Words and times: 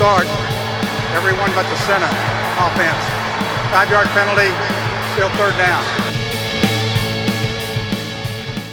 start. 0.00 0.26
Everyone 1.14 1.52
but 1.52 1.68
the 1.68 1.76
center 1.84 2.08
offense. 2.56 3.04
Five 3.68 3.90
yard 3.90 4.08
penalty, 4.16 4.48
still 5.12 5.28
third 5.36 5.54
down. 5.58 5.84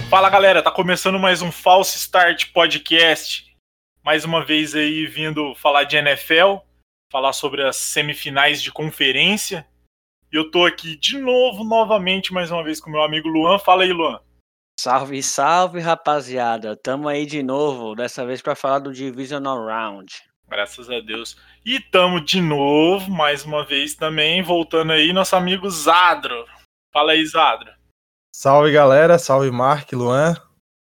Fala 0.09 0.29
galera, 0.29 0.63
tá 0.63 0.71
começando 0.71 1.20
mais 1.20 1.41
um 1.41 1.52
False 1.52 1.98
Start 1.98 2.53
Podcast. 2.53 3.45
Mais 4.05 4.23
uma 4.23 4.45
vez 4.45 4.73
aí 4.73 5.05
vindo 5.05 5.53
falar 5.55 5.84
de 5.84 5.98
NFL, 5.98 6.59
falar 7.11 7.34
sobre 7.34 7.62
as 7.62 7.75
semifinais 7.75 8.63
de 8.63 8.71
conferência. 8.71 9.67
E 10.31 10.38
eu 10.38 10.49
tô 10.49 10.66
aqui 10.66 10.95
de 10.95 11.17
novo, 11.20 11.66
novamente, 11.66 12.31
mais 12.31 12.52
uma 12.52 12.63
vez 12.63 12.80
com 12.80 12.89
meu 12.89 13.03
amigo 13.03 13.27
Luan. 13.27 13.59
Fala 13.59 13.84
aí, 13.84 13.91
Luan. 13.91 14.17
Salve, 14.80 15.21
salve, 15.21 15.81
rapaziada. 15.81 16.77
Tamo 16.77 17.09
aí 17.09 17.25
de 17.25 17.44
novo, 17.44 17.95
dessa 17.95 18.25
vez 18.25 18.41
para 18.41 18.55
falar 18.55 18.80
do 18.80 18.94
Divisional 18.94 19.57
Round. 19.66 20.27
Graças 20.49 20.89
a 20.89 20.99
Deus. 21.01 21.37
E 21.65 21.79
tamo 21.79 22.21
de 22.21 22.41
novo, 22.41 23.11
mais 23.11 23.43
uma 23.43 23.65
vez 23.65 23.95
também, 23.95 24.41
voltando 24.41 24.93
aí, 24.93 25.11
nosso 25.11 25.35
amigo 25.35 25.70
Zadro. 25.70 26.45
Fala 26.91 27.11
aí, 27.11 27.25
Zadro. 27.25 27.70
Salve, 28.31 28.71
galera. 28.71 29.20
Salve, 29.20 29.51
Mark, 29.51 29.91
Luan. 29.91 30.35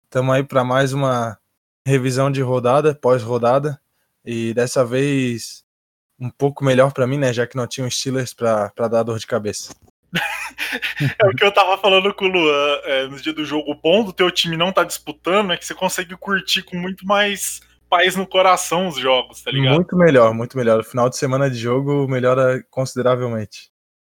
Tamo 0.09 0.31
aí 0.31 0.43
para 0.43 0.63
mais 0.63 0.91
uma 0.91 1.37
revisão 1.85 2.31
de 2.31 2.41
rodada, 2.41 2.95
pós-rodada. 2.95 3.79
E 4.25 4.53
dessa 4.53 4.83
vez 4.85 5.63
um 6.19 6.29
pouco 6.29 6.63
melhor 6.63 6.91
para 6.91 7.05
mim, 7.05 7.17
né? 7.17 7.33
Já 7.33 7.45
que 7.45 7.57
não 7.57 7.67
tinha 7.67 7.85
um 7.85 7.89
Steelers 7.89 8.33
para 8.33 8.87
dar 8.89 9.03
dor 9.03 9.19
de 9.19 9.27
cabeça. 9.27 9.75
é 11.19 11.27
o 11.27 11.35
que 11.35 11.43
eu 11.43 11.51
tava 11.51 11.77
falando 11.77 12.13
com 12.13 12.25
o 12.25 12.29
Luan 12.29 12.79
é, 12.85 13.07
no 13.07 13.17
dia 13.17 13.33
do 13.33 13.45
jogo. 13.45 13.71
O 13.71 13.75
bom 13.75 14.03
do 14.03 14.13
teu 14.13 14.31
time 14.31 14.55
não 14.55 14.71
tá 14.71 14.83
disputando 14.83 15.51
é 15.51 15.57
que 15.57 15.65
você 15.65 15.75
consegue 15.75 16.15
curtir 16.15 16.63
com 16.63 16.77
muito 16.77 17.05
mais 17.05 17.61
paz 17.93 18.15
no 18.15 18.25
coração 18.25 18.87
os 18.87 18.97
jogos, 18.97 19.43
tá 19.43 19.51
ligado? 19.51 19.75
Muito 19.75 19.95
melhor, 19.95 20.33
muito 20.33 20.57
melhor. 20.57 20.79
O 20.79 20.83
final 20.83 21.07
de 21.11 21.15
semana 21.15 21.47
de 21.47 21.57
jogo 21.57 22.07
melhora 22.07 22.65
consideravelmente. 22.71 23.69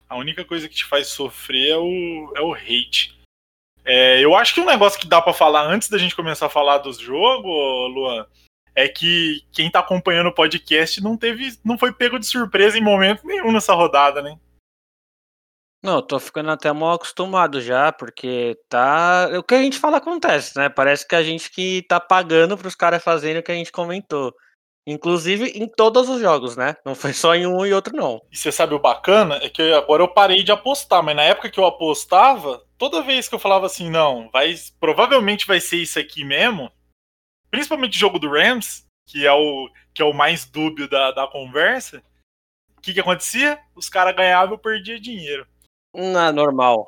A 0.10 0.18
única 0.18 0.44
coisa 0.44 0.68
que 0.68 0.76
te 0.76 0.84
faz 0.84 1.08
sofrer 1.08 1.70
é 1.70 1.78
o, 1.78 2.34
é 2.36 2.42
o 2.42 2.54
hate. 2.54 3.18
É, 3.86 4.20
eu 4.20 4.36
acho 4.36 4.54
que 4.54 4.60
um 4.60 4.66
negócio 4.66 5.00
que 5.00 5.08
dá 5.08 5.22
para 5.22 5.32
falar 5.32 5.64
antes 5.64 5.88
da 5.88 5.98
gente 5.98 6.14
começar 6.14 6.48
a 6.48 6.50
falar 6.50 6.80
dos 6.80 7.00
jogos, 7.00 7.50
Luan, 7.96 8.26
é 8.76 8.90
que 8.90 9.46
quem 9.54 9.72
tá 9.72 9.80
acompanhando 9.80 10.28
o 10.28 10.36
podcast 10.36 11.02
não 11.02 11.16
teve, 11.16 11.58
não 11.64 11.78
foi 11.78 11.94
pego 11.94 12.20
de 12.20 12.26
surpresa 12.26 12.78
em 12.78 12.84
momento 12.84 13.26
nenhum 13.26 13.54
nessa 13.54 13.74
rodada, 13.74 14.22
né? 14.22 14.38
Não, 15.82 16.02
tô 16.02 16.20
ficando 16.20 16.52
até 16.52 16.72
mal 16.74 16.94
acostumado 16.94 17.62
já, 17.62 17.92
porque 17.92 18.58
tá. 18.68 19.30
O 19.38 19.44
que 19.44 19.56
a 19.56 19.62
gente 19.62 19.80
fala 19.80 19.98
acontece, 19.98 20.58
né? 20.58 20.68
Parece 20.68 21.08
que 21.08 21.16
a 21.16 21.24
gente 21.24 21.50
que 21.50 21.84
tá 21.88 22.00
pagando 22.00 22.58
pros 22.58 22.76
caras 22.76 23.02
fazerem 23.02 23.40
o 23.40 23.44
que 23.44 23.52
a 23.52 23.56
gente 23.56 23.72
comentou. 23.72 24.36
Inclusive 24.86 25.52
em 25.52 25.68
todos 25.68 26.10
os 26.10 26.20
jogos, 26.20 26.58
né? 26.58 26.76
Não 26.86 26.96
foi 26.96 27.14
só 27.14 27.34
em 27.34 27.48
um 27.48 27.66
e 27.66 27.74
outro, 27.74 27.96
não. 27.96 28.22
E 28.32 28.36
você 28.36 28.52
sabe 28.52 28.74
o 28.74 28.80
bacana? 28.80 29.36
É 29.36 29.50
que 29.50 29.72
agora 29.74 30.04
eu 30.04 30.08
parei 30.08 30.44
de 30.44 30.52
apostar, 30.52 31.02
mas 31.02 31.16
na 31.16 31.24
época 31.24 31.50
que 31.50 31.60
eu 31.60 31.66
apostava, 31.66 32.62
toda 32.78 33.04
vez 33.04 33.30
que 33.30 33.36
eu 33.36 33.40
falava 33.40 33.66
assim, 33.66 33.90
não, 33.90 34.30
vai, 34.32 34.54
provavelmente 34.80 35.48
vai 35.48 35.62
ser 35.62 35.78
isso 35.78 36.00
aqui 36.00 36.26
mesmo, 36.26 36.72
principalmente 37.52 37.96
o 37.96 38.00
jogo 38.00 38.20
do 38.20 38.30
Rams, 38.30 38.86
que 39.08 39.26
é 39.26 39.32
o, 39.32 39.70
que 39.94 40.02
é 40.02 40.06
o 40.06 40.14
mais 40.14 40.46
dúbio 40.46 40.90
da, 40.90 41.12
da 41.12 41.28
conversa, 41.28 42.04
o 42.78 42.82
que, 42.82 42.94
que 42.94 43.00
acontecia? 43.00 43.60
Os 43.76 43.90
caras 43.90 44.16
ganhavam 44.16 44.54
e 44.54 44.56
eu 44.56 44.60
perdia 44.60 45.00
dinheiro. 45.00 45.46
Não, 45.94 46.28
é 46.28 46.32
normal. 46.32 46.88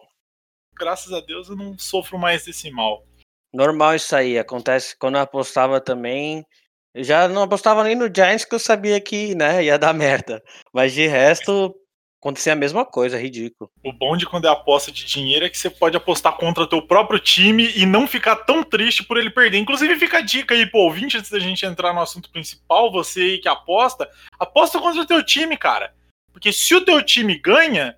Graças 0.77 1.11
a 1.13 1.19
Deus 1.19 1.49
eu 1.49 1.55
não 1.55 1.77
sofro 1.77 2.17
mais 2.17 2.45
desse 2.45 2.69
mal. 2.71 3.05
Normal 3.53 3.95
isso 3.95 4.16
aí. 4.16 4.38
Acontece 4.38 4.95
quando 4.97 5.16
eu 5.16 5.21
apostava 5.21 5.81
também. 5.81 6.45
Eu 6.93 7.03
já 7.03 7.27
não 7.27 7.43
apostava 7.43 7.83
nem 7.83 7.95
no 7.95 8.13
Giants 8.13 8.45
que 8.45 8.55
eu 8.55 8.59
sabia 8.59 8.99
que 8.99 9.35
né, 9.35 9.63
ia 9.63 9.77
dar 9.77 9.93
merda. 9.95 10.43
Mas 10.73 10.93
de 10.93 11.08
resto, 11.08 11.76
acontecia 12.21 12.53
a 12.53 12.55
mesma 12.55 12.86
coisa, 12.86 13.17
ridículo. 13.17 13.70
O 13.83 13.92
bom 13.92 14.15
de 14.15 14.26
quando 14.26 14.45
é 14.45 14.49
aposta 14.49 14.92
de 14.92 15.05
dinheiro 15.05 15.45
é 15.45 15.49
que 15.49 15.58
você 15.58 15.70
pode 15.70 15.97
apostar 15.97 16.37
contra 16.37 16.67
teu 16.67 16.81
próprio 16.86 17.20
time 17.20 17.71
e 17.76 17.86
não 17.86 18.08
ficar 18.08 18.36
tão 18.37 18.64
triste 18.64 19.03
por 19.03 19.17
ele 19.17 19.30
perder. 19.30 19.58
Inclusive, 19.58 19.97
fica 19.97 20.20
a 20.20 20.21
dica 20.21 20.53
aí, 20.53 20.65
pô, 20.65 20.80
ouvinte, 20.80 21.17
antes 21.17 21.31
da 21.31 21.39
gente 21.39 21.65
entrar 21.65 21.93
no 21.93 22.02
assunto 22.02 22.30
principal, 22.30 22.92
você 22.92 23.21
aí 23.21 23.37
que 23.39 23.49
aposta, 23.49 24.09
aposta 24.39 24.80
contra 24.80 25.02
o 25.02 25.05
teu 25.05 25.23
time, 25.26 25.58
cara. 25.58 25.93
Porque 26.31 26.53
se 26.53 26.76
o 26.76 26.86
teu 26.86 27.02
time 27.03 27.37
ganha, 27.37 27.97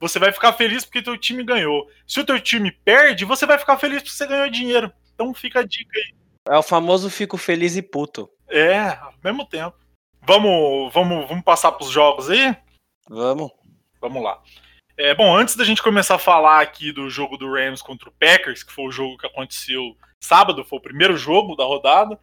você 0.00 0.18
vai 0.18 0.32
ficar 0.32 0.54
feliz 0.54 0.84
porque 0.84 1.02
teu 1.02 1.16
time 1.18 1.44
ganhou. 1.44 1.86
Se 2.06 2.18
o 2.18 2.24
teu 2.24 2.40
time 2.40 2.72
perde, 2.72 3.26
você 3.26 3.44
vai 3.44 3.58
ficar 3.58 3.76
feliz 3.76 3.98
porque 3.98 4.16
você 4.16 4.26
ganhou 4.26 4.48
dinheiro. 4.48 4.90
Então 5.14 5.34
fica 5.34 5.60
a 5.60 5.66
dica 5.66 5.92
aí. 5.96 6.14
É 6.48 6.56
o 6.56 6.62
famoso 6.62 7.10
fico 7.10 7.36
feliz 7.36 7.76
e 7.76 7.82
puto. 7.82 8.28
É, 8.48 8.88
ao 8.88 9.14
mesmo 9.22 9.44
tempo. 9.44 9.76
Vamos, 10.22 10.92
vamos, 10.92 11.28
vamos 11.28 11.44
passar 11.44 11.72
pros 11.72 11.90
jogos 11.90 12.30
aí? 12.30 12.56
Vamos. 13.08 13.50
Vamos 14.00 14.22
lá. 14.22 14.42
É, 14.96 15.14
bom, 15.14 15.36
antes 15.36 15.54
da 15.56 15.64
gente 15.64 15.82
começar 15.82 16.14
a 16.14 16.18
falar 16.18 16.60
aqui 16.60 16.92
do 16.92 17.08
jogo 17.08 17.36
do 17.36 17.52
Rams 17.52 17.82
contra 17.82 18.08
o 18.08 18.12
Packers, 18.12 18.62
que 18.62 18.72
foi 18.72 18.86
o 18.86 18.92
jogo 18.92 19.18
que 19.18 19.26
aconteceu 19.26 19.96
sábado, 20.22 20.64
foi 20.64 20.78
o 20.78 20.82
primeiro 20.82 21.16
jogo 21.16 21.56
da 21.56 21.64
rodada, 21.64 22.18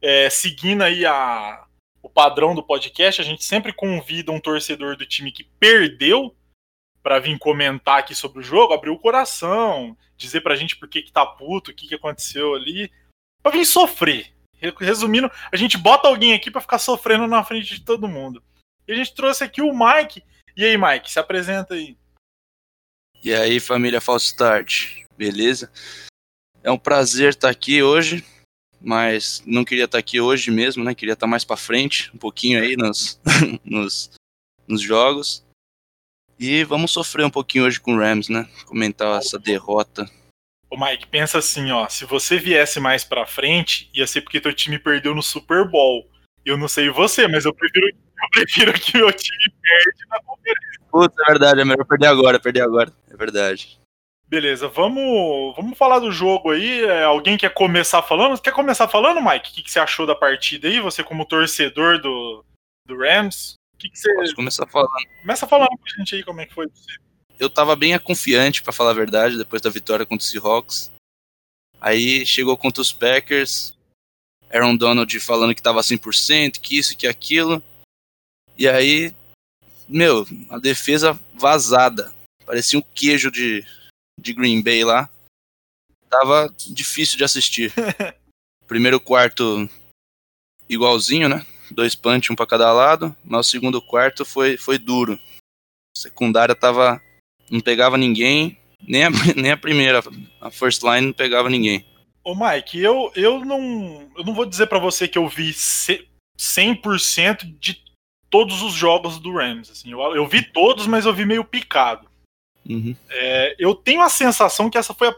é, 0.00 0.28
seguindo 0.28 0.82
aí 0.82 1.06
a, 1.06 1.64
o 2.02 2.08
padrão 2.08 2.54
do 2.54 2.62
podcast, 2.62 3.20
a 3.20 3.24
gente 3.24 3.44
sempre 3.44 3.72
convida 3.72 4.32
um 4.32 4.40
torcedor 4.40 4.96
do 4.96 5.06
time 5.06 5.30
que 5.30 5.44
perdeu 5.58 6.34
para 7.06 7.20
vir 7.20 7.38
comentar 7.38 8.00
aqui 8.00 8.16
sobre 8.16 8.40
o 8.40 8.42
jogo, 8.42 8.74
abrir 8.74 8.90
o 8.90 8.98
coração, 8.98 9.96
dizer 10.16 10.40
pra 10.40 10.56
gente 10.56 10.74
por 10.74 10.88
que, 10.88 11.02
que 11.02 11.12
tá 11.12 11.24
puto, 11.24 11.70
o 11.70 11.74
que, 11.74 11.86
que 11.86 11.94
aconteceu 11.94 12.52
ali, 12.52 12.90
pra 13.40 13.52
vir 13.52 13.64
sofrer. 13.64 14.34
Resumindo, 14.80 15.30
a 15.52 15.56
gente 15.56 15.78
bota 15.78 16.08
alguém 16.08 16.34
aqui 16.34 16.50
para 16.50 16.60
ficar 16.60 16.80
sofrendo 16.80 17.28
na 17.28 17.44
frente 17.44 17.76
de 17.76 17.84
todo 17.84 18.08
mundo. 18.08 18.42
E 18.88 18.92
a 18.92 18.96
gente 18.96 19.14
trouxe 19.14 19.44
aqui 19.44 19.62
o 19.62 19.72
Mike. 19.72 20.20
E 20.56 20.64
aí, 20.64 20.76
Mike, 20.76 21.08
se 21.08 21.20
apresenta 21.20 21.74
aí. 21.74 21.96
E 23.22 23.32
aí, 23.32 23.60
família 23.60 24.00
False 24.00 24.26
Start, 24.26 25.04
beleza? 25.16 25.70
É 26.60 26.72
um 26.72 26.78
prazer 26.78 27.28
estar 27.28 27.50
aqui 27.50 27.84
hoje, 27.84 28.26
mas 28.80 29.44
não 29.46 29.64
queria 29.64 29.84
estar 29.84 29.98
aqui 29.98 30.20
hoje 30.20 30.50
mesmo, 30.50 30.82
né? 30.82 30.92
Queria 30.92 31.14
estar 31.14 31.28
mais 31.28 31.44
para 31.44 31.56
frente, 31.56 32.10
um 32.12 32.18
pouquinho 32.18 32.60
aí 32.60 32.76
nos, 32.76 33.20
nos, 33.64 34.10
nos 34.66 34.82
jogos. 34.82 35.45
E 36.38 36.64
vamos 36.64 36.90
sofrer 36.90 37.24
um 37.24 37.30
pouquinho 37.30 37.64
hoje 37.64 37.80
com 37.80 37.94
o 37.94 37.98
Rams, 37.98 38.28
né? 38.28 38.46
Comentar 38.66 39.18
essa 39.18 39.38
derrota. 39.38 40.08
Ô 40.68 40.76
Mike, 40.76 41.06
pensa 41.06 41.38
assim, 41.38 41.70
ó, 41.70 41.88
se 41.88 42.04
você 42.04 42.38
viesse 42.38 42.80
mais 42.80 43.04
pra 43.04 43.24
frente, 43.24 43.88
ia 43.94 44.06
ser 44.06 44.20
porque 44.20 44.40
teu 44.40 44.52
time 44.52 44.78
perdeu 44.78 45.14
no 45.14 45.22
Super 45.22 45.66
Bowl. 45.66 46.08
Eu 46.44 46.56
não 46.56 46.68
sei 46.68 46.90
você, 46.90 47.26
mas 47.26 47.44
eu 47.44 47.54
prefiro, 47.54 47.86
eu 47.88 48.28
prefiro 48.32 48.72
que 48.74 48.98
meu 48.98 49.12
time 49.12 49.54
perde 49.62 50.08
na 50.08 50.20
conferência. 50.22 50.80
Putz, 50.90 51.14
é 51.18 51.24
verdade, 51.26 51.60
é 51.60 51.64
melhor 51.64 51.84
perder 51.84 52.06
agora, 52.06 52.40
perder 52.40 52.62
agora. 52.62 52.92
É 53.10 53.16
verdade. 53.16 53.78
Beleza, 54.28 54.66
vamos, 54.66 55.54
vamos 55.54 55.78
falar 55.78 56.00
do 56.00 56.10
jogo 56.10 56.50
aí. 56.50 56.84
É, 56.84 57.04
alguém 57.04 57.36
quer 57.36 57.54
começar 57.54 58.02
falando? 58.02 58.40
Quer 58.40 58.52
começar 58.52 58.88
falando, 58.88 59.22
Mike? 59.22 59.50
O 59.50 59.54
que, 59.54 59.62
que 59.62 59.70
você 59.70 59.78
achou 59.78 60.04
da 60.04 60.16
partida 60.16 60.66
aí? 60.66 60.80
Você 60.80 61.04
como 61.04 61.24
torcedor 61.24 62.00
do, 62.00 62.44
do 62.86 62.98
Rams? 62.98 63.54
Que, 63.78 63.90
que 63.90 63.98
você. 63.98 64.14
Posso 64.14 64.34
começar 64.34 64.66
falando. 64.66 64.90
Começa 65.20 65.46
falando 65.46 65.78
pra 65.78 65.96
gente 65.98 66.14
aí 66.14 66.24
como 66.24 66.40
é 66.40 66.46
que 66.46 66.54
foi 66.54 66.68
você. 66.68 66.96
Eu 67.38 67.50
tava 67.50 67.76
bem 67.76 67.98
confiante, 67.98 68.62
para 68.62 68.72
falar 68.72 68.90
a 68.90 68.94
verdade, 68.94 69.36
depois 69.36 69.60
da 69.60 69.68
vitória 69.68 70.06
contra 70.06 70.24
os 70.24 70.30
Seahawks. 70.30 70.90
Aí 71.80 72.24
chegou 72.24 72.56
contra 72.56 72.80
os 72.80 72.92
Packers. 72.92 73.76
Aaron 74.50 74.76
Donald 74.76 75.20
falando 75.20 75.54
que 75.54 75.62
tava 75.62 75.80
100%, 75.80 76.60
que 76.60 76.78
isso, 76.78 76.96
que 76.96 77.06
aquilo. 77.06 77.62
E 78.56 78.66
aí, 78.66 79.14
meu, 79.88 80.26
a 80.50 80.58
defesa 80.58 81.12
vazada. 81.34 82.14
Parecia 82.46 82.78
um 82.78 82.82
queijo 82.94 83.30
de, 83.30 83.66
de 84.18 84.32
Green 84.32 84.62
Bay 84.62 84.84
lá. 84.84 85.10
Tava 86.08 86.48
difícil 86.68 87.18
de 87.18 87.24
assistir. 87.24 87.72
Primeiro 88.66 88.98
quarto 88.98 89.68
igualzinho, 90.68 91.28
né? 91.28 91.44
Dois 91.70 91.94
punch, 91.94 92.32
um 92.32 92.36
para 92.36 92.46
cada 92.46 92.72
lado, 92.72 93.14
mas 93.24 93.46
o 93.46 93.50
segundo 93.50 93.80
quarto 93.80 94.24
foi, 94.24 94.56
foi 94.56 94.78
duro. 94.78 95.18
A 95.96 96.00
secundária 96.00 96.54
tava. 96.54 97.00
não 97.50 97.60
pegava 97.60 97.96
ninguém, 97.96 98.58
nem 98.80 99.04
a, 99.04 99.10
nem 99.36 99.52
a 99.52 99.56
primeira, 99.56 100.02
a 100.40 100.50
first 100.50 100.82
line 100.82 101.08
não 101.08 101.12
pegava 101.12 101.48
ninguém. 101.48 101.86
Ô 102.24 102.34
Mike, 102.34 102.78
eu, 102.78 103.12
eu 103.14 103.44
não. 103.44 104.10
Eu 104.16 104.24
não 104.24 104.34
vou 104.34 104.44
dizer 104.44 104.66
para 104.66 104.78
você 104.78 105.06
que 105.06 105.16
eu 105.16 105.28
vi 105.28 105.52
100% 105.52 107.58
de 107.58 107.84
todos 108.28 108.62
os 108.62 108.72
jogos 108.72 109.18
do 109.18 109.32
Rams. 109.32 109.70
Assim, 109.70 109.92
eu, 109.92 110.00
eu 110.14 110.26
vi 110.26 110.42
todos, 110.42 110.86
mas 110.86 111.06
eu 111.06 111.14
vi 111.14 111.24
meio 111.24 111.44
picado. 111.44 112.08
Uhum. 112.68 112.96
É, 113.08 113.54
eu 113.58 113.74
tenho 113.74 114.02
a 114.02 114.08
sensação 114.08 114.68
que 114.68 114.76
essa 114.76 114.92
foi 114.92 115.08
a, 115.08 115.16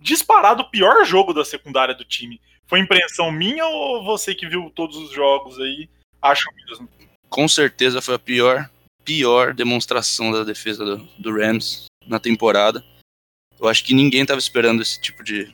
disparado 0.00 0.62
o 0.62 0.70
pior 0.70 1.04
jogo 1.04 1.32
da 1.32 1.44
secundária 1.44 1.94
do 1.94 2.04
time. 2.04 2.40
Foi 2.66 2.80
impressão 2.80 3.30
minha 3.30 3.64
ou 3.66 4.04
você 4.04 4.34
que 4.34 4.46
viu 4.46 4.70
todos 4.74 4.96
os 4.96 5.12
jogos 5.12 5.58
aí 5.60 5.88
acha 6.20 6.50
mesmo? 6.66 6.88
Com 7.28 7.48
certeza 7.48 8.02
foi 8.02 8.14
a 8.14 8.18
pior, 8.18 8.70
pior 9.04 9.54
demonstração 9.54 10.32
da 10.32 10.42
defesa 10.42 10.84
do, 10.84 10.96
do 11.18 11.32
Rams 11.32 11.86
na 12.06 12.18
temporada. 12.18 12.84
Eu 13.58 13.68
acho 13.68 13.84
que 13.84 13.94
ninguém 13.94 14.22
estava 14.22 14.38
esperando 14.38 14.82
esse 14.82 15.00
tipo 15.00 15.22
de, 15.22 15.52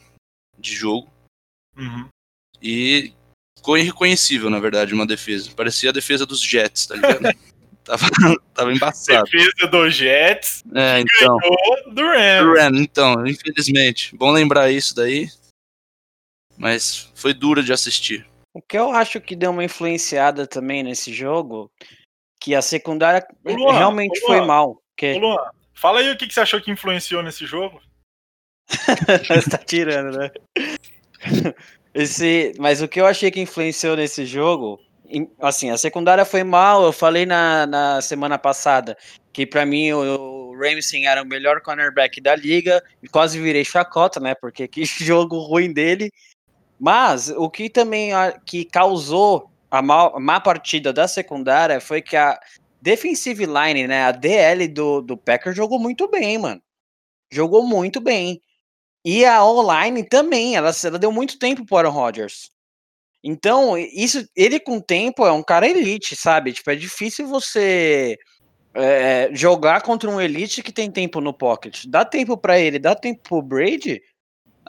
de 0.58 0.74
jogo. 0.74 1.10
Uhum. 1.76 2.08
E 2.60 3.12
ficou 3.58 3.78
irreconhecível, 3.78 4.50
na 4.50 4.58
verdade, 4.58 4.94
uma 4.94 5.06
defesa. 5.06 5.50
Parecia 5.54 5.90
a 5.90 5.92
defesa 5.92 6.26
dos 6.26 6.40
Jets, 6.40 6.86
tá 6.86 6.94
ligado? 6.96 7.36
tava, 7.84 8.06
tava 8.54 8.72
embaçado. 8.72 9.24
Defesa 9.30 9.66
dos 9.68 9.94
Jets 9.94 10.64
É, 10.74 11.00
então. 11.00 11.36
ganhou 11.38 11.94
do 11.94 12.02
Rams. 12.02 12.44
Do 12.44 12.54
Ram, 12.54 12.76
então, 12.76 13.26
infelizmente. 13.26 14.16
Bom 14.16 14.30
lembrar 14.30 14.70
isso 14.70 14.94
daí. 14.94 15.28
Mas 16.56 17.10
foi 17.14 17.32
duro 17.32 17.62
de 17.62 17.72
assistir. 17.72 18.26
O 18.54 18.60
que 18.60 18.76
eu 18.76 18.92
acho 18.92 19.20
que 19.20 19.34
deu 19.34 19.50
uma 19.50 19.64
influenciada 19.64 20.46
também 20.46 20.82
nesse 20.82 21.12
jogo, 21.12 21.70
que 22.40 22.54
a 22.54 22.62
secundária 22.62 23.26
Luan, 23.44 23.72
realmente 23.72 24.22
ô, 24.24 24.26
foi 24.26 24.36
Luan. 24.38 24.46
mal. 24.46 24.82
Que 24.96 25.14
Luan, 25.14 25.38
fala 25.74 26.00
aí 26.00 26.10
o 26.10 26.16
que, 26.16 26.26
que 26.26 26.34
você 26.34 26.40
achou 26.40 26.60
que 26.60 26.70
influenciou 26.70 27.22
nesse 27.22 27.46
jogo. 27.46 27.80
Você 29.28 29.50
tá 29.50 29.58
tirando, 29.58 30.16
né? 30.16 30.30
Esse, 31.92 32.54
mas 32.58 32.80
o 32.80 32.88
que 32.88 33.00
eu 33.00 33.06
achei 33.06 33.30
que 33.30 33.40
influenciou 33.40 33.96
nesse 33.96 34.24
jogo, 34.24 34.80
assim, 35.40 35.70
a 35.70 35.76
secundária 35.76 36.24
foi 36.24 36.42
mal. 36.42 36.84
Eu 36.84 36.92
falei 36.92 37.26
na, 37.26 37.66
na 37.66 38.00
semana 38.00 38.38
passada 38.38 38.96
que 39.32 39.46
pra 39.46 39.66
mim 39.66 39.92
o, 39.92 40.52
o 40.52 40.56
Ramsey 40.56 41.04
era 41.04 41.22
o 41.22 41.26
melhor 41.26 41.60
cornerback 41.60 42.20
da 42.20 42.34
liga 42.34 42.82
e 43.02 43.08
quase 43.08 43.40
virei 43.40 43.64
chacota, 43.64 44.20
né? 44.20 44.34
Porque 44.34 44.68
que 44.68 44.84
jogo 45.04 45.38
ruim 45.38 45.72
dele. 45.72 46.10
Mas 46.82 47.28
o 47.30 47.48
que 47.48 47.70
também 47.70 48.12
a- 48.12 48.32
que 48.44 48.64
causou 48.64 49.48
a 49.70 49.78
a 49.78 50.20
má 50.20 50.40
partida 50.40 50.92
da 50.92 51.06
secundária 51.06 51.80
foi 51.80 52.02
que 52.02 52.16
a 52.16 52.36
defensive 52.80 53.46
line, 53.46 53.86
né? 53.86 54.02
A 54.04 54.10
DL 54.10 54.66
do, 54.66 55.00
do 55.00 55.16
Packers 55.16 55.56
jogou 55.56 55.78
muito 55.78 56.08
bem, 56.10 56.38
mano. 56.38 56.60
Jogou 57.32 57.64
muito 57.66 58.00
bem. 58.00 58.42
E 59.04 59.24
a 59.24 59.44
online 59.44 60.04
também, 60.08 60.56
ela, 60.56 60.72
ela 60.84 60.98
deu 60.98 61.12
muito 61.12 61.38
tempo 61.38 61.66
para 61.66 61.74
o 61.74 61.78
Aaron 61.78 61.90
Rodgers. 61.92 62.50
Então, 63.24 63.78
isso, 63.78 64.26
ele 64.36 64.60
com 64.60 64.80
tempo 64.80 65.26
é 65.26 65.32
um 65.32 65.42
cara 65.42 65.68
elite, 65.68 66.16
sabe? 66.16 66.52
Tipo, 66.52 66.70
é 66.72 66.76
difícil 66.76 67.26
você 67.28 68.18
é, 68.74 69.30
jogar 69.34 69.82
contra 69.82 70.10
um 70.10 70.20
elite 70.20 70.62
que 70.62 70.72
tem 70.72 70.90
tempo 70.90 71.20
no 71.20 71.32
pocket. 71.34 71.84
Dá 71.88 72.04
tempo 72.04 72.36
para 72.36 72.58
ele, 72.58 72.78
dá 72.78 72.94
tempo 72.94 73.22
pro 73.22 73.42
Brady, 73.42 74.00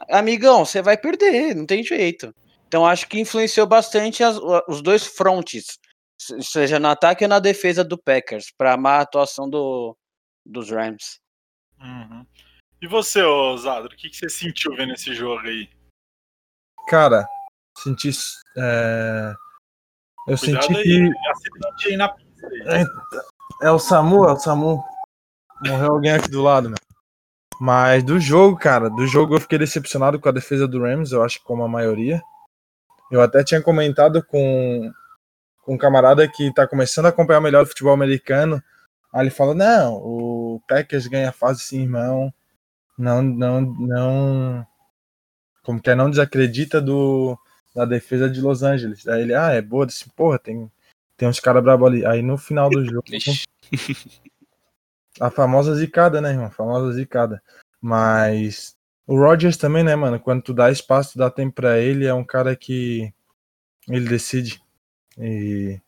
amigão, 0.09 0.65
você 0.65 0.81
vai 0.81 0.97
perder, 0.97 1.55
não 1.55 1.65
tem 1.65 1.83
jeito. 1.83 2.33
Então, 2.67 2.85
acho 2.85 3.07
que 3.07 3.19
influenciou 3.19 3.67
bastante 3.67 4.23
as- 4.23 4.39
os 4.67 4.81
dois 4.81 5.05
frontes, 5.05 5.77
se- 6.19 6.41
seja 6.41 6.79
no 6.79 6.87
ataque 6.87 7.23
ou 7.23 7.29
na 7.29 7.39
defesa 7.39 7.83
do 7.83 7.97
Packers, 7.97 8.51
para 8.57 8.75
má 8.77 8.99
atuação 8.99 9.49
do, 9.49 9.95
dos 10.45 10.69
Rams. 10.71 11.19
Uhum. 11.79 12.25
E 12.81 12.87
você, 12.87 13.21
Zadro, 13.57 13.93
o 13.93 13.97
que, 13.97 14.09
que 14.09 14.17
você 14.17 14.29
sentiu 14.29 14.75
vendo 14.75 14.93
esse 14.93 15.13
jogo 15.13 15.45
aí? 15.47 15.69
Cara, 16.87 17.27
senti. 17.77 18.09
é, 18.57 19.33
Eu 20.27 20.37
Cuidado 20.37 20.65
senti 20.65 20.77
aí, 20.77 20.83
que. 20.83 21.29
acidente 21.29 21.87
aí 21.87 21.97
na 21.97 22.09
pista. 22.09 22.47
aí. 22.67 22.85
É 23.61 23.71
o 23.71 23.79
Samu, 23.79 24.25
é 24.27 24.33
o 24.33 24.37
Samu. 24.37 24.83
Morreu 25.65 25.91
alguém 25.93 26.11
aqui 26.11 26.29
do 26.29 26.41
lado, 26.41 26.69
né? 26.69 26.75
Mas 27.59 28.03
do 28.03 28.19
jogo, 28.19 28.57
cara, 28.57 28.89
do 28.89 29.05
jogo 29.07 29.35
eu 29.35 29.39
fiquei 29.39 29.57
decepcionado 29.57 30.19
com 30.19 30.29
a 30.29 30.31
defesa 30.33 30.67
do 30.67 30.81
Rams, 30.81 31.11
eu 31.11 31.23
acho 31.23 31.39
que 31.39 31.45
como 31.45 31.63
a 31.63 31.67
maioria. 31.67 32.21
Eu 33.11 33.21
até 33.21 33.43
tinha 33.43 33.61
comentado 33.61 34.23
com, 34.25 34.91
com 35.61 35.75
um 35.75 35.77
camarada 35.77 36.27
que 36.27 36.53
tá 36.53 36.67
começando 36.67 37.05
a 37.05 37.09
acompanhar 37.09 37.41
melhor 37.41 37.63
o 37.63 37.67
futebol 37.67 37.93
americano. 37.93 38.61
Aí 39.13 39.21
ele 39.21 39.29
falou: 39.29 39.53
Não, 39.53 39.95
o 39.95 40.61
Packers 40.67 41.07
ganha 41.07 41.31
fase 41.31 41.61
sim, 41.61 41.83
irmão. 41.83 42.33
Não, 42.97 43.21
não, 43.21 43.61
não. 43.61 44.67
Como 45.63 45.81
que 45.81 45.89
é? 45.89 45.95
Não 45.95 46.09
desacredita 46.09 46.81
do, 46.81 47.37
da 47.75 47.85
defesa 47.85 48.29
de 48.29 48.41
Los 48.41 48.63
Angeles. 48.63 49.07
Aí 49.07 49.21
ele, 49.21 49.33
ah, 49.33 49.51
é 49.51 49.61
boa. 49.61 49.83
Eu 49.83 49.87
disse, 49.87 50.09
porra, 50.11 50.37
tem, 50.37 50.71
tem 51.17 51.27
uns 51.27 51.39
caras 51.39 51.63
brabos 51.63 51.87
ali. 51.87 52.05
Aí 52.05 52.21
no 52.21 52.37
final 52.37 52.69
do 52.69 52.83
jogo. 52.85 53.03
A 55.19 55.29
famosa 55.29 55.75
zicada, 55.75 56.19
né, 56.19 56.31
irmão? 56.31 56.45
A 56.47 56.51
famosa 56.51 56.91
zicada. 56.93 57.41
Mas 57.81 58.75
o 59.05 59.17
Rodgers 59.17 59.57
também, 59.57 59.83
né, 59.83 59.95
mano? 59.95 60.19
Quando 60.19 60.41
tu 60.41 60.53
dá 60.53 60.71
espaço, 60.71 61.13
tu 61.13 61.17
dá 61.19 61.29
tempo 61.29 61.53
pra 61.55 61.79
ele, 61.79 62.05
é 62.05 62.13
um 62.13 62.23
cara 62.23 62.55
que 62.55 63.13
ele 63.87 64.07
decide. 64.07 64.61
E 65.17 65.79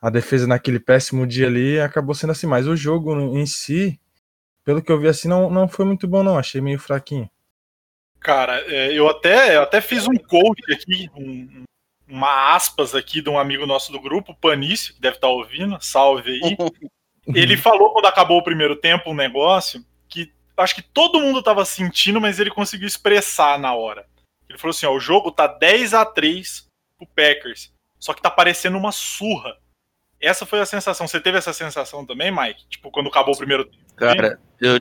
a 0.00 0.10
defesa 0.10 0.46
naquele 0.46 0.78
péssimo 0.78 1.26
dia 1.26 1.46
ali 1.46 1.80
acabou 1.80 2.14
sendo 2.14 2.30
assim. 2.30 2.46
Mas 2.46 2.66
o 2.66 2.76
jogo 2.76 3.14
em 3.36 3.46
si, 3.46 3.98
pelo 4.64 4.82
que 4.82 4.92
eu 4.92 5.00
vi 5.00 5.08
assim, 5.08 5.28
não, 5.28 5.48
não 5.48 5.66
foi 5.68 5.84
muito 5.84 6.06
bom, 6.06 6.22
não. 6.22 6.36
Achei 6.38 6.60
meio 6.60 6.78
fraquinho. 6.78 7.30
Cara, 8.20 8.60
é, 8.66 8.92
eu 8.92 9.08
até, 9.08 9.56
eu 9.56 9.62
até 9.62 9.80
fiz 9.80 10.06
um 10.08 10.14
coach 10.16 10.60
aqui, 10.72 11.08
um- 11.14 11.62
uma 12.06 12.54
aspas 12.54 12.94
aqui 12.94 13.22
de 13.22 13.30
um 13.30 13.38
amigo 13.38 13.64
nosso 13.64 13.92
do 13.92 14.00
grupo, 14.00 14.34
Panício, 14.34 14.92
que 14.94 15.00
deve 15.00 15.16
estar 15.16 15.28
ouvindo, 15.28 15.78
salve 15.80 16.30
aí. 16.32 16.40
Ele 17.34 17.56
falou 17.56 17.92
quando 17.92 18.06
acabou 18.06 18.38
o 18.38 18.42
primeiro 18.44 18.74
tempo 18.76 19.10
um 19.10 19.14
negócio 19.14 19.84
que 20.08 20.32
acho 20.56 20.74
que 20.74 20.82
todo 20.82 21.20
mundo 21.20 21.42
tava 21.42 21.64
sentindo, 21.64 22.20
mas 22.20 22.38
ele 22.40 22.50
conseguiu 22.50 22.86
expressar 22.88 23.58
na 23.58 23.74
hora. 23.74 24.06
Ele 24.48 24.58
falou 24.58 24.70
assim: 24.70 24.86
ó, 24.86 24.92
o 24.92 25.00
jogo 25.00 25.30
tá 25.30 25.46
10 25.46 25.94
a 25.94 26.04
3 26.04 26.66
pro 26.96 27.06
Packers, 27.14 27.70
só 27.98 28.12
que 28.14 28.22
tá 28.22 28.30
parecendo 28.30 28.76
uma 28.78 28.92
surra. 28.92 29.56
Essa 30.20 30.44
foi 30.44 30.58
a 30.60 30.66
sensação. 30.66 31.06
Você 31.06 31.20
teve 31.20 31.38
essa 31.38 31.52
sensação 31.52 32.04
também, 32.04 32.30
Mike? 32.32 32.66
Tipo, 32.68 32.90
quando 32.90 33.08
acabou 33.08 33.34
o 33.34 33.38
primeiro 33.38 33.64
tempo? 33.64 33.84
Cara, 33.94 34.40
eu, 34.60 34.80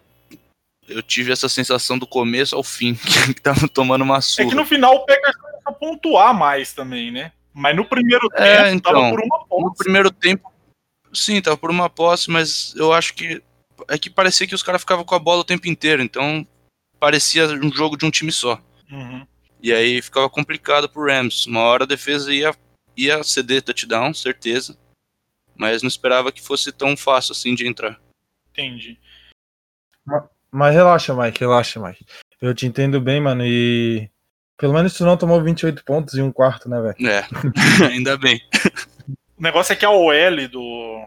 eu 0.88 1.04
tive 1.04 1.32
essa 1.32 1.48
sensação 1.48 1.98
do 2.00 2.08
começo 2.08 2.56
ao 2.56 2.64
fim, 2.64 2.96
que 3.36 3.42
tava 3.42 3.68
tomando 3.68 4.04
uma 4.04 4.18
É 4.18 4.22
surra. 4.22 4.50
que 4.50 4.56
no 4.56 4.66
final 4.66 4.96
o 4.96 5.06
Packers 5.06 5.36
começou 5.36 5.62
a 5.66 5.72
pontuar 5.74 6.34
mais 6.34 6.74
também, 6.74 7.12
né? 7.12 7.34
Mas 7.54 7.76
no 7.76 7.86
primeiro 7.86 8.28
tempo 8.30 8.42
É, 8.44 8.72
então, 8.72 8.94
tava 8.94 9.10
por 9.12 9.20
uma 9.22 9.38
No 9.40 9.46
ponta. 9.48 9.76
primeiro 9.78 10.10
tempo, 10.10 10.52
sim, 11.14 11.42
tava 11.42 11.58
por 11.58 11.70
uma 11.70 11.90
posse, 11.90 12.30
mas 12.30 12.74
eu 12.76 12.94
acho 12.94 13.14
que 13.14 13.42
é 13.88 13.98
que 13.98 14.10
parecia 14.10 14.48
que 14.48 14.56
os 14.56 14.64
caras 14.64 14.82
ficavam 14.82 15.06
com 15.06 15.16
a 15.16 15.20
bola 15.20 15.42
o 15.42 15.46
tempo 15.46 15.68
inteiro, 15.68 16.02
então 16.02 16.46
parecia 17.00 17.46
um 17.48 17.72
jogo 17.72 17.98
de 17.98 18.06
um 18.06 18.12
time 18.12 18.32
só. 18.32 18.62
Uhum. 18.92 19.26
E 19.62 19.74
aí 19.74 20.02
ficava 20.02 20.30
complicado 20.30 20.90
pro 20.90 21.06
Rams. 21.06 21.46
Uma 21.46 21.62
hora 21.62 21.84
a 21.84 21.88
defesa 21.88 22.34
ia, 22.34 22.54
ia 22.96 23.24
ceder 23.24 23.62
touchdown, 23.62 24.14
certeza. 24.14 24.78
Mas 25.56 25.82
não 25.82 25.88
esperava 25.88 26.32
que 26.32 26.42
fosse 26.42 26.72
tão 26.72 26.96
fácil 26.96 27.32
assim 27.32 27.56
de 27.56 27.68
entrar. 27.68 28.00
Entendi. 28.52 29.00
Mas 30.52 30.74
relaxa, 30.74 31.14
Mike, 31.14 31.40
relaxa, 31.40 31.80
Mike. 31.80 32.06
Eu 32.42 32.54
te 32.54 32.66
entendo 32.66 33.02
bem, 33.02 33.20
mano, 33.20 33.44
e. 33.46 34.10
Pelo 34.58 34.74
menos 34.74 34.94
tu 34.96 35.06
não 35.06 35.18
tomou 35.18 35.44
28 35.44 35.84
pontos 35.84 36.16
em 36.16 36.22
um 36.22 36.32
quarto, 36.32 36.68
né, 36.68 36.82
velho? 36.82 37.08
É, 37.08 37.28
ainda 37.86 38.18
bem. 38.18 38.42
O 39.38 39.44
negócio 39.44 39.72
é 39.72 39.76
que 39.76 39.86
a 39.86 39.92
OL 39.92 40.48
do. 40.50 41.06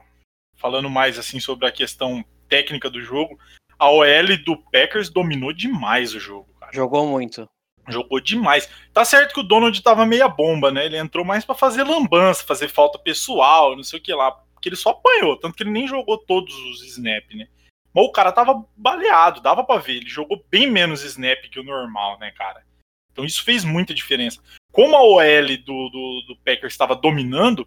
Falando 0.57 0.89
mais 0.89 1.19
assim 1.19 1.41
sobre 1.41 1.67
a 1.67 1.73
questão 1.73 2.25
técnica 2.49 2.89
do 2.89 3.01
jogo, 3.01 3.39
a 3.79 3.91
OL 3.91 4.37
do 4.45 4.57
Packers 4.57 5.09
dominou 5.09 5.53
demais 5.53 6.15
o 6.15 6.21
jogo, 6.21 6.53
cara. 6.61 6.73
Jogou 6.73 7.07
muito. 7.07 7.49
Jogou 7.89 8.21
demais. 8.21 8.69
Tá 8.93 9.05
certo 9.05 9.35
que 9.35 9.41
o 9.41 9.45
Donald 9.45 9.83
tava 9.83 10.07
meia 10.07 10.29
bomba, 10.29 10.71
né? 10.71 10.87
Ele 10.87 10.99
entrou 10.99 11.25
mais 11.25 11.45
pra 11.45 11.55
fazer 11.55 11.83
lambança, 11.83 12.45
fazer 12.45 12.69
falta 12.69 12.99
pessoal, 12.99 13.75
não 13.75 13.83
sei 13.83 13.99
o 13.99 14.03
que 14.03 14.13
lá. 14.13 14.31
Porque 14.53 14.69
ele 14.69 14.77
só 14.77 14.91
apanhou, 14.91 15.37
tanto 15.37 15.57
que 15.57 15.63
ele 15.63 15.71
nem 15.71 15.89
jogou 15.89 16.19
todos 16.19 16.55
os 16.55 16.85
snap, 16.85 17.25
né? 17.35 17.49
Mas 17.93 18.05
o 18.05 18.13
cara 18.13 18.31
tava 18.31 18.65
baleado, 18.77 19.41
dava 19.41 19.65
pra 19.65 19.79
ver. 19.79 19.97
Ele 19.97 20.09
jogou 20.09 20.45
bem 20.49 20.71
menos 20.71 21.03
snap 21.03 21.41
que 21.51 21.59
o 21.59 21.65
normal, 21.65 22.19
né, 22.19 22.31
cara? 22.33 22.63
Então 23.11 23.25
isso 23.25 23.43
fez 23.43 23.65
muita 23.65 23.95
diferença. 23.95 24.41
Como 24.71 24.95
a 24.95 25.03
OL 25.03 25.57
do, 25.65 25.89
do, 25.89 26.25
do 26.29 26.37
Packers 26.45 26.75
estava 26.75 26.95
dominando, 26.95 27.67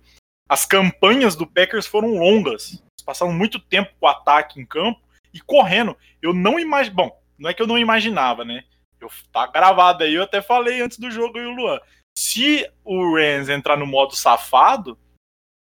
as 0.50 0.66
campanhas 0.66 1.36
do 1.36 1.48
Packers 1.48 1.86
foram 1.88 2.18
longas. 2.18 2.74
Eles 2.74 3.06
passaram 3.06 3.34
muito 3.34 3.60
tempo 3.60 3.92
com 4.00 4.06
o 4.06 4.10
ataque 4.10 4.60
em 4.60 4.66
campo 4.66 5.02
e 5.34 5.40
correndo. 5.40 5.98
Eu 6.22 6.34
não 6.34 6.60
imagino. 6.60 6.96
Bom, 6.96 7.22
não 7.38 7.50
é 7.50 7.54
que 7.54 7.62
eu 7.62 7.68
não 7.68 7.78
imaginava, 7.78 8.46
né? 8.46 8.64
Eu, 9.00 9.10
tá 9.32 9.48
gravado 9.48 10.04
aí, 10.04 10.14
eu 10.14 10.24
até 10.24 10.42
falei 10.42 10.82
antes 10.82 10.98
do 10.98 11.12
jogo 11.12 11.38
aí, 11.38 11.46
o 11.46 11.52
Luan. 11.56 11.80
Se 12.18 12.70
o 12.84 13.16
Rams 13.16 13.50
entrar 13.50 13.76
no 13.76 13.86
modo 13.86 14.16
safado, 14.16 14.98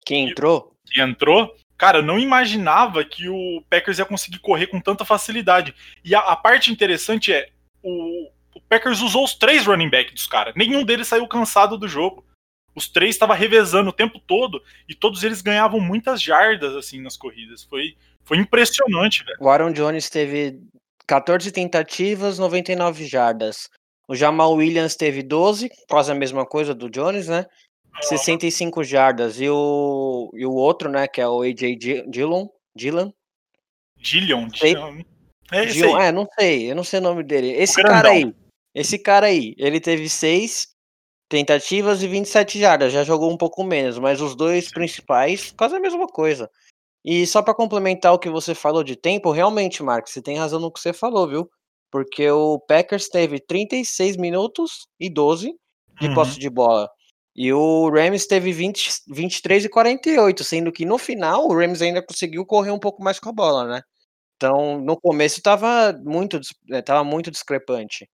Quem 0.05 0.29
entrou? 0.29 0.75
que 0.85 0.99
entrou, 0.99 1.55
cara, 1.77 1.99
eu 1.99 2.03
não 2.03 2.17
imaginava 2.19 3.05
que 3.05 3.29
o 3.29 3.63
Packers 3.69 3.99
ia 3.99 4.05
conseguir 4.05 4.39
correr 4.39 4.67
com 4.67 4.81
tanta 4.81 5.05
facilidade. 5.05 5.73
E 6.03 6.15
a, 6.15 6.19
a 6.19 6.35
parte 6.35 6.71
interessante 6.71 7.31
é, 7.31 7.49
o, 7.83 8.29
o 8.55 8.61
Packers 8.67 8.99
usou 9.01 9.23
os 9.23 9.35
três 9.35 9.65
running 9.65 9.89
backs 9.89 10.13
dos 10.13 10.27
caras. 10.27 10.55
Nenhum 10.55 10.83
deles 10.83 11.07
saiu 11.07 11.27
cansado 11.27 11.77
do 11.77 11.87
jogo. 11.87 12.25
Os 12.79 12.87
três 12.87 13.11
estavam 13.15 13.35
revezando 13.35 13.89
o 13.89 13.93
tempo 13.93 14.21
todo 14.21 14.63
e 14.87 14.95
todos 14.95 15.21
eles 15.21 15.41
ganhavam 15.41 15.81
muitas 15.81 16.21
jardas 16.21 16.73
assim 16.77 17.01
nas 17.01 17.17
corridas. 17.17 17.61
Foi, 17.61 17.97
foi 18.23 18.37
impressionante, 18.37 19.21
velho. 19.25 19.37
O 19.41 19.49
Aaron 19.49 19.73
Jones 19.73 20.09
teve 20.09 20.57
14 21.05 21.51
tentativas, 21.51 22.39
99 22.39 23.05
jardas. 23.05 23.69
O 24.07 24.15
Jamal 24.15 24.53
Williams 24.53 24.95
teve 24.95 25.21
12, 25.21 25.69
quase 25.89 26.09
a 26.09 26.15
mesma 26.15 26.45
coisa 26.45 26.73
do 26.73 26.89
Jones, 26.89 27.27
né? 27.27 27.45
65 28.01 28.81
jardas. 28.81 29.41
E 29.41 29.49
o, 29.49 30.31
e 30.33 30.45
o 30.45 30.53
outro, 30.53 30.89
né, 30.89 31.05
que 31.05 31.19
é 31.19 31.27
o 31.27 31.41
AJ 31.41 31.75
Di- 31.75 32.09
Dillon, 32.09 32.47
Dillon, 32.73 33.11
Dillion, 33.97 34.49
Sei. 34.55 34.73
Dillion. 34.73 35.01
É 35.51 35.65
Dillon, 35.65 35.99
é, 35.99 36.11
não 36.13 36.25
sei, 36.39 36.71
eu 36.71 36.75
não 36.75 36.83
sei 36.85 36.99
o 37.01 37.03
nome 37.03 37.23
dele. 37.23 37.51
Esse 37.51 37.81
cara 37.83 38.09
aí, 38.11 38.33
esse 38.73 38.97
cara 38.97 39.27
aí, 39.27 39.53
ele 39.57 39.81
teve 39.81 40.07
6 40.07 40.68
tentativas 41.29 42.01
e 42.01 42.07
27 42.07 42.59
jardas. 42.59 42.91
Já 42.91 43.03
jogou 43.03 43.31
um 43.31 43.37
pouco 43.37 43.63
menos, 43.63 43.99
mas 43.99 44.19
os 44.19 44.35
dois 44.35 44.69
principais, 44.69 45.53
quase 45.55 45.75
a 45.75 45.79
mesma 45.79 46.07
coisa. 46.07 46.49
E 47.05 47.25
só 47.25 47.41
para 47.41 47.53
complementar 47.53 48.13
o 48.13 48.19
que 48.19 48.29
você 48.29 48.53
falou 48.53 48.83
de 48.83 48.95
tempo, 48.95 49.31
realmente, 49.31 49.81
Marcos, 49.81 50.11
você 50.11 50.21
tem 50.21 50.37
razão 50.37 50.59
no 50.59 50.71
que 50.71 50.79
você 50.79 50.91
falou, 50.91 51.27
viu? 51.27 51.49
Porque 51.91 52.29
o 52.29 52.59
Packers 52.59 53.07
teve 53.07 53.39
36 53.39 54.17
minutos 54.17 54.87
e 54.99 55.09
12 55.09 55.55
de 55.99 56.07
Uhum. 56.07 56.13
posse 56.13 56.39
de 56.39 56.49
bola. 56.49 56.89
E 57.35 57.53
o 57.53 57.89
Rams 57.89 58.27
teve 58.27 58.51
20, 58.51 58.89
23 59.07 59.65
e 59.65 59.69
48, 59.69 60.43
sendo 60.43 60.71
que 60.71 60.85
no 60.85 60.97
final 60.97 61.47
o 61.47 61.53
Rams 61.55 61.81
ainda 61.81 62.01
conseguiu 62.01 62.45
correr 62.45 62.71
um 62.71 62.79
pouco 62.79 63.01
mais 63.01 63.19
com 63.19 63.29
a 63.29 63.33
bola, 63.33 63.65
né? 63.65 63.81
Então, 64.35 64.79
no 64.79 64.99
começo 64.99 65.41
tava 65.41 65.93
muito, 66.03 66.39
eh, 66.71 66.81
tava 66.81 67.03
muito 67.03 67.29
discrepante. 67.29 68.09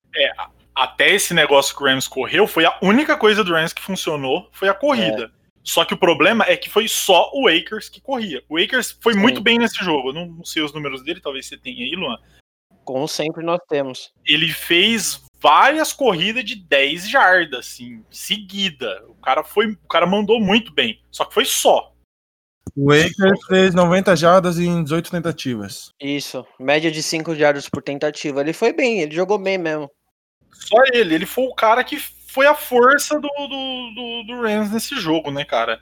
Até 0.76 1.14
esse 1.14 1.34
negócio 1.34 1.76
que 1.76 1.82
o 1.82 1.86
Rams 1.86 2.08
correu, 2.08 2.46
foi 2.46 2.66
a 2.66 2.78
única 2.82 3.16
coisa 3.18 3.44
do 3.44 3.54
Rams 3.54 3.72
que 3.72 3.82
funcionou, 3.82 4.50
foi 4.52 4.68
a 4.68 4.74
corrida. 4.74 5.32
Só 5.64 5.84
que 5.84 5.96
o 5.96 5.98
problema 5.98 6.46
é 6.48 6.56
que 6.56 6.70
foi 6.70 6.88
só 6.88 7.32
o 7.34 7.48
Akers 7.48 7.90
que 7.90 8.00
corria. 8.00 8.44
O 8.48 8.58
Akers 8.58 8.96
foi 9.02 9.14
Sim. 9.14 9.20
muito 9.20 9.42
bem 9.42 9.58
nesse 9.58 9.84
jogo. 9.84 10.10
Eu 10.10 10.14
não, 10.14 10.26
não 10.28 10.46
sei 10.46 10.62
os 10.62 10.72
números 10.72 11.04
dele, 11.04 11.20
talvez 11.20 11.48
você 11.48 11.58
tenha 11.58 11.84
aí, 11.84 11.96
Luan. 11.96 12.18
Como 12.84 13.08
sempre 13.08 13.44
nós 13.44 13.60
temos. 13.68 14.12
Ele 14.24 14.50
fez 14.50 15.24
várias 15.42 15.92
corridas 15.92 16.44
de 16.44 16.56
10 16.56 17.10
jardas, 17.10 17.60
assim, 17.62 18.04
seguida. 18.12 19.04
O 19.08 19.16
cara 19.16 19.44
foi, 19.44 19.72
o 19.72 19.88
cara 19.88 20.06
mandou 20.06 20.40
muito 20.40 20.72
bem. 20.72 21.02
Só 21.10 21.26
que 21.26 21.34
foi 21.34 21.46
só. 21.46 21.92
O 22.76 22.92
Akers 22.92 23.46
fez 23.48 23.74
90 23.74 24.16
jardas 24.16 24.60
em 24.60 24.84
18 24.84 25.10
tentativas. 25.10 25.92
Isso, 26.00 26.46
média 26.60 26.92
de 26.92 27.02
5 27.02 27.34
jardas 27.34 27.68
por 27.70 27.82
tentativa. 27.82 28.42
Ele 28.42 28.54
foi 28.54 28.72
bem, 28.72 29.02
ele 29.02 29.16
jogou 29.16 29.40
bem 29.40 29.58
mesmo. 29.58 29.90
Só 30.60 30.78
ele. 30.94 31.16
Ele 31.16 31.26
foi 31.26 31.46
o 31.46 31.54
cara 31.54 31.84
que 31.84 32.00
foi 32.00 32.48
a 32.48 32.56
força 32.56 33.20
do, 33.20 33.30
do, 33.30 33.94
do, 33.96 34.24
do 34.28 34.42
Rams 34.42 34.72
nesse 34.72 35.00
jogo, 35.00 35.32
né, 35.32 35.46
cara? 35.46 35.82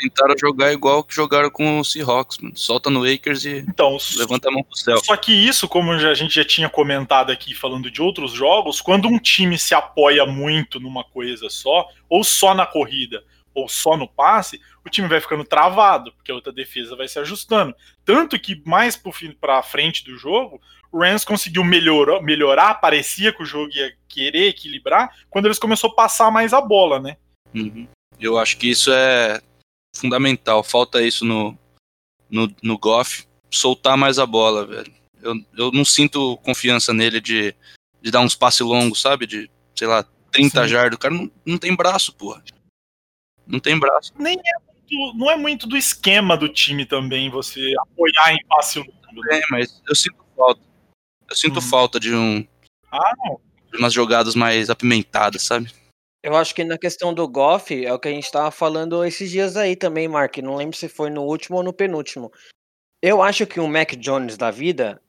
Tentaram 0.00 0.34
jogar 0.38 0.72
igual 0.72 1.04
que 1.04 1.14
jogaram 1.14 1.50
com 1.50 1.80
o 1.80 1.84
Seahawks, 1.84 2.38
mano. 2.38 2.56
Solta 2.56 2.88
no 2.88 3.04
Akers 3.04 3.44
e 3.44 3.64
Então, 3.68 3.98
levanta 4.16 4.48
a 4.48 4.52
mão 4.52 4.62
pro 4.62 4.76
céu. 4.76 4.98
Só 5.04 5.16
que 5.16 5.32
isso, 5.32 5.68
como 5.68 5.92
a 5.92 6.14
gente 6.14 6.34
já 6.34 6.44
tinha 6.44 6.68
comentado 6.68 7.30
aqui 7.30 7.54
falando 7.54 7.90
de 7.90 8.00
outros 8.00 8.32
jogos, 8.32 8.80
quando 8.80 9.08
um 9.08 9.18
time 9.18 9.58
se 9.58 9.74
apoia 9.74 10.24
muito 10.24 10.80
numa 10.80 11.04
coisa 11.04 11.50
só, 11.50 11.88
ou 12.08 12.24
só 12.24 12.54
na 12.54 12.66
corrida, 12.66 13.22
ou 13.54 13.68
só 13.68 13.96
no 13.96 14.08
passe, 14.08 14.60
o 14.84 14.90
time 14.90 15.08
vai 15.08 15.20
ficando 15.20 15.44
travado, 15.44 16.12
porque 16.12 16.30
a 16.30 16.34
outra 16.34 16.52
defesa 16.52 16.96
vai 16.96 17.06
se 17.06 17.18
ajustando. 17.18 17.74
Tanto 18.04 18.38
que 18.38 18.62
mais 18.64 19.00
pra 19.40 19.62
frente 19.62 20.04
do 20.04 20.16
jogo, 20.16 20.60
o 20.94 21.00
Rams 21.00 21.24
conseguiu 21.24 21.64
melhorar, 21.64 22.22
melhorar, 22.22 22.74
parecia 22.74 23.32
que 23.32 23.42
o 23.42 23.44
jogo 23.44 23.72
ia 23.74 23.92
querer 24.08 24.46
equilibrar, 24.46 25.12
quando 25.28 25.46
eles 25.46 25.58
começaram 25.58 25.92
a 25.92 25.96
passar 25.96 26.30
mais 26.30 26.52
a 26.52 26.60
bola, 26.60 27.00
né? 27.00 27.16
Uhum. 27.52 27.88
Eu 28.20 28.38
acho 28.38 28.56
que 28.56 28.70
isso 28.70 28.92
é 28.92 29.42
fundamental. 29.96 30.62
Falta 30.62 31.02
isso 31.02 31.24
no, 31.24 31.58
no, 32.30 32.48
no 32.62 32.78
Goff. 32.78 33.26
Soltar 33.50 33.96
mais 33.96 34.20
a 34.20 34.26
bola, 34.26 34.64
velho. 34.64 34.94
Eu, 35.20 35.34
eu 35.58 35.72
não 35.72 35.84
sinto 35.84 36.36
confiança 36.38 36.94
nele 36.94 37.20
de, 37.20 37.52
de 38.00 38.10
dar 38.12 38.20
uns 38.20 38.36
passes 38.36 38.60
longos, 38.60 39.00
sabe? 39.00 39.26
De, 39.26 39.50
sei 39.74 39.88
lá, 39.88 40.06
30 40.30 40.62
Sim. 40.62 40.68
jardas. 40.68 40.96
O 40.96 41.00
cara 41.00 41.12
não, 41.12 41.28
não 41.44 41.58
tem 41.58 41.74
braço, 41.74 42.14
porra. 42.14 42.40
Não 43.44 43.58
tem 43.58 43.76
braço. 43.76 44.12
Nem 44.16 44.38
é 44.38 44.72
muito, 44.72 45.18
não 45.18 45.28
é 45.28 45.36
muito 45.36 45.66
do 45.66 45.76
esquema 45.76 46.36
do 46.36 46.48
time 46.48 46.86
também, 46.86 47.28
você 47.30 47.74
apoiar 47.80 48.32
em 48.32 48.46
passe 48.46 48.78
longo. 48.78 48.92
É, 49.32 49.40
mas 49.50 49.82
eu 49.88 49.94
sinto 49.96 50.24
falta. 50.36 50.73
Eu 51.34 51.38
sinto 51.38 51.56
Uhum. 51.56 51.62
falta 51.62 51.98
de 51.98 52.14
um. 52.14 52.46
Ah, 52.92 53.12
não. 53.24 53.40
De 53.72 53.78
umas 53.78 53.92
jogadas 53.92 54.36
mais 54.36 54.70
apimentadas, 54.70 55.42
sabe? 55.42 55.68
Eu 56.22 56.36
acho 56.36 56.54
que 56.54 56.62
na 56.62 56.78
questão 56.78 57.12
do 57.12 57.26
Goff, 57.28 57.84
é 57.84 57.92
o 57.92 57.98
que 57.98 58.06
a 58.06 58.12
gente 58.12 58.30
tava 58.30 58.50
falando 58.52 59.04
esses 59.04 59.30
dias 59.30 59.56
aí 59.56 59.74
também, 59.74 60.06
Mark. 60.06 60.38
Não 60.38 60.54
lembro 60.54 60.76
se 60.76 60.88
foi 60.88 61.10
no 61.10 61.22
último 61.22 61.56
ou 61.56 61.62
no 61.64 61.72
penúltimo. 61.72 62.30
Eu 63.02 63.20
acho 63.20 63.46
que 63.46 63.58
o 63.58 63.66
Mac 63.66 63.94
Jones 63.96 64.36
da 64.36 64.50
vida 64.50 65.02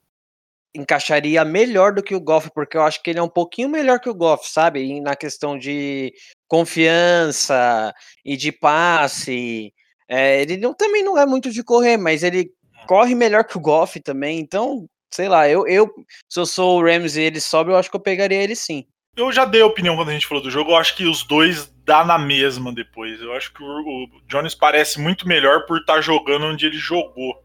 encaixaria 0.74 1.44
melhor 1.44 1.94
do 1.94 2.02
que 2.02 2.14
o 2.14 2.20
Goff, 2.20 2.50
porque 2.52 2.76
eu 2.76 2.82
acho 2.82 3.00
que 3.02 3.10
ele 3.10 3.20
é 3.20 3.22
um 3.22 3.28
pouquinho 3.28 3.68
melhor 3.68 4.00
que 4.00 4.10
o 4.10 4.14
Goff, 4.14 4.50
sabe? 4.50 4.82
E 4.82 5.00
na 5.00 5.14
questão 5.14 5.56
de 5.56 6.12
confiança 6.48 7.94
e 8.24 8.36
de 8.36 8.50
passe. 8.50 9.72
É, 10.08 10.42
ele 10.42 10.56
não, 10.56 10.74
também 10.74 11.02
não 11.04 11.16
é 11.16 11.24
muito 11.24 11.50
de 11.50 11.62
correr, 11.62 11.96
mas 11.96 12.22
ele 12.22 12.52
corre 12.86 13.14
melhor 13.14 13.44
que 13.44 13.56
o 13.56 13.60
Goff 13.60 13.98
também. 14.00 14.38
Então, 14.40 14.86
sei 15.12 15.28
lá, 15.28 15.48
eu, 15.48 15.66
eu 15.66 15.92
se 16.28 16.38
eu 16.40 16.46
sou 16.46 16.78
o 16.78 16.84
Rams 16.84 17.16
e 17.16 17.22
ele 17.22 17.40
sobe, 17.40 17.70
eu 17.70 17.76
acho 17.76 17.90
que 17.90 17.96
eu 17.96 18.00
pegaria 18.00 18.42
ele 18.42 18.54
sim. 18.54 18.86
Eu 19.16 19.32
já 19.32 19.46
dei 19.46 19.62
opinião 19.62 19.96
quando 19.96 20.10
a 20.10 20.12
gente 20.12 20.26
falou 20.26 20.42
do 20.42 20.50
jogo. 20.50 20.72
Eu 20.72 20.76
acho 20.76 20.94
que 20.94 21.06
os 21.06 21.22
dois 21.22 21.66
dá 21.86 22.04
na 22.04 22.18
mesma 22.18 22.70
depois. 22.70 23.20
Eu 23.20 23.32
acho 23.32 23.52
que 23.52 23.62
o, 23.62 23.66
o 23.66 24.20
Jones 24.26 24.54
parece 24.54 25.00
muito 25.00 25.26
melhor 25.26 25.64
por 25.64 25.78
estar 25.78 26.02
jogando 26.02 26.44
onde 26.44 26.66
ele 26.66 26.76
jogou. 26.76 27.42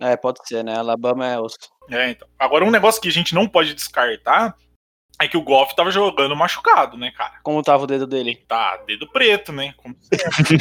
É, 0.00 0.16
pode 0.16 0.40
ser, 0.46 0.64
né? 0.64 0.76
Alabama 0.76 1.26
é 1.26 1.38
osso. 1.38 1.56
É, 1.88 2.10
então. 2.10 2.26
Agora, 2.36 2.64
um 2.64 2.72
negócio 2.72 3.00
que 3.00 3.08
a 3.08 3.12
gente 3.12 3.34
não 3.34 3.46
pode 3.46 3.72
descartar 3.72 4.56
é 5.20 5.28
que 5.28 5.36
o 5.36 5.42
Goff 5.42 5.74
tava 5.76 5.90
jogando 5.90 6.36
machucado, 6.36 6.96
né, 6.96 7.12
cara? 7.12 7.38
Como 7.42 7.62
tava 7.62 7.84
o 7.84 7.86
dedo 7.86 8.06
dele? 8.06 8.44
Tá, 8.48 8.76
dedo 8.78 9.10
preto, 9.10 9.52
né? 9.52 9.74
Como 9.76 9.96
sempre. 10.00 10.60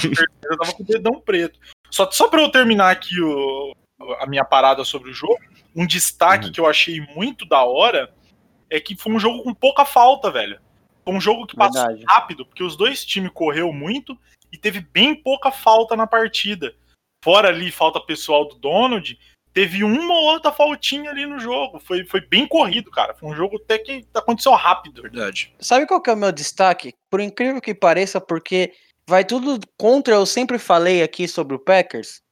Certeza 0.00 0.58
tava 0.58 0.72
com 0.72 0.82
o 0.82 0.86
dedão 0.86 1.20
preto. 1.20 1.60
Só, 1.90 2.10
só 2.10 2.28
pra 2.28 2.40
eu 2.40 2.50
terminar 2.50 2.90
aqui 2.90 3.20
o, 3.20 3.72
a 4.20 4.26
minha 4.26 4.44
parada 4.44 4.84
sobre 4.84 5.10
o 5.10 5.14
jogo, 5.14 5.40
um 5.74 5.86
destaque 5.86 6.50
que 6.50 6.60
eu 6.60 6.66
achei 6.66 7.00
muito 7.14 7.46
da 7.46 7.64
hora 7.64 8.12
é 8.70 8.80
que 8.80 8.96
foi 8.96 9.12
um 9.12 9.18
jogo 9.18 9.42
com 9.42 9.54
pouca 9.54 9.84
falta, 9.84 10.30
velho. 10.30 10.60
Foi 11.04 11.14
um 11.14 11.20
jogo 11.20 11.46
que 11.46 11.56
passou 11.56 11.86
Verdade. 11.86 12.04
rápido, 12.08 12.46
porque 12.46 12.62
os 12.62 12.76
dois 12.76 13.04
times 13.04 13.30
correu 13.32 13.72
muito 13.72 14.18
e 14.50 14.56
teve 14.56 14.80
bem 14.80 15.14
pouca 15.14 15.50
falta 15.50 15.94
na 15.94 16.06
partida. 16.06 16.74
Fora 17.22 17.48
ali 17.48 17.70
falta 17.70 18.00
pessoal 18.00 18.48
do 18.48 18.56
Donald, 18.56 19.18
teve 19.52 19.84
uma 19.84 20.14
ou 20.14 20.24
outra 20.24 20.50
faltinha 20.50 21.10
ali 21.10 21.26
no 21.26 21.38
jogo. 21.38 21.78
Foi, 21.78 22.04
foi 22.04 22.20
bem 22.20 22.46
corrido, 22.46 22.90
cara. 22.90 23.14
Foi 23.14 23.28
um 23.28 23.34
jogo 23.34 23.56
até 23.56 23.78
que 23.78 24.06
aconteceu 24.14 24.52
rápido. 24.52 25.02
Verdade. 25.02 25.52
Sabe 25.60 25.86
qual 25.86 26.00
que 26.00 26.10
é 26.10 26.14
o 26.14 26.16
meu 26.16 26.32
destaque? 26.32 26.92
Por 27.10 27.20
incrível 27.20 27.60
que 27.60 27.74
pareça, 27.74 28.20
porque 28.20 28.72
vai 29.08 29.24
tudo 29.24 29.60
contra, 29.78 30.14
eu 30.14 30.26
sempre 30.26 30.58
falei 30.58 31.02
aqui 31.02 31.28
sobre 31.28 31.54
o 31.54 31.58
Packers. 31.58 32.23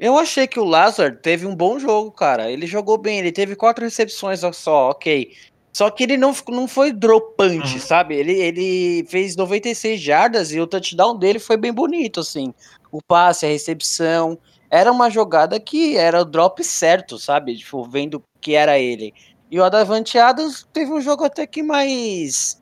Eu 0.00 0.18
achei 0.18 0.46
que 0.46 0.58
o 0.58 0.64
Lazard 0.64 1.18
teve 1.20 1.46
um 1.46 1.54
bom 1.54 1.78
jogo, 1.78 2.10
cara. 2.10 2.50
Ele 2.50 2.66
jogou 2.66 2.96
bem, 2.96 3.18
ele 3.18 3.30
teve 3.30 3.54
quatro 3.54 3.84
recepções 3.84 4.40
só, 4.54 4.88
ok. 4.88 5.30
Só 5.74 5.90
que 5.90 6.02
ele 6.02 6.16
não, 6.16 6.34
não 6.48 6.66
foi 6.66 6.90
dropante, 6.90 7.74
Uhum. 7.74 7.80
sabe? 7.80 8.14
Ele, 8.16 8.32
ele 8.32 9.06
fez 9.10 9.36
96 9.36 10.00
jardas 10.00 10.52
e 10.52 10.58
o 10.60 10.66
touchdown 10.66 11.16
dele 11.18 11.38
foi 11.38 11.58
bem 11.58 11.70
bonito, 11.72 12.20
assim. 12.20 12.54
O 12.90 13.02
passe, 13.02 13.44
a 13.44 13.48
recepção. 13.50 14.38
Era 14.70 14.90
uma 14.90 15.10
jogada 15.10 15.60
que 15.60 15.96
era 15.98 16.22
o 16.22 16.24
drop 16.24 16.64
certo, 16.64 17.18
sabe? 17.18 17.56
Tipo, 17.58 17.84
vendo 17.84 18.22
que 18.40 18.54
era 18.54 18.78
ele. 18.78 19.12
E 19.50 19.60
o 19.60 19.64
Adavante 19.64 20.16
Adams 20.16 20.66
teve 20.72 20.90
um 20.92 21.00
jogo 21.00 21.24
até 21.24 21.46
que 21.46 21.62
mais. 21.62 22.59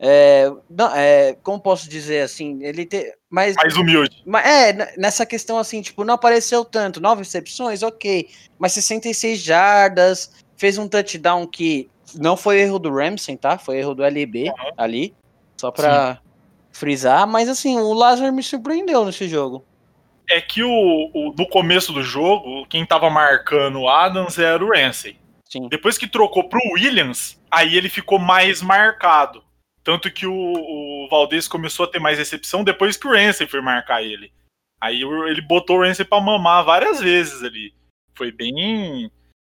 É, 0.00 0.50
não, 0.70 0.94
é, 0.94 1.36
como 1.42 1.60
posso 1.60 1.88
dizer 1.88 2.20
assim? 2.22 2.62
Ele 2.62 2.86
te, 2.86 3.12
mais, 3.28 3.56
Mais 3.56 3.76
humilde. 3.76 4.22
mas 4.24 4.46
é, 4.46 4.94
nessa 4.96 5.26
questão 5.26 5.58
assim, 5.58 5.82
tipo, 5.82 6.04
não 6.04 6.14
apareceu 6.14 6.64
tanto. 6.64 7.00
Nove 7.00 7.22
recepções, 7.22 7.82
ok. 7.82 8.28
Mas 8.58 8.72
66 8.74 9.40
jardas, 9.40 10.32
fez 10.56 10.78
um 10.78 10.88
touchdown 10.88 11.46
que 11.46 11.90
não 12.14 12.36
foi 12.36 12.60
erro 12.60 12.78
do 12.78 12.94
Ramsey, 12.94 13.36
tá? 13.36 13.58
Foi 13.58 13.78
erro 13.78 13.94
do 13.94 14.04
LB 14.04 14.52
ali. 14.76 15.14
Só 15.60 15.70
pra 15.72 16.20
frisar. 16.72 17.26
Mas 17.26 17.48
assim, 17.48 17.76
o 17.76 17.92
Lazar 17.92 18.32
me 18.32 18.42
surpreendeu 18.42 19.04
nesse 19.04 19.26
jogo. 19.28 19.64
É 20.30 20.40
que 20.40 20.62
o, 20.62 20.70
o- 20.70 21.34
no 21.36 21.48
começo 21.48 21.92
do 21.92 22.02
jogo, 22.02 22.64
quem 22.66 22.86
tava 22.86 23.10
marcando 23.10 23.80
o 23.80 23.88
Adams 23.88 24.38
era 24.38 24.62
o 24.64 24.68
Ramsey. 24.70 25.16
Sim. 25.50 25.66
Depois 25.68 25.96
que 25.98 26.06
trocou 26.06 26.48
pro 26.48 26.60
Williams, 26.74 27.40
aí 27.50 27.74
ele 27.76 27.88
ficou 27.88 28.18
mais 28.18 28.60
marcado. 28.62 29.42
Tanto 29.88 30.10
que 30.12 30.26
o, 30.26 30.34
o 30.34 31.08
Valdez 31.08 31.48
começou 31.48 31.86
a 31.86 31.88
ter 31.90 31.98
mais 31.98 32.18
recepção 32.18 32.62
depois 32.62 32.94
que 32.94 33.06
o 33.08 33.10
Ramsey 33.10 33.46
foi 33.46 33.62
marcar 33.62 34.02
ele. 34.02 34.30
Aí 34.78 35.00
ele 35.00 35.40
botou 35.40 35.78
o 35.78 35.82
Ramsey 35.82 36.04
pra 36.04 36.20
mamar 36.20 36.62
várias 36.62 37.00
vezes 37.00 37.42
ali. 37.42 37.72
Foi 38.14 38.30
bem. 38.30 39.10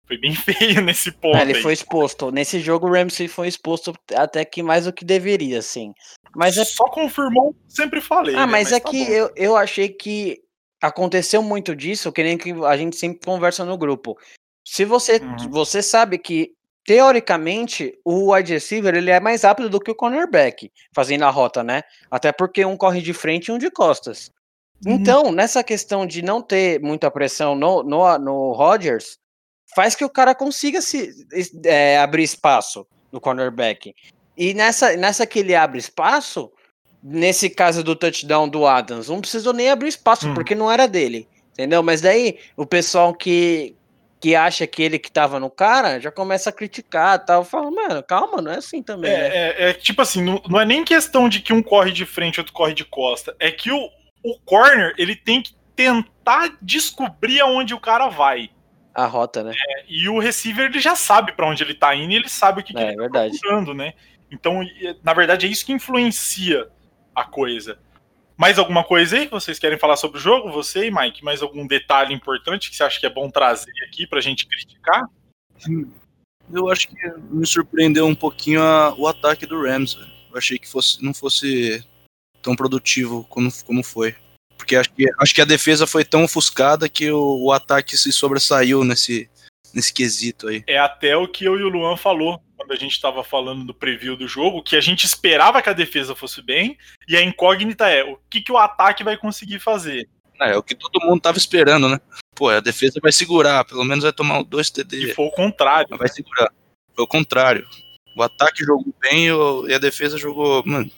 Foi 0.07 0.17
bem 0.17 0.33
feio 0.35 0.81
nesse 0.81 1.13
ponto. 1.13 1.37
É, 1.37 1.43
ele 1.43 1.55
aí. 1.55 1.61
foi 1.63 1.75
exposto. 1.75 2.31
Nesse 2.31 2.61
jogo, 2.61 2.89
o 2.89 2.93
Ramsey 2.95 3.29
foi 3.29 3.47
exposto 3.47 3.93
até 4.15 4.43
que 4.43 4.63
mais 4.63 4.87
do 4.87 4.93
que 4.95 5.05
deveria, 5.05 5.59
assim. 5.59 5.93
Mas 6.35 6.57
é 6.57 6.65
Só 6.65 6.87
confirmou 6.87 7.51
o 7.51 7.53
que 7.53 7.61
eu 7.67 7.71
sempre 7.71 8.01
falei. 8.01 8.35
Ah, 8.35 8.47
né? 8.47 8.53
mas 8.53 8.73
é 8.73 8.81
tá 8.81 8.89
que 8.89 9.05
bom. 9.05 9.11
eu, 9.13 9.31
eu 9.37 9.55
achei 9.55 9.91
que 9.91 10.41
aconteceu 10.81 11.43
muito 11.43 11.77
disso, 11.77 12.11
que 12.11 12.23
nem 12.23 12.39
que 12.39 12.53
a 12.65 12.77
gente 12.79 12.97
sempre 12.97 13.21
conversa 13.23 13.67
no 13.67 13.77
grupo. 13.77 14.17
Se 14.67 14.87
você, 14.87 15.19
Uhum. 15.19 15.51
você 15.51 15.83
sabe 15.83 16.17
que, 16.17 16.55
teoricamente, 16.85 17.99
o 18.05 18.33
wide 18.33 18.53
receiver 18.53 18.95
ele 18.95 19.11
é 19.11 19.21
mais 19.21 19.43
rápido 19.43 19.69
do 19.69 19.81
que 19.81 19.91
o 19.91 19.95
cornerback, 19.95 20.71
fazendo 20.95 21.25
a 21.25 21.31
rota, 21.31 21.63
né? 21.63 21.83
Até 22.11 22.33
porque 22.33 22.65
um 22.65 22.77
corre 22.77 23.01
de 23.01 23.13
frente 23.13 23.47
e 23.47 23.53
um 23.53 23.59
de 23.59 23.71
costas. 23.71 24.31
Uhum. 24.85 24.95
Então, 24.95 25.33
nessa 25.33 25.63
questão 25.63 26.07
de 26.07 26.23
não 26.23 26.43
ter 26.43 26.81
muita 26.81 27.11
pressão 27.11 27.55
no, 27.55 27.83
no, 27.83 28.19
no 28.19 28.53
Rodgers, 28.53 29.19
faz 29.75 29.95
que 29.95 30.05
o 30.05 30.11
cara 30.11 30.35
consiga 30.35 30.81
se 30.83 31.11
é, 31.65 31.99
abrir 31.99 32.25
espaço 32.25 32.87
no 33.11 33.21
cornerback. 33.21 33.95
E 34.37 34.55
nessa, 34.55 34.97
nessa 34.97 35.27
que 35.27 35.39
ele 35.39 35.55
abre 35.55 35.79
espaço, 35.79 36.51
nesse 37.03 37.49
caso 37.51 37.83
do 37.83 37.95
touchdown 37.95 38.49
do 38.49 38.67
Adams, 38.67 39.09
não 39.09 39.21
precisou 39.21 39.53
nem 39.53 39.71
abrir 39.71 39.89
espaço, 39.89 40.29
Hum. 40.29 40.35
porque 40.35 40.55
não 40.55 40.71
era 40.71 40.87
dele. 40.89 41.29
Entendeu? 41.53 41.83
Mas 41.83 42.01
daí 42.01 42.39
o 42.57 42.65
pessoal 42.65 43.15
que, 43.15 43.77
que 44.23 44.37
acha 44.37 44.67
que 44.69 44.81
ele 44.81 45.01
que 45.01 45.11
tava 45.11 45.41
no 45.41 45.51
cara 45.51 46.01
já 46.01 46.11
começa 46.13 46.49
a 46.49 46.53
criticar 46.53 47.25
tal. 47.25 47.43
Fala, 47.45 47.69
mano, 47.73 48.03
calma, 48.05 48.41
não 48.41 48.53
é 48.53 48.57
assim 48.59 48.81
também. 48.81 49.11
né? 49.11 49.29
É, 49.29 49.37
é- 49.65 49.71
é 49.71 49.73
tipo 49.75 50.01
assim, 50.01 50.23
não, 50.23 50.41
não 50.49 50.61
é 50.61 50.65
nem 50.65 50.85
questão 50.85 51.29
de 51.29 51.41
que 51.41 51.53
um 51.53 51.61
corre 51.63 51.91
de 51.91 52.07
frente 52.07 52.37
e 52.37 52.41
outro 52.41 52.53
corre 52.53 52.73
de 52.73 52.85
costa. 52.85 53.35
É 53.41 53.51
que 53.51 53.73
o, 53.73 53.91
o 54.25 54.39
corner, 54.45 54.95
ele 54.97 55.17
tem 55.17 55.43
que 55.43 55.53
tentar 55.75 56.57
descobrir 56.63 57.41
aonde 57.41 57.75
o 57.75 57.81
cara 57.81 58.09
vai. 58.09 58.51
A 58.95 59.07
rota, 59.07 59.43
né? 59.43 59.53
E 59.89 60.09
o 60.09 60.19
receiver, 60.21 60.67
ele 60.67 60.79
já 60.79 60.95
sabe 60.95 61.33
pra 61.33 61.47
onde 61.49 61.63
ele 61.65 61.75
tá 61.75 61.93
indo 61.95 62.13
e 62.13 62.17
ele 62.17 62.29
sabe 62.29 62.61
o 62.61 62.65
que, 62.65 62.73
que 62.73 62.79
É, 62.79 62.89
ele 62.89 62.95
tá 62.97 63.03
verdade. 63.03 63.39
procurando, 63.41 63.75
né? 63.75 63.95
Então, 64.31 64.61
na 65.03 65.13
verdade, 65.15 65.47
é 65.47 65.49
isso 65.51 65.67
que 65.67 65.73
influencia 65.73 66.69
a 67.15 67.25
coisa. 67.25 67.79
Mais 68.37 68.59
alguma 68.59 68.83
coisa 68.83 69.17
aí 69.17 69.27
que 69.27 69.33
vocês 69.33 69.59
querem 69.59 69.79
falar 69.79 69.97
sobre 69.97 70.19
o 70.19 70.21
jogo? 70.21 70.51
Você 70.53 70.87
e 70.87 70.91
Mike, 70.91 71.25
mais 71.25 71.43
algum 71.43 71.67
detalhe 71.67 72.15
importante 72.15 72.71
que 72.71 72.77
você 72.77 72.83
acha 72.83 72.99
que 72.99 73.07
é 73.07 73.11
bom 73.11 73.31
trazer 73.31 73.73
aqui 73.87 74.07
pra 74.07 74.21
gente 74.21 74.47
criticar? 74.47 75.05
Eu 76.53 76.69
acho 76.71 76.89
que 76.89 76.97
me 77.31 77.47
surpreendeu 77.47 78.07
um 78.07 78.15
pouquinho 78.15 78.63
a- 78.63 78.95
o 78.97 79.07
ataque 79.07 79.47
do 79.47 79.63
Rams. 79.63 79.95
velho. 79.95 80.11
Eu 80.33 80.39
achei 80.39 80.59
que 80.59 80.69
fosse, 80.69 81.03
não 81.05 81.13
fosse 81.15 81.85
tão 82.43 82.57
produtivo 82.57 83.25
como, 83.29 83.51
como 83.65 83.83
foi. 83.85 84.15
Porque 84.57 84.77
acho 84.77 84.91
que, 84.93 85.07
acho 85.21 85.35
que 85.35 85.41
a 85.41 85.45
defesa 85.47 85.87
foi 85.87 86.05
tão 86.05 86.25
ofuscada 86.25 86.89
que 86.89 87.11
o, 87.11 87.45
o 87.45 87.53
ataque 87.53 87.97
se 87.97 88.13
sobressaiu 88.13 88.83
nesse, 88.85 89.29
nesse 89.75 89.93
quesito 89.93 90.49
aí. 90.49 90.65
É 90.67 90.79
até 90.79 91.17
o 91.17 91.29
que 91.29 91.45
eu 91.45 91.59
e 91.59 91.63
o 91.63 91.69
Luan 91.69 91.97
falou 91.97 92.41
quando 92.63 92.73
a 92.73 92.77
gente 92.77 93.01
tava 93.01 93.25
falando 93.25 93.65
do 93.65 93.75
preview 93.75 94.17
do 94.17 94.29
jogo, 94.29 94.63
que 94.63 94.77
a 94.77 94.81
gente 94.81 95.05
esperava 95.05 95.61
que 95.61 95.69
a 95.69 95.75
defesa 95.75 96.15
fosse 96.15 96.41
bem, 96.41 96.79
e 97.09 97.17
a 97.17 97.23
incógnita 97.23 97.89
é 97.89 98.05
o 98.05 98.17
que, 98.31 98.41
que 98.41 98.53
o 98.53 98.59
ataque 98.59 99.03
vai 99.03 99.17
conseguir 99.17 99.59
fazer. 99.59 100.09
É, 100.41 100.53
é 100.53 100.57
o 100.57 100.63
que 100.63 100.75
todo 100.75 101.05
mundo 101.05 101.21
tava 101.21 101.39
esperando, 101.39 101.89
né? 101.89 102.01
Pô, 102.35 102.49
a 102.49 102.61
defesa 102.61 103.01
vai 103.03 103.13
segurar, 103.13 103.65
pelo 103.65 103.85
menos 103.85 104.05
vai 104.05 104.13
tomar 104.13 104.43
dois 104.45 104.69
E 104.69 104.73
TD. 104.73 105.15
foi 105.15 105.27
o 105.27 105.31
contrário. 105.31 105.97
Vai 105.97 106.09
segurar. 106.09 106.53
Foi 106.95 107.05
o 107.05 107.09
contrário. 107.09 107.67
O 108.17 108.23
ataque 108.23 108.65
jogou 108.65 108.95
bem 109.01 109.27
e 109.29 109.71
e 109.71 109.75
a 109.75 109.79
defesa 109.79 110.17
jogou, 110.17 110.63
mano, 110.65 110.91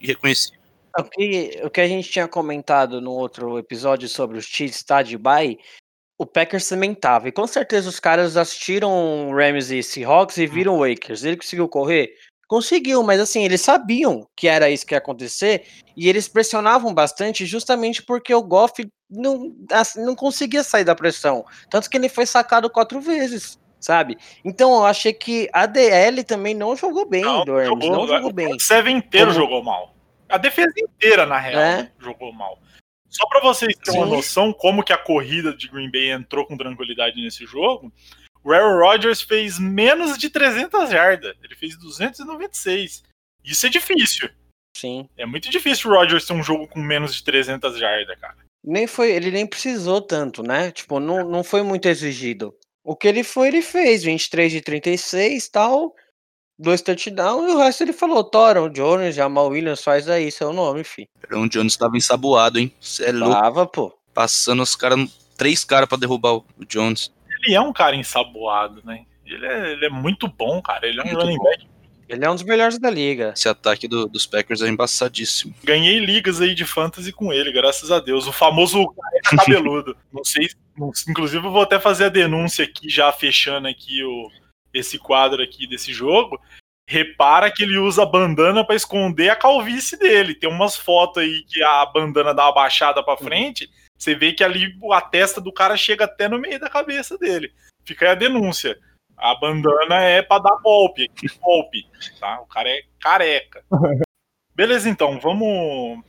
irreconhecível. 0.00 0.58
O 0.96 1.04
que, 1.04 1.60
o 1.62 1.70
que 1.70 1.80
a 1.80 1.88
gente 1.88 2.10
tinha 2.10 2.26
comentado 2.26 3.00
no 3.00 3.12
outro 3.12 3.58
episódio 3.58 4.08
sobre 4.08 4.38
os 4.38 4.44
Chiefs 4.44 4.82
tá 4.82 5.02
de 5.02 5.16
bye, 5.16 5.58
o 6.18 6.26
Packers 6.26 6.68
também 6.68 6.92
tava. 6.94 7.28
E 7.28 7.32
com 7.32 7.46
certeza 7.46 7.88
os 7.88 8.00
caras 8.00 8.36
assistiram 8.36 9.30
Rams 9.32 9.70
e 9.70 9.82
Seahawks 9.82 10.36
e 10.36 10.46
viram 10.46 10.76
o 10.76 10.86
Wakers. 10.86 11.24
Ele 11.24 11.36
conseguiu 11.36 11.68
correr? 11.68 12.10
Conseguiu, 12.48 13.02
mas 13.02 13.20
assim, 13.20 13.44
eles 13.44 13.60
sabiam 13.60 14.26
que 14.34 14.48
era 14.48 14.70
isso 14.70 14.84
que 14.86 14.94
ia 14.94 14.98
acontecer 14.98 15.64
e 15.96 16.08
eles 16.08 16.26
pressionavam 16.26 16.92
bastante 16.94 17.44
justamente 17.44 18.02
porque 18.02 18.34
o 18.34 18.42
Goff 18.42 18.88
não, 19.10 19.54
assim, 19.70 20.02
não 20.04 20.14
conseguia 20.16 20.62
sair 20.64 20.84
da 20.84 20.94
pressão. 20.94 21.44
Tanto 21.70 21.88
que 21.90 21.96
ele 21.96 22.08
foi 22.08 22.24
sacado 22.24 22.70
quatro 22.70 23.00
vezes, 23.02 23.58
sabe? 23.78 24.16
Então 24.42 24.72
eu 24.72 24.86
achei 24.86 25.12
que 25.12 25.48
a 25.52 25.66
DL 25.66 26.24
também 26.24 26.54
não 26.54 26.74
jogou 26.74 27.06
bem 27.06 27.22
do 27.22 27.54
Rams, 27.54 27.86
não 27.90 28.06
jogou 28.08 28.32
bem. 28.32 28.54
O 28.54 28.58
Seven 28.60 28.96
inteiro 28.96 29.26
Como- 29.32 29.40
jogou 29.40 29.62
mal. 29.62 29.94
A 30.26 30.36
defesa 30.38 30.72
inteira, 30.78 31.24
na 31.26 31.38
real, 31.38 31.60
É. 31.60 31.90
jogou 31.98 32.32
mal. 32.32 32.58
Só 33.08 33.26
pra 33.26 33.40
vocês 33.40 33.74
terem 33.76 34.00
uma 34.00 34.06
noção 34.06 34.52
como 34.52 34.82
que 34.82 34.92
a 34.92 34.98
corrida 34.98 35.54
de 35.54 35.68
Green 35.68 35.90
Bay 35.90 36.10
entrou 36.10 36.46
com 36.46 36.56
tranquilidade 36.56 37.20
nesse 37.20 37.46
jogo, 37.46 37.92
o 38.44 38.52
Aaron 38.52 38.78
Rodgers 38.78 39.22
fez 39.22 39.58
menos 39.58 40.16
de 40.18 40.30
300 40.30 40.90
jardas. 40.90 41.34
Ele 41.42 41.54
fez 41.54 41.76
296. 41.78 43.02
Isso 43.44 43.66
é 43.66 43.68
difícil. 43.68 44.28
Sim. 44.76 45.08
É 45.16 45.26
muito 45.26 45.50
difícil 45.50 45.90
o 45.90 45.94
Rodgers 45.94 46.26
ter 46.26 46.34
um 46.34 46.42
jogo 46.42 46.68
com 46.68 46.80
menos 46.80 47.14
de 47.14 47.24
300 47.24 47.78
jardas, 47.78 48.18
cara. 48.18 48.36
Nem 48.62 48.86
foi, 48.86 49.10
ele 49.12 49.30
nem 49.30 49.46
precisou 49.46 50.00
tanto, 50.00 50.42
né? 50.42 50.70
Tipo, 50.70 51.00
não, 51.00 51.28
não 51.28 51.42
foi 51.42 51.62
muito 51.62 51.88
exigido. 51.88 52.54
O 52.84 52.94
que 52.94 53.08
ele 53.08 53.22
foi, 53.22 53.48
ele 53.48 53.62
fez, 53.62 54.02
23 54.02 54.52
de 54.52 54.60
36 54.60 55.48
tal, 55.48 55.94
dois 56.58 56.82
touchdowns, 56.82 57.50
e 57.50 57.54
o 57.54 57.58
resto 57.58 57.82
ele 57.82 57.92
falou, 57.92 58.24
Toron, 58.24 58.68
Jones, 58.68 59.14
Jamal 59.14 59.48
Williams, 59.48 59.82
faz 59.82 60.08
aí 60.08 60.30
seu 60.30 60.52
nome, 60.52 60.82
fi. 60.84 61.08
O 61.32 61.48
Jones 61.48 61.76
tava 61.76 61.96
ensaboado, 61.96 62.58
hein? 62.58 62.72
Você 62.80 63.04
é 63.06 63.12
louco. 63.12 63.34
Tava, 63.34 63.66
pô. 63.66 63.96
Passando 64.12 64.62
os 64.62 64.74
caras, 64.74 64.98
três 65.36 65.64
caras 65.64 65.88
pra 65.88 65.96
derrubar 65.98 66.34
o 66.34 66.44
Jones. 66.68 67.12
Ele 67.44 67.54
é 67.54 67.60
um 67.60 67.72
cara 67.72 67.94
ensaboado, 67.94 68.82
né? 68.84 69.04
Ele 69.24 69.46
é, 69.46 69.72
ele 69.72 69.86
é 69.86 69.90
muito 69.90 70.26
bom, 70.26 70.60
cara. 70.60 70.86
Ele 70.86 70.98
é 71.00 71.02
um 71.02 71.06
Muito 71.06 71.20
running 71.20 71.38
back. 71.38 71.66
Ele 72.08 72.24
é 72.24 72.30
um 72.30 72.34
dos 72.34 72.42
melhores 72.42 72.78
da 72.78 72.88
liga. 72.88 73.34
Esse 73.36 73.50
ataque 73.50 73.86
do- 73.86 74.08
dos 74.08 74.26
Packers 74.26 74.62
é 74.62 74.68
embaçadíssimo. 74.68 75.54
Ganhei 75.62 75.98
ligas 75.98 76.40
aí 76.40 76.54
de 76.54 76.64
fantasy 76.64 77.12
com 77.12 77.30
ele, 77.30 77.52
graças 77.52 77.90
a 77.92 78.00
Deus. 78.00 78.26
O 78.26 78.32
famoso 78.32 78.86
careca 78.94 79.36
cabeludo. 79.44 79.94
Não 80.10 80.24
sei, 80.24 80.48
inclusive 81.06 81.46
eu 81.46 81.52
vou 81.52 81.60
até 81.60 81.78
fazer 81.78 82.04
a 82.06 82.08
denúncia 82.08 82.64
aqui, 82.64 82.88
já 82.88 83.12
fechando 83.12 83.68
aqui 83.68 84.02
o, 84.02 84.30
esse 84.72 84.98
quadro 84.98 85.42
aqui 85.42 85.66
desse 85.66 85.92
jogo. 85.92 86.40
Repara 86.88 87.50
que 87.50 87.62
ele 87.62 87.76
usa 87.76 88.02
a 88.02 88.06
bandana 88.06 88.64
pra 88.64 88.74
esconder 88.74 89.28
a 89.28 89.36
calvície 89.36 89.98
dele. 89.98 90.34
Tem 90.34 90.48
umas 90.48 90.76
fotos 90.76 91.22
aí 91.22 91.44
que 91.46 91.62
a 91.62 91.84
bandana 91.86 92.32
dá 92.32 92.46
uma 92.46 92.54
baixada 92.54 93.02
pra 93.02 93.16
frente. 93.16 93.70
Você 93.96 94.14
vê 94.14 94.32
que 94.32 94.42
ali 94.42 94.74
a 94.92 95.00
testa 95.00 95.40
do 95.40 95.52
cara 95.52 95.76
chega 95.76 96.04
até 96.04 96.28
no 96.28 96.38
meio 96.38 96.58
da 96.58 96.70
cabeça 96.70 97.18
dele. 97.18 97.52
Fica 97.84 98.06
aí 98.06 98.12
a 98.12 98.14
denúncia. 98.14 98.78
A 99.16 99.34
bandana 99.34 99.96
é 99.96 100.22
pra 100.22 100.38
dar 100.38 100.56
golpe, 100.62 101.10
golpe, 101.40 101.86
tá? 102.20 102.40
O 102.40 102.46
cara 102.46 102.70
é 102.70 102.82
careca. 103.00 103.64
Beleza, 104.54 104.88
então, 104.88 105.18
vamos 105.18 106.02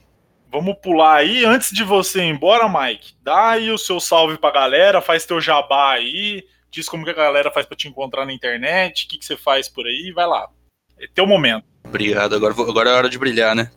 vamos 0.52 0.76
pular 0.82 1.17
aí. 1.17 1.45
Antes 1.45 1.72
de 1.72 1.84
você 1.84 2.22
ir 2.22 2.30
embora, 2.30 2.69
Mike, 2.69 3.15
dá 3.22 3.52
aí 3.52 3.72
o 3.72 3.78
seu 3.78 4.00
salve 4.00 4.38
pra 4.38 4.52
galera, 4.52 5.02
faz 5.02 5.26
teu 5.26 5.41
jabá 5.41 5.93
aí, 5.93 6.43
diz 6.71 6.88
como 6.88 7.03
que 7.03 7.12
a 7.12 7.13
galera 7.13 7.51
faz 7.51 7.65
pra 7.65 7.75
te 7.77 7.88
encontrar 7.88 8.25
na 8.25 8.34
internet, 8.34 9.05
o 9.05 9.08
que, 9.10 9.17
que 9.17 9.25
você 9.25 9.36
faz 9.38 9.67
por 9.67 9.86
aí, 9.86 10.12
vai 10.13 10.27
lá. 10.27 10.49
É 10.97 11.08
teu 11.08 11.25
momento. 11.25 11.65
Obrigado. 11.84 12.36
Agora, 12.36 12.53
vou- 12.53 12.69
agora 12.69 12.89
é 12.89 12.93
hora 12.93 13.10
de 13.10 13.17
brilhar, 13.17 13.55
né? 13.55 13.71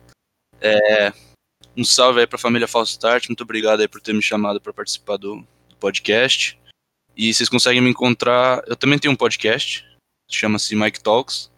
É, 0.61 1.11
um 1.75 1.83
salve 1.83 2.19
aí 2.19 2.27
pra 2.27 2.37
família 2.37 2.67
Falstart. 2.67 3.27
Muito 3.27 3.41
obrigado 3.43 3.79
aí 3.81 3.87
por 3.87 4.01
ter 4.01 4.13
me 4.13 4.21
chamado 4.21 4.59
pra 4.61 4.73
participar 4.73 5.17
do, 5.17 5.37
do 5.69 5.75
podcast. 5.77 6.59
E 7.15 7.33
vocês 7.33 7.47
conseguem 7.49 7.81
me 7.81 7.89
encontrar. 7.89 8.63
Eu 8.67 8.75
também 8.75 8.99
tenho 8.99 9.13
um 9.13 9.17
podcast, 9.17 9.85
chama-se 10.29 10.75
Mike 10.75 11.01
Talks. 11.01 11.51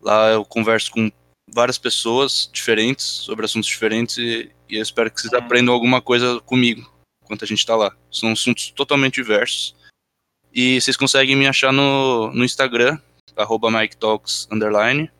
Lá 0.00 0.30
eu 0.30 0.44
converso 0.44 0.90
com 0.90 1.10
várias 1.50 1.78
pessoas 1.78 2.48
diferentes, 2.52 3.04
sobre 3.04 3.44
assuntos 3.44 3.68
diferentes, 3.68 4.16
e, 4.18 4.50
e 4.68 4.76
eu 4.76 4.82
espero 4.82 5.10
que 5.10 5.20
vocês 5.20 5.32
Hum. 5.32 5.36
aprendam 5.38 5.74
alguma 5.74 6.00
coisa 6.00 6.40
comigo 6.40 6.90
enquanto 7.22 7.44
a 7.44 7.48
gente 7.48 7.64
tá 7.64 7.76
lá. 7.76 7.94
São 8.10 8.32
assuntos 8.32 8.70
totalmente 8.70 9.14
diversos. 9.14 9.74
E 10.54 10.80
vocês 10.80 10.96
conseguem 10.96 11.34
me 11.34 11.46
achar 11.46 11.72
no, 11.72 12.32
no 12.32 12.44
Instagram, 12.44 12.98
arroba 13.36 13.70
Mike 13.70 13.96
Talks 13.96 14.46
underline. 14.50 15.10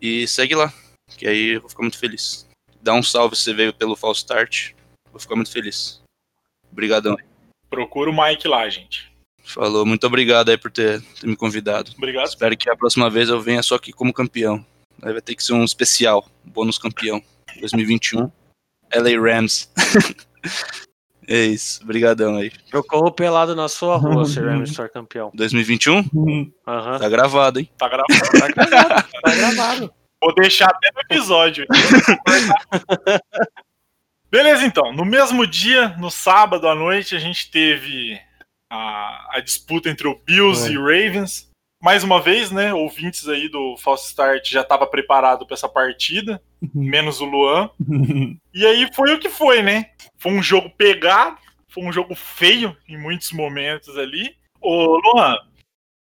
E 0.00 0.26
segue 0.26 0.54
lá, 0.54 0.72
que 1.16 1.26
aí 1.26 1.54
eu 1.54 1.60
vou 1.60 1.68
ficar 1.68 1.82
muito 1.82 1.98
feliz. 1.98 2.48
Dá 2.80 2.94
um 2.94 3.02
salve 3.02 3.36
se 3.36 3.42
você 3.42 3.52
veio 3.52 3.74
pelo 3.74 3.94
False 3.94 4.20
Start. 4.20 4.72
Vou 5.10 5.20
ficar 5.20 5.36
muito 5.36 5.50
feliz. 5.50 6.00
Obrigadão. 6.72 7.16
Procura 7.68 8.10
o 8.10 8.16
Mike 8.16 8.48
lá, 8.48 8.68
gente. 8.68 9.12
Falou, 9.44 9.84
muito 9.84 10.06
obrigado 10.06 10.48
aí 10.48 10.56
por 10.56 10.70
ter, 10.70 11.02
ter 11.02 11.26
me 11.26 11.36
convidado. 11.36 11.92
Obrigado. 11.96 12.28
Espero 12.28 12.56
que 12.56 12.70
a 12.70 12.76
próxima 12.76 13.10
vez 13.10 13.28
eu 13.28 13.40
venha 13.40 13.62
só 13.62 13.74
aqui 13.74 13.92
como 13.92 14.12
campeão. 14.12 14.64
Aí 15.02 15.12
vai 15.12 15.20
ter 15.20 15.34
que 15.34 15.44
ser 15.44 15.52
um 15.52 15.64
especial, 15.64 16.26
bônus 16.44 16.78
campeão. 16.78 17.22
2021. 17.58 18.30
LA 18.94 19.20
Rams. 19.20 19.70
é 21.30 21.44
isso, 21.44 21.80
obrigadão 21.84 22.36
aí. 22.36 22.50
Eu 22.72 22.82
corro 22.82 23.12
pelado 23.12 23.54
na 23.54 23.68
sua 23.68 23.96
rua, 23.96 24.24
se 24.24 24.40
o 24.40 24.66
for 24.74 24.88
campeão. 24.88 25.30
2021? 25.32 26.50
Aham. 26.66 26.98
Tá 26.98 27.08
gravado, 27.08 27.60
hein? 27.60 27.70
Tá 27.78 27.88
gravado. 27.88 28.08
Tá 28.38 28.48
gravado, 28.48 29.08
tá 29.22 29.34
gravado. 29.36 29.94
Vou 30.20 30.34
deixar 30.34 30.66
até 30.66 30.90
no 30.92 31.00
episódio. 31.02 31.64
Beleza, 34.30 34.64
então. 34.64 34.92
No 34.92 35.04
mesmo 35.04 35.46
dia, 35.46 35.88
no 35.98 36.10
sábado 36.10 36.68
à 36.68 36.74
noite, 36.74 37.16
a 37.16 37.18
gente 37.18 37.50
teve 37.50 38.18
a, 38.70 39.36
a 39.36 39.40
disputa 39.40 39.88
entre 39.88 40.06
o 40.08 40.20
Bills 40.24 40.68
É. 40.68 40.72
e 40.72 40.76
Ravens. 40.76 41.49
Mais 41.82 42.04
uma 42.04 42.20
vez, 42.20 42.50
né? 42.50 42.74
Ouvintes 42.74 43.26
aí 43.26 43.48
do 43.48 43.76
False 43.78 44.08
Start 44.08 44.50
já 44.50 44.60
estava 44.60 44.86
preparado 44.86 45.46
para 45.46 45.54
essa 45.54 45.68
partida, 45.68 46.42
menos 46.74 47.20
o 47.20 47.24
Luan. 47.24 47.70
E 48.52 48.66
aí 48.66 48.86
foi 48.94 49.14
o 49.14 49.18
que 49.18 49.30
foi, 49.30 49.62
né? 49.62 49.90
Foi 50.18 50.30
um 50.32 50.42
jogo 50.42 50.68
pegado, 50.70 51.38
foi 51.68 51.82
um 51.84 51.92
jogo 51.92 52.14
feio 52.14 52.76
em 52.86 52.98
muitos 52.98 53.32
momentos 53.32 53.96
ali. 53.96 54.36
Ô, 54.60 54.98
Luan, 54.98 55.38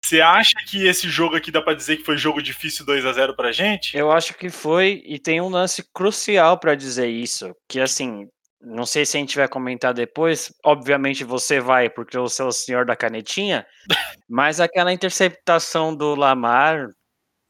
você 0.02 0.22
acha 0.22 0.54
que 0.66 0.86
esse 0.86 1.06
jogo 1.10 1.36
aqui 1.36 1.50
dá 1.50 1.60
pra 1.60 1.74
dizer 1.74 1.98
que 1.98 2.04
foi 2.04 2.16
jogo 2.16 2.40
difícil 2.40 2.86
2 2.86 3.04
a 3.04 3.12
0 3.12 3.36
pra 3.36 3.52
gente? 3.52 3.94
Eu 3.94 4.10
acho 4.10 4.32
que 4.34 4.48
foi, 4.48 5.02
e 5.04 5.18
tem 5.18 5.38
um 5.38 5.50
lance 5.50 5.84
crucial 5.92 6.58
pra 6.58 6.74
dizer 6.74 7.08
isso, 7.08 7.54
que 7.68 7.78
assim, 7.78 8.26
não 8.60 8.84
sei 8.84 9.06
se 9.06 9.16
a 9.16 9.20
gente 9.20 9.36
vai 9.36 9.48
comentar 9.48 9.94
depois, 9.94 10.52
obviamente 10.64 11.24
você 11.24 11.60
vai, 11.60 11.88
porque 11.88 12.18
você 12.18 12.42
é 12.42 12.44
o 12.44 12.52
senhor 12.52 12.84
da 12.84 12.96
canetinha, 12.96 13.66
mas 14.28 14.60
aquela 14.60 14.92
interceptação 14.92 15.94
do 15.94 16.14
Lamar, 16.14 16.88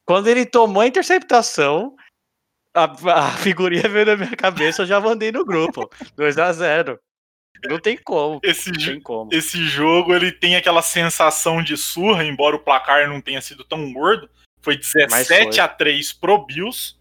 quando 0.04 0.28
ele 0.28 0.44
tomou 0.44 0.82
a 0.82 0.86
interceptação, 0.86 1.94
a, 2.74 2.84
a 2.84 3.30
figurinha 3.38 3.88
veio 3.88 4.06
na 4.06 4.16
minha 4.16 4.36
cabeça, 4.36 4.82
eu 4.82 4.86
já 4.86 5.00
mandei 5.00 5.32
no 5.32 5.44
grupo. 5.44 5.88
2 6.14 6.38
a 6.38 6.52
0 6.52 6.98
Não 7.64 7.78
tem 7.78 7.96
como. 7.96 8.38
Esse, 8.42 8.70
Não 8.70 8.78
tem 8.78 9.00
como. 9.00 9.30
esse 9.32 9.64
jogo 9.66 10.14
ele 10.14 10.30
tem 10.30 10.56
aquela 10.56 10.82
sensação 10.82 11.62
de 11.62 11.76
surra, 11.76 12.24
embora 12.24 12.56
o 12.56 12.62
placar 12.62 13.08
não 13.08 13.20
tenha 13.20 13.40
sido 13.40 13.64
tão 13.64 13.92
gordo. 13.92 14.28
Foi 14.60 14.76
17 14.76 15.54
foi. 15.54 15.60
a 15.60 15.68
3 15.68 16.12
pro 16.12 16.44
Bills? 16.44 16.97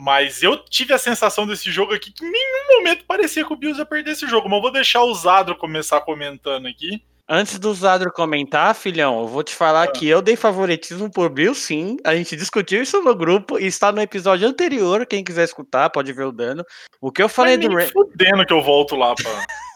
Mas 0.00 0.42
eu 0.42 0.56
tive 0.56 0.94
a 0.94 0.98
sensação 0.98 1.46
desse 1.46 1.70
jogo 1.70 1.92
aqui 1.92 2.10
que 2.10 2.24
em 2.24 2.30
nenhum 2.30 2.78
momento 2.78 3.04
parecia 3.04 3.44
que 3.44 3.52
o 3.52 3.56
Bills 3.56 3.78
ia 3.78 3.84
perder 3.84 4.12
esse 4.12 4.26
jogo. 4.26 4.48
Mas 4.48 4.56
eu 4.56 4.62
vou 4.62 4.72
deixar 4.72 5.02
o 5.02 5.12
Zadro 5.12 5.54
começar 5.54 6.00
comentando 6.00 6.66
aqui. 6.66 7.02
Antes 7.28 7.58
do 7.58 7.72
Zadro 7.74 8.10
comentar, 8.10 8.74
filhão, 8.74 9.20
eu 9.20 9.28
vou 9.28 9.44
te 9.44 9.54
falar 9.54 9.86
que 9.88 10.08
eu 10.08 10.22
dei 10.22 10.36
favoritismo 10.36 11.10
por 11.10 11.28
Bill, 11.28 11.54
sim. 11.54 11.98
A 12.02 12.16
gente 12.16 12.34
discutiu 12.34 12.82
isso 12.82 13.02
no 13.02 13.14
grupo 13.14 13.58
e 13.58 13.66
está 13.66 13.92
no 13.92 14.00
episódio 14.00 14.48
anterior. 14.48 15.04
Quem 15.04 15.22
quiser 15.22 15.44
escutar, 15.44 15.90
pode 15.90 16.14
ver 16.14 16.24
o 16.24 16.32
dano. 16.32 16.64
O 16.98 17.12
que 17.12 17.22
eu 17.22 17.28
falei 17.28 17.58
Mas 17.58 17.66
do 17.66 17.74
nem 17.74 17.86
Ra- 17.86 17.92
fudendo 17.92 18.46
que 18.46 18.52
eu 18.54 18.62
volto 18.62 18.96
lá 18.96 19.14
pra... 19.14 19.30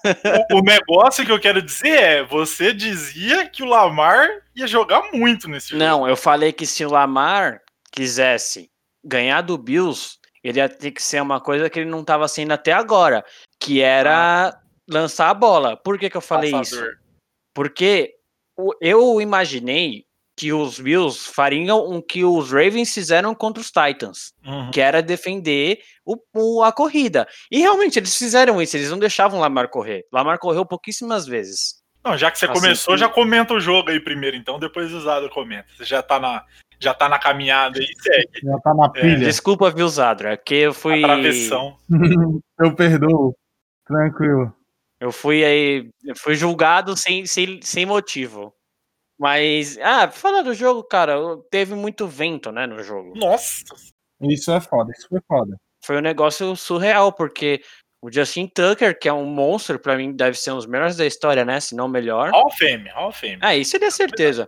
o, 0.53 0.59
o 0.59 0.63
negócio 0.63 1.25
que 1.25 1.31
eu 1.31 1.39
quero 1.39 1.61
dizer 1.61 1.91
é, 1.91 2.25
você 2.25 2.73
dizia 2.73 3.47
que 3.47 3.63
o 3.63 3.67
Lamar 3.67 4.27
ia 4.57 4.67
jogar 4.67 5.03
muito 5.13 5.49
nesse 5.49 5.69
jogo. 5.69 5.85
Não, 5.85 6.09
eu 6.09 6.17
falei 6.17 6.51
que 6.51 6.65
se 6.65 6.83
o 6.83 6.91
Lamar 6.91 7.61
quisesse 7.93 8.71
ganhar 9.05 9.41
do 9.43 9.57
Bills, 9.59 10.17
ele 10.43 10.59
ia 10.59 10.69
ter 10.69 10.91
que 10.91 11.03
ser 11.03 11.21
uma 11.23 11.41
coisa 11.41 11.69
que 11.71 11.79
ele 11.81 11.91
não 11.91 12.01
estava 12.01 12.27
sendo 12.29 12.53
até 12.53 12.73
agora, 12.73 13.25
que 13.61 13.81
era 13.81 14.59
lançar 14.89 15.31
a 15.31 15.35
bola. 15.35 15.77
Por 15.77 15.99
que, 15.99 16.11
que 16.11 16.17
eu 16.17 16.21
falei 16.21 16.51
isso? 16.51 16.77
Passador. 16.77 16.95
Porque 17.55 18.15
o- 18.57 18.75
eu 18.81 19.21
imaginei 19.21 20.05
que 20.37 20.53
os 20.53 20.81
Bills 20.81 21.29
fariam 21.33 21.79
o 21.79 22.03
que 22.03 22.25
os 22.25 22.51
Ravens 22.51 22.93
fizeram 22.93 23.35
contra 23.37 23.61
os 23.61 23.69
Titans, 23.71 24.33
Uhum. 24.45 24.71
que 24.73 24.81
era 24.81 25.01
defender 25.01 25.79
o, 26.05 26.17
o- 26.35 26.63
a 26.65 26.73
corrida. 26.73 27.27
E 27.51 27.61
realmente 27.61 27.99
eles 28.01 28.17
fizeram 28.17 28.61
isso, 28.61 28.77
eles 28.77 28.91
não 28.91 28.99
deixavam 28.99 29.39
o 29.39 29.43
Lamar 29.43 29.69
correr. 29.71 30.05
Lamar 30.13 30.39
correu 30.41 30.67
pouquíssimas 30.67 31.25
vezes. 31.25 31.77
Não, 32.05 32.17
já 32.19 32.31
que 32.31 32.39
você 32.39 32.45
Assim, 32.45 32.55
começou, 32.61 32.95
que- 32.95 33.01
já 33.01 33.09
comenta 33.09 33.55
o 33.55 33.61
jogo 33.61 33.91
aí 33.91 33.99
primeiro, 33.99 34.37
então 34.37 34.59
depois 34.59 34.93
o 34.93 35.01
Zadro 35.01 35.31
comenta. 35.31 35.67
Você 35.77 35.85
já 35.85 36.03
tá 36.03 36.21
na, 36.21 36.45
já 36.79 36.93
tá 36.93 37.09
na 37.09 37.19
caminhada 37.19 37.79
aí, 37.79 37.87
segue. 37.99 38.41
Já 38.43 38.59
tá 38.59 38.75
na 38.75 38.89
pilha. 38.91 39.17
Desculpa, 39.19 39.71
viu, 39.71 39.89
Zadra, 39.89 40.37
que 40.37 40.55
eu 40.55 40.75
fui. 40.75 41.03
A 41.03 41.07
travessão. 41.07 41.79
Eu 42.59 42.75
perdoo. 42.77 43.35
Tranquilo. 43.87 44.55
Eu 45.01 45.11
fui 45.11 45.45
aí. 45.45 45.89
Eu 46.05 46.15
fui 46.17 46.35
julgado 46.35 46.97
sem, 46.97 47.27
sem, 47.27 47.61
sem 47.63 47.85
motivo. 47.87 48.55
Mas. 49.19 49.79
Ah, 49.79 50.09
falar 50.11 50.43
do 50.43 50.55
jogo, 50.55 50.83
cara, 50.85 51.17
teve 51.51 51.75
muito 51.75 52.07
vento, 52.07 52.51
né, 52.53 52.67
no 52.67 52.83
jogo. 52.83 53.13
Nossa, 53.17 53.63
Isso 54.21 54.51
é 54.53 54.61
foda, 54.61 54.93
isso 54.93 55.09
foi 55.09 55.21
foda. 55.27 55.57
Foi 55.85 55.99
um 55.99 56.01
negócio 56.03 56.55
surreal, 56.57 57.13
porque 57.13 57.61
o 58.05 58.13
Justin 58.13 58.47
Tucker, 58.47 58.99
que 58.99 59.09
é 59.09 59.13
um 59.15 59.25
monstro, 59.25 59.79
pra 59.79 59.97
mim 59.97 60.13
deve 60.13 60.37
ser 60.37 60.51
um 60.51 60.57
dos 60.57 60.67
melhores 60.67 60.95
da 60.95 61.07
história, 61.07 61.43
né? 61.43 61.59
Se 61.59 61.75
não 61.75 61.87
o 61.87 61.89
melhor. 61.89 62.33
Hall 62.33 62.49
of 62.49 62.59
Fame, 62.59 62.87
Hall 62.91 63.09
of 63.09 63.19
Fame. 63.19 63.39
Ah, 63.41 63.57
isso 63.57 63.75
ele 63.79 63.87
é 63.87 63.91
certeza. 63.91 64.47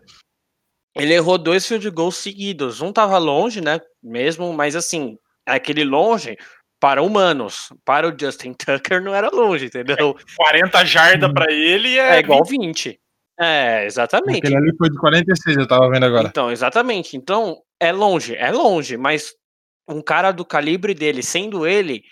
Ele 0.95 1.15
errou 1.15 1.39
dois 1.39 1.67
field 1.67 1.89
goals 1.89 2.17
seguidos. 2.17 2.83
Um 2.83 2.93
tava 2.93 3.17
longe, 3.17 3.63
né? 3.63 3.81
Mesmo, 4.03 4.53
mas 4.53 4.77
assim, 4.77 5.17
aquele 5.47 5.85
longe 5.85 6.37
para 6.79 7.03
humanos. 7.03 7.73
Para 7.83 8.07
o 8.07 8.15
Justin 8.19 8.53
Tucker 8.61 9.03
não 9.03 9.15
era 9.15 9.31
longe, 9.31 9.65
entendeu? 9.67 10.15
40 10.37 10.85
jardas 10.85 11.33
pra 11.33 11.51
ele 11.51 11.99
é, 11.99 12.17
É 12.17 12.19
igual 12.19 12.45
20. 12.45 13.01
É, 13.41 13.87
exatamente. 13.87 14.41
Aquele 14.41 14.57
ali 14.57 14.77
foi 14.77 14.91
de 14.91 14.99
46, 14.99 15.57
eu 15.57 15.67
tava 15.67 15.89
vendo 15.89 16.05
agora. 16.05 16.29
Então, 16.29 16.51
exatamente. 16.51 17.17
Então, 17.17 17.63
é 17.81 17.91
longe, 17.91 18.37
é 18.37 18.51
longe, 18.51 18.99
mas 18.99 19.33
um 19.89 20.03
cara 20.03 20.31
do 20.31 20.45
calibre 20.45 20.93
dele, 20.93 21.23
sendo 21.23 21.67
ele, 21.67 22.03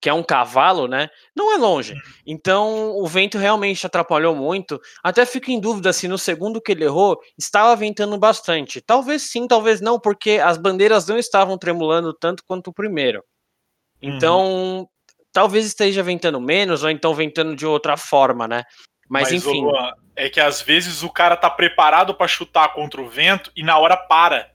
que 0.00 0.08
é 0.08 0.12
um 0.12 0.22
cavalo, 0.22 0.86
né? 0.86 1.08
Não 1.34 1.54
é 1.54 1.56
longe. 1.56 1.94
Então, 2.26 2.96
o 2.96 3.06
vento 3.06 3.38
realmente 3.38 3.86
atrapalhou 3.86 4.34
muito. 4.34 4.80
Até 5.02 5.24
fico 5.24 5.50
em 5.50 5.58
dúvida 5.58 5.92
se 5.92 6.06
no 6.06 6.18
segundo 6.18 6.60
que 6.60 6.72
ele 6.72 6.84
errou, 6.84 7.18
estava 7.38 7.74
ventando 7.74 8.18
bastante. 8.18 8.80
Talvez 8.80 9.22
sim, 9.22 9.46
talvez 9.46 9.80
não, 9.80 9.98
porque 9.98 10.40
as 10.42 10.58
bandeiras 10.58 11.06
não 11.06 11.18
estavam 11.18 11.56
tremulando 11.56 12.12
tanto 12.12 12.44
quanto 12.46 12.68
o 12.68 12.74
primeiro. 12.74 13.24
Então, 14.02 14.86
talvez 15.32 15.64
esteja 15.64 16.02
ventando 16.02 16.40
menos, 16.40 16.82
ou 16.82 16.90
então 16.90 17.14
ventando 17.14 17.56
de 17.56 17.66
outra 17.66 17.96
forma, 17.96 18.46
né? 18.46 18.62
Mas, 19.08 19.30
ô, 19.30 19.34
enfim. 19.34 19.62
Luan, 19.62 19.92
é 20.16 20.28
que 20.28 20.40
às 20.40 20.60
vezes 20.60 21.02
o 21.02 21.10
cara 21.10 21.36
tá 21.36 21.50
preparado 21.50 22.14
pra 22.14 22.28
chutar 22.28 22.72
contra 22.74 23.00
o 23.00 23.08
vento 23.08 23.50
e 23.56 23.62
na 23.62 23.78
hora 23.78 23.96
para. 23.96 24.53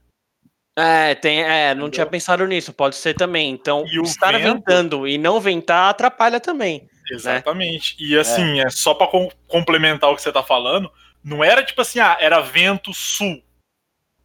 É, 0.79 1.15
tem, 1.15 1.41
é, 1.43 1.73
não 1.75 1.89
tinha 1.89 2.05
pensado 2.05 2.45
nisso, 2.47 2.71
pode 2.73 2.95
ser 2.95 3.13
também. 3.13 3.49
Então, 3.51 3.83
E 3.85 4.01
estar 4.01 4.31
vento- 4.33 4.55
ventando 4.65 5.07
e 5.07 5.17
não 5.17 5.39
ventar 5.39 5.89
atrapalha 5.89 6.39
também. 6.39 6.87
Exatamente. 7.11 7.95
E 7.99 8.17
assim, 8.17 8.59
é, 8.61 8.69
só 8.69 8.93
pra 8.93 9.07
com- 9.07 9.29
complementar 9.47 10.09
o 10.11 10.15
que 10.15 10.21
você 10.21 10.31
tá 10.31 10.43
falando, 10.43 10.91
não 11.23 11.43
era 11.43 11.63
tipo 11.63 11.81
assim, 11.81 11.99
ah, 11.99 12.17
era 12.19 12.39
vento 12.39 12.93
sul. 12.93 13.41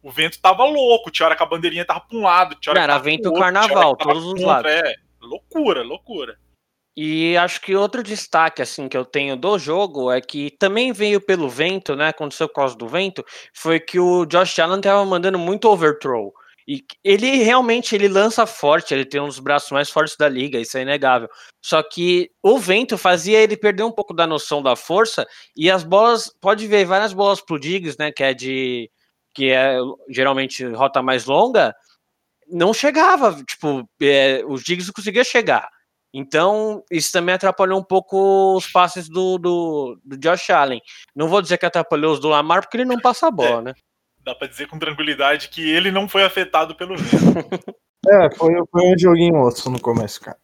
O 0.03 0.11
vento 0.11 0.39
tava 0.39 0.63
louco, 0.65 1.09
tinha 1.09 1.25
hora 1.25 1.35
que 1.35 1.41
a 1.41 1.47
bandeirinha 1.47 1.83
tava 1.83 2.01
pra 2.01 2.17
um 2.17 2.21
lado, 2.21 2.55
tinha 2.55 2.71
hora 2.71 2.81
Era 2.81 2.93
que 2.93 2.99
pro 2.99 3.11
vento 3.11 3.25
outro, 3.25 3.41
carnaval, 3.41 3.95
todos 3.97 4.23
os 4.23 4.33
contra, 4.33 4.47
lados. 4.47 4.71
É, 4.71 4.95
loucura, 5.19 5.81
loucura. 5.81 6.37
E 6.95 7.35
acho 7.35 7.59
que 7.59 7.75
outro 7.75 8.01
destaque 8.01 8.61
assim 8.61 8.87
que 8.87 8.95
eu 8.95 9.03
tenho 9.03 9.35
do 9.35 9.57
jogo 9.59 10.09
é 10.11 10.21
que 10.21 10.51
também 10.51 10.93
veio 10.93 11.19
pelo 11.19 11.49
vento, 11.49 11.93
né? 11.95 12.09
Aconteceu 12.09 12.47
por 12.47 12.55
causa 12.55 12.77
do 12.77 12.87
vento, 12.87 13.25
foi 13.53 13.79
que 13.81 13.99
o 13.99 14.25
Josh 14.25 14.59
Allen 14.59 14.79
tava 14.79 15.03
mandando 15.03 15.37
muito 15.37 15.67
overthrow. 15.67 16.31
E 16.67 16.83
ele 17.03 17.43
realmente 17.43 17.93
ele 17.93 18.07
lança 18.07 18.45
forte, 18.47 18.93
ele 18.93 19.05
tem 19.05 19.21
um 19.21 19.27
dos 19.27 19.39
braços 19.39 19.69
mais 19.71 19.89
fortes 19.89 20.17
da 20.17 20.27
liga, 20.27 20.59
isso 20.59 20.77
é 20.77 20.81
inegável. 20.81 21.29
Só 21.63 21.83
que 21.83 22.31
o 22.41 22.57
vento 22.57 22.97
fazia 22.97 23.39
ele 23.39 23.55
perder 23.55 23.83
um 23.83 23.91
pouco 23.91 24.13
da 24.13 24.25
noção 24.25 24.63
da 24.63 24.75
força 24.75 25.27
e 25.55 25.69
as 25.69 25.83
bolas, 25.83 26.31
pode 26.41 26.65
ver 26.65 26.85
várias 26.85 27.13
bolas 27.13 27.39
pro 27.39 27.59
Diggs, 27.59 27.97
né, 27.99 28.11
que 28.11 28.23
é 28.23 28.33
de 28.33 28.89
que 29.33 29.51
é 29.51 29.77
geralmente 30.09 30.65
rota 30.65 31.03
mais 31.03 31.25
longa, 31.25 31.75
não 32.47 32.73
chegava, 32.73 33.43
tipo, 33.43 33.87
é, 34.01 34.41
os 34.47 34.63
Diggs 34.63 34.87
não 34.87 34.93
conseguia 34.93 35.23
chegar. 35.23 35.69
Então, 36.13 36.81
isso 36.89 37.11
também 37.11 37.35
atrapalhou 37.35 37.77
um 37.77 37.83
pouco 37.83 38.55
os 38.55 38.67
passes 38.67 39.09
do, 39.09 39.37
do, 39.37 39.99
do 40.01 40.17
Josh 40.17 40.49
Allen. 40.49 40.81
Não 41.13 41.27
vou 41.27 41.41
dizer 41.41 41.57
que 41.57 41.65
atrapalhou 41.65 42.13
os 42.13 42.21
do 42.21 42.29
Lamar, 42.29 42.61
porque 42.61 42.77
ele 42.77 42.85
não 42.85 42.97
passa 43.01 43.27
a 43.27 43.31
bola, 43.31 43.61
né? 43.61 43.73
Dá 44.25 44.33
pra 44.35 44.47
dizer 44.47 44.67
com 44.67 44.79
tranquilidade 44.79 45.49
que 45.49 45.61
ele 45.69 45.91
não 45.91 46.09
foi 46.09 46.23
afetado 46.23 46.75
pelo 46.75 46.97
vento. 46.97 47.09
É, 48.07 48.29
foi, 48.35 48.53
foi 48.71 48.81
um 48.93 48.95
joguinho 48.99 49.41
osso 49.41 49.67
no 49.67 49.81
começo, 49.81 50.21
cara. 50.21 50.37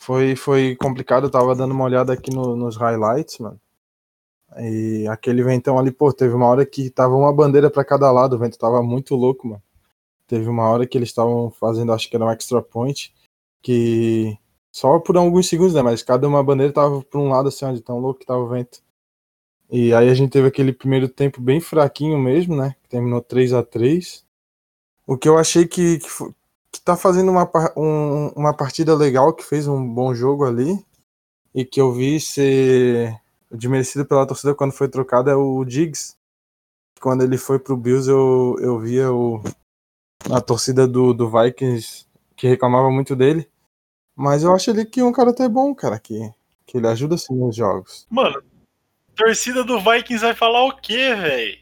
Foi, 0.00 0.36
foi 0.36 0.76
complicado, 0.76 1.24
eu 1.26 1.30
tava 1.30 1.56
dando 1.56 1.72
uma 1.72 1.84
olhada 1.84 2.12
aqui 2.12 2.30
no- 2.32 2.54
nos 2.56 2.76
highlights, 2.76 3.38
mano. 3.40 3.60
E 4.58 5.06
aquele 5.08 5.42
ventão 5.42 5.78
ali, 5.78 5.90
pô, 5.92 6.12
teve 6.12 6.34
uma 6.34 6.46
hora 6.46 6.66
que 6.66 6.90
tava 6.90 7.14
uma 7.14 7.32
bandeira 7.32 7.70
pra 7.70 7.84
cada 7.84 8.10
lado, 8.10 8.34
o 8.36 8.38
vento 8.38 8.58
tava 8.58 8.82
muito 8.82 9.14
louco, 9.14 9.46
mano. 9.48 9.62
Teve 10.26 10.48
uma 10.48 10.68
hora 10.68 10.86
que 10.86 10.98
eles 10.98 11.10
estavam 11.10 11.50
fazendo, 11.50 11.92
acho 11.92 12.08
que 12.10 12.16
era 12.16 12.24
um 12.26 12.30
extra 12.32 12.62
point, 12.62 13.14
que 13.62 14.36
só 14.72 14.98
por 15.00 15.16
alguns 15.16 15.48
segundos, 15.48 15.74
né? 15.74 15.82
Mas 15.82 16.02
cada 16.02 16.28
uma 16.28 16.42
bandeira 16.42 16.72
tava 16.72 17.02
por 17.02 17.20
um 17.20 17.28
lado, 17.30 17.48
assim, 17.48 17.64
onde 17.66 17.80
tão 17.82 17.98
louco 18.00 18.20
que 18.20 18.26
tava 18.26 18.40
o 18.40 18.48
vento. 18.48 18.80
E 19.70 19.94
aí 19.94 20.08
a 20.08 20.14
gente 20.14 20.30
teve 20.30 20.48
aquele 20.48 20.72
primeiro 20.72 21.08
tempo 21.08 21.40
bem 21.40 21.60
fraquinho 21.60 22.18
mesmo, 22.18 22.56
né? 22.56 22.74
Terminou 22.88 23.20
3 23.20 23.52
a 23.52 23.62
3 23.62 24.24
O 25.06 25.16
que 25.18 25.28
eu 25.28 25.38
achei 25.38 25.66
que, 25.66 25.98
que, 25.98 26.08
que 26.72 26.80
tá 26.82 26.96
fazendo 26.96 27.30
uma, 27.30 27.50
um- 27.76 28.28
uma 28.36 28.54
partida 28.56 28.94
legal, 28.96 29.34
que 29.34 29.44
fez 29.44 29.68
um 29.68 29.86
bom 29.86 30.14
jogo 30.14 30.44
ali, 30.46 30.84
e 31.54 31.64
que 31.64 31.80
eu 31.80 31.92
vi 31.92 32.20
ser 32.20 33.16
desmerecido 33.50 34.06
pela 34.06 34.26
torcida 34.26 34.54
quando 34.54 34.72
foi 34.72 34.88
trocado 34.88 35.30
é 35.30 35.36
o 35.36 35.64
Diggs. 35.64 36.14
Quando 37.00 37.22
ele 37.24 37.38
foi 37.38 37.58
pro 37.58 37.76
Bills, 37.76 38.10
eu, 38.10 38.56
eu 38.60 38.78
via 38.78 39.12
o, 39.12 39.42
a 40.30 40.40
torcida 40.40 40.86
do, 40.86 41.12
do 41.14 41.30
Vikings 41.30 42.06
que 42.36 42.48
reclamava 42.48 42.90
muito 42.90 43.16
dele. 43.16 43.48
Mas 44.16 44.42
eu 44.44 44.54
acho 44.54 44.70
ele 44.70 44.84
que 44.84 45.02
um 45.02 45.12
cara 45.12 45.30
até 45.30 45.48
bom, 45.48 45.74
cara, 45.74 45.98
que, 45.98 46.32
que 46.66 46.78
ele 46.78 46.88
ajuda 46.88 47.16
assim 47.16 47.34
nos 47.34 47.56
jogos. 47.56 48.06
Mano, 48.10 48.42
torcida 49.20 49.62
do 49.62 49.78
Vikings 49.78 50.24
vai 50.24 50.34
falar 50.34 50.64
o 50.64 50.76
quê, 50.76 51.14
velho? 51.14 51.58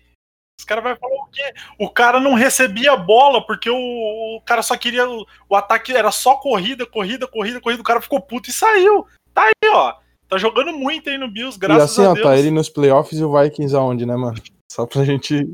Os 0.58 0.64
caras 0.64 0.84
vão 0.84 0.96
falar 0.96 1.22
o 1.22 1.26
quê? 1.26 1.54
O 1.78 1.90
cara 1.90 2.20
não 2.20 2.34
recebia 2.34 2.92
a 2.92 2.96
bola 2.96 3.44
porque 3.46 3.70
o, 3.70 3.76
o 3.76 4.40
cara 4.44 4.62
só 4.62 4.76
queria. 4.76 5.08
O, 5.08 5.26
o 5.48 5.56
ataque 5.56 5.94
era 5.94 6.10
só 6.10 6.36
corrida, 6.36 6.86
corrida, 6.86 7.26
corrida, 7.26 7.60
corrida. 7.60 7.80
O 7.80 7.84
cara 7.84 8.00
ficou 8.00 8.20
puto 8.20 8.50
e 8.50 8.52
saiu. 8.52 9.06
Tá 9.32 9.44
aí, 9.44 9.70
ó. 9.70 9.94
Tá 10.28 10.36
jogando 10.36 10.72
muito 10.72 11.08
aí 11.08 11.16
no 11.16 11.30
Bills, 11.30 11.56
e 11.56 11.60
graças 11.60 11.92
assim, 11.92 12.04
a 12.04 12.10
ó, 12.10 12.14
Deus. 12.14 12.26
tá 12.26 12.36
ele 12.36 12.50
nos 12.50 12.68
playoffs 12.68 13.18
e 13.18 13.24
o 13.24 13.32
Vikings 13.40 13.74
aonde, 13.74 14.04
né, 14.04 14.14
mano? 14.14 14.36
Só 14.70 14.84
pra 14.84 15.04
gente. 15.04 15.48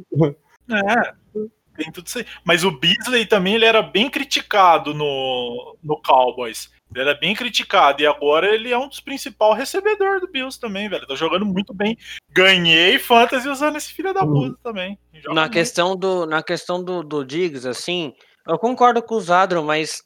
É, 0.69 1.15
tem 1.77 1.91
tudo 1.93 2.07
isso 2.07 2.19
aí. 2.19 2.27
Mas 2.45 2.65
o 2.65 2.71
Beasley 2.71 3.27
também 3.27 3.55
ele 3.55 3.65
era 3.65 3.83
bem 3.83 4.09
criticado 4.11 4.95
no, 4.95 5.77
no 5.83 6.01
Cowboys. 6.03 6.71
Ele 6.95 7.03
era 7.09 7.15
bem 7.19 7.35
criticado. 7.35 8.03
E 8.03 8.07
agora 8.07 8.55
ele 8.55 8.71
é 8.71 8.79
um 8.79 8.89
dos 8.89 9.01
principais 9.01 9.57
recebedores 9.59 10.21
do 10.21 10.29
Bills 10.31 10.59
também, 10.61 10.89
velho. 10.89 11.07
Tá 11.07 11.15
jogando 11.15 11.45
muito 11.45 11.75
bem. 11.75 11.97
Ganhei 12.31 12.99
fantasy 12.99 13.49
usando 13.49 13.77
esse 13.77 13.93
filho 13.93 14.15
da 14.15 14.25
puta 14.25 14.57
também. 14.63 14.99
Joga 15.15 15.35
Na 15.35 15.41
muito. 15.43 15.53
questão 15.55 15.97
do, 15.97 16.25
na 16.27 16.43
questão 16.43 16.83
do, 16.83 17.03
do 17.03 17.25
Diggs, 17.25 17.67
assim, 17.67 18.13
eu 18.47 18.59
concordo 18.59 19.03
com 19.03 19.17
o 19.17 19.21
Zadro, 19.21 19.65
mas 19.65 20.03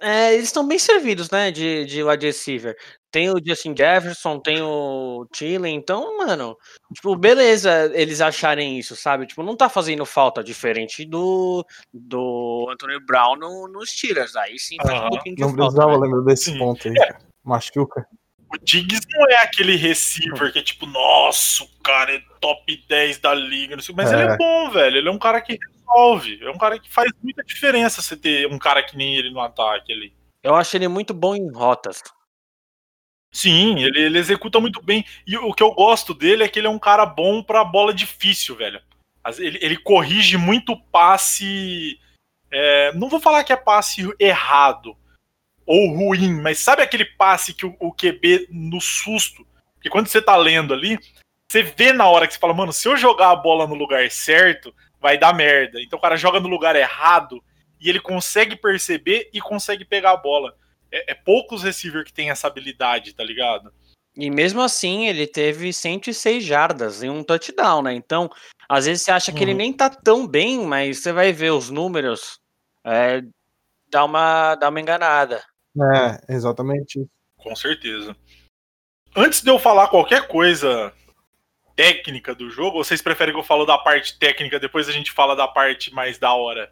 É, 0.00 0.34
eles 0.34 0.46
estão 0.46 0.66
bem 0.66 0.80
servidos, 0.80 1.30
né, 1.30 1.52
de, 1.52 1.84
de 1.84 2.02
wide 2.02 2.26
receiver. 2.26 2.76
Tem 3.12 3.28
o 3.28 3.38
Justin 3.44 3.74
Jefferson, 3.76 4.38
tem 4.40 4.62
o 4.62 5.26
Thielen, 5.30 5.74
então, 5.76 6.16
mano, 6.16 6.56
tipo, 6.94 7.14
beleza 7.14 7.90
eles 7.94 8.22
acharem 8.22 8.78
isso, 8.78 8.96
sabe? 8.96 9.26
Tipo, 9.26 9.42
não 9.42 9.54
tá 9.54 9.68
fazendo 9.68 10.06
falta 10.06 10.42
diferente 10.42 11.04
do, 11.04 11.62
do 11.92 12.66
Antonio 12.72 12.98
Brown 13.04 13.36
no, 13.36 13.68
nos 13.68 13.90
Steelers. 13.90 14.34
Aí 14.34 14.58
sim 14.58 14.76
faz 14.82 14.98
um 15.02 15.08
pouquinho 15.10 15.36
de 15.36 15.42
Não 15.42 15.48
falta. 15.50 15.62
precisava 15.64 15.92
né? 15.92 15.98
lembrar 16.06 16.20
desse 16.22 16.44
Sim. 16.52 16.58
ponto 16.58 16.88
aí, 16.88 16.94
cara. 16.94 17.18
Machuca. 17.44 18.06
O 18.50 18.58
Diggs 18.64 19.00
não 19.10 19.26
é 19.30 19.36
aquele 19.42 19.76
receiver 19.76 20.50
que 20.50 20.58
é 20.58 20.62
tipo, 20.62 20.86
nossa, 20.86 21.64
o 21.64 21.68
cara 21.82 22.14
é 22.14 22.22
top 22.40 22.84
10 22.88 23.18
da 23.18 23.34
liga, 23.34 23.76
não 23.76 23.82
sei, 23.82 23.94
mas 23.94 24.10
É. 24.10 24.14
ele 24.22 24.32
é 24.32 24.36
bom, 24.38 24.70
velho. 24.70 24.96
Ele 24.96 25.08
é 25.08 25.12
um 25.12 25.18
cara 25.18 25.40
que 25.42 25.58
resolve. 25.58 26.38
É 26.42 26.50
um 26.50 26.56
cara 26.58 26.78
que 26.78 26.90
faz 26.90 27.10
muita 27.22 27.42
diferença 27.44 28.00
você 28.00 28.16
ter 28.16 28.46
um 28.46 28.58
cara 28.58 28.82
que 28.82 28.96
nem 28.96 29.16
ele 29.16 29.30
no 29.30 29.40
ataque 29.40 29.92
ali. 29.92 30.14
Eu 30.42 30.54
acho 30.54 30.74
ele 30.76 30.88
muito 30.88 31.12
bom 31.12 31.34
em 31.36 31.50
rotas. 31.52 32.02
Sim, 33.32 33.82
ele, 33.82 33.98
ele 33.98 34.18
executa 34.18 34.60
muito 34.60 34.82
bem. 34.82 35.04
E 35.26 35.36
o 35.38 35.54
que 35.54 35.62
eu 35.62 35.72
gosto 35.72 36.12
dele 36.12 36.44
é 36.44 36.48
que 36.48 36.58
ele 36.58 36.66
é 36.66 36.70
um 36.70 36.78
cara 36.78 37.06
bom 37.06 37.42
pra 37.42 37.64
bola 37.64 37.94
difícil, 37.94 38.54
velho. 38.54 38.80
Ele, 39.38 39.58
ele 39.62 39.76
corrige 39.78 40.36
muito 40.36 40.76
passe. 40.76 41.98
é, 42.50 42.92
não 42.92 43.08
vou 43.08 43.20
falar 43.20 43.42
que 43.42 43.52
é 43.52 43.56
passe 43.56 44.08
errado 44.20 44.96
ou 45.64 45.94
ruim, 45.94 46.40
mas 46.40 46.58
sabe 46.58 46.82
aquele 46.82 47.04
passe 47.04 47.54
que 47.54 47.64
o, 47.64 47.74
o 47.80 47.92
QB 47.92 48.48
no 48.50 48.80
susto? 48.80 49.46
Porque 49.74 49.88
quando 49.88 50.08
você 50.08 50.20
tá 50.20 50.36
lendo 50.36 50.74
ali, 50.74 50.98
você 51.50 51.62
vê 51.62 51.92
na 51.92 52.06
hora 52.08 52.26
que 52.26 52.34
você 52.34 52.40
fala, 52.40 52.54
mano, 52.54 52.72
se 52.72 52.86
eu 52.88 52.96
jogar 52.96 53.30
a 53.30 53.36
bola 53.36 53.66
no 53.66 53.74
lugar 53.74 54.10
certo, 54.10 54.74
vai 55.00 55.16
dar 55.16 55.34
merda. 55.34 55.80
Então 55.80 55.98
o 55.98 56.02
cara 56.02 56.16
joga 56.16 56.40
no 56.40 56.48
lugar 56.48 56.76
errado 56.76 57.42
e 57.80 57.88
ele 57.88 58.00
consegue 58.00 58.56
perceber 58.56 59.30
e 59.32 59.40
consegue 59.40 59.84
pegar 59.84 60.12
a 60.12 60.16
bola. 60.16 60.54
É, 60.92 61.12
é 61.12 61.14
poucos 61.14 61.62
receivers 61.62 62.04
que 62.04 62.12
tem 62.12 62.30
essa 62.30 62.46
habilidade, 62.46 63.14
tá 63.14 63.24
ligado? 63.24 63.72
E 64.14 64.30
mesmo 64.30 64.60
assim, 64.60 65.06
ele 65.08 65.26
teve 65.26 65.72
106 65.72 66.44
jardas 66.44 67.02
em 67.02 67.08
um 67.08 67.24
touchdown, 67.24 67.82
né? 67.82 67.94
Então, 67.94 68.30
às 68.68 68.84
vezes 68.84 69.02
você 69.02 69.10
acha 69.10 69.32
que 69.32 69.42
ele 69.42 69.52
Uhum. 69.52 69.58
nem 69.58 69.72
tá 69.72 69.88
tão 69.88 70.26
bem, 70.26 70.66
mas 70.66 70.98
você 70.98 71.12
vai 71.12 71.32
ver 71.32 71.50
os 71.52 71.70
números, 71.70 72.38
é, 72.84 73.22
dá, 73.88 74.04
uma, 74.04 74.54
dá 74.56 74.68
uma 74.68 74.80
enganada. 74.80 75.42
É, 75.96 76.34
exatamente 76.34 77.00
isso. 77.00 77.10
Com 77.38 77.56
certeza. 77.56 78.14
Antes 79.16 79.40
de 79.42 79.50
eu 79.50 79.58
falar 79.58 79.88
qualquer 79.88 80.28
coisa 80.28 80.92
técnica 81.74 82.34
do 82.34 82.50
jogo, 82.50 82.84
vocês 82.84 83.00
preferem 83.00 83.32
que 83.32 83.40
eu 83.40 83.44
falo 83.44 83.64
da 83.64 83.78
parte 83.78 84.18
técnica, 84.18 84.60
depois 84.60 84.88
a 84.88 84.92
gente 84.92 85.10
fala 85.10 85.34
da 85.34 85.48
parte 85.48 85.92
mais 85.92 86.18
da 86.18 86.34
hora? 86.34 86.70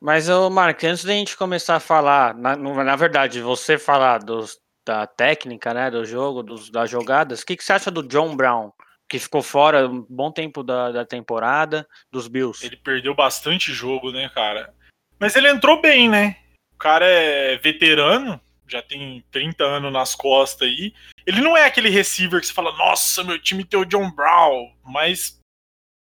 Mas, 0.00 0.28
ô, 0.30 0.48
Mark, 0.48 0.82
antes 0.82 1.04
da 1.04 1.12
gente 1.12 1.36
começar 1.36 1.76
a 1.76 1.80
falar, 1.80 2.34
na, 2.34 2.56
na 2.56 2.96
verdade, 2.96 3.42
você 3.42 3.76
falar 3.76 4.18
dos, 4.18 4.58
da 4.86 5.06
técnica, 5.06 5.74
né, 5.74 5.90
do 5.90 6.04
jogo, 6.06 6.42
dos, 6.42 6.70
das 6.70 6.88
jogadas, 6.88 7.42
o 7.42 7.46
que, 7.46 7.56
que 7.56 7.62
você 7.62 7.74
acha 7.74 7.90
do 7.90 8.02
John 8.02 8.34
Brown, 8.34 8.72
que 9.08 9.18
ficou 9.18 9.42
fora 9.42 9.86
um 9.86 10.06
bom 10.08 10.32
tempo 10.32 10.62
da, 10.62 10.90
da 10.90 11.04
temporada, 11.04 11.86
dos 12.10 12.28
Bills? 12.28 12.64
Ele 12.64 12.76
perdeu 12.76 13.14
bastante 13.14 13.72
jogo, 13.72 14.10
né, 14.10 14.30
cara? 14.30 14.72
Mas 15.18 15.36
ele 15.36 15.50
entrou 15.50 15.82
bem, 15.82 16.08
né? 16.08 16.36
O 16.74 16.78
cara 16.78 17.04
é 17.04 17.58
veterano, 17.58 18.40
já 18.66 18.80
tem 18.80 19.22
30 19.30 19.64
anos 19.64 19.92
nas 19.92 20.14
costas 20.14 20.66
aí. 20.66 20.94
Ele 21.26 21.42
não 21.42 21.54
é 21.54 21.66
aquele 21.66 21.90
receiver 21.90 22.40
que 22.40 22.46
você 22.46 22.54
fala, 22.54 22.74
nossa, 22.76 23.22
meu 23.22 23.38
time 23.38 23.64
tem 23.64 23.78
o 23.78 23.84
John 23.84 24.10
Brown, 24.10 24.72
mas 24.82 25.38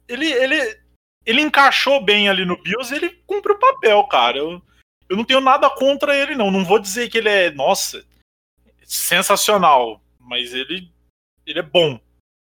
ele, 0.06 0.30
ele, 0.30 0.78
ele 1.28 1.42
encaixou 1.42 2.02
bem 2.02 2.26
ali 2.26 2.46
no 2.46 2.56
Bills 2.62 2.90
ele 2.94 3.10
cumpre 3.26 3.52
o 3.52 3.58
papel, 3.58 4.02
cara. 4.04 4.38
Eu, 4.38 4.62
eu 5.10 5.16
não 5.16 5.24
tenho 5.24 5.42
nada 5.42 5.68
contra 5.68 6.16
ele, 6.16 6.34
não. 6.34 6.50
Não 6.50 6.64
vou 6.64 6.78
dizer 6.78 7.10
que 7.10 7.18
ele 7.18 7.28
é, 7.28 7.50
nossa, 7.50 8.02
sensacional, 8.82 10.02
mas 10.18 10.54
ele, 10.54 10.90
ele 11.44 11.58
é 11.58 11.62
bom. 11.62 12.00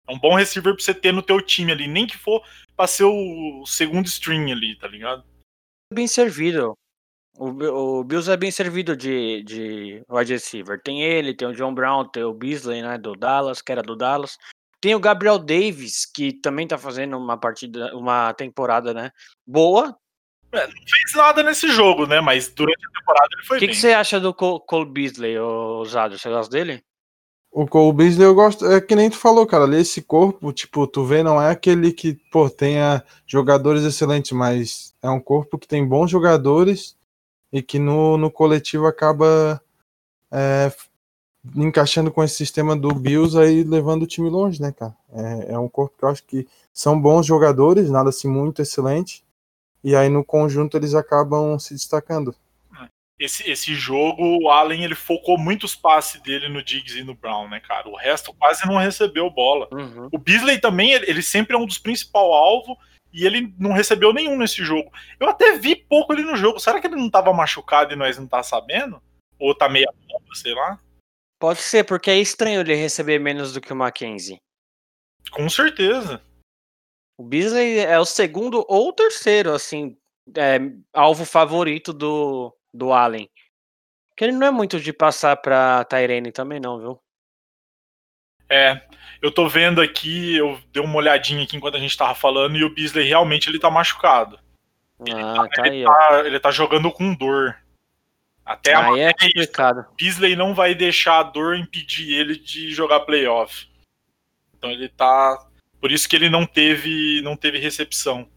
É 0.07 0.13
um 0.13 0.19
bom 0.19 0.35
receiver 0.35 0.75
pra 0.75 0.83
você 0.83 0.93
ter 0.93 1.11
no 1.11 1.23
teu 1.23 1.41
time 1.41 1.71
ali, 1.71 1.87
nem 1.87 2.05
que 2.05 2.15
for 2.15 2.45
pra 2.75 2.85
ser 2.85 3.05
o 3.05 3.65
segundo 3.65 4.05
string 4.05 4.51
ali, 4.51 4.75
tá 4.77 4.87
ligado? 4.87 5.25
bem 5.91 6.07
servido. 6.07 6.77
O, 7.37 7.47
o 7.47 8.03
Bills 8.03 8.29
é 8.31 8.37
bem 8.37 8.51
servido 8.51 8.95
de, 8.95 9.41
de 9.43 10.03
wide 10.07 10.33
receiver. 10.33 10.79
Tem 10.79 11.01
ele, 11.01 11.33
tem 11.33 11.47
o 11.47 11.53
John 11.53 11.73
Brown, 11.73 12.07
tem 12.07 12.23
o 12.23 12.33
Beasley, 12.33 12.83
né, 12.83 12.99
do 12.99 13.13
Dallas, 13.13 13.63
que 13.63 13.71
era 13.71 13.81
do 13.81 13.95
Dallas. 13.95 14.37
Tem 14.85 14.93
o 14.93 14.99
Gabriel 14.99 15.39
Davis, 15.39 16.05
que 16.05 16.31
também 16.31 16.67
tá 16.67 16.77
fazendo 16.77 17.17
uma 17.17 17.35
partida, 17.35 17.97
uma 17.97 18.31
temporada, 18.35 18.93
né, 18.93 19.09
boa. 19.43 19.97
fez 20.51 21.15
nada 21.15 21.41
nesse 21.41 21.69
jogo, 21.71 22.05
né? 22.05 22.21
Mas 22.21 22.49
durante 22.49 22.85
a 22.85 22.99
temporada 22.99 23.27
ele 23.33 23.47
foi 23.47 23.57
O 23.57 23.59
que, 23.61 23.67
que 23.69 23.75
você 23.75 23.93
acha 23.93 24.19
do 24.19 24.31
Cole, 24.31 24.61
Cole 24.67 24.87
Beasley, 24.87 25.39
ô, 25.39 25.83
Zado? 25.85 26.19
Você 26.19 26.29
gosta 26.29 26.51
dele? 26.55 26.83
O 27.51 27.65
Cole 27.65 27.97
Beasley 27.97 28.27
eu 28.27 28.35
gosto, 28.35 28.63
é 28.67 28.79
que 28.79 28.95
nem 28.95 29.09
tu 29.09 29.17
falou, 29.17 29.47
cara, 29.47 29.63
ali 29.63 29.77
esse 29.77 30.03
corpo, 30.03 30.53
tipo, 30.53 30.85
tu 30.85 31.03
vê, 31.03 31.23
não 31.23 31.41
é 31.41 31.49
aquele 31.49 31.91
que, 31.91 32.13
pô, 32.31 32.47
tenha 32.47 33.03
jogadores 33.25 33.83
excelentes, 33.83 34.33
mas 34.33 34.93
é 35.01 35.09
um 35.09 35.19
corpo 35.19 35.57
que 35.57 35.67
tem 35.67 35.83
bons 35.83 36.11
jogadores 36.11 36.95
e 37.51 37.59
que 37.59 37.79
no, 37.79 38.19
no 38.19 38.29
coletivo 38.29 38.85
acaba 38.85 39.59
é, 40.31 40.71
encaixando 41.55 42.11
com 42.11 42.23
esse 42.23 42.35
sistema 42.35 42.75
do 42.75 42.93
Bills 42.93 43.37
aí, 43.37 43.63
levando 43.63 44.03
o 44.03 44.07
time 44.07 44.29
longe, 44.29 44.61
né, 44.61 44.71
cara? 44.71 44.95
É, 45.13 45.53
é 45.53 45.59
um 45.59 45.67
corpo 45.67 45.97
que 45.97 46.05
eu 46.05 46.09
acho 46.09 46.23
que 46.23 46.47
são 46.73 46.99
bons 46.99 47.25
jogadores, 47.25 47.89
nada 47.89 48.09
assim 48.09 48.27
muito 48.27 48.61
excelente, 48.61 49.23
e 49.83 49.95
aí 49.95 50.09
no 50.09 50.23
conjunto 50.23 50.77
eles 50.77 50.95
acabam 50.95 51.57
se 51.59 51.73
destacando. 51.73 52.35
Esse, 53.17 53.49
esse 53.49 53.73
jogo, 53.73 54.21
o 54.41 54.49
Allen 54.49 54.83
ele 54.83 54.95
focou 54.95 55.37
muitos 55.37 55.73
passes 55.73 56.21
dele 56.21 56.49
no 56.49 56.61
Diggs 56.61 56.99
e 56.99 57.03
no 57.03 57.15
Brown, 57.15 57.47
né, 57.47 57.61
cara? 57.61 57.87
O 57.87 57.95
resto 57.95 58.33
quase 58.33 58.67
não 58.67 58.77
recebeu 58.77 59.29
bola. 59.29 59.69
Uhum. 59.71 60.09
O 60.11 60.17
Beasley 60.17 60.59
também, 60.59 60.91
ele, 60.91 61.09
ele 61.09 61.21
sempre 61.21 61.55
é 61.55 61.57
um 61.57 61.65
dos 61.65 61.77
principais 61.77 62.25
alvos 62.25 62.75
e 63.13 63.25
ele 63.25 63.53
não 63.57 63.71
recebeu 63.71 64.11
nenhum 64.11 64.37
nesse 64.37 64.65
jogo. 64.65 64.91
Eu 65.17 65.29
até 65.29 65.57
vi 65.57 65.77
pouco 65.77 66.11
ele 66.11 66.23
no 66.23 66.35
jogo. 66.35 66.59
Será 66.59 66.81
que 66.81 66.87
ele 66.87 66.97
não 66.97 67.09
tava 67.09 67.31
machucado 67.31 67.93
e 67.93 67.95
nós 67.95 68.17
não 68.17 68.27
tá 68.27 68.43
sabendo? 68.43 69.01
Ou 69.39 69.55
tá 69.55 69.69
meia 69.69 69.89
bomba, 70.09 70.35
sei 70.35 70.53
lá? 70.53 70.77
Pode 71.39 71.59
ser, 71.59 71.83
porque 71.83 72.09
é 72.09 72.17
estranho 72.17 72.61
ele 72.61 72.75
receber 72.75 73.19
menos 73.19 73.53
do 73.53 73.61
que 73.61 73.73
o 73.73 73.75
Mackenzie. 73.75 74.39
Com 75.31 75.49
certeza. 75.49 76.21
O 77.17 77.23
Beasley 77.23 77.79
é 77.79 77.99
o 77.99 78.05
segundo 78.05 78.65
ou 78.67 78.91
terceiro, 78.93 79.53
assim, 79.53 79.97
é, 80.35 80.59
alvo 80.93 81.25
favorito 81.25 81.93
do, 81.93 82.55
do 82.73 82.91
Allen. 82.91 83.29
Que 84.15 84.25
ele 84.25 84.33
não 84.33 84.47
é 84.47 84.51
muito 84.51 84.79
de 84.79 84.93
passar 84.93 85.35
pra 85.37 85.83
Tyrene 85.85 86.31
também, 86.31 86.59
não, 86.59 86.79
viu? 86.79 86.99
É, 88.49 88.87
eu 89.21 89.31
tô 89.31 89.47
vendo 89.49 89.81
aqui, 89.81 90.37
eu 90.37 90.59
dei 90.71 90.81
uma 90.81 90.97
olhadinha 90.97 91.43
aqui 91.43 91.57
enquanto 91.57 91.75
a 91.75 91.79
gente 91.79 91.97
tava 91.97 92.13
falando 92.13 92.55
e 92.55 92.63
o 92.63 92.73
Beasley 92.73 93.07
realmente 93.07 93.49
ele 93.49 93.59
tá 93.59 93.69
machucado. 93.69 94.39
Ah, 95.11 95.47
tá 95.53 95.63
aí, 95.63 95.85
ó. 95.85 95.89
Tá- 95.89 96.19
ele 96.25 96.39
tá 96.39 96.51
jogando 96.51 96.91
com 96.91 97.13
dor. 97.13 97.57
Até 98.45 98.73
a 98.73 98.93
Aí 98.93 98.99
é 98.99 99.11
complicado. 99.11 99.85
Beasley 99.97 100.35
não 100.35 100.53
vai 100.53 100.75
deixar 100.75 101.19
a 101.19 101.23
dor 101.23 101.57
impedir 101.57 102.13
ele 102.13 102.37
de 102.37 102.71
jogar 102.71 102.99
playoff. 102.99 103.67
Então 104.55 104.69
ele 104.69 104.87
tá. 104.87 105.49
Por 105.81 105.91
isso 105.91 106.07
que 106.07 106.15
ele 106.15 106.29
não 106.29 106.45
teve, 106.45 107.21
não 107.23 107.35
teve 107.35 107.57
recepção. 107.57 108.29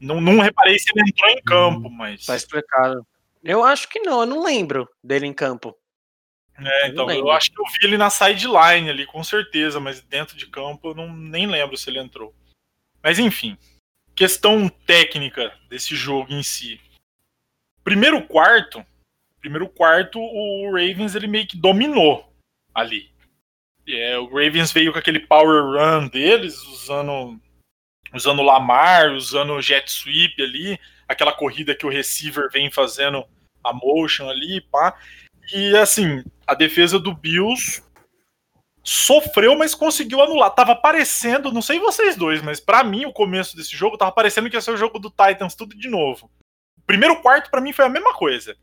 Não, 0.00 0.20
não 0.20 0.40
reparei 0.40 0.78
se 0.78 0.90
ele 0.94 1.08
entrou 1.08 1.30
em 1.30 1.42
campo, 1.42 1.88
mas. 1.88 2.26
Tá 2.26 2.34
explicado. 2.34 3.06
Eu 3.44 3.62
acho 3.62 3.88
que 3.88 4.00
não, 4.00 4.20
eu 4.20 4.26
não 4.26 4.42
lembro 4.42 4.88
dele 5.02 5.26
em 5.26 5.32
campo. 5.32 5.76
É, 6.56 6.88
então, 6.88 7.10
eu 7.10 7.30
acho 7.30 7.50
que 7.50 7.60
eu 7.60 7.64
vi 7.66 7.86
ele 7.86 7.98
na 7.98 8.10
sideline 8.10 8.88
ali, 8.88 9.06
com 9.06 9.22
certeza, 9.24 9.80
mas 9.80 10.00
dentro 10.00 10.36
de 10.36 10.46
campo 10.46 10.88
eu 10.88 10.94
não, 10.94 11.12
nem 11.12 11.46
lembro 11.46 11.76
se 11.76 11.90
ele 11.90 11.98
entrou. 11.98 12.34
Mas 13.02 13.18
enfim, 13.18 13.58
questão 14.14 14.68
técnica 14.68 15.52
desse 15.68 15.96
jogo 15.96 16.32
em 16.32 16.42
si. 16.42 16.80
Primeiro 17.82 18.22
quarto, 18.22 18.86
primeiro 19.44 19.68
quarto, 19.68 20.18
o 20.18 20.70
Ravens 20.72 21.14
ele 21.14 21.26
meio 21.26 21.46
que 21.46 21.54
dominou 21.54 22.32
ali. 22.74 23.10
É, 23.86 24.18
o 24.18 24.26
Ravens 24.26 24.72
veio 24.72 24.90
com 24.90 24.98
aquele 24.98 25.20
power 25.20 25.62
run 25.62 26.08
deles, 26.08 26.56
usando 26.62 27.38
usando 28.14 28.42
Lamar, 28.42 29.12
usando 29.12 29.60
jet 29.60 29.90
sweep 29.90 30.42
ali, 30.42 30.80
aquela 31.06 31.32
corrida 31.32 31.74
que 31.74 31.84
o 31.84 31.90
receiver 31.90 32.48
vem 32.50 32.70
fazendo 32.70 33.26
a 33.62 33.72
motion 33.72 34.30
ali, 34.30 34.62
pá. 34.62 34.96
E 35.52 35.76
assim, 35.76 36.24
a 36.46 36.54
defesa 36.54 36.98
do 36.98 37.12
Bills 37.12 37.82
sofreu, 38.82 39.54
mas 39.56 39.74
conseguiu 39.74 40.22
anular. 40.22 40.54
Tava 40.54 40.74
parecendo, 40.74 41.52
não 41.52 41.60
sei 41.60 41.78
vocês 41.78 42.16
dois, 42.16 42.40
mas 42.40 42.60
pra 42.60 42.82
mim 42.82 43.04
o 43.04 43.12
começo 43.12 43.56
desse 43.56 43.76
jogo 43.76 43.98
tava 43.98 44.12
parecendo 44.12 44.48
que 44.48 44.56
ia 44.56 44.60
ser 44.62 44.70
o 44.70 44.76
jogo 44.76 44.98
do 44.98 45.10
Titans 45.10 45.54
tudo 45.54 45.76
de 45.76 45.88
novo. 45.88 46.30
O 46.78 46.86
primeiro 46.86 47.20
quarto 47.20 47.50
pra 47.50 47.60
mim 47.60 47.74
foi 47.74 47.84
a 47.84 47.90
mesma 47.90 48.14
coisa. 48.14 48.56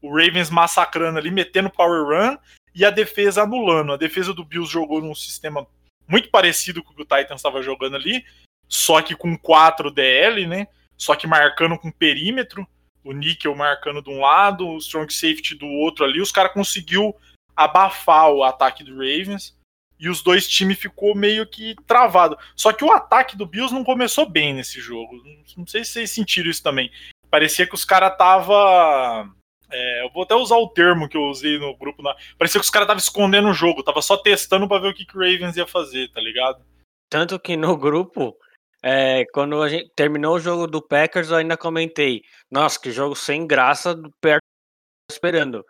O 0.00 0.10
Ravens 0.10 0.50
massacrando 0.50 1.18
ali, 1.18 1.30
metendo 1.30 1.70
power 1.70 2.04
run 2.04 2.36
e 2.74 2.84
a 2.84 2.90
defesa 2.90 3.42
anulando. 3.42 3.92
A 3.92 3.96
defesa 3.96 4.32
do 4.32 4.44
Bills 4.44 4.72
jogou 4.72 5.00
num 5.00 5.14
sistema 5.14 5.66
muito 6.06 6.30
parecido 6.30 6.82
com 6.82 6.92
o 6.92 6.94
que 6.94 7.02
o 7.02 7.04
Titans 7.04 7.40
estava 7.40 7.62
jogando 7.62 7.96
ali, 7.96 8.24
só 8.68 9.02
que 9.02 9.14
com 9.14 9.36
4 9.36 9.90
DL, 9.90 10.46
né? 10.46 10.66
Só 10.96 11.14
que 11.14 11.26
marcando 11.26 11.78
com 11.78 11.90
perímetro. 11.90 12.66
o 13.04 13.12
níquel 13.12 13.54
marcando 13.54 14.02
de 14.02 14.10
um 14.10 14.20
lado, 14.20 14.68
o 14.68 14.78
strong 14.78 15.10
safety 15.12 15.54
do 15.54 15.66
outro 15.66 16.04
ali, 16.04 16.20
os 16.20 16.32
caras 16.32 16.52
conseguiu 16.52 17.14
abafar 17.56 18.30
o 18.30 18.44
ataque 18.44 18.84
do 18.84 18.92
Ravens 18.92 19.56
e 19.98 20.08
os 20.08 20.22
dois 20.22 20.48
times 20.48 20.78
ficou 20.78 21.14
meio 21.14 21.46
que 21.46 21.74
travado. 21.86 22.38
Só 22.54 22.72
que 22.72 22.84
o 22.84 22.92
ataque 22.92 23.36
do 23.36 23.46
Bills 23.46 23.74
não 23.74 23.82
começou 23.82 24.28
bem 24.28 24.54
nesse 24.54 24.80
jogo. 24.80 25.22
Não 25.56 25.66
sei 25.66 25.84
se 25.84 25.92
vocês 25.92 26.10
sentiram 26.10 26.50
isso 26.50 26.62
também. 26.62 26.90
Parecia 27.30 27.66
que 27.66 27.74
os 27.74 27.84
caras 27.84 28.16
tava 28.16 29.28
é, 29.70 30.04
eu 30.04 30.10
vou 30.10 30.22
até 30.22 30.34
usar 30.34 30.56
o 30.56 30.68
termo 30.68 31.08
que 31.08 31.16
eu 31.16 31.24
usei 31.24 31.58
no 31.58 31.76
grupo. 31.76 32.02
Parecia 32.38 32.60
que 32.60 32.64
os 32.64 32.70
caras 32.70 32.86
estavam 32.86 33.00
escondendo 33.00 33.48
o 33.48 33.54
jogo, 33.54 33.82
tava 33.82 34.00
só 34.00 34.16
testando 34.16 34.66
para 34.66 34.80
ver 34.80 34.88
o 34.88 34.94
que, 34.94 35.04
que 35.04 35.16
o 35.16 35.20
Ravens 35.20 35.56
ia 35.56 35.66
fazer, 35.66 36.08
tá 36.12 36.20
ligado? 36.20 36.64
Tanto 37.10 37.38
que 37.38 37.56
no 37.56 37.76
grupo, 37.76 38.36
é, 38.82 39.24
quando 39.32 39.62
a 39.62 39.68
gente 39.68 39.90
terminou 39.94 40.36
o 40.36 40.40
jogo 40.40 40.66
do 40.66 40.80
Packers, 40.80 41.30
eu 41.30 41.36
ainda 41.36 41.56
comentei: 41.56 42.22
Nossa, 42.50 42.80
que 42.80 42.90
jogo 42.90 43.14
sem 43.14 43.46
graça 43.46 43.94
do 43.94 44.10
perto 44.20 44.44
esperando. 45.10 45.64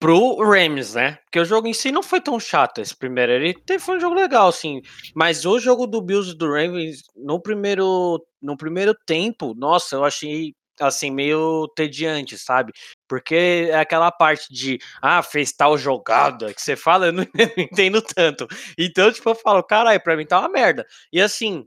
Pro 0.00 0.36
Rams, 0.42 0.94
né? 0.94 1.18
Porque 1.24 1.40
o 1.40 1.44
jogo 1.44 1.66
em 1.66 1.72
si 1.72 1.90
não 1.90 2.02
foi 2.02 2.20
tão 2.20 2.38
chato 2.38 2.80
esse 2.80 2.94
primeiro. 2.94 3.32
Ele 3.32 3.54
foi 3.78 3.96
um 3.96 4.00
jogo 4.00 4.14
legal, 4.14 4.52
sim. 4.52 4.82
Mas 5.14 5.46
o 5.46 5.58
jogo 5.58 5.86
do 5.86 6.02
Bills 6.02 6.32
e 6.32 6.36
do 6.36 6.50
Rams, 6.50 7.02
no 7.16 7.40
primeiro, 7.40 8.22
no 8.42 8.56
primeiro 8.56 8.94
tempo, 9.06 9.54
nossa, 9.54 9.96
eu 9.96 10.04
achei 10.04 10.52
assim, 10.80 11.10
meio 11.10 11.68
tediante, 11.74 12.36
sabe? 12.38 12.72
Porque 13.08 13.68
é 13.70 13.78
aquela 13.78 14.10
parte 14.10 14.52
de, 14.52 14.78
ah, 15.00 15.22
fez 15.22 15.52
tal 15.52 15.78
jogada 15.78 16.52
que 16.52 16.60
você 16.60 16.76
fala, 16.76 17.06
eu 17.06 17.12
não, 17.12 17.24
entendo 17.56 18.02
tanto. 18.02 18.46
Então, 18.78 19.12
tipo, 19.12 19.30
eu 19.30 19.34
falo, 19.34 19.62
caralho, 19.62 20.02
pra 20.02 20.16
mim 20.16 20.26
tá 20.26 20.40
uma 20.40 20.48
merda. 20.48 20.86
E 21.12 21.20
assim, 21.20 21.66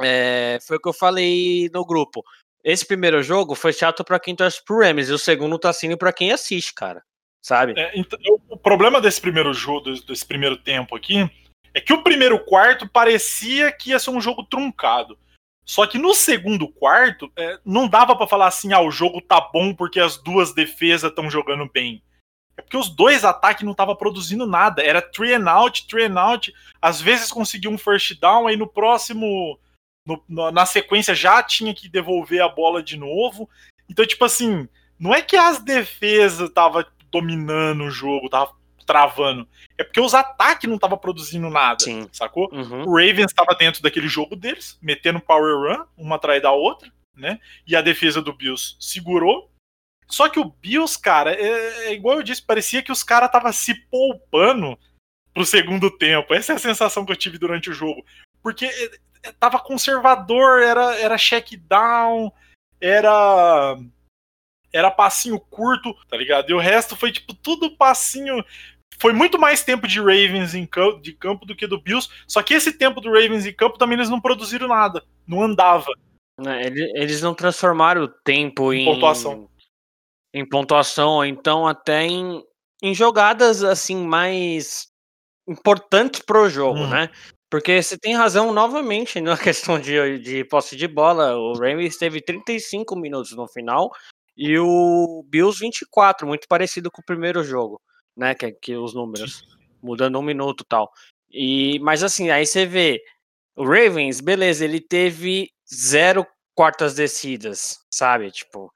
é, 0.00 0.58
foi 0.66 0.76
o 0.76 0.80
que 0.80 0.88
eu 0.88 0.92
falei 0.92 1.70
no 1.72 1.84
grupo. 1.84 2.22
Esse 2.62 2.86
primeiro 2.86 3.22
jogo 3.22 3.54
foi 3.54 3.72
chato 3.72 4.02
para 4.02 4.18
quem 4.18 4.34
torce 4.34 4.64
pro 4.64 4.80
Rams, 4.80 5.08
e 5.08 5.12
o 5.12 5.18
segundo 5.18 5.58
tá 5.58 5.72
sendo 5.72 5.98
para 5.98 6.12
quem 6.12 6.32
assiste, 6.32 6.72
cara. 6.72 7.02
Sabe? 7.42 7.74
É, 7.76 7.92
então, 7.94 8.18
o 8.48 8.56
problema 8.56 9.02
desse 9.02 9.20
primeiro 9.20 9.52
jogo, 9.52 9.92
desse 10.06 10.24
primeiro 10.24 10.56
tempo 10.56 10.96
aqui, 10.96 11.30
é 11.74 11.80
que 11.80 11.92
o 11.92 12.02
primeiro 12.02 12.42
quarto 12.42 12.88
parecia 12.88 13.70
que 13.70 13.90
ia 13.90 13.98
ser 13.98 14.10
um 14.10 14.20
jogo 14.20 14.44
truncado. 14.44 15.18
Só 15.64 15.86
que 15.86 15.98
no 15.98 16.12
segundo 16.12 16.68
quarto, 16.68 17.30
é, 17.36 17.58
não 17.64 17.88
dava 17.88 18.14
para 18.14 18.26
falar 18.26 18.48
assim, 18.48 18.72
ah, 18.72 18.80
o 18.80 18.90
jogo 18.90 19.20
tá 19.20 19.40
bom 19.40 19.74
porque 19.74 19.98
as 19.98 20.18
duas 20.18 20.52
defesas 20.52 21.10
estão 21.10 21.30
jogando 21.30 21.68
bem. 21.72 22.02
É 22.56 22.62
porque 22.62 22.76
os 22.76 22.88
dois 22.88 23.24
ataques 23.24 23.64
não 23.64 23.72
estavam 23.72 23.96
produzindo 23.96 24.46
nada. 24.46 24.82
Era 24.82 25.00
three 25.00 25.34
and 25.34 25.50
out, 25.50 25.86
three 25.86 26.04
and 26.04 26.20
out. 26.20 26.52
Às 26.80 27.00
vezes 27.00 27.32
conseguia 27.32 27.70
um 27.70 27.78
first 27.78 28.20
down, 28.20 28.46
aí 28.46 28.56
no 28.56 28.66
próximo, 28.66 29.58
no, 30.06 30.50
na 30.52 30.66
sequência 30.66 31.14
já 31.14 31.42
tinha 31.42 31.74
que 31.74 31.88
devolver 31.88 32.42
a 32.42 32.48
bola 32.48 32.82
de 32.82 32.96
novo. 32.96 33.48
Então, 33.88 34.06
tipo 34.06 34.24
assim, 34.24 34.68
não 34.98 35.14
é 35.14 35.22
que 35.22 35.36
as 35.36 35.58
defesas 35.58 36.48
estavam 36.48 36.84
dominando 37.10 37.84
o 37.84 37.90
jogo, 37.90 38.28
tava 38.28 38.54
travando. 38.84 39.48
É 39.76 39.84
porque 39.84 40.00
os 40.00 40.14
ataques 40.14 40.68
não 40.68 40.76
estavam 40.76 40.98
produzindo 40.98 41.50
nada, 41.50 41.84
Sim. 41.84 42.08
sacou? 42.12 42.48
Uhum. 42.52 42.82
O 42.82 42.96
Ravens 42.96 43.30
estava 43.30 43.54
dentro 43.54 43.82
daquele 43.82 44.08
jogo 44.08 44.36
deles, 44.36 44.78
metendo 44.80 45.20
power 45.20 45.56
run, 45.56 45.84
uma 45.96 46.16
atrás 46.16 46.42
da 46.42 46.52
outra, 46.52 46.90
né? 47.16 47.40
E 47.66 47.74
a 47.74 47.82
defesa 47.82 48.22
do 48.22 48.32
Bills 48.32 48.76
segurou. 48.78 49.50
Só 50.06 50.28
que 50.28 50.38
o 50.38 50.44
Bills, 50.44 50.98
cara, 51.00 51.32
é, 51.32 51.88
é 51.88 51.92
igual 51.94 52.16
eu 52.16 52.22
disse, 52.22 52.42
parecia 52.42 52.82
que 52.82 52.92
os 52.92 53.02
caras 53.02 53.28
estavam 53.28 53.52
se 53.52 53.74
poupando 53.74 54.78
pro 55.32 55.44
segundo 55.44 55.90
tempo. 55.90 56.34
Essa 56.34 56.52
é 56.52 56.56
a 56.56 56.58
sensação 56.58 57.04
que 57.04 57.12
eu 57.12 57.16
tive 57.16 57.38
durante 57.38 57.70
o 57.70 57.74
jogo. 57.74 58.04
Porque 58.42 58.66
é, 58.66 58.90
é, 59.24 59.32
tava 59.32 59.58
conservador, 59.58 60.62
era, 60.62 60.94
era 60.98 61.18
check 61.18 61.56
down, 61.56 62.32
era 62.80 63.76
era 64.72 64.90
passinho 64.90 65.38
curto, 65.38 65.94
tá 66.08 66.16
ligado? 66.16 66.50
E 66.50 66.52
o 66.52 66.58
resto 66.58 66.96
foi 66.96 67.12
tipo 67.12 67.32
tudo 67.32 67.76
passinho 67.76 68.44
foi 68.98 69.12
muito 69.12 69.38
mais 69.38 69.62
tempo 69.62 69.86
de 69.86 69.98
Ravens 69.98 70.54
em 70.54 70.66
campo, 70.66 71.00
de 71.00 71.12
campo 71.12 71.44
do 71.44 71.54
que 71.54 71.66
do 71.66 71.80
Bills. 71.80 72.08
Só 72.26 72.42
que 72.42 72.54
esse 72.54 72.72
tempo 72.72 73.00
do 73.00 73.08
Ravens 73.08 73.46
em 73.46 73.52
campo 73.52 73.78
também 73.78 73.96
eles 73.96 74.10
não 74.10 74.20
produziram 74.20 74.68
nada. 74.68 75.04
Não 75.26 75.42
andava. 75.42 75.90
É, 76.46 76.66
eles 77.00 77.20
não 77.20 77.34
transformaram 77.34 78.02
o 78.02 78.08
tempo 78.08 78.72
em, 78.72 78.82
em 78.82 78.84
pontuação. 78.84 79.48
Em 80.32 80.48
pontuação, 80.48 81.24
então 81.24 81.66
até 81.66 82.02
em, 82.02 82.42
em 82.82 82.92
jogadas 82.92 83.62
assim 83.62 84.04
mais 84.04 84.88
importantes 85.46 86.20
pro 86.22 86.48
jogo, 86.48 86.80
hum. 86.80 86.88
né? 86.88 87.10
Porque 87.48 87.80
você 87.80 87.96
tem 87.96 88.16
razão 88.16 88.52
novamente 88.52 89.20
na 89.20 89.36
questão 89.38 89.78
de, 89.78 90.18
de 90.18 90.44
posse 90.44 90.76
de 90.76 90.88
bola. 90.88 91.36
O 91.36 91.52
Ravens 91.52 91.96
teve 91.96 92.20
35 92.20 92.96
minutos 92.96 93.32
no 93.32 93.46
final 93.46 93.92
e 94.36 94.58
o 94.58 95.24
Bills 95.28 95.60
24, 95.60 96.26
muito 96.26 96.48
parecido 96.48 96.90
com 96.90 97.00
o 97.00 97.04
primeiro 97.04 97.44
jogo 97.44 97.80
né? 98.16 98.34
Que, 98.34 98.52
que 98.52 98.76
os 98.76 98.94
números 98.94 99.46
mudando 99.82 100.18
um 100.18 100.22
minuto 100.22 100.64
tal. 100.64 100.92
E, 101.30 101.78
mas 101.80 102.02
assim, 102.02 102.30
aí 102.30 102.46
você 102.46 102.64
vê 102.64 103.02
o 103.56 103.64
Ravens, 103.64 104.20
beleza, 104.20 104.64
ele 104.64 104.80
teve 104.80 105.50
zero 105.72 106.26
quartas 106.54 106.94
descidas, 106.94 107.78
sabe? 107.90 108.30
Tipo, 108.30 108.72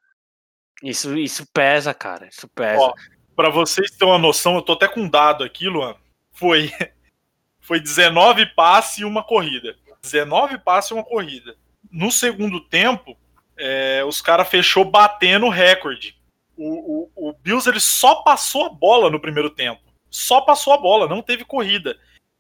isso, 0.83 1.17
isso 1.17 1.47
pesa, 1.53 1.95
cara. 1.95 2.29
Isso 2.29 2.49
pesa. 2.49 2.81
Ó, 2.81 2.95
pra 3.35 3.51
vocês 3.51 3.91
terem 3.91 4.13
uma 4.13 4.19
noção, 4.19 4.57
eu 4.57 4.63
tô 4.63 4.73
até 4.73 4.89
com 4.89 5.01
um 5.01 5.09
dado 5.09 5.45
aqui, 5.45 5.69
Luan. 5.69 5.95
Foi, 6.33 6.71
foi 7.61 7.81
19 7.81 8.47
passes 8.55 8.99
e 8.99 9.05
uma 9.05 9.23
corrida. 9.23 9.77
19 10.03 10.59
passes 10.59 10.91
e 10.91 10.95
uma 10.95 11.05
corrida. 11.05 11.57
No 11.91 12.11
segundo 12.11 12.61
tempo, 12.61 13.17
é, 13.57 14.05
os 14.05 14.21
caras 14.21 14.49
fechou 14.49 14.85
batendo 14.85 15.47
o 15.47 15.51
recorde 15.51 16.18
o, 16.59 17.11
o, 17.15 17.31
o 17.31 17.33
Bills 17.33 17.69
ele 17.69 17.81
só 17.81 18.17
passou 18.17 18.67
a 18.67 18.69
bola 18.69 19.09
no 19.09 19.21
primeiro 19.21 19.49
tempo. 19.49 19.81
Só 20.11 20.41
passou 20.41 20.73
a 20.73 20.79
bola, 20.79 21.09
não 21.09 21.23
teve 21.23 21.45
corrida. 21.45 21.97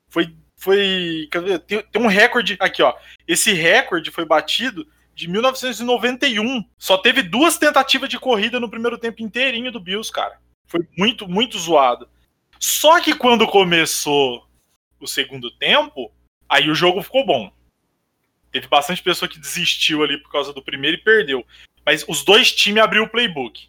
Foi. 0.08 0.34
foi 0.56 1.28
tem, 1.66 1.82
tem 1.82 2.02
um 2.02 2.08
recorde 2.08 2.56
aqui, 2.58 2.82
ó. 2.82 2.94
Esse 3.26 3.52
recorde 3.52 4.10
foi 4.10 4.24
batido 4.24 4.86
de 5.14 5.28
1991. 5.28 6.64
Só 6.76 6.98
teve 6.98 7.22
duas 7.22 7.58
tentativas 7.58 8.08
de 8.08 8.18
corrida 8.18 8.58
no 8.58 8.70
primeiro 8.70 8.98
tempo 8.98 9.22
inteirinho 9.22 9.70
do 9.70 9.80
Bills, 9.80 10.12
cara. 10.12 10.40
Foi 10.66 10.80
muito, 10.96 11.28
muito 11.28 11.58
zoado. 11.58 12.08
Só 12.58 13.00
que 13.00 13.14
quando 13.14 13.46
começou 13.46 14.46
o 14.98 15.06
segundo 15.06 15.50
tempo, 15.50 16.12
aí 16.48 16.68
o 16.68 16.74
jogo 16.74 17.02
ficou 17.02 17.24
bom. 17.24 17.52
Teve 18.50 18.66
bastante 18.66 19.02
pessoa 19.02 19.28
que 19.28 19.38
desistiu 19.38 20.02
ali 20.02 20.20
por 20.20 20.32
causa 20.32 20.52
do 20.52 20.62
primeiro 20.62 20.96
e 20.96 21.02
perdeu. 21.02 21.46
Mas 21.84 22.04
os 22.08 22.24
dois 22.24 22.52
times 22.52 22.82
abriu 22.82 23.04
o 23.04 23.08
playbook. 23.08 23.68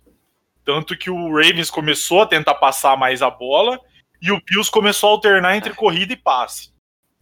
Tanto 0.66 0.98
que 0.98 1.10
o 1.10 1.34
Ravens 1.36 1.70
começou 1.70 2.22
a 2.22 2.26
tentar 2.26 2.56
passar 2.56 2.98
mais 2.98 3.22
a 3.22 3.30
bola 3.30 3.80
e 4.22 4.32
o 4.32 4.42
Bills 4.46 4.70
começou 4.70 5.10
a 5.10 5.14
alternar 5.14 5.56
entre 5.56 5.74
corrida 5.74 6.14
e 6.14 6.18
passe. 6.18 6.72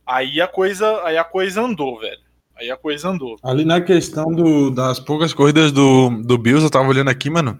Aí 0.06 0.42
a 0.42 0.48
coisa, 0.48 1.04
aí 1.04 1.18
a 1.18 1.24
coisa 1.24 1.62
andou, 1.62 2.00
velho. 2.00 2.28
Aí 2.56 2.72
a 2.72 2.78
coisa 2.78 3.10
andou. 3.10 3.38
Ali 3.44 3.64
na 3.64 3.82
questão 3.82 4.32
do, 4.32 4.72
das 4.72 5.00
poucas 5.00 5.34
corridas 5.34 5.72
do, 5.72 6.10
do 6.24 6.38
Bills, 6.38 6.64
eu 6.64 6.72
tava 6.72 6.88
olhando 6.88 7.10
aqui, 7.10 7.30
mano. 7.30 7.60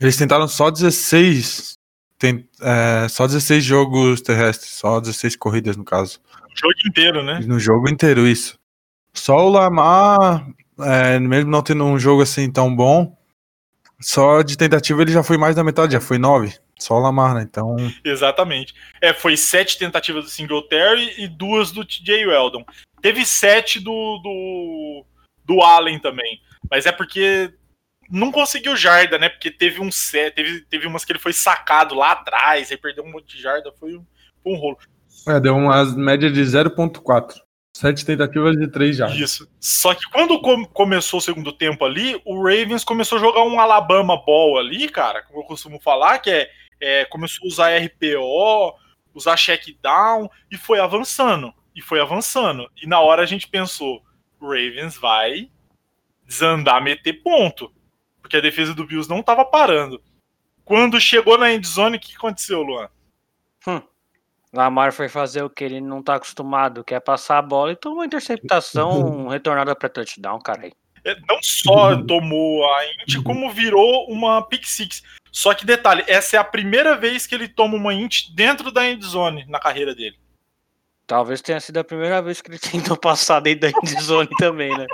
Eles 0.00 0.16
tentaram 0.16 0.48
só 0.48 0.70
16. 0.70 1.74
Tem, 2.18 2.48
é, 2.62 3.08
só 3.08 3.26
16 3.26 3.62
jogos 3.62 4.20
terrestres, 4.20 4.70
só 4.72 5.00
16 5.00 5.36
corridas 5.36 5.76
no 5.76 5.84
caso. 5.84 6.20
No 6.48 6.56
jogo 6.56 6.88
inteiro, 6.88 7.22
né? 7.22 7.40
No 7.46 7.58
jogo 7.58 7.88
inteiro, 7.90 8.26
isso. 8.26 8.58
Só 9.12 9.46
o 9.46 9.50
Lamar, 9.50 10.46
é, 10.80 11.18
mesmo 11.18 11.50
não 11.50 11.62
tendo 11.62 11.84
um 11.84 11.98
jogo 11.98 12.22
assim 12.22 12.50
tão 12.50 12.74
bom, 12.74 13.16
só 14.04 14.42
de 14.42 14.58
tentativa 14.58 15.00
ele 15.00 15.10
já 15.10 15.22
foi 15.22 15.38
mais 15.38 15.56
da 15.56 15.64
metade, 15.64 15.94
já 15.94 16.00
foi 16.00 16.18
nove. 16.18 16.54
Só 16.78 16.94
o 16.94 17.00
Lamar, 17.00 17.34
né? 17.34 17.42
Então. 17.42 17.74
Exatamente. 18.04 18.74
É, 19.00 19.14
foi 19.14 19.34
sete 19.34 19.78
tentativas 19.78 20.24
do 20.24 20.30
Singletary 20.30 21.14
e 21.16 21.26
duas 21.26 21.70
do 21.70 21.86
TJ 21.86 22.26
Weldon. 22.26 22.66
Teve 23.00 23.24
sete 23.24 23.80
do, 23.80 24.18
do, 24.18 25.06
do 25.46 25.62
Allen 25.62 25.98
também. 25.98 26.38
Mas 26.70 26.84
é 26.84 26.92
porque 26.92 27.50
não 28.10 28.30
conseguiu 28.30 28.76
jarda, 28.76 29.18
né? 29.18 29.30
Porque 29.30 29.50
teve 29.50 29.80
um 29.80 29.90
set, 29.90 30.34
teve, 30.34 30.60
teve 30.66 30.86
umas 30.86 31.02
que 31.02 31.12
ele 31.12 31.18
foi 31.18 31.32
sacado 31.32 31.94
lá 31.94 32.12
atrás, 32.12 32.70
aí 32.70 32.76
perdeu 32.76 33.04
um 33.04 33.10
monte 33.10 33.34
de 33.36 33.42
jarda, 33.42 33.72
foi 33.80 33.96
um, 33.96 34.04
um 34.44 34.54
rolo. 34.56 34.76
É, 35.26 35.40
deu 35.40 35.56
uma 35.56 35.82
média 35.96 36.30
de 36.30 36.42
0.4. 36.42 37.36
Sete 37.76 38.06
tentativas 38.06 38.56
de 38.56 38.68
três 38.68 38.96
já. 38.96 39.08
Isso. 39.08 39.50
Só 39.58 39.94
que 39.94 40.08
quando 40.12 40.40
com 40.40 40.64
começou 40.64 41.18
o 41.18 41.22
segundo 41.22 41.52
tempo 41.52 41.84
ali, 41.84 42.20
o 42.24 42.36
Ravens 42.36 42.84
começou 42.84 43.18
a 43.18 43.20
jogar 43.20 43.42
um 43.42 43.58
Alabama 43.58 44.16
Ball 44.16 44.58
ali, 44.58 44.88
cara, 44.88 45.22
como 45.22 45.40
eu 45.40 45.44
costumo 45.44 45.80
falar, 45.80 46.20
que 46.20 46.30
é, 46.30 46.48
é 46.80 47.04
começou 47.06 47.44
a 47.44 47.48
usar 47.48 47.76
RPO, 47.76 48.74
usar 49.12 49.36
check 49.36 49.76
down 49.82 50.30
e 50.52 50.56
foi 50.56 50.78
avançando. 50.78 51.52
E 51.74 51.82
foi 51.82 52.00
avançando. 52.00 52.70
E 52.80 52.86
na 52.86 53.00
hora 53.00 53.22
a 53.22 53.26
gente 53.26 53.48
pensou, 53.48 54.00
o 54.40 54.46
Ravens 54.46 54.96
vai 54.96 55.50
desandar, 56.24 56.80
meter 56.80 57.14
ponto. 57.24 57.72
Porque 58.22 58.36
a 58.36 58.40
defesa 58.40 58.72
do 58.72 58.86
Bills 58.86 59.10
não 59.10 59.18
estava 59.18 59.44
parando. 59.44 60.00
Quando 60.64 61.00
chegou 61.00 61.36
na 61.36 61.52
endzone, 61.52 61.96
o 61.96 62.00
que 62.00 62.14
aconteceu, 62.14 62.62
Luan? 62.62 62.88
Hum. 63.66 63.82
Lamar 64.54 64.92
foi 64.92 65.08
fazer 65.08 65.42
o 65.42 65.50
que 65.50 65.64
ele 65.64 65.80
não 65.80 66.02
tá 66.02 66.14
acostumado, 66.14 66.84
que 66.84 66.94
é 66.94 67.00
passar 67.00 67.38
a 67.38 67.42
bola 67.42 67.72
e 67.72 67.76
tomou 67.76 67.98
uma 67.98 68.06
interceptação 68.06 69.26
retornada 69.28 69.74
para 69.74 69.88
touchdown, 69.88 70.38
cara. 70.38 70.70
é, 71.04 71.16
não 71.28 71.42
só 71.42 72.00
tomou 72.06 72.64
a 72.64 72.84
int, 72.86 73.22
como 73.24 73.50
virou 73.50 74.08
uma 74.08 74.42
pick 74.42 74.64
six. 74.64 75.02
Só 75.32 75.52
que 75.52 75.66
detalhe, 75.66 76.04
essa 76.06 76.36
é 76.36 76.38
a 76.38 76.44
primeira 76.44 76.96
vez 76.96 77.26
que 77.26 77.34
ele 77.34 77.48
toma 77.48 77.76
uma 77.76 77.92
int 77.92 78.30
dentro 78.34 78.70
da 78.70 78.88
endzone 78.88 79.44
na 79.48 79.58
carreira 79.58 79.92
dele. 79.92 80.16
Talvez 81.06 81.42
tenha 81.42 81.60
sido 81.60 81.78
a 81.78 81.84
primeira 81.84 82.22
vez 82.22 82.40
que 82.40 82.50
ele 82.50 82.58
tentou 82.60 82.96
passar 82.96 83.40
dentro 83.40 83.72
da 83.72 83.90
endzone 83.90 84.28
também, 84.38 84.70
né? 84.78 84.86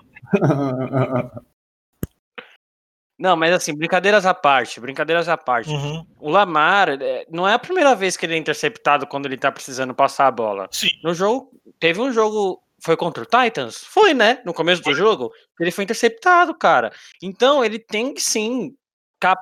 Não, 3.20 3.36
mas 3.36 3.52
assim, 3.52 3.76
brincadeiras 3.76 4.24
à 4.24 4.32
parte, 4.32 4.80
brincadeiras 4.80 5.28
à 5.28 5.36
parte. 5.36 5.68
Uhum. 5.68 6.06
O 6.18 6.30
Lamar, 6.30 6.88
é, 6.88 7.26
não 7.30 7.46
é 7.46 7.52
a 7.52 7.58
primeira 7.58 7.94
vez 7.94 8.16
que 8.16 8.24
ele 8.24 8.32
é 8.32 8.38
interceptado 8.38 9.06
quando 9.06 9.26
ele 9.26 9.36
tá 9.36 9.52
precisando 9.52 9.94
passar 9.94 10.26
a 10.26 10.30
bola. 10.30 10.66
Sim. 10.72 10.88
No 11.04 11.12
jogo, 11.12 11.52
teve 11.78 12.00
um 12.00 12.10
jogo, 12.10 12.62
foi 12.82 12.96
contra 12.96 13.22
o 13.22 13.26
Titans? 13.26 13.84
Foi, 13.84 14.14
né? 14.14 14.40
No 14.42 14.54
começo 14.54 14.82
do 14.82 14.94
jogo, 14.94 15.30
ele 15.60 15.70
foi 15.70 15.84
interceptado, 15.84 16.54
cara. 16.54 16.90
Então, 17.22 17.62
ele 17.62 17.78
tem 17.78 18.14
que 18.14 18.22
sim 18.22 18.74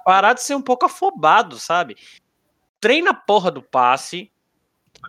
parar 0.04 0.32
de 0.32 0.42
ser 0.42 0.56
um 0.56 0.62
pouco 0.62 0.84
afobado, 0.84 1.56
sabe? 1.56 1.96
Treina 2.80 3.12
a 3.12 3.14
porra 3.14 3.48
do 3.48 3.62
passe, 3.62 4.32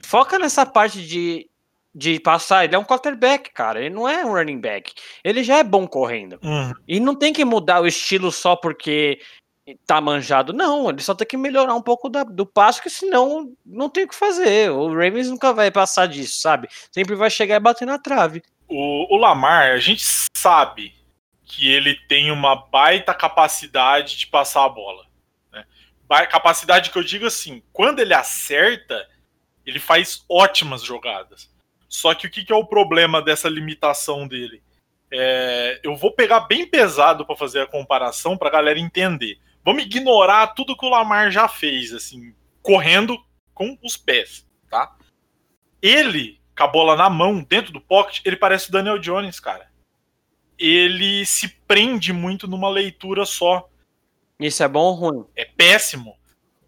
foca 0.06 0.38
nessa 0.38 0.64
parte 0.64 1.02
de, 1.08 1.49
de 1.94 2.20
passar. 2.20 2.66
Ele 2.66 2.76
é 2.76 2.80
um 2.80 2.84
quarterback, 2.84 3.52
cara. 3.52 3.80
Ele 3.80 3.94
não 3.94 4.08
é 4.08 4.24
um 4.26 4.34
running 4.34 4.60
back. 4.60 4.94
Ele 5.24 5.44
já 5.44 5.58
é 5.58 5.64
bom 5.64 5.88
correndo. 5.88 6.40
Uhum. 6.44 6.74
E 6.88 7.00
não 7.00 7.16
tem 7.16 7.34
que 7.34 7.44
mudar 7.46 7.82
o 7.82 7.88
estilo 7.88 8.32
só 8.32 8.56
porque 8.56 9.20
tá 9.86 10.02
manjado, 10.02 10.52
não. 10.54 10.90
Ele 10.90 11.02
só 11.02 11.14
tem 11.14 11.28
que 11.28 11.38
melhorar 11.38 11.76
um 11.76 11.82
pouco 11.82 12.10
da- 12.10 12.24
do 12.24 12.46
passo, 12.46 12.82
que 12.82 12.90
senão 12.90 13.54
não 13.66 13.90
tem 13.90 14.04
o 14.04 14.08
que 14.08 14.16
fazer. 14.16 14.72
O 14.72 14.88
Ravens 14.88 15.30
nunca 15.30 15.54
vai 15.54 15.70
passar 15.70 16.08
disso, 16.08 16.40
sabe? 16.42 16.68
Sempre 16.92 17.16
vai 17.16 17.30
chegar 17.30 17.56
e 17.56 17.60
bater 17.60 17.86
na 17.86 18.00
trave. 18.00 18.42
O, 18.68 19.16
o 19.16 19.18
Lamar, 19.18 19.72
a 19.72 19.78
gente 19.80 20.04
sabe 20.36 20.94
que 21.44 21.72
ele 21.72 21.96
tem 22.08 22.32
uma 22.32 22.56
baita 22.56 23.14
capacidade 23.14 24.18
de 24.18 24.28
passar 24.28 24.66
a 24.66 24.70
bola. 24.70 25.06
Né? 25.52 25.66
Capacidade 26.28 26.92
que 26.92 26.98
eu 26.98 27.04
digo 27.04 27.26
assim, 27.26 27.64
quando 27.74 28.00
ele 28.00 28.14
acerta, 28.14 29.08
ele 29.66 29.80
faz 29.80 30.24
ótimas 30.30 30.84
jogadas. 30.84 31.50
Só 31.90 32.14
que 32.14 32.28
o 32.28 32.30
que, 32.30 32.46
que 32.46 32.54
é 32.54 32.56
o 32.56 32.66
problema 32.66 33.22
dessa 33.22 33.50
limitação 33.50 34.28
dele? 34.28 34.62
É, 35.12 35.82
eu 35.84 35.96
vou 35.96 36.12
pegar 36.12 36.42
bem 36.42 36.68
pesado 36.68 37.26
para 37.26 37.36
fazer 37.36 37.62
a 37.62 37.68
comparação 37.68 38.38
para 38.38 38.48
a 38.48 38.52
galera 38.52 38.80
entender. 38.80 39.40
Vamos 39.66 39.84
ignorar 39.84 40.48
tudo 40.48 40.78
que 40.78 40.86
o 40.86 40.90
Lamar 40.90 41.32
já 41.32 41.48
fez, 41.48 41.92
assim, 41.92 42.34
correndo 42.62 43.18
com 43.54 43.78
os 43.84 43.98
pés, 43.98 44.48
tá? 44.70 44.96
Ele, 45.82 46.40
com 46.56 46.64
a 46.64 46.68
bola 46.68 46.96
na 46.96 47.10
mão, 47.10 47.42
dentro 47.42 47.74
do 47.74 47.82
pocket, 47.82 48.22
ele 48.24 48.38
parece 48.38 48.70
o 48.70 48.72
Daniel 48.72 49.00
Jones, 49.00 49.40
cara. 49.40 49.68
Ele 50.58 51.26
se 51.26 51.48
prende 51.68 52.14
muito 52.14 52.48
numa 52.48 52.70
leitura 52.70 53.26
só. 53.26 53.68
Isso 54.40 54.62
é 54.62 54.68
bom 54.68 54.82
ou 54.82 54.94
ruim? 54.94 55.26
É 55.36 55.46
péssimo. 55.46 56.18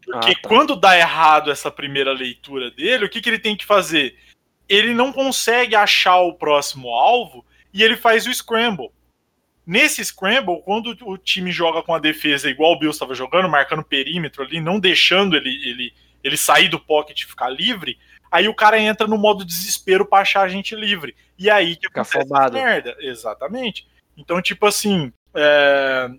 Porque 0.04 0.32
Ah, 0.32 0.42
tá. 0.42 0.50
quando 0.50 0.76
dá 0.76 0.98
errado 0.98 1.52
essa 1.52 1.70
primeira 1.70 2.12
leitura 2.12 2.72
dele, 2.72 3.06
o 3.06 3.10
que, 3.10 3.22
que 3.22 3.30
ele 3.30 3.40
tem 3.40 3.56
que 3.56 3.66
fazer? 3.66 4.18
Ele 4.72 4.94
não 4.94 5.12
consegue 5.12 5.76
achar 5.76 6.22
o 6.22 6.34
próximo 6.34 6.88
alvo 6.90 7.46
e 7.74 7.84
ele 7.84 7.98
faz 7.98 8.26
o 8.26 8.34
scramble. 8.34 8.90
Nesse 9.68 10.04
scramble, 10.04 10.62
quando 10.64 10.96
o 11.02 11.18
time 11.18 11.52
joga 11.52 11.84
com 11.84 11.94
a 11.94 12.00
defesa 12.00 12.50
igual 12.50 12.72
o 12.72 12.80
Bills 12.80 12.96
estava 12.96 13.14
jogando, 13.14 13.50
marcando 13.50 13.84
perímetro 13.84 14.44
ali, 14.44 14.62
não 14.62 14.80
deixando 14.80 15.36
ele, 15.36 15.50
ele, 15.50 15.94
ele 16.24 16.38
sair 16.38 16.70
do 16.70 16.80
pocket 16.80 17.20
e 17.20 17.26
ficar 17.26 17.50
livre, 17.50 17.98
aí 18.32 18.48
o 18.48 18.56
cara 18.56 18.80
entra 18.80 19.06
no 19.06 19.18
modo 19.18 19.44
desespero 19.44 20.06
para 20.06 20.22
achar 20.22 20.44
a 20.44 20.48
gente 20.48 20.74
livre. 20.74 21.18
E 21.38 21.50
aí 21.50 21.76
que 21.76 21.88
Fica 21.88 22.02
acontece 22.02 22.24
afobado. 22.24 22.54
merda. 22.54 22.96
Exatamente. 23.02 23.86
Então, 24.16 24.42
tipo 24.42 24.66
assim, 24.66 25.12
é, 25.36 26.10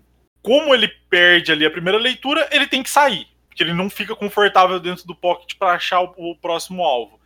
como 0.43 0.75
ele 0.75 0.89
perde 1.09 1.51
ali 1.51 1.65
a 1.65 1.71
primeira 1.71 1.97
leitura, 1.97 2.47
ele 2.51 2.67
tem 2.67 2.83
que 2.83 2.89
sair. 2.89 3.27
Porque 3.47 3.63
ele 3.63 3.73
não 3.73 3.89
fica 3.89 4.15
confortável 4.15 4.79
dentro 4.79 5.07
do 5.07 5.15
pocket 5.15 5.57
para 5.57 5.73
achar 5.73 6.01
o, 6.01 6.13
o 6.17 6.35
próximo 6.35 6.83
alvo. 6.83 7.19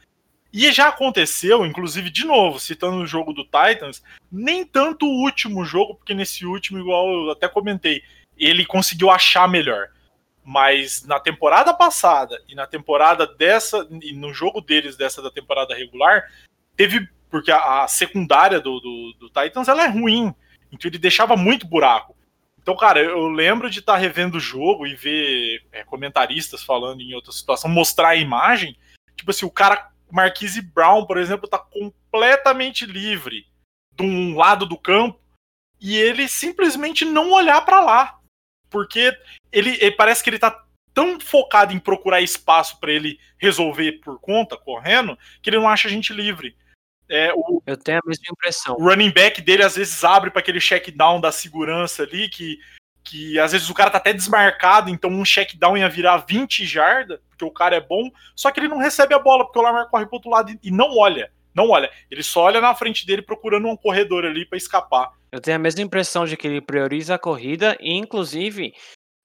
E 0.51 0.71
já 0.71 0.87
aconteceu, 0.87 1.65
inclusive, 1.65 2.09
de 2.09 2.25
novo, 2.25 2.59
citando 2.59 2.97
o 2.97 3.07
jogo 3.07 3.33
do 3.33 3.43
Titans, 3.43 4.01
nem 4.31 4.65
tanto 4.65 5.05
o 5.05 5.23
último 5.23 5.65
jogo, 5.65 5.95
porque 5.95 6.13
nesse 6.13 6.45
último, 6.45 6.79
igual 6.79 7.09
eu 7.09 7.31
até 7.31 7.47
comentei, 7.47 8.01
ele 8.37 8.65
conseguiu 8.65 9.09
achar 9.09 9.47
melhor. 9.47 9.89
Mas 10.43 11.03
na 11.05 11.19
temporada 11.19 11.73
passada 11.73 12.41
e 12.47 12.55
na 12.55 12.65
temporada 12.65 13.27
dessa, 13.27 13.85
e 14.01 14.13
no 14.13 14.33
jogo 14.33 14.61
deles 14.61 14.95
dessa 14.95 15.21
da 15.21 15.29
temporada 15.29 15.75
regular, 15.75 16.31
teve. 16.75 17.07
Porque 17.29 17.51
a, 17.51 17.83
a 17.83 17.87
secundária 17.89 18.61
do, 18.61 18.79
do, 18.79 19.13
do 19.19 19.27
Titans 19.27 19.67
ela 19.67 19.83
é 19.83 19.87
ruim. 19.87 20.33
Então 20.71 20.89
ele 20.89 20.97
deixava 20.97 21.35
muito 21.35 21.67
buraco. 21.67 22.15
Então, 22.67 22.75
cara, 22.75 22.99
eu 23.01 23.27
lembro 23.27 23.69
de 23.69 23.79
estar 23.79 23.97
revendo 23.97 24.37
o 24.37 24.41
jogo 24.41 24.85
e 24.85 24.95
ver 24.95 25.61
é, 25.71 25.83
comentaristas 25.83 26.63
falando 26.63 27.01
em 27.01 27.13
outra 27.13 27.31
situação, 27.31 27.69
mostrar 27.69 28.09
a 28.09 28.15
imagem. 28.15 28.77
Tipo 29.15 29.31
assim, 29.31 29.45
o 29.45 29.49
cara, 29.49 29.89
Marquise 30.11 30.61
Brown, 30.61 31.05
por 31.05 31.17
exemplo, 31.17 31.47
tá 31.47 31.57
completamente 31.57 32.85
livre 32.85 33.45
de 33.93 34.03
um 34.03 34.35
lado 34.35 34.65
do 34.65 34.77
campo 34.77 35.19
e 35.79 35.95
ele 35.95 36.27
simplesmente 36.27 37.05
não 37.05 37.31
olhar 37.31 37.61
para 37.61 37.79
lá. 37.79 38.19
Porque 38.69 39.15
ele, 39.51 39.77
ele 39.81 39.91
parece 39.91 40.23
que 40.23 40.29
ele 40.29 40.39
tá 40.39 40.65
tão 40.93 41.19
focado 41.19 41.73
em 41.73 41.79
procurar 41.79 42.21
espaço 42.21 42.79
para 42.79 42.91
ele 42.91 43.19
resolver 43.37 43.93
por 44.03 44.19
conta, 44.19 44.57
correndo, 44.57 45.17
que 45.41 45.49
ele 45.49 45.57
não 45.57 45.69
acha 45.69 45.87
a 45.87 45.91
gente 45.91 46.11
livre. 46.11 46.57
É, 47.09 47.31
o, 47.33 47.61
Eu 47.65 47.77
tenho 47.77 47.99
a 47.99 48.07
mesma 48.07 48.23
impressão. 48.31 48.75
o 48.75 48.83
running 48.83 49.11
back 49.11 49.41
dele 49.41 49.63
às 49.63 49.75
vezes 49.75 50.03
abre 50.03 50.29
para 50.29 50.39
aquele 50.39 50.59
check 50.59 50.89
down 50.91 51.21
da 51.21 51.31
segurança 51.31 52.03
ali, 52.03 52.27
que, 52.27 52.59
que 53.07 53.39
às 53.39 53.53
vezes 53.53 53.69
o 53.69 53.73
cara 53.73 53.89
tá 53.89 53.97
até 53.97 54.11
desmarcado, 54.11 54.89
então 54.89 55.09
um 55.09 55.23
check 55.23 55.55
down 55.55 55.77
ia 55.77 55.87
virar 55.87 56.25
20 56.27 56.65
jardas, 56.65 57.19
porque 57.29 57.45
o 57.45 57.51
cara 57.51 57.77
é 57.77 57.81
bom, 57.81 58.11
só 58.35 58.51
que 58.51 58.59
ele 58.59 58.67
não 58.67 58.77
recebe 58.77 59.13
a 59.13 59.19
bola, 59.19 59.45
porque 59.45 59.57
o 59.57 59.61
Lamar 59.61 59.89
corre 59.89 60.05
pro 60.05 60.15
outro 60.15 60.29
lado 60.29 60.53
e, 60.61 60.71
não 60.71 60.97
olha. 60.97 61.31
Não 61.55 61.69
olha. 61.69 61.89
Ele 62.11 62.21
só 62.21 62.41
olha 62.41 62.61
na 62.61 62.75
frente 62.75 63.07
dele 63.07 63.21
procurando 63.21 63.67
um 63.67 63.77
corredor 63.77 64.25
ali 64.25 64.45
para 64.45 64.57
escapar. 64.57 65.11
Eu 65.31 65.41
tenho 65.41 65.55
a 65.55 65.59
mesma 65.59 65.81
impressão 65.81 66.25
de 66.25 66.37
que 66.37 66.47
ele 66.47 66.61
prioriza 66.61 67.15
a 67.15 67.19
corrida 67.19 67.75
e, 67.79 67.93
inclusive, 67.93 68.73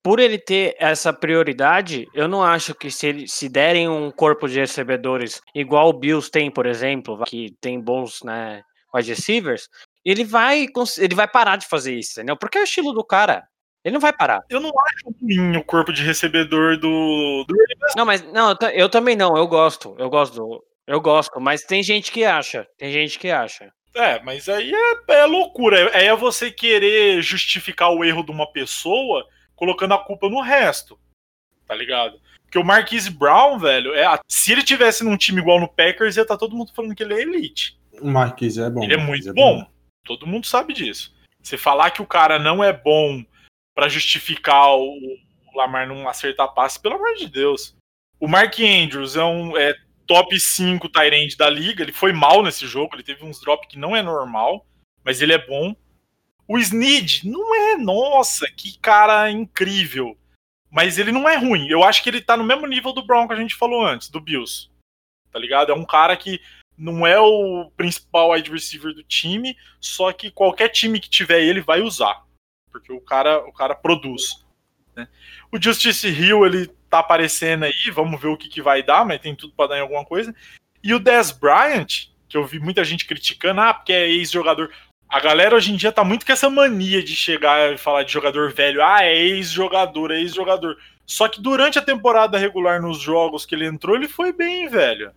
por 0.03 0.19
ele 0.19 0.39
ter 0.39 0.75
essa 0.79 1.13
prioridade, 1.13 2.07
eu 2.15 2.27
não 2.27 2.43
acho 2.43 2.75
que 2.75 2.91
se, 2.91 3.07
ele, 3.07 3.29
se 3.29 3.49
derem 3.49 3.89
um 3.89 4.11
corpo 4.11 4.49
de 4.49 4.61
recebedores 4.61 5.43
igual 5.55 5.91
o 5.91 5.93
Bills 5.93 6.31
tem, 6.31 6.51
por 6.51 6.67
exemplo, 6.67 7.23
que 7.25 7.55
tem 7.61 7.81
bons 7.81 8.23
né, 8.23 8.63
wide 8.95 9.11
receivers, 9.11 9.69
ele 10.05 10.25
vai, 10.25 10.67
ele 10.99 11.15
vai 11.15 11.29
parar 11.29 11.57
de 11.57 11.67
fazer 11.67 11.95
isso, 11.95 12.13
entendeu? 12.13 12.37
Porque 12.37 12.59
é 12.59 12.63
o 12.63 12.65
estilo 12.65 12.93
do 12.93 13.05
cara. 13.05 13.47
Ele 13.85 13.95
não 13.95 14.01
vai 14.01 14.13
parar. 14.13 14.43
Eu 14.49 14.61
não 14.61 14.71
acho 14.87 15.15
ruim 15.21 15.57
o 15.57 15.65
corpo 15.65 15.93
de 15.93 16.03
recebedor 16.03 16.79
do. 16.79 17.45
do... 17.47 17.55
Não, 17.97 18.05
mas 18.05 18.23
não, 18.33 18.51
eu, 18.51 18.69
eu 18.71 18.89
também 18.89 19.17
não, 19.17 19.37
eu 19.37 19.47
gosto. 19.47 19.95
Eu 19.99 20.09
gosto 20.09 20.35
do. 20.35 20.65
Eu 20.87 21.01
gosto, 21.01 21.41
mas 21.41 21.65
tem 21.65 21.83
gente 21.83 22.13
que 22.13 22.25
acha. 22.25 22.67
Tem 22.79 22.93
gente 22.93 23.19
que 23.19 23.31
acha. 23.31 23.73
É, 23.95 24.23
mas 24.23 24.49
aí 24.49 24.73
é, 24.73 25.15
é 25.15 25.27
loucura. 25.27 25.97
Aí 25.97 26.07
é 26.07 26.17
você 26.17 26.51
querer 26.51 27.23
justificar 27.23 27.91
o 27.91 28.05
erro 28.05 28.25
de 28.25 28.31
uma 28.31 28.51
pessoa 28.51 29.27
colocando 29.55 29.95
a 29.95 29.99
culpa 30.05 30.29
no 30.29 30.41
resto. 30.41 30.99
Tá 31.67 31.75
ligado? 31.75 32.21
Porque 32.45 32.59
o 32.59 32.65
Marquise 32.65 33.11
Brown, 33.11 33.59
velho, 33.59 33.95
é, 33.95 34.19
se 34.29 34.53
ele 34.53 34.63
tivesse 34.63 35.05
num 35.05 35.17
time 35.17 35.41
igual 35.41 35.61
no 35.61 35.69
Packers, 35.69 36.17
ia 36.17 36.23
estar 36.23 36.37
todo 36.37 36.57
mundo 36.57 36.73
falando 36.75 36.95
que 36.95 37.03
ele 37.03 37.15
é 37.15 37.23
elite. 37.23 37.79
O 38.01 38.09
Marquise 38.09 38.61
é 38.63 38.71
bom. 38.71 38.83
Ele 38.83 38.95
é 38.95 38.99
muito 38.99 39.33
bom. 39.35 39.67
Todo 40.05 40.27
mundo 40.27 40.47
sabe 40.47 40.73
disso. 40.73 41.15
Você 41.43 41.57
falar 41.57 41.91
que 41.91 42.03
o 42.03 42.07
cara 42.07 42.39
não 42.39 42.63
é 42.63 42.73
bom 42.73 43.25
pra 43.75 43.89
justificar 43.89 44.77
o 44.77 44.99
o 45.55 45.59
Lamar 45.59 45.87
não 45.87 46.09
acertar 46.09 46.53
passe, 46.53 46.81
pelo 46.81 46.97
amor 46.97 47.15
de 47.15 47.29
Deus. 47.29 47.77
O 48.19 48.27
Mark 48.27 48.59
Andrews 48.61 49.17
é 49.17 49.25
um 49.25 49.57
é 49.57 49.75
top 50.07 50.39
5 50.39 50.89
Tyrande 50.89 51.37
da 51.37 51.49
liga. 51.49 51.83
Ele 51.83 51.93
foi 51.93 52.13
mal 52.13 52.43
nesse 52.43 52.67
jogo, 52.67 52.95
ele 52.95 53.03
teve 53.03 53.25
uns 53.25 53.41
drop 53.41 53.67
que 53.67 53.79
não 53.79 53.95
é 53.95 54.03
normal, 54.03 54.67
mas 55.05 55.21
ele 55.21 55.33
é 55.33 55.47
bom. 55.47 55.75
O 56.49 56.59
Snead 56.59 57.29
não 57.29 57.55
é, 57.55 57.77
nossa, 57.77 58.47
que 58.57 58.79
cara 58.79 59.31
incrível. 59.31 60.17
Mas 60.71 60.99
ele 60.99 61.13
não 61.13 61.29
é 61.29 61.37
ruim. 61.37 61.69
Eu 61.69 61.85
acho 61.85 62.03
que 62.03 62.09
ele 62.09 62.21
tá 62.21 62.37
no 62.37 62.45
mesmo 62.45 62.67
nível 62.67 62.93
do 62.93 63.05
Brown 63.05 63.27
que 63.29 63.35
a 63.35 63.37
gente 63.37 63.55
falou 63.55 63.85
antes, 63.85 64.09
do 64.09 64.21
Bills. 64.21 64.71
Tá 65.31 65.39
ligado? 65.39 65.71
É 65.71 65.75
um 65.75 65.85
cara 65.85 66.17
que 66.17 66.41
não 66.77 67.07
é 67.07 67.19
o 67.21 67.71
principal 67.77 68.31
wide 68.31 68.51
receiver 68.51 68.95
do 68.95 69.03
time, 69.03 69.57
só 69.81 70.13
que 70.13 70.31
qualquer 70.31 70.69
time 70.71 70.99
que 70.99 71.11
tiver 71.11 71.43
ele 71.43 71.61
vai 71.61 71.81
usar, 71.81 72.25
porque 72.73 72.93
o 72.93 73.01
cara, 73.01 73.39
o 73.47 73.53
cara 73.53 73.75
produz. 73.75 74.45
né? 74.97 75.07
O 75.53 75.63
Justice 75.63 76.09
Hill 76.09 76.47
ele 76.47 76.67
tá 76.89 77.01
aparecendo 77.01 77.65
aí, 77.65 77.91
vamos 77.93 78.21
ver 78.21 78.29
o 78.29 78.37
que, 78.37 78.49
que 78.49 78.63
vai 78.63 78.83
dar, 78.83 79.05
mas 79.05 79.21
tem 79.21 79.37
tudo 79.37 79.53
para 79.55 79.69
dar 79.69 79.79
em 79.79 79.83
alguma 79.83 80.05
coisa. 80.05 80.35
E 80.83 80.93
o 80.95 80.99
Dez 80.99 81.31
Bryant, 81.31 82.09
que 82.29 82.37
eu 82.37 82.45
vi 82.45 82.59
muita 82.59 82.83
gente 82.83 83.07
criticando, 83.07 83.61
ah, 83.61 83.73
porque 83.75 83.93
é 83.93 84.09
ex-jogador. 84.09 84.71
A 85.09 85.21
galera 85.21 85.55
hoje 85.55 85.73
em 85.73 85.77
dia 85.77 85.93
tá 85.93 86.03
muito 86.03 86.25
com 86.25 86.33
essa 86.33 86.49
mania 86.49 87.03
de 87.03 87.15
chegar 87.15 87.73
e 87.73 87.79
falar 87.79 88.03
de 88.03 88.13
jogador 88.13 88.53
velho, 88.53 88.83
ah, 88.83 89.05
é 89.05 89.15
ex-jogador, 89.15 90.11
é 90.11 90.21
ex-jogador. 90.21 90.77
Só 91.07 91.29
que 91.29 91.41
durante 91.41 91.79
a 91.79 91.83
temporada 91.83 92.39
regular 92.39 92.81
nos 92.81 92.99
jogos 92.99 93.45
que 93.45 93.55
ele 93.55 93.67
entrou, 93.67 93.95
ele 93.97 94.09
foi 94.09 94.33
bem, 94.33 94.69
velho. 94.69 95.13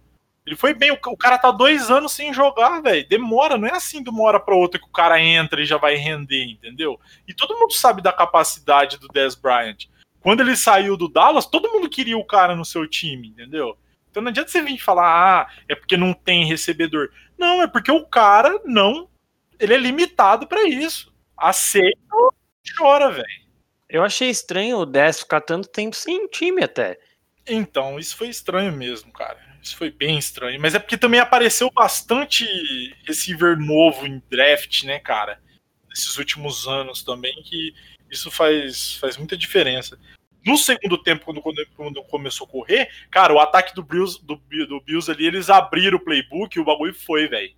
Ele 0.45 0.55
foi 0.55 0.73
bem. 0.73 0.91
O, 0.91 0.99
o 1.07 1.17
cara 1.17 1.37
tá 1.37 1.49
dois 1.51 1.89
anos 1.89 2.11
sem 2.11 2.33
jogar, 2.33 2.81
velho. 2.81 3.07
Demora, 3.07 3.57
não 3.57 3.67
é 3.67 3.71
assim 3.71 4.03
de 4.03 4.09
uma 4.09 4.23
hora 4.23 4.39
pra 4.39 4.55
outra 4.55 4.79
que 4.79 4.87
o 4.87 4.91
cara 4.91 5.19
entra 5.19 5.61
e 5.61 5.65
já 5.65 5.77
vai 5.77 5.95
render, 5.95 6.45
entendeu? 6.45 6.99
E 7.27 7.33
todo 7.33 7.57
mundo 7.57 7.73
sabe 7.73 8.01
da 8.01 8.13
capacidade 8.13 8.97
do 8.97 9.07
Dez 9.07 9.33
Bryant. 9.33 9.87
Quando 10.19 10.41
ele 10.41 10.55
saiu 10.55 10.95
do 10.95 11.07
Dallas, 11.07 11.45
todo 11.45 11.71
mundo 11.71 11.89
queria 11.89 12.17
o 12.17 12.25
cara 12.25 12.55
no 12.55 12.65
seu 12.65 12.87
time, 12.87 13.29
entendeu? 13.29 13.77
Então 14.09 14.23
não 14.23 14.29
adianta 14.29 14.49
você 14.49 14.61
vir 14.61 14.77
falar, 14.77 15.07
ah, 15.07 15.51
é 15.67 15.75
porque 15.75 15.97
não 15.97 16.13
tem 16.13 16.45
recebedor. 16.45 17.11
Não, 17.37 17.61
é 17.61 17.67
porque 17.67 17.91
o 17.91 18.05
cara 18.05 18.61
não. 18.65 19.09
Ele 19.59 19.73
é 19.73 19.77
limitado 19.77 20.47
para 20.47 20.63
isso. 20.67 21.13
Aceita 21.37 21.97
chora, 22.77 23.11
velho. 23.11 23.45
Eu 23.89 24.03
achei 24.03 24.29
estranho 24.29 24.77
o 24.77 24.85
Dez 24.85 25.19
ficar 25.19 25.41
tanto 25.41 25.69
tempo 25.69 25.95
sem 25.95 26.27
time 26.27 26.63
até. 26.63 26.99
Então, 27.47 27.99
isso 27.99 28.17
foi 28.17 28.29
estranho 28.29 28.71
mesmo, 28.71 29.11
cara. 29.11 29.39
Isso 29.66 29.78
foi 29.78 29.89
bem 29.89 30.20
estranho. 30.20 30.61
Mas 30.61 30.76
é 30.76 30.80
porque 30.80 30.95
também 30.95 31.20
apareceu 31.20 31.72
bastante 31.72 32.45
receiver 33.03 33.57
novo 33.57 34.05
em 34.05 34.22
draft, 34.30 34.84
né, 34.84 34.99
cara? 34.99 35.41
Nesses 35.89 36.16
últimos 36.20 36.68
anos 36.68 37.01
também, 37.01 37.34
que 37.41 37.74
isso 38.11 38.30
faz, 38.30 38.93
faz 38.97 39.18
muita 39.18 39.36
diferença. 39.36 39.99
No 40.45 40.55
segundo 40.55 41.01
tempo, 41.01 41.26
quando, 41.26 41.41
quando, 41.76 42.03
começou 42.03 42.45
a 42.45 42.49
correr, 42.49 42.91
cara, 43.09 43.34
o 43.34 43.39
ataque 43.39 43.74
do 43.74 43.82
Bills, 43.82 44.24
do, 44.24 44.36
do 44.68 44.82
Bills 44.82 45.09
ali, 45.09 45.26
eles 45.26 45.49
abriram 45.49 45.97
o 45.97 46.03
playbook 46.03 46.55
e 46.55 46.61
o 46.61 46.66
bagulho 46.66 46.93
foi, 46.93 47.28
velho. 47.28 47.55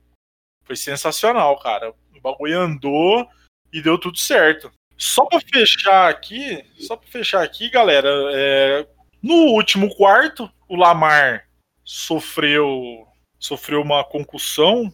Foi 0.64 0.78
sensacional, 0.78 1.60
cara. 1.60 1.94
O 2.16 2.22
bagulho 2.22 2.58
andou 2.58 3.28
e 3.74 3.82
deu 3.82 3.98
tudo 3.98 4.18
certo. 4.18 4.72
Só 4.98 5.26
pra 5.26 5.42
fechar 5.42 6.10
aqui, 6.10 6.64
só 6.80 6.96
pra 6.96 7.10
fechar 7.10 7.44
aqui, 7.44 7.70
galera, 7.70 8.10
é, 8.34 8.88
no 9.22 9.34
último 9.52 9.94
quarto, 9.94 10.50
o 10.70 10.78
Lamar 10.78 11.47
sofreu 11.88 13.08
sofreu 13.40 13.82
uma 13.82 14.04
concussão. 14.04 14.94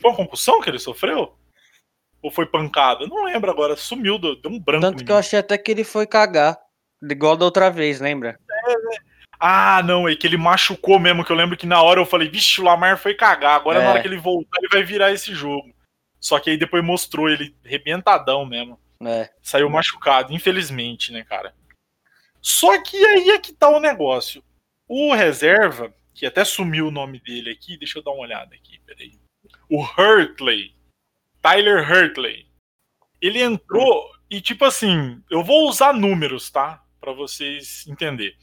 Foi 0.00 0.10
uma 0.10 0.16
concussão 0.16 0.60
que 0.62 0.70
ele 0.70 0.78
sofreu? 0.78 1.36
Ou 2.22 2.30
foi 2.30 2.46
pancada? 2.46 3.06
Não 3.06 3.24
lembro 3.24 3.50
agora, 3.50 3.76
sumiu, 3.76 4.18
deu 4.18 4.38
um 4.46 4.58
branco. 4.58 4.80
Tanto 4.80 5.04
que 5.04 5.12
eu 5.12 5.16
achei 5.16 5.38
até 5.38 5.58
que 5.58 5.70
ele 5.70 5.84
foi 5.84 6.06
cagar. 6.06 6.58
Igual 7.02 7.36
da 7.36 7.44
outra 7.44 7.68
vez, 7.68 8.00
lembra? 8.00 8.38
É, 8.50 8.78
né? 8.78 8.96
Ah, 9.38 9.82
não, 9.82 10.08
é 10.08 10.14
que 10.14 10.26
ele 10.26 10.36
machucou 10.36 11.00
mesmo, 11.00 11.24
que 11.24 11.32
eu 11.32 11.36
lembro 11.36 11.56
que 11.56 11.66
na 11.66 11.82
hora 11.82 12.00
eu 12.00 12.06
falei, 12.06 12.28
vixe, 12.28 12.60
o 12.60 12.64
Lamar 12.64 12.96
foi 12.96 13.12
cagar, 13.12 13.56
agora 13.56 13.80
é. 13.80 13.82
na 13.82 13.90
hora 13.90 14.00
que 14.00 14.06
ele 14.06 14.16
voltar 14.16 14.56
ele 14.58 14.68
vai 14.68 14.84
virar 14.84 15.10
esse 15.10 15.34
jogo. 15.34 15.74
Só 16.20 16.38
que 16.38 16.50
aí 16.50 16.56
depois 16.56 16.84
mostrou 16.84 17.28
ele 17.28 17.54
rebentadão 17.64 18.46
mesmo. 18.46 18.78
É. 19.04 19.28
Saiu 19.42 19.68
machucado, 19.68 20.32
infelizmente, 20.32 21.12
né, 21.12 21.24
cara? 21.24 21.52
Só 22.40 22.80
que 22.80 22.96
aí 23.04 23.30
é 23.30 23.38
que 23.40 23.52
tá 23.52 23.68
o 23.68 23.80
negócio. 23.80 24.44
O 24.86 25.12
reserva, 25.12 25.92
que 26.14 26.26
até 26.26 26.44
sumiu 26.44 26.88
o 26.88 26.90
nome 26.90 27.20
dele 27.20 27.50
aqui, 27.50 27.76
deixa 27.76 27.98
eu 27.98 28.02
dar 28.02 28.10
uma 28.10 28.22
olhada 28.22 28.54
aqui, 28.54 28.78
peraí. 28.86 29.18
O 29.68 29.82
Hurtley, 29.82 30.74
Tyler 31.40 31.90
Hurtley, 31.90 32.46
ele 33.20 33.40
entrou 33.40 34.10
e 34.30 34.40
tipo 34.40 34.64
assim, 34.64 35.22
eu 35.30 35.42
vou 35.42 35.68
usar 35.68 35.92
números, 35.92 36.50
tá? 36.50 36.82
Para 37.00 37.12
vocês 37.12 37.86
entenderem. 37.86 38.36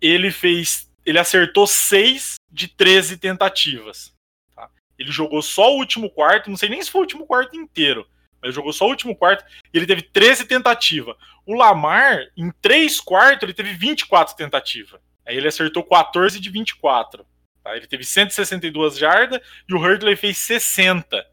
Ele 0.00 0.30
fez, 0.30 0.90
ele 1.04 1.18
acertou 1.18 1.66
6 1.66 2.34
de 2.50 2.68
13 2.68 3.18
tentativas. 3.18 4.14
Tá? 4.54 4.70
Ele 4.98 5.10
jogou 5.10 5.42
só 5.42 5.72
o 5.72 5.78
último 5.78 6.10
quarto, 6.10 6.50
não 6.50 6.56
sei 6.56 6.68
nem 6.68 6.82
se 6.82 6.90
foi 6.90 7.00
o 7.00 7.04
último 7.04 7.26
quarto 7.26 7.56
inteiro, 7.56 8.06
mas 8.40 8.54
jogou 8.54 8.72
só 8.72 8.86
o 8.86 8.90
último 8.90 9.16
quarto 9.16 9.44
ele 9.72 9.86
teve 9.86 10.02
13 10.02 10.46
tentativas. 10.46 11.16
O 11.46 11.54
Lamar, 11.54 12.30
em 12.36 12.50
3 12.62 13.00
quartos, 13.00 13.42
ele 13.42 13.54
teve 13.54 13.72
24 13.74 14.36
tentativas. 14.36 15.00
Aí 15.26 15.36
ele 15.36 15.48
acertou 15.48 15.82
14 15.82 16.38
de 16.38 16.50
24. 16.50 17.26
Tá? 17.62 17.76
Ele 17.76 17.86
teve 17.86 18.04
162 18.04 18.98
jardas 18.98 19.40
e 19.68 19.74
o 19.74 19.78
Hurtley 19.78 20.16
fez 20.16 20.38
60. 20.38 21.24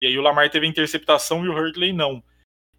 E 0.00 0.06
aí 0.06 0.18
o 0.18 0.22
Lamar 0.22 0.48
teve 0.50 0.66
interceptação 0.66 1.44
e 1.44 1.48
o 1.48 1.52
Hurtley 1.52 1.92
não. 1.92 2.22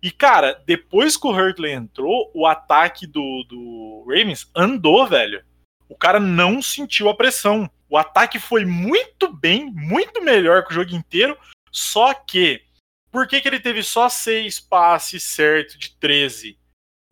E, 0.01 0.09
cara, 0.09 0.59
depois 0.65 1.15
que 1.15 1.27
o 1.27 1.31
Hurtley 1.31 1.73
entrou, 1.73 2.31
o 2.33 2.47
ataque 2.47 3.05
do, 3.05 3.45
do 3.47 4.05
Ravens 4.07 4.49
andou, 4.55 5.05
velho. 5.05 5.43
O 5.87 5.95
cara 5.95 6.19
não 6.19 6.61
sentiu 6.61 7.09
a 7.09 7.15
pressão. 7.15 7.69
O 7.87 7.97
ataque 7.97 8.39
foi 8.39 8.65
muito 8.65 9.31
bem, 9.31 9.65
muito 9.65 10.21
melhor 10.21 10.65
que 10.65 10.71
o 10.71 10.73
jogo 10.73 10.95
inteiro. 10.95 11.37
Só 11.71 12.13
que, 12.13 12.63
por 13.11 13.27
que, 13.27 13.41
que 13.41 13.47
ele 13.47 13.59
teve 13.59 13.83
só 13.83 14.09
seis 14.09 14.59
passes 14.59 15.23
certos 15.23 15.77
de 15.77 15.95
13? 15.97 16.57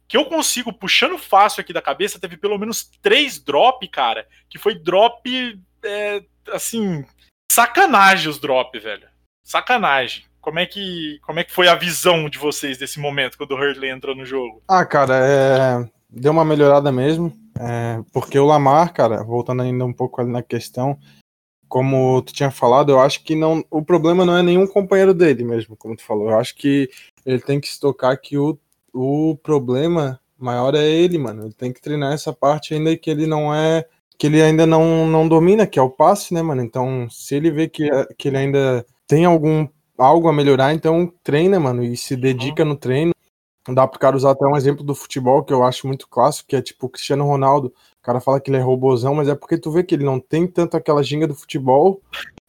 Que 0.10 0.18
eu 0.18 0.26
consigo, 0.26 0.74
puxando 0.74 1.20
fácil 1.20 1.62
aqui 1.62 1.72
da 1.72 1.84
cabeça, 1.84 2.20
teve 2.20 2.36
pelo 2.36 2.58
menos 2.58 2.90
três 3.00 3.38
drop, 3.38 3.88
cara, 3.88 4.28
que 4.50 4.58
foi 4.58 4.74
drop, 4.74 5.62
é, 5.86 6.24
assim, 6.52 7.06
sacanagem 7.52 8.28
os 8.28 8.40
drop, 8.40 8.78
velho. 8.80 9.08
Sacanagem. 9.44 10.26
Como 10.42 10.58
é, 10.58 10.66
que, 10.66 11.20
como 11.22 11.40
é 11.40 11.44
que 11.44 11.52
foi 11.52 11.68
a 11.68 11.76
visão 11.76 12.28
de 12.28 12.40
vocês 12.40 12.80
desse 12.80 13.00
momento, 13.00 13.38
quando 13.38 13.52
o 13.52 13.56
Hurley 13.56 13.92
entrou 13.92 14.16
no 14.16 14.26
jogo? 14.26 14.64
Ah, 14.68 14.84
cara, 14.84 15.14
é... 15.16 15.90
deu 16.10 16.32
uma 16.32 16.44
melhorada 16.44 16.92
mesmo, 16.92 17.32
é... 17.60 18.02
porque 18.12 18.40
o 18.40 18.46
Lamar, 18.46 18.92
cara, 18.92 19.24
voltando 19.24 19.62
ainda 19.62 19.86
um 19.86 19.94
pouco 19.94 20.20
ali 20.20 20.32
na 20.32 20.42
questão, 20.42 20.98
como 21.68 22.24
tu 22.24 22.34
tinha 22.34 22.50
falado, 22.50 22.92
eu 22.92 23.00
acho 23.00 23.24
que 23.24 23.36
não, 23.36 23.64
o 23.70 23.84
problema 23.84 24.26
não 24.26 24.36
é 24.36 24.42
nenhum 24.42 24.66
companheiro 24.66 25.14
dele 25.14 25.44
mesmo, 25.44 25.78
como 25.78 25.96
tu 25.96 26.04
falou. 26.04 26.32
Eu 26.32 26.40
acho 26.40 26.56
que 26.56 26.90
ele 27.24 27.40
tem 27.40 27.60
que 27.60 27.68
se 27.68 27.80
tocar 27.80 28.18
que 28.18 28.40
o 28.40 28.58
o 28.94 29.38
problema 29.42 30.20
maior 30.38 30.76
é 30.76 30.88
ele, 30.88 31.18
mano. 31.18 31.46
Ele 31.46 31.54
tem 31.54 31.74
que 31.74 31.82
treinar 31.82 32.14
essa 32.14 32.34
parte 32.34 32.74
ainda 32.74 32.96
que 32.98 33.10
ele 33.10 33.28
não 33.28 33.54
é. 33.54 33.86
que 34.18 34.28
ele 34.28 34.42
ainda 34.42 34.66
não, 34.66 35.08
não 35.08 35.28
domina, 35.28 35.68
que 35.68 35.80
é 35.80 35.82
o 35.82 35.90
passe, 35.90 36.34
né, 36.34 36.42
mano? 36.42 36.62
Então, 36.62 37.10
se 37.10 37.36
ele 37.36 37.52
vê 37.52 37.68
que, 37.68 37.90
que 38.18 38.28
ele 38.28 38.38
ainda 38.38 38.86
tem 39.08 39.26
algum 39.26 39.68
algo 39.98 40.30
a 40.30 40.34
melhorar, 40.34 40.74
então 40.74 41.12
treina, 41.24 41.60
mano, 41.60 41.84
e 41.84 41.98
se 41.98 42.16
dedica 42.16 42.64
no 42.64 42.76
treino. 42.76 43.14
Dá 43.68 43.86
pro 43.88 44.00
cara 44.00 44.16
usar 44.16 44.32
até 44.32 44.46
um 44.46 44.56
exemplo 44.56 44.84
do 44.84 44.96
futebol 44.96 45.44
que 45.44 45.54
eu 45.54 45.64
acho 45.64 45.86
muito 45.86 46.08
clássico, 46.08 46.50
que 46.50 46.56
é 46.56 46.62
tipo 46.62 46.88
o 46.88 46.90
Cristiano 46.90 47.26
Ronaldo. 47.26 47.68
O 47.68 48.02
cara 48.02 48.22
fala 48.22 48.40
que 48.40 48.50
ele 48.50 48.58
é 48.58 48.62
robozão, 48.62 49.14
mas 49.14 49.28
é 49.28 49.36
porque 49.36 49.58
tu 49.58 49.72
vê 49.72 49.84
que 49.84 49.94
ele 49.94 50.06
não 50.06 50.20
tem 50.20 50.48
tanto 50.48 50.78
aquela 50.78 51.04
ginga 51.04 51.28
do 51.28 51.36
futebol, 51.36 52.02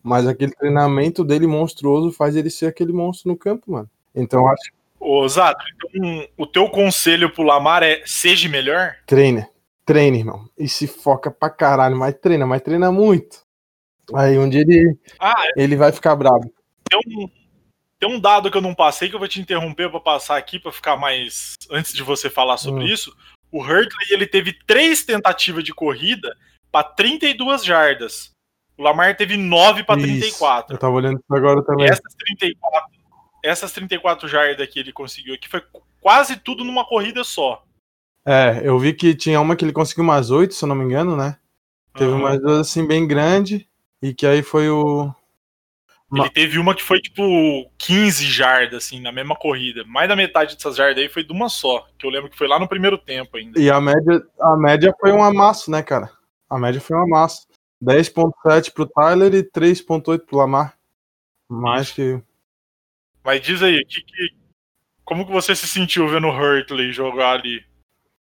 mas 0.02 0.26
aquele 0.26 0.52
treinamento 0.52 1.24
dele 1.24 1.46
monstruoso 1.46 2.12
faz 2.12 2.36
ele 2.36 2.48
ser 2.48 2.66
aquele 2.66 2.92
monstro 2.92 3.30
no 3.30 3.36
campo, 3.36 3.72
mano. 3.72 3.90
Então 4.14 4.46
acho 4.48 4.70
Ô, 5.00 5.26
Zato, 5.26 5.64
então, 5.94 6.28
o 6.36 6.46
teu 6.46 6.68
conselho 6.68 7.32
pro 7.32 7.42
Lamar 7.42 7.82
é 7.82 8.02
seja 8.04 8.46
melhor? 8.50 8.96
Treina. 9.06 9.48
Treina, 9.86 10.18
irmão. 10.18 10.48
E 10.58 10.68
se 10.68 10.86
foca 10.86 11.30
pra 11.30 11.48
caralho, 11.48 11.96
mas 11.96 12.14
treina, 12.14 12.46
mas 12.46 12.60
treina 12.60 12.92
muito. 12.92 13.38
Aí 14.14 14.38
um 14.38 14.48
dia 14.48 14.60
ele, 14.60 14.94
ah, 15.18 15.34
é. 15.46 15.62
ele 15.62 15.74
vai 15.74 15.90
ficar 15.90 16.14
bravo. 16.14 16.52
Tem 16.88 17.00
um, 17.06 17.28
tem 17.98 18.08
um 18.08 18.20
dado 18.20 18.50
que 18.50 18.56
eu 18.56 18.60
não 18.60 18.74
passei 18.74 19.08
que 19.08 19.14
eu 19.14 19.18
vou 19.18 19.28
te 19.28 19.40
interromper 19.40 19.90
para 19.90 20.00
passar 20.00 20.36
aqui 20.36 20.58
para 20.58 20.70
ficar 20.70 20.96
mais 20.96 21.54
antes 21.70 21.94
de 21.94 22.02
você 22.02 22.28
falar 22.28 22.58
sobre 22.58 22.84
hum. 22.84 22.86
isso. 22.86 23.16
O 23.50 23.62
Hurtley 23.62 24.06
ele 24.10 24.26
teve 24.26 24.52
três 24.66 25.02
tentativas 25.02 25.64
de 25.64 25.72
corrida 25.72 26.36
para 26.70 26.84
32 26.84 27.64
jardas. 27.64 28.32
O 28.76 28.82
Lamar 28.82 29.16
teve 29.16 29.36
9 29.36 29.82
para 29.84 30.00
34. 30.00 30.74
Eu 30.74 30.78
tava 30.78 30.94
olhando 30.94 31.18
isso 31.18 31.34
agora 31.34 31.64
também. 31.64 31.86
E 31.86 31.88
essas 31.88 32.14
34 32.14 32.99
essas 33.42 33.72
34 33.72 34.28
jardas 34.28 34.68
que 34.68 34.78
ele 34.78 34.92
conseguiu 34.92 35.34
aqui 35.34 35.48
foi 35.48 35.62
quase 36.00 36.36
tudo 36.36 36.64
numa 36.64 36.84
corrida 36.84 37.24
só. 37.24 37.64
É, 38.24 38.60
eu 38.62 38.78
vi 38.78 38.92
que 38.92 39.14
tinha 39.14 39.40
uma 39.40 39.56
que 39.56 39.64
ele 39.64 39.72
conseguiu 39.72 40.04
umas 40.04 40.30
8, 40.30 40.54
se 40.54 40.64
eu 40.64 40.68
não 40.68 40.76
me 40.76 40.84
engano, 40.84 41.16
né? 41.16 41.38
Teve 41.94 42.12
uhum. 42.12 42.18
umas 42.18 42.40
duas 42.40 42.58
assim 42.60 42.86
bem 42.86 43.06
grande 43.06 43.68
e 44.00 44.14
que 44.14 44.26
aí 44.26 44.42
foi 44.42 44.68
o 44.68 45.12
ele 46.12 46.30
teve 46.30 46.58
uma 46.58 46.74
que 46.74 46.82
foi 46.82 47.00
tipo 47.00 47.22
15 47.78 48.24
jardas, 48.24 48.84
assim, 48.84 49.00
na 49.00 49.12
mesma 49.12 49.36
corrida. 49.36 49.84
Mais 49.86 50.08
da 50.08 50.16
metade 50.16 50.56
dessas 50.56 50.74
jardas 50.74 50.98
aí 50.98 51.08
foi 51.08 51.22
de 51.22 51.32
uma 51.32 51.48
só. 51.48 51.86
Que 51.96 52.04
eu 52.04 52.10
lembro 52.10 52.28
que 52.28 52.36
foi 52.36 52.48
lá 52.48 52.58
no 52.58 52.68
primeiro 52.68 52.98
tempo 52.98 53.36
ainda. 53.36 53.60
E 53.60 53.70
a 53.70 53.80
média, 53.80 54.20
a 54.40 54.56
média 54.56 54.94
foi 55.00 55.12
um 55.12 55.22
amasso, 55.22 55.70
né, 55.70 55.82
cara? 55.82 56.10
A 56.48 56.58
média 56.58 56.80
foi 56.80 56.96
um 56.96 57.02
amasso. 57.02 57.46
10.7 57.82 58.72
pro 58.72 58.86
Tyler 58.86 59.32
e 59.34 59.42
3.8 59.44 60.26
pro 60.26 60.38
Lamar. 60.38 60.76
Mais 61.48 61.86
Isso. 61.86 61.94
que 61.94 62.22
mas 63.24 63.40
diz 63.40 63.62
aí, 63.62 63.84
que, 63.84 64.02
que, 64.02 64.28
como 65.04 65.26
que 65.26 65.32
você 65.32 65.54
se 65.54 65.66
sentiu 65.66 66.08
vendo 66.08 66.26
o 66.26 66.36
Hurtley 66.36 66.92
jogar 66.92 67.32
ali? 67.32 67.64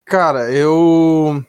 Cara, 0.05 0.51
eu 0.51 1.43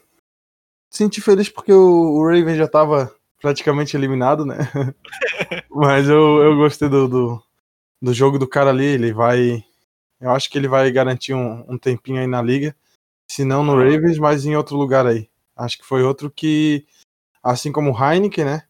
senti 0.89 1.21
feliz 1.21 1.47
porque 1.47 1.71
o, 1.71 2.15
o 2.15 2.27
Raven 2.27 2.55
já 2.55 2.67
tava 2.67 3.15
praticamente 3.39 3.95
eliminado, 3.95 4.45
né? 4.45 4.57
Mas 5.69 6.09
eu, 6.09 6.41
eu 6.43 6.55
gostei 6.57 6.89
do, 6.89 7.07
do, 7.07 7.43
do, 8.01 8.13
jogo 8.13 8.39
do 8.39 8.47
cara 8.47 8.71
ali. 8.71 8.85
Ele 8.85 9.13
vai. 9.13 9.63
Eu 10.19 10.31
acho 10.31 10.49
que 10.49 10.57
ele 10.57 10.67
vai 10.67 10.91
garantir 10.91 11.33
um, 11.33 11.63
um 11.71 11.77
tempinho 11.77 12.19
aí 12.19 12.27
na 12.27 12.41
liga. 12.41 12.75
Se 13.29 13.43
não 13.43 13.63
no 13.63 13.75
Ravens, 13.75 14.17
mas 14.17 14.45
em 14.45 14.55
outro 14.55 14.75
lugar 14.75 15.05
aí. 15.05 15.29
Acho 15.55 15.77
que 15.77 15.85
foi 15.85 16.01
outro 16.01 16.31
que, 16.31 16.85
assim 17.43 17.71
como 17.71 17.91
o 17.91 17.95
Heineken, 17.95 18.45
né? 18.45 18.63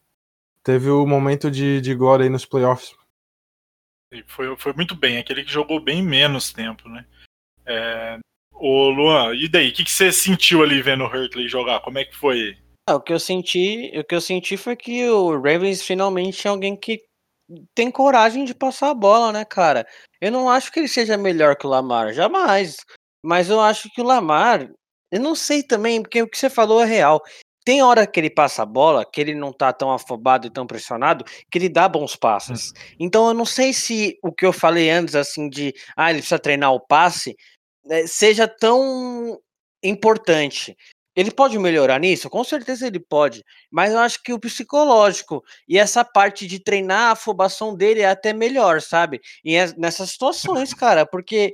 Teve 0.63 0.89
o 0.89 1.05
momento 1.05 1.49
de, 1.49 1.79
de 1.79 1.95
glória 1.95 2.23
aí 2.23 2.29
nos 2.29 2.45
playoffs. 2.45 2.93
Foi, 4.27 4.55
foi 4.57 4.73
muito 4.73 4.95
bem, 4.95 5.17
aquele 5.17 5.43
que 5.43 5.51
jogou 5.51 5.79
bem 5.79 6.01
menos 6.01 6.53
tempo, 6.53 6.87
né? 6.87 7.05
É... 7.65 8.19
Ô 8.53 8.89
Luan, 8.89 9.35
e 9.35 9.47
daí? 9.47 9.69
O 9.69 9.73
que, 9.73 9.83
que 9.83 9.91
você 9.91 10.11
sentiu 10.11 10.63
ali 10.63 10.81
vendo 10.81 11.03
o 11.03 11.07
Hurtley 11.07 11.47
jogar? 11.47 11.81
Como 11.81 11.99
é 11.99 12.05
que 12.05 12.15
foi 12.15 12.57
Ah, 12.89 12.95
o 12.95 13.01
que 13.01 13.13
eu 13.13 13.19
senti, 13.19 13.91
o 13.95 14.03
que 14.03 14.15
eu 14.15 14.21
senti 14.21 14.57
foi 14.57 14.75
que 14.75 15.07
o 15.09 15.39
Ravens 15.39 15.83
finalmente 15.83 16.47
é 16.47 16.49
alguém 16.49 16.75
que 16.75 16.99
tem 17.75 17.91
coragem 17.91 18.45
de 18.45 18.55
passar 18.55 18.89
a 18.89 18.95
bola, 18.95 19.31
né, 19.31 19.45
cara? 19.45 19.85
Eu 20.19 20.31
não 20.31 20.49
acho 20.49 20.71
que 20.71 20.79
ele 20.79 20.87
seja 20.87 21.17
melhor 21.17 21.55
que 21.55 21.67
o 21.67 21.69
Lamar, 21.69 22.13
jamais. 22.13 22.77
Mas 23.23 23.49
eu 23.49 23.59
acho 23.59 23.89
que 23.89 24.01
o 24.01 24.05
Lamar, 24.05 24.69
eu 25.11 25.19
não 25.19 25.35
sei 25.35 25.63
também, 25.63 26.01
porque 26.01 26.21
o 26.21 26.27
que 26.27 26.37
você 26.37 26.49
falou 26.49 26.81
é 26.81 26.85
real. 26.85 27.21
Tem 27.67 27.83
hora 27.83 28.07
que 28.07 28.17
ele 28.17 28.29
passa 28.29 28.63
a 28.63 28.65
bola, 28.65 29.03
que 29.03 29.19
ele 29.19 29.35
não 29.35 29.51
tá 29.51 29.73
tão 29.73 29.91
afobado 29.91 30.47
e 30.47 30.49
tão 30.49 30.65
pressionado, 30.65 31.25
que 31.51 31.57
ele 31.57 31.67
dá 31.67 31.85
bons 31.89 32.15
passes. 32.15 32.71
Então 32.97 33.27
eu 33.27 33.33
não 33.33 33.43
sei 33.43 33.73
se 33.73 34.17
o 34.23 34.31
que 34.31 34.45
eu 34.45 34.53
falei 34.53 34.89
antes, 34.89 35.15
assim, 35.15 35.49
de 35.49 35.75
ah, 35.93 36.09
ele 36.09 36.19
precisa 36.19 36.39
treinar 36.39 36.71
o 36.71 36.79
passe, 36.79 37.35
eh, 37.89 38.07
seja 38.07 38.47
tão 38.47 39.37
importante. 39.83 40.77
Ele 41.13 41.29
pode 41.29 41.59
melhorar 41.59 41.99
nisso? 41.99 42.29
Com 42.29 42.41
certeza 42.41 42.87
ele 42.87 43.01
pode. 43.01 43.43
Mas 43.69 43.91
eu 43.91 43.99
acho 43.99 44.23
que 44.23 44.31
o 44.31 44.39
psicológico 44.39 45.43
e 45.67 45.77
essa 45.77 46.05
parte 46.05 46.47
de 46.47 46.63
treinar 46.63 47.09
a 47.09 47.11
afobação 47.11 47.75
dele 47.75 47.99
é 47.99 48.07
até 48.07 48.31
melhor, 48.31 48.81
sabe? 48.81 49.19
E 49.43 49.57
é 49.57 49.73
nessas 49.75 50.11
situações, 50.11 50.71
cara, 50.73 51.05
porque 51.05 51.53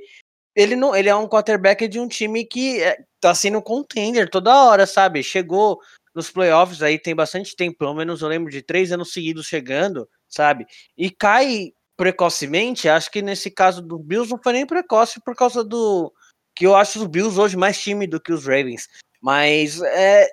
ele 0.54 0.76
não, 0.76 0.94
ele 0.94 1.08
é 1.08 1.16
um 1.16 1.26
quarterback 1.26 1.88
de 1.88 1.98
um 1.98 2.06
time 2.06 2.44
que 2.44 2.80
é, 2.80 2.98
tá 3.20 3.34
sendo 3.34 3.60
contender 3.60 4.30
toda 4.30 4.64
hora, 4.64 4.86
sabe? 4.86 5.20
Chegou 5.20 5.80
nos 6.14 6.30
playoffs 6.30 6.82
aí 6.82 6.98
tem 6.98 7.14
bastante 7.14 7.56
tempo, 7.56 7.78
pelo 7.78 7.94
menos 7.94 8.22
eu 8.22 8.28
lembro 8.28 8.50
de 8.50 8.62
três 8.62 8.92
anos 8.92 9.12
seguidos 9.12 9.46
chegando, 9.46 10.08
sabe? 10.28 10.66
E 10.96 11.10
cai 11.10 11.72
precocemente. 11.96 12.88
Acho 12.88 13.10
que 13.10 13.22
nesse 13.22 13.50
caso 13.50 13.82
do 13.82 13.98
Bills 13.98 14.30
não 14.30 14.40
foi 14.42 14.52
nem 14.52 14.66
precoce 14.66 15.20
por 15.20 15.34
causa 15.34 15.64
do 15.64 16.12
que 16.54 16.66
eu 16.66 16.76
acho 16.76 17.00
os 17.00 17.06
Bills 17.08 17.38
hoje 17.38 17.56
mais 17.56 17.80
time 17.80 18.06
do 18.06 18.20
que 18.20 18.32
os 18.32 18.46
Ravens. 18.46 18.88
Mas 19.20 19.80
é, 19.80 20.28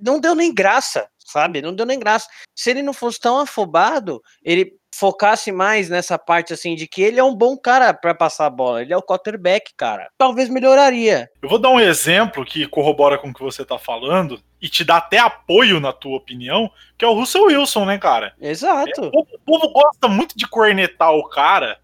não 0.00 0.20
deu 0.20 0.34
nem 0.34 0.52
graça, 0.52 1.08
sabe? 1.18 1.62
Não 1.62 1.74
deu 1.74 1.86
nem 1.86 1.98
graça. 1.98 2.28
Se 2.54 2.70
ele 2.70 2.82
não 2.82 2.92
fosse 2.92 3.18
tão 3.18 3.38
afobado, 3.38 4.22
ele 4.42 4.76
focasse 4.98 5.52
mais 5.52 5.88
nessa 5.88 6.18
parte 6.18 6.52
assim 6.52 6.74
de 6.74 6.86
que 6.86 7.02
ele 7.02 7.20
é 7.20 7.24
um 7.24 7.34
bom 7.34 7.56
cara 7.56 7.92
para 7.92 8.14
passar 8.14 8.46
a 8.46 8.50
bola, 8.50 8.82
ele 8.82 8.92
é 8.92 8.96
o 8.96 9.02
quarterback, 9.02 9.72
cara. 9.76 10.08
Talvez 10.16 10.48
melhoraria. 10.48 11.28
Eu 11.42 11.48
vou 11.48 11.58
dar 11.58 11.70
um 11.70 11.80
exemplo 11.80 12.44
que 12.44 12.66
corrobora 12.66 13.18
com 13.18 13.28
o 13.28 13.34
que 13.34 13.42
você 13.42 13.64
tá 13.64 13.78
falando 13.78 14.40
e 14.60 14.68
te 14.68 14.84
dá 14.84 14.96
até 14.96 15.18
apoio 15.18 15.78
na 15.80 15.92
tua 15.92 16.16
opinião, 16.16 16.70
que 16.96 17.04
é 17.04 17.08
o 17.08 17.14
Russell 17.14 17.44
Wilson, 17.44 17.84
né, 17.84 17.98
cara? 17.98 18.34
Exato. 18.40 19.04
É, 19.04 19.10
o, 19.12 19.20
o, 19.20 19.38
povo 19.44 19.68
gosta 19.70 20.08
muito 20.08 20.36
de 20.36 20.46
cornetar 20.48 21.12
o 21.12 21.28
cara, 21.28 21.78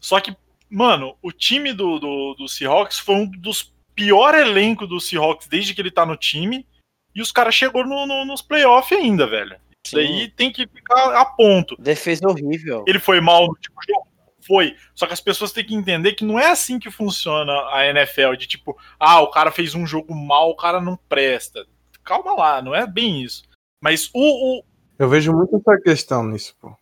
só 0.00 0.18
que, 0.20 0.34
mano, 0.70 1.16
o 1.22 1.30
time 1.30 1.72
do, 1.72 1.98
do, 1.98 2.34
do 2.34 2.48
Seahawks 2.48 2.98
foi 2.98 3.16
um 3.16 3.26
dos 3.26 3.74
pior 3.94 4.34
elenco 4.34 4.86
do 4.86 5.00
Seahawks 5.00 5.48
desde 5.48 5.74
que 5.74 5.80
ele 5.80 5.90
tá 5.90 6.04
no 6.04 6.16
time. 6.16 6.66
E 7.14 7.22
os 7.22 7.32
caras 7.32 7.54
chegou 7.54 7.84
no, 7.84 8.06
no, 8.06 8.26
nos 8.26 8.42
playoffs 8.42 8.98
ainda, 8.98 9.26
velho. 9.26 9.58
Isso 9.86 9.98
aí 9.98 10.28
tem 10.28 10.52
que 10.52 10.66
ficar 10.66 11.20
a 11.20 11.24
ponto. 11.24 11.76
Defesa 11.78 12.26
horrível. 12.28 12.84
Ele 12.86 12.98
foi 12.98 13.20
mal 13.20 13.42
no 13.42 13.48
último 13.50 13.76
jogo? 13.88 14.06
Foi. 14.46 14.76
Só 14.94 15.06
que 15.06 15.12
as 15.12 15.20
pessoas 15.20 15.52
têm 15.52 15.64
que 15.64 15.74
entender 15.74 16.12
que 16.12 16.24
não 16.24 16.38
é 16.38 16.50
assim 16.50 16.78
que 16.78 16.90
funciona 16.90 17.52
a 17.70 17.86
NFL. 17.86 18.34
De 18.36 18.46
tipo, 18.46 18.76
ah, 18.98 19.20
o 19.20 19.30
cara 19.30 19.50
fez 19.50 19.74
um 19.74 19.86
jogo 19.86 20.14
mal, 20.14 20.50
o 20.50 20.56
cara 20.56 20.80
não 20.80 20.96
presta. 21.08 21.66
Calma 22.04 22.34
lá, 22.34 22.62
não 22.62 22.74
é 22.74 22.86
bem 22.86 23.22
isso. 23.22 23.42
Mas 23.80 24.08
o. 24.14 24.58
o... 24.58 24.64
Eu 24.98 25.08
vejo 25.08 25.32
muito 25.32 25.56
essa 25.56 25.80
questão 25.80 26.24
nisso, 26.24 26.56
pô. 26.60 26.74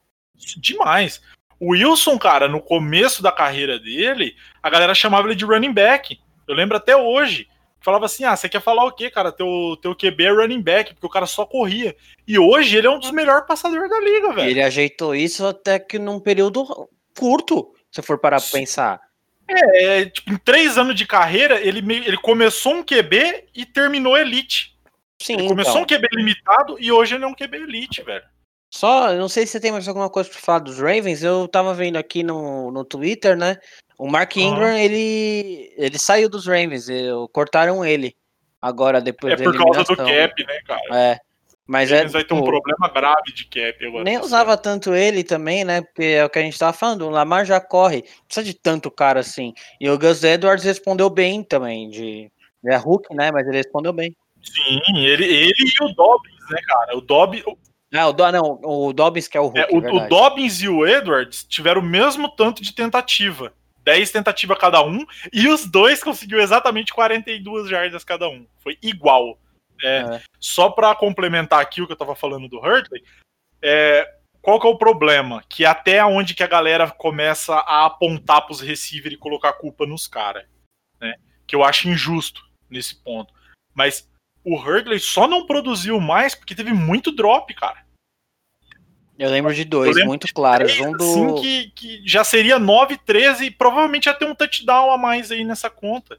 Demais. 0.58 1.22
O 1.58 1.72
Wilson, 1.72 2.18
cara, 2.18 2.48
no 2.48 2.60
começo 2.60 3.22
da 3.22 3.32
carreira 3.32 3.78
dele, 3.78 4.36
a 4.62 4.68
galera 4.68 4.94
chamava 4.94 5.26
ele 5.26 5.34
de 5.34 5.44
running 5.44 5.72
back. 5.72 6.20
Eu 6.46 6.54
lembro 6.54 6.76
até 6.76 6.94
hoje. 6.96 7.48
Falava 7.84 8.06
assim: 8.06 8.24
ah, 8.24 8.34
você 8.34 8.48
quer 8.48 8.62
falar 8.62 8.86
o 8.86 8.92
quê, 8.92 9.10
cara? 9.10 9.30
Teu, 9.30 9.76
teu 9.82 9.94
QB 9.94 10.24
é 10.24 10.30
running 10.30 10.62
back, 10.62 10.94
porque 10.94 11.06
o 11.06 11.10
cara 11.10 11.26
só 11.26 11.44
corria. 11.44 11.94
E 12.26 12.38
hoje 12.38 12.78
ele 12.78 12.86
é 12.86 12.90
um 12.90 12.98
dos 12.98 13.10
melhores 13.10 13.46
passadores 13.46 13.90
da 13.90 14.00
liga, 14.00 14.32
velho. 14.32 14.50
Ele 14.50 14.62
ajeitou 14.62 15.14
isso 15.14 15.46
até 15.46 15.78
que 15.78 15.98
num 15.98 16.18
período 16.18 16.88
curto, 17.14 17.74
se 17.92 18.00
for 18.00 18.18
parar 18.18 18.40
pra 18.40 18.50
pensar. 18.50 19.00
É, 19.46 20.00
é, 20.00 20.06
tipo, 20.06 20.32
em 20.32 20.38
três 20.38 20.78
anos 20.78 20.94
de 20.94 21.06
carreira, 21.06 21.60
ele, 21.60 21.80
ele 21.94 22.16
começou 22.16 22.76
um 22.76 22.82
QB 22.82 23.48
e 23.54 23.66
terminou 23.66 24.16
elite. 24.16 24.74
Sim, 25.20 25.34
ele 25.34 25.48
começou 25.48 25.80
então. 25.80 25.82
um 25.82 25.86
QB 25.86 26.08
limitado 26.12 26.76
e 26.80 26.90
hoje 26.90 27.14
ele 27.14 27.24
é 27.24 27.26
um 27.26 27.34
QB 27.34 27.54
elite, 27.58 28.02
velho. 28.02 28.24
Só, 28.72 29.12
não 29.12 29.28
sei 29.28 29.44
se 29.44 29.52
você 29.52 29.60
tem 29.60 29.70
mais 29.70 29.86
alguma 29.86 30.08
coisa 30.08 30.30
pra 30.30 30.38
falar 30.40 30.58
dos 30.60 30.78
Ravens. 30.78 31.22
Eu 31.22 31.46
tava 31.46 31.74
vendo 31.74 31.96
aqui 31.96 32.22
no, 32.22 32.72
no 32.72 32.82
Twitter, 32.82 33.36
né? 33.36 33.58
O 33.98 34.08
Mark 34.08 34.36
Ingram, 34.36 34.72
uhum. 34.72 34.76
ele, 34.76 35.72
ele 35.76 35.98
saiu 35.98 36.28
dos 36.28 36.46
Ravens, 36.46 36.88
eu, 36.88 37.28
cortaram 37.28 37.84
ele 37.84 38.16
agora 38.60 39.00
depois 39.00 39.38
É 39.38 39.44
por 39.44 39.56
causa 39.56 39.84
do 39.84 39.96
cap, 39.96 40.46
né, 40.46 40.60
cara? 40.66 40.80
É. 40.92 41.20
Mas 41.66 41.90
Eles 41.90 42.10
é, 42.10 42.12
vai 42.12 42.24
ter 42.24 42.34
um 42.34 42.42
problema 42.42 42.88
grave 42.88 43.32
de 43.32 43.46
cap 43.46 43.86
agora. 43.86 44.04
Nem 44.04 44.18
usava 44.18 44.56
tanto 44.56 44.94
ele 44.94 45.24
também, 45.24 45.64
né? 45.64 45.80
Porque 45.80 46.04
é 46.04 46.24
o 46.24 46.28
que 46.28 46.38
a 46.38 46.42
gente 46.42 46.58
tava 46.58 46.74
falando, 46.74 47.06
o 47.06 47.10
Lamar 47.10 47.46
já 47.46 47.58
corre, 47.58 48.04
precisa 48.26 48.44
de 48.44 48.52
tanto 48.52 48.90
cara 48.90 49.20
assim. 49.20 49.54
E 49.80 49.88
o 49.88 49.98
Gus 49.98 50.22
Edwards 50.22 50.64
respondeu 50.64 51.08
bem 51.08 51.42
também, 51.42 51.88
de 51.88 52.30
é 52.66 52.76
Hulk, 52.76 53.14
né? 53.14 53.30
Mas 53.30 53.46
ele 53.46 53.58
respondeu 53.58 53.92
bem. 53.92 54.14
Sim, 54.42 55.06
ele, 55.06 55.24
ele 55.24 55.54
e 55.58 55.84
o 55.84 55.88
Dobbins, 55.94 56.50
né, 56.50 56.60
cara? 56.66 56.96
O 56.96 57.00
Dobbins. 57.00 57.44
Ah, 57.94 58.08
o, 58.08 58.12
Do, 58.12 58.32
não, 58.32 58.60
o 58.62 58.92
Dobbins 58.92 59.28
que 59.28 59.38
é 59.38 59.40
o 59.40 59.44
Hulk. 59.44 59.58
É, 59.58 59.68
o, 59.70 59.78
o 59.78 60.08
Dobbins 60.08 60.60
e 60.60 60.68
o 60.68 60.86
Edwards 60.86 61.44
tiveram 61.44 61.80
o 61.80 61.84
mesmo 61.84 62.28
tanto 62.28 62.62
de 62.62 62.74
tentativa. 62.74 63.52
10 63.84 64.10
tentativas 64.10 64.58
cada 64.58 64.82
um, 64.82 65.06
e 65.32 65.46
os 65.48 65.66
dois 65.66 66.02
conseguiu 66.02 66.40
exatamente 66.40 66.92
42 66.92 67.68
jardas 67.68 68.02
cada 68.02 68.28
um. 68.28 68.46
Foi 68.58 68.78
igual. 68.82 69.38
É, 69.82 69.98
é. 69.98 70.22
Só 70.40 70.70
para 70.70 70.94
complementar 70.94 71.60
aqui 71.60 71.82
o 71.82 71.86
que 71.86 71.92
eu 71.92 71.96
tava 71.96 72.16
falando 72.16 72.48
do 72.48 72.58
Hurtley, 72.58 73.04
é, 73.62 74.10
qual 74.40 74.60
que 74.60 74.66
é 74.66 74.70
o 74.70 74.78
problema? 74.78 75.42
Que 75.48 75.64
até 75.64 76.04
onde 76.04 76.34
que 76.34 76.42
a 76.42 76.48
galera 76.48 76.90
começa 76.90 77.54
a 77.54 77.86
apontar 77.86 78.46
pros 78.46 78.60
receivers 78.60 79.14
e 79.14 79.18
colocar 79.18 79.50
a 79.50 79.54
culpa 79.54 79.86
nos 79.86 80.06
caras. 80.06 80.46
Né? 81.00 81.14
Que 81.46 81.54
eu 81.54 81.62
acho 81.62 81.88
injusto 81.88 82.42
nesse 82.70 82.96
ponto. 83.02 83.32
Mas 83.74 84.08
o 84.44 84.58
Hurtley 84.58 84.98
só 84.98 85.26
não 85.26 85.46
produziu 85.46 86.00
mais 86.00 86.34
porque 86.34 86.54
teve 86.54 86.72
muito 86.72 87.10
drop, 87.10 87.52
cara. 87.54 87.83
Eu 89.18 89.30
lembro 89.30 89.54
de 89.54 89.64
dois, 89.64 89.94
lembro 89.94 90.08
muito 90.08 90.32
claros. 90.34 90.78
um 90.80 90.92
do... 90.92 91.04
Assim, 91.04 91.34
que, 91.40 91.70
que 91.70 92.02
já 92.04 92.24
seria 92.24 92.58
9, 92.58 92.98
13 92.98 93.46
e 93.46 93.50
provavelmente 93.50 94.06
ia 94.06 94.14
ter 94.14 94.24
um 94.24 94.34
touchdown 94.34 94.90
a 94.90 94.98
mais 94.98 95.30
aí 95.30 95.44
nessa 95.44 95.70
conta. 95.70 96.18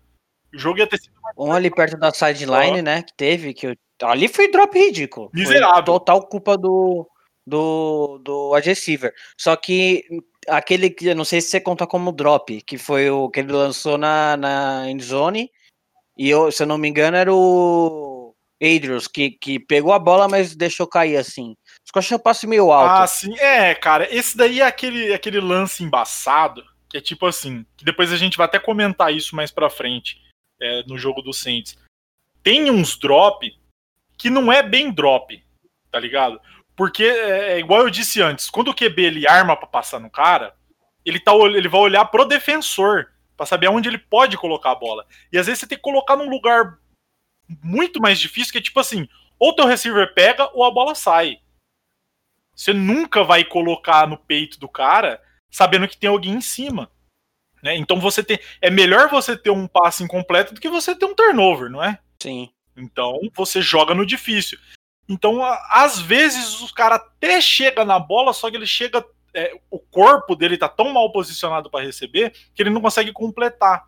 O 0.53 0.57
jogo 0.57 0.79
ia 0.79 0.87
ter 0.87 0.99
sido 0.99 1.13
Um 1.37 1.51
ali 1.51 1.69
perto 1.69 1.97
da 1.97 2.13
sideline, 2.13 2.81
né? 2.81 3.01
Que 3.01 3.13
teve, 3.13 3.53
que 3.53 3.67
eu... 3.67 3.75
ali 4.03 4.27
foi 4.27 4.49
drop 4.49 4.77
ridículo. 4.77 5.29
Miserável. 5.33 5.75
Foi 5.75 5.83
total 5.83 6.25
culpa 6.25 6.57
do, 6.57 7.05
do, 7.45 8.17
do 8.19 8.53
receiver. 8.55 9.13
Só 9.37 9.55
que 9.57 10.05
aquele 10.47 10.89
que 10.89 11.07
eu 11.07 11.15
não 11.15 11.25
sei 11.25 11.41
se 11.41 11.49
você 11.49 11.59
conta 11.59 11.85
como 11.85 12.13
drop, 12.13 12.61
que 12.61 12.77
foi 12.77 13.09
o 13.09 13.29
que 13.29 13.41
ele 13.41 13.51
lançou 13.51 13.97
na, 13.97 14.37
na 14.37 14.89
endzone. 14.89 15.51
E 16.17 16.29
eu, 16.29 16.49
se 16.51 16.63
eu 16.63 16.67
não 16.67 16.77
me 16.77 16.87
engano, 16.87 17.17
era 17.17 17.33
o 17.33 18.33
Adrius, 18.61 19.07
que, 19.07 19.31
que 19.31 19.59
pegou 19.59 19.91
a 19.91 19.99
bola, 19.99 20.29
mas 20.29 20.55
deixou 20.55 20.87
cair 20.87 21.17
assim. 21.17 21.55
Só 21.95 21.99
achei 21.99 22.17
o 22.17 22.19
passe 22.19 22.45
meio 22.45 22.73
alto. 22.73 23.03
Ah, 23.03 23.07
sim. 23.07 23.33
É, 23.39 23.73
cara, 23.73 24.13
esse 24.13 24.35
daí 24.35 24.59
é 24.59 24.65
aquele, 24.65 25.13
aquele 25.13 25.39
lance 25.39 25.81
embaçado, 25.81 26.61
que 26.89 26.97
é 26.97 27.01
tipo 27.01 27.25
assim, 27.25 27.65
que 27.77 27.85
depois 27.85 28.11
a 28.11 28.17
gente 28.17 28.35
vai 28.37 28.43
até 28.43 28.59
comentar 28.59 29.13
isso 29.13 29.33
mais 29.33 29.49
pra 29.49 29.69
frente, 29.69 30.21
é, 30.59 30.83
no 30.83 30.97
jogo 30.97 31.21
do 31.21 31.31
Saints. 31.31 31.77
Tem 32.43 32.69
uns 32.69 32.97
drop 32.97 33.49
que 34.17 34.29
não 34.29 34.51
é 34.51 34.61
bem 34.61 34.91
drop, 34.91 35.41
tá 35.89 35.97
ligado? 35.97 36.37
Porque, 36.75 37.05
é, 37.05 37.53
é 37.53 37.59
igual 37.59 37.83
eu 37.83 37.89
disse 37.89 38.21
antes, 38.21 38.49
quando 38.49 38.71
o 38.71 38.75
QB 38.75 39.01
ele 39.01 39.25
arma 39.25 39.55
pra 39.55 39.65
passar 39.65 40.01
no 40.01 40.09
cara, 40.09 40.53
ele, 41.05 41.17
tá, 41.17 41.33
ele 41.33 41.69
vai 41.69 41.79
olhar 41.79 42.03
pro 42.03 42.25
defensor, 42.25 43.07
para 43.37 43.45
saber 43.45 43.67
aonde 43.67 43.87
ele 43.87 43.99
pode 43.99 44.35
colocar 44.35 44.71
a 44.71 44.75
bola. 44.75 45.05
E 45.31 45.37
às 45.37 45.45
vezes 45.45 45.61
você 45.61 45.67
tem 45.67 45.77
que 45.77 45.81
colocar 45.81 46.17
num 46.17 46.29
lugar 46.29 46.77
muito 47.63 48.01
mais 48.01 48.19
difícil, 48.19 48.51
que 48.51 48.57
é 48.57 48.61
tipo 48.61 48.81
assim, 48.81 49.07
ou 49.39 49.55
teu 49.55 49.65
receiver 49.65 50.13
pega 50.13 50.49
ou 50.53 50.65
a 50.65 50.71
bola 50.71 50.93
sai. 50.93 51.39
Você 52.55 52.73
nunca 52.73 53.23
vai 53.23 53.43
colocar 53.43 54.07
no 54.07 54.17
peito 54.17 54.59
do 54.59 54.67
cara 54.67 55.21
sabendo 55.51 55.87
que 55.87 55.97
tem 55.97 56.09
alguém 56.09 56.33
em 56.33 56.41
cima. 56.41 56.89
Né? 57.61 57.75
Então 57.75 57.99
você 57.99 58.23
tem. 58.23 58.39
É 58.61 58.69
melhor 58.69 59.09
você 59.09 59.35
ter 59.35 59.49
um 59.49 59.67
passe 59.67 60.03
incompleto 60.03 60.53
do 60.53 60.61
que 60.61 60.69
você 60.69 60.95
ter 60.95 61.05
um 61.05 61.15
turnover, 61.15 61.69
não 61.69 61.83
é? 61.83 61.99
Sim. 62.21 62.49
Então 62.77 63.19
você 63.35 63.61
joga 63.61 63.93
no 63.93 64.05
difícil. 64.05 64.57
Então, 65.07 65.43
às 65.69 65.99
vezes, 65.99 66.61
o 66.61 66.73
cara 66.73 66.95
até 66.95 67.39
chega 67.39 67.85
na 67.85 67.99
bola, 67.99 68.33
só 68.33 68.49
que 68.49 68.57
ele 68.57 68.67
chega. 68.67 69.05
É, 69.33 69.51
o 69.69 69.77
corpo 69.77 70.33
dele 70.33 70.57
tá 70.57 70.69
tão 70.69 70.93
mal 70.93 71.11
posicionado 71.11 71.69
para 71.69 71.83
receber 71.83 72.33
que 72.53 72.63
ele 72.63 72.69
não 72.69 72.79
consegue 72.79 73.11
completar 73.11 73.85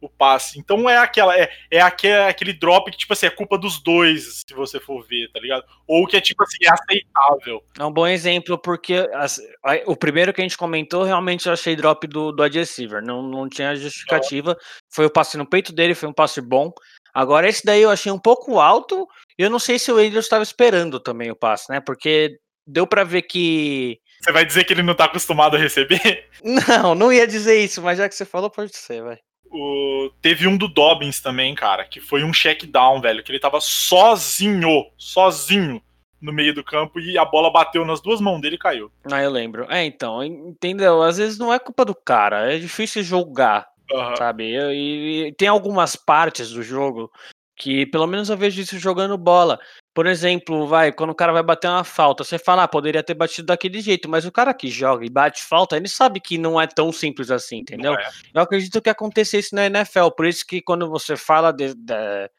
o 0.00 0.08
passe. 0.08 0.58
Então 0.58 0.88
é 0.88 0.96
aquela 0.96 1.36
é, 1.36 1.50
é 1.70 1.80
aquele, 1.80 2.14
aquele 2.14 2.52
drop 2.52 2.90
que 2.90 2.96
tipo 2.96 3.12
assim 3.12 3.26
é 3.26 3.30
culpa 3.30 3.58
dos 3.58 3.82
dois, 3.82 4.42
se 4.46 4.54
você 4.54 4.80
for 4.80 5.06
ver, 5.06 5.30
tá 5.32 5.38
ligado? 5.38 5.64
Ou 5.86 6.06
que 6.06 6.16
é 6.16 6.20
tipo 6.20 6.42
assim 6.42 6.56
é 6.64 6.70
aceitável. 6.70 7.62
É 7.78 7.84
um 7.84 7.92
bom 7.92 8.06
exemplo 8.06 8.58
porque 8.58 9.08
as, 9.14 9.40
o 9.86 9.96
primeiro 9.96 10.32
que 10.32 10.40
a 10.40 10.44
gente 10.44 10.58
comentou 10.58 11.02
realmente 11.02 11.46
eu 11.46 11.52
achei 11.52 11.76
drop 11.76 12.06
do 12.06 12.32
do 12.32 12.42
receiver, 12.42 13.02
não, 13.02 13.22
não 13.22 13.48
tinha 13.48 13.74
justificativa. 13.76 14.56
Foi 14.90 15.06
o 15.06 15.10
passe 15.10 15.36
no 15.36 15.48
peito 15.48 15.72
dele, 15.72 15.94
foi 15.94 16.08
um 16.08 16.14
passe 16.14 16.40
bom. 16.40 16.72
Agora 17.12 17.48
esse 17.48 17.64
daí 17.64 17.82
eu 17.82 17.90
achei 17.90 18.10
um 18.12 18.18
pouco 18.18 18.60
alto 18.60 19.06
E 19.38 19.42
eu 19.42 19.50
não 19.50 19.58
sei 19.58 19.78
se 19.78 19.90
o 19.90 19.96
Andrews 19.96 20.26
estava 20.26 20.44
esperando 20.44 21.00
também 21.00 21.30
o 21.30 21.36
passe, 21.36 21.70
né? 21.70 21.80
Porque 21.80 22.38
deu 22.66 22.86
para 22.86 23.04
ver 23.04 23.22
que. 23.22 23.98
Você 24.20 24.32
vai 24.32 24.44
dizer 24.44 24.64
que 24.64 24.72
ele 24.72 24.82
não 24.82 24.94
tá 24.94 25.06
acostumado 25.06 25.56
a 25.56 25.58
receber? 25.58 26.28
Não, 26.44 26.94
não 26.94 27.12
ia 27.12 27.26
dizer 27.26 27.58
isso, 27.58 27.80
mas 27.80 27.96
já 27.98 28.08
que 28.08 28.14
você 28.14 28.24
falou, 28.24 28.50
pode 28.50 28.76
ser, 28.76 29.02
vai. 29.02 29.18
O... 29.50 30.10
Teve 30.22 30.46
um 30.46 30.56
do 30.56 30.68
Dobbins 30.68 31.20
também, 31.20 31.54
cara, 31.54 31.84
que 31.84 32.00
foi 32.00 32.22
um 32.22 32.32
check 32.32 32.64
down, 32.66 33.00
velho, 33.00 33.22
que 33.22 33.32
ele 33.32 33.40
tava 33.40 33.60
sozinho, 33.60 34.86
sozinho 34.96 35.82
no 36.20 36.32
meio 36.32 36.54
do 36.54 36.62
campo 36.62 37.00
e 37.00 37.16
a 37.16 37.24
bola 37.24 37.50
bateu 37.50 37.84
nas 37.84 38.00
duas 38.00 38.20
mãos 38.20 38.40
dele 38.40 38.56
e 38.56 38.58
caiu. 38.58 38.92
Ah, 39.10 39.22
eu 39.22 39.30
lembro. 39.30 39.66
É, 39.70 39.84
então, 39.84 40.22
entendeu? 40.22 41.02
Às 41.02 41.16
vezes 41.16 41.38
não 41.38 41.52
é 41.52 41.58
culpa 41.58 41.84
do 41.84 41.94
cara, 41.94 42.52
é 42.52 42.58
difícil 42.58 43.02
julgar, 43.02 43.66
Aham. 43.92 44.16
sabe? 44.16 44.44
E, 44.44 45.28
e 45.28 45.32
tem 45.32 45.48
algumas 45.48 45.96
partes 45.96 46.50
do 46.50 46.62
jogo 46.62 47.10
que, 47.56 47.86
pelo 47.86 48.06
menos 48.06 48.28
eu 48.28 48.36
vejo 48.36 48.60
isso 48.60 48.78
jogando 48.78 49.16
bola. 49.16 49.58
Por 49.92 50.06
exemplo, 50.06 50.66
vai, 50.68 50.92
quando 50.92 51.10
o 51.10 51.14
cara 51.14 51.32
vai 51.32 51.42
bater 51.42 51.66
uma 51.68 51.82
falta, 51.82 52.22
você 52.22 52.38
fala, 52.38 52.62
ah, 52.62 52.68
poderia 52.68 53.02
ter 53.02 53.14
batido 53.14 53.46
daquele 53.46 53.80
jeito, 53.80 54.08
mas 54.08 54.24
o 54.24 54.30
cara 54.30 54.54
que 54.54 54.68
joga 54.68 55.04
e 55.04 55.10
bate 55.10 55.42
falta, 55.42 55.76
ele 55.76 55.88
sabe 55.88 56.20
que 56.20 56.38
não 56.38 56.60
é 56.60 56.66
tão 56.66 56.92
simples 56.92 57.30
assim, 57.30 57.58
entendeu? 57.58 57.94
É. 57.94 58.10
Eu 58.32 58.40
acredito 58.40 58.80
que 58.80 58.88
aconteça 58.88 59.36
isso 59.36 59.54
na 59.54 59.66
NFL, 59.66 60.10
por 60.16 60.26
isso 60.26 60.46
que 60.46 60.62
quando 60.62 60.88
você 60.88 61.16
fala 61.16 61.52
de, 61.52 61.74
de, 61.74 62.30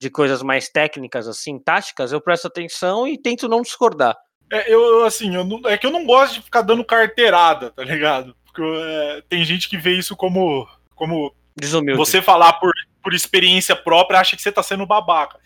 de 0.00 0.08
coisas 0.08 0.40
mais 0.40 0.68
técnicas, 0.68 1.26
assim, 1.26 1.58
táticas, 1.58 2.12
eu 2.12 2.20
presto 2.20 2.46
atenção 2.46 3.08
e 3.08 3.18
tento 3.18 3.48
não 3.48 3.62
discordar. 3.62 4.16
É, 4.52 4.72
eu, 4.72 5.04
assim, 5.04 5.34
eu 5.34 5.44
não- 5.44 5.68
é 5.68 5.76
que 5.76 5.86
eu 5.86 5.90
não 5.92 6.06
gosto 6.06 6.34
de 6.34 6.42
ficar 6.42 6.62
dando 6.62 6.84
carteirada, 6.84 7.70
tá 7.70 7.82
ligado? 7.82 8.36
Porque 8.44 8.62
é, 8.62 9.22
tem 9.28 9.44
gente 9.44 9.68
que 9.68 9.76
vê 9.76 9.94
isso 9.94 10.16
como, 10.16 10.66
como 10.94 11.34
Desumilde. 11.56 11.98
você 11.98 12.22
falar 12.22 12.52
por, 12.54 12.72
por 13.02 13.14
experiência 13.14 13.74
própria 13.74 14.20
acha 14.20 14.36
que 14.36 14.42
você 14.42 14.52
tá 14.52 14.62
sendo 14.62 14.86
babaca. 14.86 15.38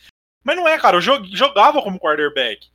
Mas 0.44 0.56
não 0.56 0.68
é, 0.68 0.78
cara. 0.78 0.98
Eu 0.98 1.00
jo- 1.00 1.24
jogava 1.36 1.82
como 1.82 1.98
quarterback. 1.98 2.68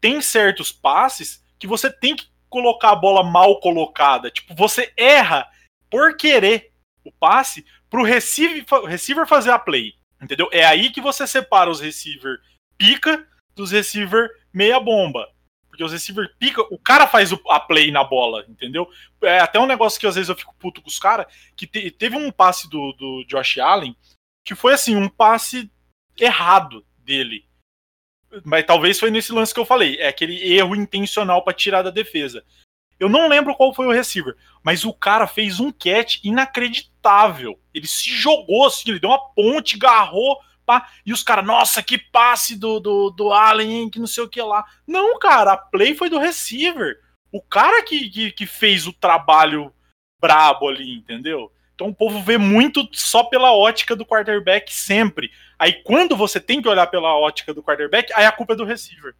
Tem 0.00 0.20
certos 0.22 0.70
passes 0.72 1.44
que 1.58 1.66
você 1.66 1.90
tem 1.90 2.14
que 2.16 2.26
colocar 2.48 2.92
a 2.92 2.96
bola 2.96 3.22
mal 3.22 3.58
colocada. 3.60 4.30
Tipo, 4.30 4.54
você 4.54 4.92
erra 4.96 5.46
por 5.90 6.16
querer 6.16 6.72
o 7.04 7.10
passe 7.12 7.66
pro 7.90 8.02
receiver, 8.04 8.64
receiver 8.84 9.26
fazer 9.26 9.50
a 9.50 9.58
play. 9.58 9.94
Entendeu? 10.22 10.48
É 10.52 10.64
aí 10.64 10.90
que 10.90 11.00
você 11.00 11.26
separa 11.26 11.70
os 11.70 11.80
receiver 11.80 12.38
pica 12.76 13.26
dos 13.54 13.72
receiver 13.72 14.28
meia 14.52 14.78
bomba. 14.78 15.28
Porque 15.68 15.82
os 15.84 15.92
receiver 15.92 16.32
pica, 16.38 16.62
o 16.72 16.78
cara 16.78 17.06
faz 17.06 17.32
a 17.48 17.60
play 17.60 17.90
na 17.90 18.02
bola, 18.04 18.44
entendeu? 18.48 18.88
É 19.22 19.38
até 19.40 19.58
um 19.60 19.66
negócio 19.66 19.98
que 19.98 20.06
às 20.06 20.14
vezes 20.16 20.28
eu 20.28 20.34
fico 20.36 20.54
puto 20.58 20.80
com 20.82 20.88
os 20.88 20.98
caras, 20.98 21.26
que 21.56 21.66
te- 21.66 21.90
teve 21.90 22.16
um 22.16 22.30
passe 22.32 22.68
do, 22.68 22.92
do 22.94 23.24
Josh 23.28 23.58
Allen 23.58 23.96
que 24.44 24.54
foi 24.54 24.72
assim, 24.74 24.96
um 24.96 25.08
passe 25.08 25.70
errado 26.18 26.84
dele. 27.08 27.44
Mas 28.44 28.66
talvez 28.66 29.00
foi 29.00 29.10
nesse 29.10 29.32
lance 29.32 29.54
que 29.54 29.58
eu 29.58 29.64
falei, 29.64 29.96
é 29.96 30.08
aquele 30.08 30.52
erro 30.52 30.76
intencional 30.76 31.42
pra 31.42 31.54
tirar 31.54 31.82
da 31.82 31.90
defesa. 31.90 32.44
Eu 33.00 33.08
não 33.08 33.28
lembro 33.28 33.54
qual 33.54 33.74
foi 33.74 33.86
o 33.86 33.92
receiver, 33.92 34.36
mas 34.62 34.84
o 34.84 34.92
cara 34.92 35.26
fez 35.26 35.58
um 35.58 35.72
catch 35.72 36.18
inacreditável. 36.22 37.58
Ele 37.72 37.86
se 37.86 38.10
jogou 38.10 38.66
assim, 38.66 38.90
ele 38.90 39.00
deu 39.00 39.10
uma 39.10 39.32
ponte, 39.34 39.76
agarrou, 39.76 40.38
pá, 40.66 40.90
e 41.06 41.12
os 41.12 41.22
caras, 41.22 41.46
nossa, 41.46 41.82
que 41.82 41.96
passe 41.96 42.54
do, 42.56 42.78
do, 42.78 43.10
do 43.10 43.32
Allen, 43.32 43.72
hein, 43.72 43.90
que 43.90 44.00
não 44.00 44.06
sei 44.06 44.24
o 44.24 44.28
que 44.28 44.42
lá. 44.42 44.64
Não, 44.86 45.18
cara, 45.18 45.52
a 45.52 45.56
play 45.56 45.94
foi 45.94 46.10
do 46.10 46.18
receiver. 46.18 47.00
O 47.32 47.40
cara 47.40 47.82
que, 47.82 48.10
que, 48.10 48.32
que 48.32 48.46
fez 48.46 48.86
o 48.86 48.92
trabalho 48.92 49.72
brabo 50.20 50.68
ali, 50.68 50.96
entendeu? 50.96 51.52
Então 51.74 51.88
o 51.88 51.94
povo 51.94 52.20
vê 52.20 52.36
muito 52.36 52.88
só 52.92 53.22
pela 53.22 53.52
ótica 53.52 53.94
do 53.94 54.04
quarterback 54.04 54.74
sempre. 54.74 55.30
Aí 55.58 55.82
quando 55.82 56.16
você 56.16 56.40
tem 56.40 56.62
que 56.62 56.68
olhar 56.68 56.86
pela 56.86 57.16
ótica 57.18 57.52
do 57.52 57.62
quarterback, 57.62 58.12
aí 58.14 58.24
a 58.24 58.32
culpa 58.32 58.52
é 58.52 58.56
do 58.56 58.64
receiver. 58.64 59.14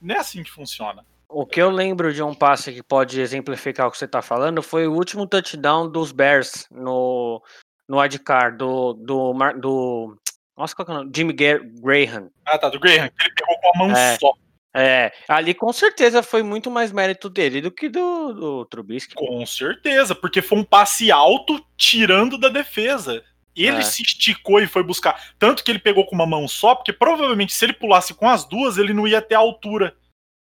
Não 0.00 0.14
é 0.14 0.18
assim 0.18 0.42
que 0.42 0.50
funciona. 0.50 1.04
O 1.28 1.44
que 1.44 1.60
eu 1.60 1.68
lembro 1.68 2.12
de 2.12 2.22
um 2.22 2.34
passe 2.34 2.72
que 2.72 2.82
pode 2.82 3.20
exemplificar 3.20 3.86
o 3.86 3.90
que 3.90 3.98
você 3.98 4.06
está 4.06 4.22
falando 4.22 4.62
foi 4.62 4.86
o 4.86 4.94
último 4.94 5.26
touchdown 5.26 5.90
dos 5.90 6.10
Bears 6.10 6.66
no, 6.70 7.42
no 7.86 8.00
Adcar, 8.00 8.56
do, 8.56 8.94
do, 8.94 9.34
do. 9.60 10.16
Nossa, 10.56 10.74
qual 10.74 10.86
que 10.86 10.92
é 10.92 10.94
o 10.94 10.98
nome? 10.98 11.12
Jimmy 11.14 11.34
Graham. 11.34 12.30
Ah, 12.46 12.56
tá, 12.56 12.70
do 12.70 12.80
Graham, 12.80 13.10
que 13.10 13.24
ele 13.24 13.34
pegou 13.34 13.58
com 13.60 13.68
a 13.74 13.78
mão 13.78 13.96
É. 13.96 14.16
só. 14.18 14.32
É, 14.74 15.12
ali 15.26 15.54
com 15.54 15.72
certeza 15.72 16.22
foi 16.22 16.42
muito 16.42 16.70
mais 16.70 16.92
mérito 16.92 17.28
dele 17.28 17.60
do 17.60 17.70
que 17.70 17.88
do, 17.88 18.32
do 18.32 18.64
Trubisky. 18.66 19.14
Com 19.14 19.44
certeza, 19.44 20.14
porque 20.14 20.40
foi 20.40 20.58
um 20.58 20.64
passe 20.64 21.10
alto 21.10 21.60
tirando 21.76 22.38
da 22.38 22.48
defesa. 22.48 23.24
Ele 23.62 23.78
É. 23.78 23.82
se 23.82 24.02
esticou 24.02 24.60
e 24.60 24.66
foi 24.66 24.82
buscar. 24.82 25.32
Tanto 25.38 25.62
que 25.64 25.70
ele 25.70 25.78
pegou 25.78 26.04
com 26.06 26.14
uma 26.14 26.26
mão 26.26 26.46
só, 26.48 26.74
porque 26.74 26.92
provavelmente 26.92 27.52
se 27.52 27.64
ele 27.64 27.72
pulasse 27.72 28.14
com 28.14 28.28
as 28.28 28.44
duas, 28.44 28.78
ele 28.78 28.92
não 28.92 29.06
ia 29.06 29.20
ter 29.22 29.34
altura 29.34 29.96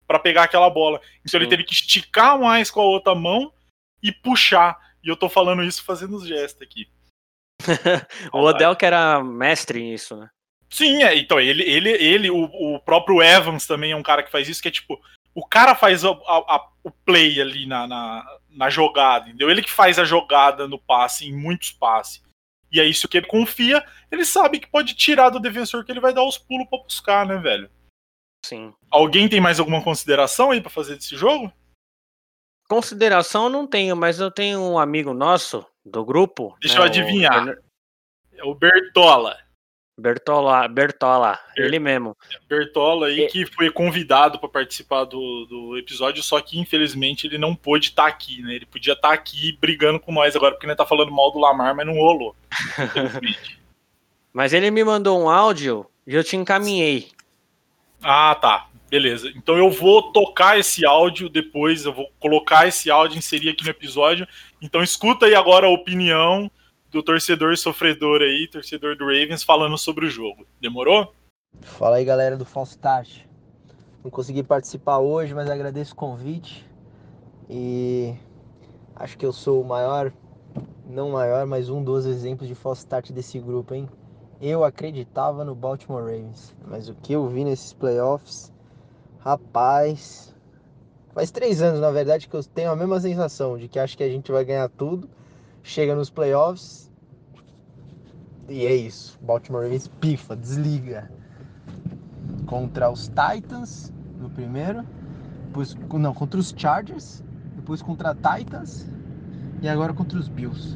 pra 0.06 0.18
pegar 0.18 0.44
aquela 0.44 0.70
bola. 0.70 1.00
Então 1.24 1.38
ele 1.38 1.48
teve 1.48 1.64
que 1.64 1.72
esticar 1.74 2.38
mais 2.38 2.70
com 2.70 2.80
a 2.80 2.84
outra 2.84 3.14
mão 3.14 3.52
e 4.02 4.10
puxar. 4.12 4.78
E 5.04 5.08
eu 5.08 5.16
tô 5.16 5.28
falando 5.28 5.62
isso 5.62 5.84
fazendo 5.84 6.16
os 6.16 6.26
gestos 6.26 6.62
aqui. 6.62 6.88
O 8.32 8.38
Odell 8.40 8.76
que 8.76 8.86
era 8.86 9.22
mestre 9.22 9.80
nisso, 9.82 10.16
né? 10.16 10.28
Sim, 10.70 11.02
é, 11.02 11.16
então 11.16 11.40
ele, 11.40 11.62
ele, 11.62 11.90
ele 11.90 12.30
o, 12.30 12.44
o 12.44 12.80
próprio 12.80 13.22
Evans 13.22 13.66
também 13.66 13.92
é 13.92 13.96
um 13.96 14.02
cara 14.02 14.22
que 14.22 14.30
faz 14.30 14.48
isso, 14.48 14.60
que 14.60 14.68
é 14.68 14.70
tipo, 14.70 15.00
o 15.34 15.46
cara 15.46 15.74
faz 15.74 16.04
a- 16.04 16.10
a- 16.10 16.56
a- 16.56 16.68
o 16.84 16.90
play 16.90 17.40
ali 17.40 17.64
na, 17.64 17.86
na, 17.86 18.24
na 18.50 18.68
jogada, 18.68 19.28
entendeu? 19.28 19.50
Ele 19.50 19.62
que 19.62 19.70
faz 19.70 19.98
a 19.98 20.04
jogada 20.04 20.68
no 20.68 20.78
passe, 20.78 21.26
em 21.26 21.32
muitos 21.34 21.72
passes. 21.72 22.22
E 22.70 22.80
aí, 22.80 22.92
se 22.92 23.06
o 23.06 23.08
que 23.08 23.16
ele 23.18 23.26
confia, 23.26 23.84
ele 24.10 24.24
sabe 24.24 24.60
que 24.60 24.66
pode 24.66 24.94
tirar 24.94 25.30
do 25.30 25.40
defensor 25.40 25.84
que 25.84 25.90
ele 25.92 26.00
vai 26.00 26.12
dar 26.12 26.22
os 26.24 26.36
pulos 26.36 26.68
pra 26.68 26.78
buscar, 26.78 27.26
né, 27.26 27.36
velho? 27.36 27.70
Sim. 28.44 28.74
Alguém 28.90 29.28
tem 29.28 29.40
mais 29.40 29.58
alguma 29.58 29.82
consideração 29.82 30.50
aí 30.50 30.60
pra 30.60 30.70
fazer 30.70 30.94
desse 30.96 31.16
jogo? 31.16 31.52
Consideração 32.68 33.44
eu 33.44 33.50
não 33.50 33.66
tenho, 33.66 33.96
mas 33.96 34.20
eu 34.20 34.30
tenho 34.30 34.60
um 34.60 34.78
amigo 34.78 35.14
nosso 35.14 35.64
do 35.84 36.04
grupo. 36.04 36.56
Deixa 36.60 36.74
né, 36.76 36.80
eu 36.80 36.84
o 36.84 36.86
adivinhar. 36.88 37.44
Ber- 37.44 37.62
É 38.34 38.44
o 38.44 38.54
Bertola. 38.54 39.38
Bertola, 40.00 40.68
Bertola, 40.68 41.38
Ber- 41.56 41.64
ele 41.66 41.78
mesmo. 41.80 42.16
Bertola 42.48 43.08
aí 43.08 43.24
É. 43.24 43.26
que 43.26 43.44
foi 43.44 43.68
convidado 43.70 44.38
para 44.38 44.48
participar 44.48 45.04
do, 45.04 45.44
do 45.46 45.76
episódio, 45.76 46.22
só 46.22 46.40
que 46.40 46.58
infelizmente 46.58 47.26
ele 47.26 47.36
não 47.36 47.52
pôde 47.54 47.88
estar 47.88 48.06
aqui, 48.06 48.40
né? 48.42 48.54
Ele 48.54 48.66
podia 48.66 48.92
estar 48.92 49.12
aqui 49.12 49.58
brigando 49.60 49.98
com 49.98 50.12
nós 50.12 50.36
agora, 50.36 50.52
porque 50.52 50.66
ele 50.66 50.76
tá 50.76 50.86
falando 50.86 51.10
mal 51.10 51.32
do 51.32 51.38
Lamar, 51.40 51.74
mas 51.74 51.84
não 51.86 51.94
rolou. 51.94 52.36
Mas 54.32 54.52
ele 54.52 54.70
me 54.70 54.84
mandou 54.84 55.20
um 55.20 55.28
áudio 55.28 55.86
e 56.06 56.14
eu 56.14 56.22
te 56.22 56.36
encaminhei. 56.36 57.08
ah, 58.02 58.34
tá. 58.40 58.66
Beleza. 58.90 59.30
Então 59.36 59.56
eu 59.58 59.70
vou 59.70 60.12
tocar 60.12 60.58
esse 60.58 60.86
áudio 60.86 61.28
depois, 61.28 61.84
eu 61.84 61.92
vou 61.92 62.10
colocar 62.18 62.66
esse 62.66 62.90
áudio, 62.90 63.18
inserir 63.18 63.50
aqui 63.50 63.62
no 63.64 63.70
episódio. 63.70 64.26
Então 64.62 64.82
escuta 64.82 65.26
aí 65.26 65.34
agora 65.34 65.66
a 65.66 65.70
opinião 65.70 66.50
do 66.90 67.02
torcedor 67.02 67.56
sofredor 67.56 68.22
aí, 68.22 68.48
torcedor 68.50 68.96
do 68.96 69.04
Ravens, 69.04 69.42
falando 69.42 69.76
sobre 69.76 70.06
o 70.06 70.10
jogo. 70.10 70.46
Demorou? 70.60 71.12
Fala 71.60 71.96
aí 71.96 72.04
galera 72.04 72.36
do 72.36 72.44
False 72.44 72.72
Start. 72.72 73.22
Não 74.02 74.10
consegui 74.10 74.42
participar 74.42 74.98
hoje, 74.98 75.34
mas 75.34 75.50
agradeço 75.50 75.92
o 75.92 75.96
convite. 75.96 76.66
E 77.48 78.14
acho 78.94 79.18
que 79.18 79.26
eu 79.26 79.32
sou 79.32 79.60
o 79.60 79.66
maior, 79.66 80.12
não 80.86 81.10
maior, 81.10 81.46
mas 81.46 81.68
um 81.68 81.82
dos 81.82 82.06
exemplos 82.06 82.48
de 82.48 82.54
False 82.54 82.80
Start 82.80 83.10
desse 83.10 83.38
grupo, 83.38 83.74
hein? 83.74 83.88
Eu 84.40 84.64
acreditava 84.64 85.44
no 85.44 85.54
Baltimore 85.54 86.02
Ravens, 86.02 86.54
mas 86.66 86.88
o 86.88 86.94
que 86.94 87.12
eu 87.12 87.26
vi 87.26 87.44
nesses 87.44 87.72
playoffs, 87.72 88.52
rapaz. 89.18 90.34
Faz 91.12 91.30
três 91.32 91.60
anos, 91.60 91.80
na 91.80 91.90
verdade, 91.90 92.28
que 92.28 92.36
eu 92.36 92.44
tenho 92.44 92.70
a 92.70 92.76
mesma 92.76 93.00
sensação 93.00 93.58
de 93.58 93.66
que 93.66 93.78
acho 93.78 93.96
que 93.96 94.04
a 94.04 94.08
gente 94.08 94.30
vai 94.30 94.44
ganhar 94.44 94.68
tudo. 94.68 95.10
Chega 95.68 95.94
nos 95.94 96.08
playoffs. 96.08 96.90
E 98.48 98.64
é 98.64 98.74
isso. 98.74 99.18
Baltimore 99.20 99.64
Ravens 99.64 99.86
pifa, 99.86 100.34
desliga 100.34 101.10
contra 102.46 102.90
os 102.90 103.08
Titans 103.08 103.92
no 104.18 104.30
primeiro, 104.30 104.82
depois 105.44 105.76
não, 105.92 106.14
contra 106.14 106.40
os 106.40 106.54
Chargers, 106.56 107.22
depois 107.54 107.82
contra 107.82 108.14
Titans 108.14 108.88
e 109.60 109.68
agora 109.68 109.92
contra 109.92 110.18
os 110.18 110.26
Bills. 110.26 110.74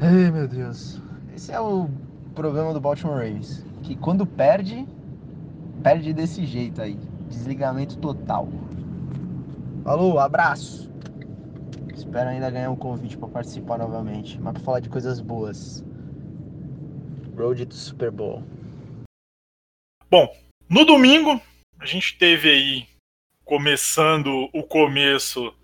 Ai, 0.00 0.30
meu 0.30 0.46
Deus. 0.46 1.02
Esse 1.34 1.50
é 1.50 1.58
o 1.58 1.88
problema 2.32 2.72
do 2.72 2.80
Baltimore 2.80 3.16
Ravens, 3.16 3.66
que 3.82 3.96
quando 3.96 4.24
perde, 4.24 4.86
perde 5.82 6.12
desse 6.12 6.46
jeito 6.46 6.80
aí, 6.80 6.96
desligamento 7.28 7.98
total. 7.98 8.48
Falou, 9.82 10.20
abraço. 10.20 10.93
Espero 11.94 12.28
ainda 12.28 12.50
ganhar 12.50 12.70
um 12.70 12.76
convite 12.76 13.16
para 13.16 13.28
participar 13.28 13.78
novamente, 13.78 14.38
mas 14.40 14.54
para 14.54 14.62
falar 14.62 14.80
de 14.80 14.88
coisas 14.88 15.20
boas. 15.20 15.84
Road 17.36 17.64
to 17.66 17.74
Super 17.74 18.10
Bowl. 18.10 18.42
No 20.68 20.84
domingo, 20.84 21.40
a 21.78 21.86
gente 21.86 22.16
teve 22.18 22.50
aí, 22.50 22.88
começando 23.44 24.48
o 24.52 24.62
começo, 24.62 25.54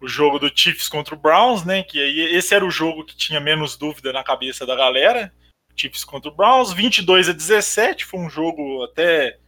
o 0.00 0.08
jogo 0.08 0.38
do 0.38 0.50
Chiefs 0.54 0.88
contra 0.88 1.14
o 1.14 1.18
Browns, 1.18 1.64
né? 1.64 1.82
Que 1.82 2.02
aí 2.02 2.20
esse 2.34 2.54
era 2.54 2.64
o 2.64 2.70
jogo 2.70 3.04
que 3.04 3.16
tinha 3.16 3.40
menos 3.40 3.76
dúvida 3.76 4.12
na 4.12 4.24
cabeça 4.24 4.66
da 4.66 4.74
galera. 4.74 5.32
Chiefs 5.76 6.04
contra 6.04 6.30
o 6.30 6.34
Browns, 6.34 6.72
22 6.72 7.28
a 7.28 7.32
17, 7.32 8.04
foi 8.04 8.20
um 8.20 8.28
jogo 8.28 8.82
até 8.84 9.38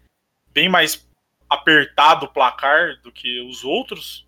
bem 0.52 0.68
mais 0.68 1.06
apertado 1.48 2.26
o 2.26 2.32
placar 2.32 3.00
do 3.02 3.12
que 3.12 3.40
os 3.40 3.64
outros. 3.64 4.26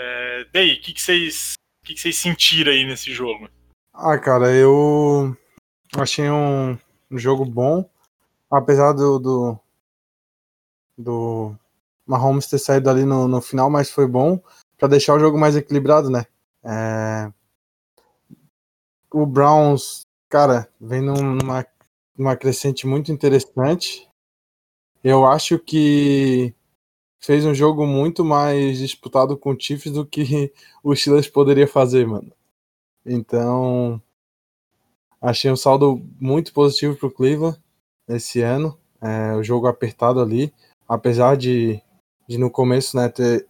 É, 0.00 0.46
daí, 0.52 0.74
o 0.74 0.80
que, 0.80 1.00
vocês, 1.00 1.54
que, 1.84 1.92
que 1.92 2.00
vocês 2.00 2.16
sentiram 2.16 2.70
aí 2.70 2.86
nesse 2.86 3.12
jogo? 3.12 3.48
Ah, 3.92 4.16
cara, 4.16 4.54
eu 4.54 5.36
achei 5.96 6.30
um, 6.30 6.78
um 7.10 7.18
jogo 7.18 7.44
bom, 7.44 7.90
apesar 8.48 8.92
do, 8.92 9.18
do, 9.18 9.58
do 10.96 11.56
Mahomes 12.06 12.46
ter 12.46 12.60
saído 12.60 12.88
ali 12.88 13.04
no, 13.04 13.26
no 13.26 13.40
final, 13.40 13.68
mas 13.68 13.90
foi 13.90 14.06
bom 14.06 14.40
para 14.78 14.86
deixar 14.86 15.14
o 15.14 15.18
jogo 15.18 15.36
mais 15.36 15.56
equilibrado, 15.56 16.08
né? 16.08 16.24
É... 16.62 17.32
O 19.10 19.26
Browns, 19.26 20.02
cara, 20.28 20.68
vem 20.80 21.00
numa, 21.00 21.66
numa 22.16 22.36
crescente 22.36 22.86
muito 22.86 23.10
interessante. 23.10 24.08
Eu 25.02 25.26
acho 25.26 25.58
que 25.58 26.54
fez 27.20 27.44
um 27.44 27.54
jogo 27.54 27.86
muito 27.86 28.24
mais 28.24 28.78
disputado 28.78 29.36
com 29.36 29.52
o 29.52 29.60
Chiefs 29.60 29.92
do 29.92 30.06
que 30.06 30.52
o 30.82 30.94
Steelers 30.94 31.28
poderia 31.28 31.66
fazer, 31.66 32.06
mano. 32.06 32.32
Então, 33.04 34.00
achei 35.20 35.50
um 35.50 35.56
saldo 35.56 36.02
muito 36.20 36.52
positivo 36.52 36.96
pro 36.96 37.10
Cleveland 37.10 37.58
esse 38.08 38.40
ano. 38.40 38.78
É, 39.00 39.34
o 39.34 39.42
jogo 39.42 39.66
apertado 39.66 40.20
ali, 40.20 40.52
apesar 40.88 41.36
de, 41.36 41.80
de 42.28 42.36
no 42.36 42.50
começo 42.50 42.96
né, 42.96 43.08
ter, 43.08 43.46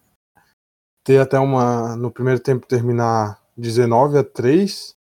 ter 1.03 1.19
até 1.19 1.39
uma. 1.39 1.95
no 1.95 2.11
primeiro 2.11 2.39
tempo 2.39 2.67
terminar 2.67 3.41
19 3.57 4.19
a 4.19 4.23
3, 4.23 4.95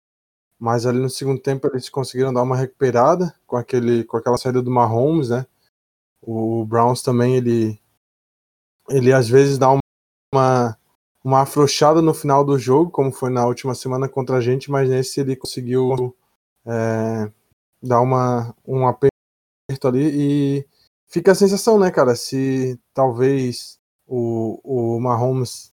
mas 0.60 0.86
ali 0.86 1.00
no 1.00 1.10
segundo 1.10 1.42
tempo 1.42 1.68
eles 1.68 1.90
conseguiram 1.90 2.34
dar 2.34 2.44
uma 2.44 2.56
recuperada 2.56 3.34
com, 3.48 3.58
aquele, 3.58 4.04
com 4.04 4.18
aquela 4.18 4.38
saída 4.38 4.62
do 4.62 4.72
Mahomes, 4.72 5.30
né? 5.30 5.46
O 6.22 6.66
Browns 6.66 7.02
também, 7.02 7.36
ele, 7.36 7.80
ele 8.90 9.14
às 9.14 9.28
vezes 9.28 9.58
dá 9.58 9.70
uma, 10.34 10.78
uma 11.24 11.42
afrouxada 11.42 12.02
no 12.02 12.14
final 12.14 12.44
do 12.46 12.58
jogo, 12.58 12.92
como 12.92 13.12
foi 13.12 13.30
na 13.30 13.46
última 13.46 13.74
semana 13.76 14.08
contra 14.08 14.38
a 14.38 14.42
gente, 14.42 14.70
mas 14.70 14.90
nesse 14.90 15.20
ele 15.20 15.36
conseguiu 15.36 16.16
é, 16.66 17.32
dar 17.82 18.02
uma, 18.02 18.56
um 18.66 18.88
aperto 18.88 19.12
ali 19.88 20.60
e 20.60 20.68
fica 21.08 21.32
a 21.32 21.36
sensação, 21.36 21.80
né, 21.80 21.92
cara, 21.92 22.16
se 22.16 22.80
talvez 22.94 23.80
o, 24.08 24.60
o 24.64 25.00
Mahomes 25.00 25.74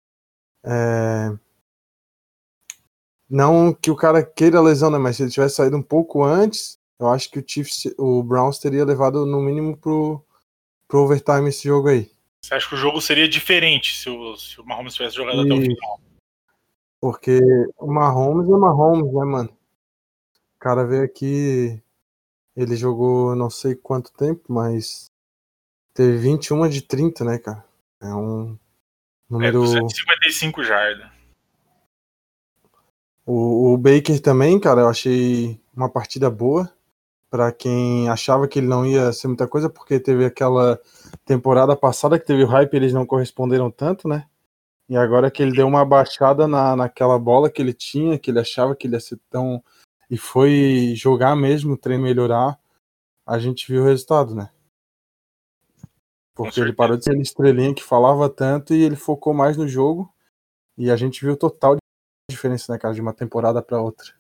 é, 0.64 1.32
não 3.30 3.74
que 3.74 3.92
o 3.92 3.96
cara 3.96 4.24
queira 4.24 4.62
lesão, 4.62 4.90
né, 4.90 4.98
mas 4.98 5.18
se 5.18 5.24
ele 5.24 5.32
tivesse 5.32 5.56
saído 5.56 5.78
um 5.78 5.84
pouco 5.84 6.24
antes, 6.24 6.78
eu 7.00 7.08
acho 7.08 7.32
que 7.32 7.40
o 7.40 7.44
Chiefs, 7.46 7.94
o 7.98 8.22
Browns 8.24 8.60
teria 8.60 8.84
levado 8.84 9.26
no 9.26 9.40
mínimo 9.40 9.78
pro, 9.78 10.22
pro 10.88 11.00
overtime 11.02 11.50
esse 11.50 11.64
jogo 11.68 11.88
aí. 11.88 12.12
Você 12.42 12.54
acha 12.54 12.68
que 12.68 12.76
o 12.76 12.78
jogo 12.78 13.02
seria 13.02 13.28
diferente 13.28 13.96
se 13.96 14.10
o, 14.10 14.36
se 14.38 14.60
o 14.60 14.66
Mahomes 14.66 14.94
tivesse 14.94 15.16
jogado 15.16 15.38
e... 15.38 15.46
até 15.46 15.54
o 15.54 15.62
final? 15.62 16.02
Porque 17.02 17.40
o 17.78 17.88
Mahomes 17.88 18.50
é 18.50 18.52
Mahomes, 18.52 19.14
né, 19.14 19.26
mano? 19.26 19.50
O 19.50 20.60
cara 20.60 20.86
veio 20.86 21.04
aqui, 21.04 21.82
ele 22.56 22.76
jogou 22.76 23.36
não 23.36 23.50
sei 23.50 23.76
quanto 23.76 24.12
tempo, 24.12 24.42
mas 24.50 25.10
teve 25.94 26.18
21 26.18 26.68
de 26.68 26.82
30, 26.82 27.24
né, 27.24 27.38
cara? 27.38 27.64
É 28.02 28.14
um 28.14 28.58
número. 29.30 29.64
É, 29.64 29.80
255 29.80 30.64
jardas. 30.64 31.10
O, 33.26 33.74
o 33.74 33.78
Baker 33.78 34.20
também, 34.20 34.60
cara, 34.60 34.82
eu 34.82 34.90
achei 34.90 35.60
uma 35.74 35.90
partida 35.90 36.30
boa 36.30 36.70
para 37.30 37.52
quem 37.52 38.10
achava 38.10 38.48
que 38.48 38.60
ele 38.60 38.68
não 38.68 38.86
ia 38.86 39.14
ser 39.14 39.28
muita 39.28 39.48
coisa, 39.48 39.70
porque 39.70 40.00
teve 40.00 40.26
aquela 40.26 40.80
temporada 41.26 41.76
passada 41.76 42.20
que 42.20 42.26
teve 42.26 42.44
o 42.44 42.48
hype, 42.48 42.74
eles 42.74 42.94
não 42.94 43.06
corresponderam 43.06 43.70
tanto, 43.70 44.08
né? 44.08 44.28
E 44.90 44.98
agora 44.98 45.30
que 45.30 45.44
ele 45.44 45.56
deu 45.56 45.68
uma 45.68 45.86
baixada 45.86 46.48
na, 46.48 46.76
naquela 46.76 47.20
bola 47.20 47.50
que 47.50 47.62
ele 47.62 47.74
tinha, 47.74 48.18
que 48.18 48.32
ele 48.32 48.40
achava 48.40 48.76
que 48.76 48.88
ele 48.88 48.96
ia 48.96 49.00
ser 49.00 49.20
tão. 49.30 49.64
e 50.10 50.18
foi 50.18 50.94
jogar 50.96 51.36
mesmo, 51.36 51.74
o 51.74 51.78
treino 51.78 52.04
melhorar, 52.04 52.60
a 53.26 53.38
gente 53.38 53.72
viu 53.72 53.84
o 53.84 53.86
resultado, 53.86 54.34
né? 54.34 54.50
Porque 56.34 56.60
ele 56.60 56.74
parou 56.74 56.98
de 56.98 57.04
ser 57.04 57.20
estrelinha 57.20 57.76
que 57.76 57.84
falava 57.84 58.30
tanto 58.30 58.74
e 58.74 58.82
ele 58.82 58.96
focou 58.96 59.34
mais 59.34 59.58
no 59.58 59.68
jogo. 59.68 60.12
E 60.78 60.90
a 60.90 60.96
gente 60.96 61.24
viu 61.24 61.36
total 61.36 61.76
diferença, 62.32 62.72
né, 62.72 62.80
cara, 62.80 62.94
de 62.94 63.02
uma 63.02 63.14
temporada 63.14 63.62
para 63.62 63.82
outra. 63.82 64.14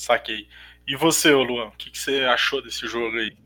Saquei. 0.00 0.48
E 0.86 0.96
você, 0.96 1.32
Luan, 1.32 1.68
o 1.68 1.72
que, 1.72 1.90
que, 1.90 1.98
você 1.98 2.24
achou 2.24 2.62
desse 2.62 2.86
jogo 2.86 3.16
aí? 3.16 3.36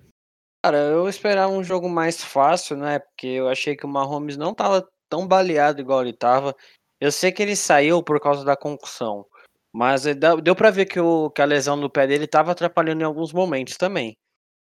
Cara, 0.65 0.79
eu 0.79 1.09
esperava 1.09 1.53
um 1.53 1.63
jogo 1.63 1.89
mais 1.89 2.23
fácil, 2.23 2.77
né? 2.77 2.99
Porque 2.99 3.27
eu 3.27 3.49
achei 3.49 3.77
que 3.77 3.87
o 3.87 3.89
Mahomes 3.89 4.37
não 4.37 4.53
tava 4.53 4.87
tão 5.09 5.27
baleado 5.27 5.81
igual 5.81 6.03
ele 6.03 6.13
tava. 6.13 6.55
Eu 7.01 7.13
sei 7.13 7.31
que 7.31 7.43
ele 7.43 7.55
saiu 7.55 8.03
por 8.03 8.21
causa 8.21 8.45
da 8.45 8.57
concussão, 8.57 9.25
mas 9.73 10.03
deu 10.43 10.57
para 10.57 10.71
ver 10.71 10.87
que, 10.87 10.99
o, 10.99 11.31
que 11.31 11.41
a 11.41 11.45
lesão 11.45 11.77
no 11.77 11.89
pé 11.89 12.07
dele 12.07 12.27
tava 12.27 12.51
atrapalhando 12.51 13.03
em 13.03 13.05
alguns 13.05 13.33
momentos 13.33 13.77
também. 13.77 14.17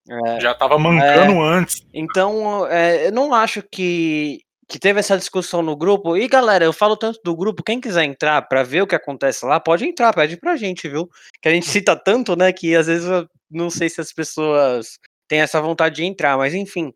É, 0.08 0.40
Já 0.40 0.54
tava 0.54 0.78
mancando 0.78 1.32
é, 1.32 1.48
antes. 1.58 1.84
Então, 1.92 2.66
é, 2.68 3.08
eu 3.08 3.12
não 3.12 3.34
acho 3.34 3.62
que 3.62 4.40
que 4.70 4.78
teve 4.78 5.00
essa 5.00 5.18
discussão 5.18 5.62
no 5.62 5.76
grupo. 5.76 6.16
E 6.16 6.28
galera, 6.28 6.64
eu 6.64 6.72
falo 6.72 6.96
tanto 6.96 7.20
do 7.24 7.36
grupo, 7.36 7.62
quem 7.62 7.80
quiser 7.80 8.04
entrar 8.04 8.42
para 8.42 8.62
ver 8.62 8.82
o 8.82 8.86
que 8.86 8.94
acontece 8.94 9.44
lá, 9.44 9.58
pode 9.58 9.84
entrar, 9.84 10.14
pede 10.14 10.36
pra 10.36 10.56
gente, 10.56 10.88
viu? 10.88 11.08
Que 11.42 11.48
a 11.48 11.52
gente 11.52 11.66
cita 11.66 11.96
tanto, 11.96 12.36
né, 12.36 12.52
que 12.52 12.74
às 12.76 12.86
vezes 12.86 13.06
eu 13.08 13.26
não 13.50 13.68
sei 13.68 13.90
se 13.90 14.00
as 14.00 14.12
pessoas 14.12 14.98
têm 15.28 15.40
essa 15.40 15.60
vontade 15.60 15.96
de 15.96 16.04
entrar, 16.04 16.38
mas 16.38 16.54
enfim. 16.54 16.94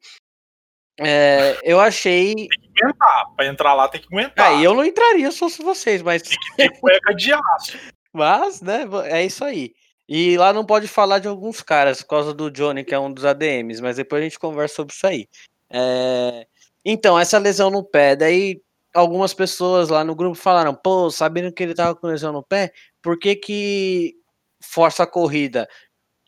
É, 1.00 1.58
eu 1.64 1.80
achei. 1.80 2.34
Tem 2.34 2.46
que 2.46 2.84
aguentar. 2.84 3.34
Pra 3.36 3.46
entrar 3.46 3.74
lá 3.74 3.88
tem 3.88 4.00
que 4.00 4.06
aguentar. 4.06 4.46
Aí 4.46 4.60
ah, 4.60 4.62
eu 4.62 4.74
não 4.74 4.84
entraria 4.84 5.30
se 5.32 5.38
fosse 5.38 5.60
vocês, 5.60 6.00
mas. 6.00 6.22
Tem 6.22 6.38
que 6.38 6.56
ter 6.56 6.80
cueca 6.80 7.12
de 7.14 7.32
aço. 7.32 7.78
Mas, 8.16 8.60
né, 8.60 8.84
é 9.06 9.24
isso 9.24 9.44
aí. 9.44 9.72
E 10.08 10.38
lá 10.38 10.52
não 10.52 10.64
pode 10.64 10.86
falar 10.86 11.18
de 11.18 11.26
alguns 11.26 11.60
caras, 11.60 12.00
por 12.00 12.10
causa 12.10 12.32
do 12.32 12.48
Johnny, 12.48 12.84
que 12.84 12.94
é 12.94 12.98
um 12.98 13.12
dos 13.12 13.24
ADMs, 13.24 13.82
mas 13.82 13.96
depois 13.96 14.20
a 14.20 14.24
gente 14.24 14.38
conversa 14.38 14.76
sobre 14.76 14.94
isso 14.94 15.04
aí. 15.04 15.26
É... 15.68 16.46
Então, 16.84 17.18
essa 17.18 17.38
lesão 17.38 17.70
no 17.70 17.82
pé, 17.82 18.14
daí 18.14 18.60
algumas 18.94 19.34
pessoas 19.34 19.88
lá 19.88 20.04
no 20.04 20.14
grupo 20.14 20.34
falaram, 20.36 20.74
pô, 20.74 21.10
sabendo 21.10 21.52
que 21.52 21.62
ele 21.62 21.74
tava 21.74 21.96
com 21.96 22.06
lesão 22.06 22.32
no 22.32 22.42
pé, 22.44 22.72
por 23.02 23.18
que 23.18 23.34
que 23.36 24.14
força 24.62 25.02
a 25.04 25.06
corrida? 25.06 25.68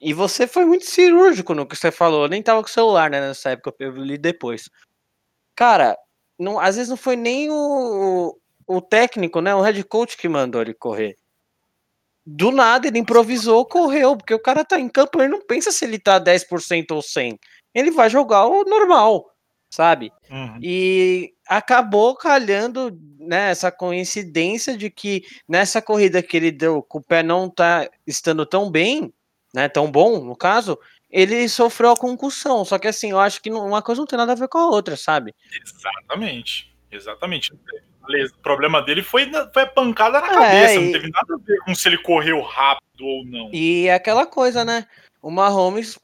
E 0.00 0.12
você 0.14 0.46
foi 0.46 0.64
muito 0.66 0.86
cirúrgico 0.86 1.54
no 1.54 1.66
que 1.66 1.76
você 1.76 1.90
falou, 1.92 2.24
eu 2.24 2.28
nem 2.28 2.42
tava 2.42 2.62
com 2.62 2.68
celular, 2.68 3.11
né, 3.11 3.20
nessa 3.20 3.50
época, 3.50 3.74
eu 3.80 3.92
li 3.92 4.18
depois. 4.18 4.68
Cara, 5.57 5.96
não, 6.38 6.59
às 6.61 6.76
vezes 6.76 6.90
não 6.90 6.96
foi 6.96 7.16
nem 7.16 7.50
o, 7.50 8.36
o 8.66 8.80
técnico, 8.82 9.40
né, 9.40 9.54
o 9.54 9.62
head 9.62 9.82
coach 9.84 10.16
que 10.16 10.28
mandou 10.28 10.62
ele 10.62 10.74
correr. 10.74 11.16
Do 12.26 12.50
nada 12.50 12.88
ele 12.88 12.98
improvisou, 12.98 13.64
correu, 13.66 14.16
porque 14.16 14.34
o 14.34 14.42
cara 14.42 14.64
tá 14.64 14.80
em 14.80 14.88
campo, 14.88 15.20
ele 15.20 15.28
não 15.28 15.40
pensa 15.46 15.70
se 15.72 15.84
ele 15.84 15.98
tá 15.98 16.18
10% 16.18 16.90
ou 16.90 17.02
100. 17.02 17.38
Ele 17.74 17.90
vai 17.90 18.11
jogar 18.11 18.46
o 18.46 18.64
normal 18.64 19.24
sabe? 19.76 20.10
Uhum. 20.30 20.58
E 20.62 21.34
acabou 21.46 22.16
calhando 22.16 22.98
né, 23.20 23.50
essa 23.50 23.70
coincidência 23.70 24.74
de 24.74 24.88
que 24.88 25.22
nessa 25.46 25.82
corrida 25.82 26.22
que 26.22 26.34
ele 26.34 26.50
deu, 26.50 26.82
com 26.82 26.96
o 26.96 27.02
pé 27.02 27.22
não 27.22 27.50
tá 27.50 27.86
estando 28.06 28.46
tão 28.46 28.70
bem, 28.70 29.12
né, 29.52 29.68
tão 29.68 29.90
bom 29.90 30.24
no 30.24 30.34
caso, 30.34 30.78
ele 31.10 31.46
sofreu 31.46 31.90
a 31.90 31.96
concussão. 31.96 32.64
Só 32.64 32.78
que 32.78 32.88
assim, 32.88 33.10
eu 33.10 33.20
acho 33.20 33.42
que 33.42 33.50
uma 33.50 33.82
coisa 33.82 34.00
não 34.00 34.06
tem 34.06 34.16
nada 34.16 34.32
a 34.32 34.36
ver 34.36 34.48
com 34.48 34.56
a 34.56 34.66
outra, 34.70 34.96
sabe? 34.96 35.34
Exatamente, 35.62 36.74
exatamente. 36.90 37.52
O 37.52 38.38
problema 38.42 38.80
dele 38.80 39.02
foi, 39.02 39.30
foi 39.52 39.62
a 39.64 39.66
pancada 39.66 40.22
na 40.22 40.28
é, 40.28 40.32
cabeça, 40.32 40.74
e... 40.74 40.84
não 40.86 40.92
teve 40.92 41.10
nada 41.10 41.34
a 41.34 41.38
ver 41.44 41.58
com 41.58 41.74
se 41.74 41.86
ele 41.86 41.98
correu 41.98 42.40
rápido 42.40 43.04
ou 43.04 43.26
não. 43.26 43.50
E 43.52 43.88
é 43.88 43.94
aquela 43.94 44.24
coisa, 44.24 44.64
né? 44.64 44.86
O 45.20 45.30
Mahomes, 45.30 45.98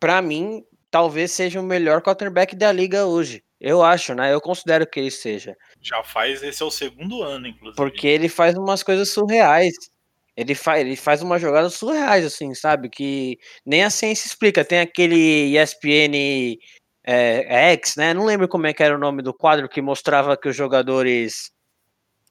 para 0.00 0.22
mim, 0.22 0.64
talvez 0.94 1.32
seja 1.32 1.60
o 1.60 1.64
melhor 1.64 2.00
quarterback 2.00 2.54
da 2.54 2.70
liga 2.70 3.04
hoje. 3.04 3.42
Eu 3.60 3.82
acho, 3.82 4.14
né? 4.14 4.32
Eu 4.32 4.40
considero 4.40 4.86
que 4.86 5.00
ele 5.00 5.10
seja. 5.10 5.56
Já 5.82 6.04
faz, 6.04 6.40
esse 6.40 6.62
é 6.62 6.64
o 6.64 6.70
segundo 6.70 7.20
ano, 7.20 7.48
inclusive. 7.48 7.74
Porque 7.74 8.06
ele 8.06 8.28
faz 8.28 8.56
umas 8.56 8.84
coisas 8.84 9.08
surreais. 9.08 9.74
Ele 10.36 10.54
faz, 10.54 10.82
ele 10.82 10.94
faz 10.94 11.20
umas 11.20 11.42
jogadas 11.42 11.74
surreais, 11.74 12.24
assim, 12.24 12.54
sabe? 12.54 12.88
Que 12.88 13.36
nem 13.66 13.82
a 13.82 13.90
ciência 13.90 14.28
explica. 14.28 14.64
Tem 14.64 14.78
aquele 14.78 15.58
ESPN 15.58 16.60
é, 17.04 17.72
X, 17.72 17.96
né? 17.96 18.14
Não 18.14 18.24
lembro 18.24 18.46
como 18.46 18.68
é 18.68 18.72
que 18.72 18.82
era 18.82 18.94
o 18.94 19.00
nome 19.00 19.20
do 19.20 19.34
quadro 19.34 19.68
que 19.68 19.82
mostrava 19.82 20.36
que 20.36 20.48
os 20.48 20.54
jogadores. 20.54 21.50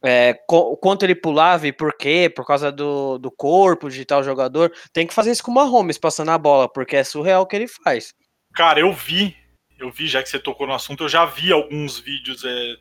É, 0.05 0.39
o 0.49 0.77
quanto 0.77 1.03
ele 1.03 1.15
pulava 1.15 1.67
e 1.67 1.73
por 1.73 1.97
quê, 1.97 2.31
por 2.33 2.45
causa 2.45 2.71
do, 2.71 3.17
do 3.17 3.29
corpo 3.29 3.89
de 3.89 4.05
tal 4.05 4.23
jogador. 4.23 4.71
Tem 4.93 5.05
que 5.05 5.13
fazer 5.13 5.31
isso 5.31 5.43
com 5.43 5.51
o 5.51 5.53
Mahomes 5.53 5.97
passando 5.97 6.31
a 6.31 6.37
bola, 6.37 6.71
porque 6.71 6.95
é 6.95 7.03
surreal 7.03 7.41
o 7.41 7.45
que 7.45 7.57
ele 7.57 7.67
faz. 7.67 8.13
Cara, 8.53 8.79
eu 8.79 8.93
vi, 8.93 9.35
eu 9.79 9.91
vi, 9.91 10.07
já 10.07 10.21
que 10.21 10.29
você 10.29 10.39
tocou 10.39 10.67
no 10.67 10.73
assunto, 10.73 11.03
eu 11.03 11.09
já 11.09 11.25
vi 11.25 11.51
alguns 11.51 11.99
vídeos 11.99 12.43
é, 12.45 12.77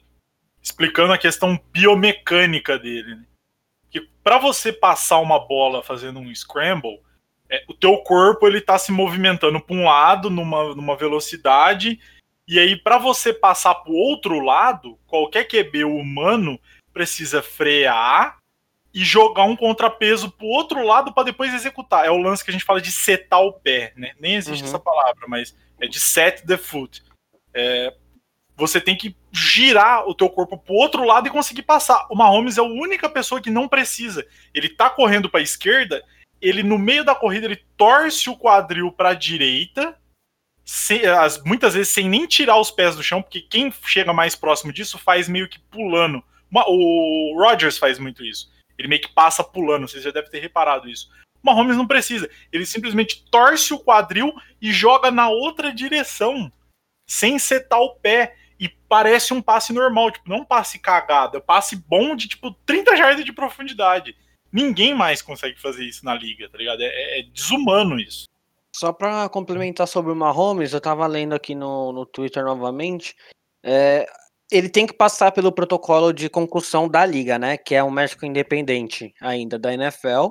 explicando 0.62 1.12
a 1.12 1.18
questão 1.18 1.59
biomecânica 1.73 2.79
dele. 2.79 3.16
Né? 3.16 3.25
Que 3.91 4.01
para 4.23 4.39
você 4.39 4.73
passar 4.73 5.18
uma 5.18 5.39
bola 5.39 5.83
fazendo 5.83 6.20
um 6.20 6.35
scramble, 6.35 7.01
É, 7.51 7.64
o 7.68 7.75
teu 7.75 7.99
corpo 7.99 8.47
ele 8.47 8.62
tá 8.62 8.79
se 8.79 8.91
movimentando 8.91 9.61
para 9.61 9.77
um 9.77 9.85
lado 9.85 10.31
numa, 10.31 10.75
numa 10.75 10.97
velocidade 10.97 12.01
e 12.49 12.59
aí 12.59 12.77
para 12.77 12.97
você 12.97 13.31
passar 13.31 13.75
para 13.75 13.93
o 13.93 13.97
outro 13.97 14.41
lado, 14.41 14.99
qualquer 15.07 15.45
QB 15.45 15.85
humano 15.85 16.59
precisa 16.95 17.43
frear 17.43 18.39
e 18.95 19.05
jogar 19.05 19.45
um 19.45 19.57
contrapeso 19.57 20.30
pro 20.30 20.47
outro 20.47 20.84
lado 20.84 21.12
para 21.12 21.24
depois 21.24 21.55
executar. 21.55 22.05
É 22.05 22.11
o 22.11 22.18
lance 22.18 22.45
que 22.45 22.51
a 22.51 22.53
gente 22.53 22.64
fala 22.64 22.80
de 22.80 22.93
setar 22.93 23.40
o 23.40 23.53
pé, 23.53 23.93
né? 23.97 24.12
Nem 24.20 24.34
existe 24.34 24.62
uhum. 24.62 24.68
essa 24.68 24.78
palavra, 24.78 25.26
mas 25.26 25.57
é 25.80 25.86
de 25.86 25.99
set 25.99 26.47
the 26.47 26.59
foot. 26.59 27.03
É, 27.55 27.95
você 28.55 28.80
tem 28.80 28.97
que 28.97 29.16
girar 29.32 30.07
o 30.07 30.14
teu 30.14 30.28
corpo 30.28 30.59
pro 30.59 30.74
outro 30.74 31.05
lado 31.05 31.26
e 31.26 31.30
conseguir 31.30 31.62
passar. 31.62 32.07
O 32.11 32.14
Mahomes 32.14 32.59
é 32.59 32.61
a 32.61 32.64
única 32.64 33.09
pessoa 33.09 33.40
que 33.40 33.51
não 33.51 33.66
precisa. 33.66 34.26
Ele 34.53 34.68
tá 34.68 34.90
correndo 34.90 35.30
para 35.30 35.40
a 35.40 35.43
esquerda, 35.43 36.05
ele 36.40 36.62
no 36.62 36.78
meio 36.78 37.05
da 37.05 37.14
corrida 37.14 37.47
ele 37.47 37.64
torce 37.76 38.28
o 38.28 38.36
quadril 38.36 38.93
para 38.93 39.11
a 39.11 39.14
direita, 39.14 39.97
sem, 40.64 41.05
as, 41.07 41.43
muitas 41.45 41.74
vezes 41.74 41.93
sem 41.93 42.09
nem 42.09 42.26
tirar 42.26 42.59
os 42.59 42.70
pés 42.70 42.95
do 42.95 43.03
chão, 43.03 43.22
porque 43.22 43.40
quem 43.40 43.72
chega 43.84 44.12
mais 44.12 44.36
próximo 44.36 44.72
disso 44.72 44.99
faz 44.99 45.28
meio 45.28 45.49
que 45.49 45.59
pulando. 45.59 46.22
O 46.55 47.34
Rodgers 47.38 47.78
faz 47.78 47.99
muito 47.99 48.22
isso. 48.22 48.52
Ele 48.83 48.89
meio 48.89 49.01
que 49.01 49.09
passa 49.09 49.45
pulando, 49.45 49.87
você 49.87 50.01
já 50.01 50.11
deve 50.11 50.28
ter 50.28 50.41
reparado 50.41 50.89
isso. 50.89 51.09
O 51.41 51.47
Mahomes 51.47 51.76
não 51.76 51.87
precisa. 51.87 52.28
Ele 52.53 52.66
simplesmente 52.66 53.24
torce 53.30 53.72
o 53.72 53.78
quadril 53.78 54.35
e 54.61 54.72
joga 54.72 55.09
na 55.09 55.28
outra 55.28 55.72
direção, 55.72 56.51
sem 57.09 57.39
setar 57.39 57.80
o 57.80 57.95
pé. 57.95 58.35
E 58.59 58.68
parece 58.68 59.33
um 59.33 59.41
passe 59.41 59.72
normal, 59.72 60.11
tipo, 60.11 60.28
não 60.28 60.39
um 60.39 60.45
passe 60.45 60.80
cagado, 60.80 61.37
é 61.37 61.41
um 61.41 61.45
passe 61.45 61.76
bom 61.76 62.14
de 62.16 62.28
tipo 62.28 62.53
30 62.66 62.97
jardas 62.97 63.24
de 63.24 63.33
profundidade. 63.33 64.16
Ninguém 64.53 64.95
mais 64.95 65.22
consegue 65.22 65.61
fazer 65.61 65.85
isso 65.85 66.05
na 66.05 66.14
liga, 66.14 66.49
tá 66.49 66.59
ligado? 66.59 66.80
É, 66.80 67.20
é 67.20 67.22
desumano 67.22 67.99
isso. 67.99 68.28
Só 68.74 68.93
para 68.93 69.28
complementar 69.28 69.87
sobre 69.87 70.11
o 70.11 70.16
Mahomes, 70.16 70.72
eu 70.72 70.80
tava 70.80 71.07
lendo 71.07 71.35
aqui 71.35 71.55
no, 71.55 71.93
no 71.93 72.05
Twitter 72.05 72.45
novamente. 72.45 73.14
É, 73.62 74.07
ele 74.53 74.69
tem 74.69 74.87
que 74.87 74.93
passar 74.93 75.33
pelo 75.33 75.51
protocolo 75.51 76.13
de 76.13 76.29
concussão 76.29 76.87
da 76.87 77.07
liga, 77.07 77.39
né? 77.39 77.57
Que 77.57 77.75
é 77.75 77.83
um 77.83 77.91
médico 77.91 78.27
independente 78.27 79.15
ainda 79.21 79.59
da 79.59 79.73
NFL. 79.73 80.29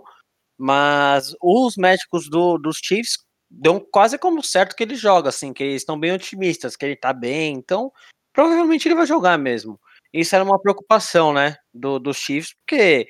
Mas 0.58 1.36
os 1.42 1.76
médicos 1.76 2.30
do, 2.30 2.58
dos 2.60 2.78
Chiefs 2.84 3.18
dão 3.50 3.80
quase 3.80 4.20
como 4.20 4.44
certo 4.44 4.76
que 4.76 4.84
ele 4.84 4.96
joga, 4.96 5.30
assim, 5.30 5.52
que 5.52 5.64
eles 5.64 5.82
estão 5.82 6.00
bem 6.00 6.14
otimistas, 6.14 6.76
que 6.76 6.86
ele 6.86 6.96
tá 6.96 7.12
bem. 7.12 7.56
Então, 7.56 7.92
provavelmente 8.32 8.88
ele 8.88 8.96
vai 8.96 9.08
jogar 9.08 9.38
mesmo. 9.40 9.80
Isso 10.14 10.36
era 10.36 10.44
uma 10.44 10.62
preocupação, 10.62 11.34
né? 11.34 11.58
Do, 11.74 11.98
dos 11.98 12.18
Chiefs, 12.18 12.54
porque 12.54 13.08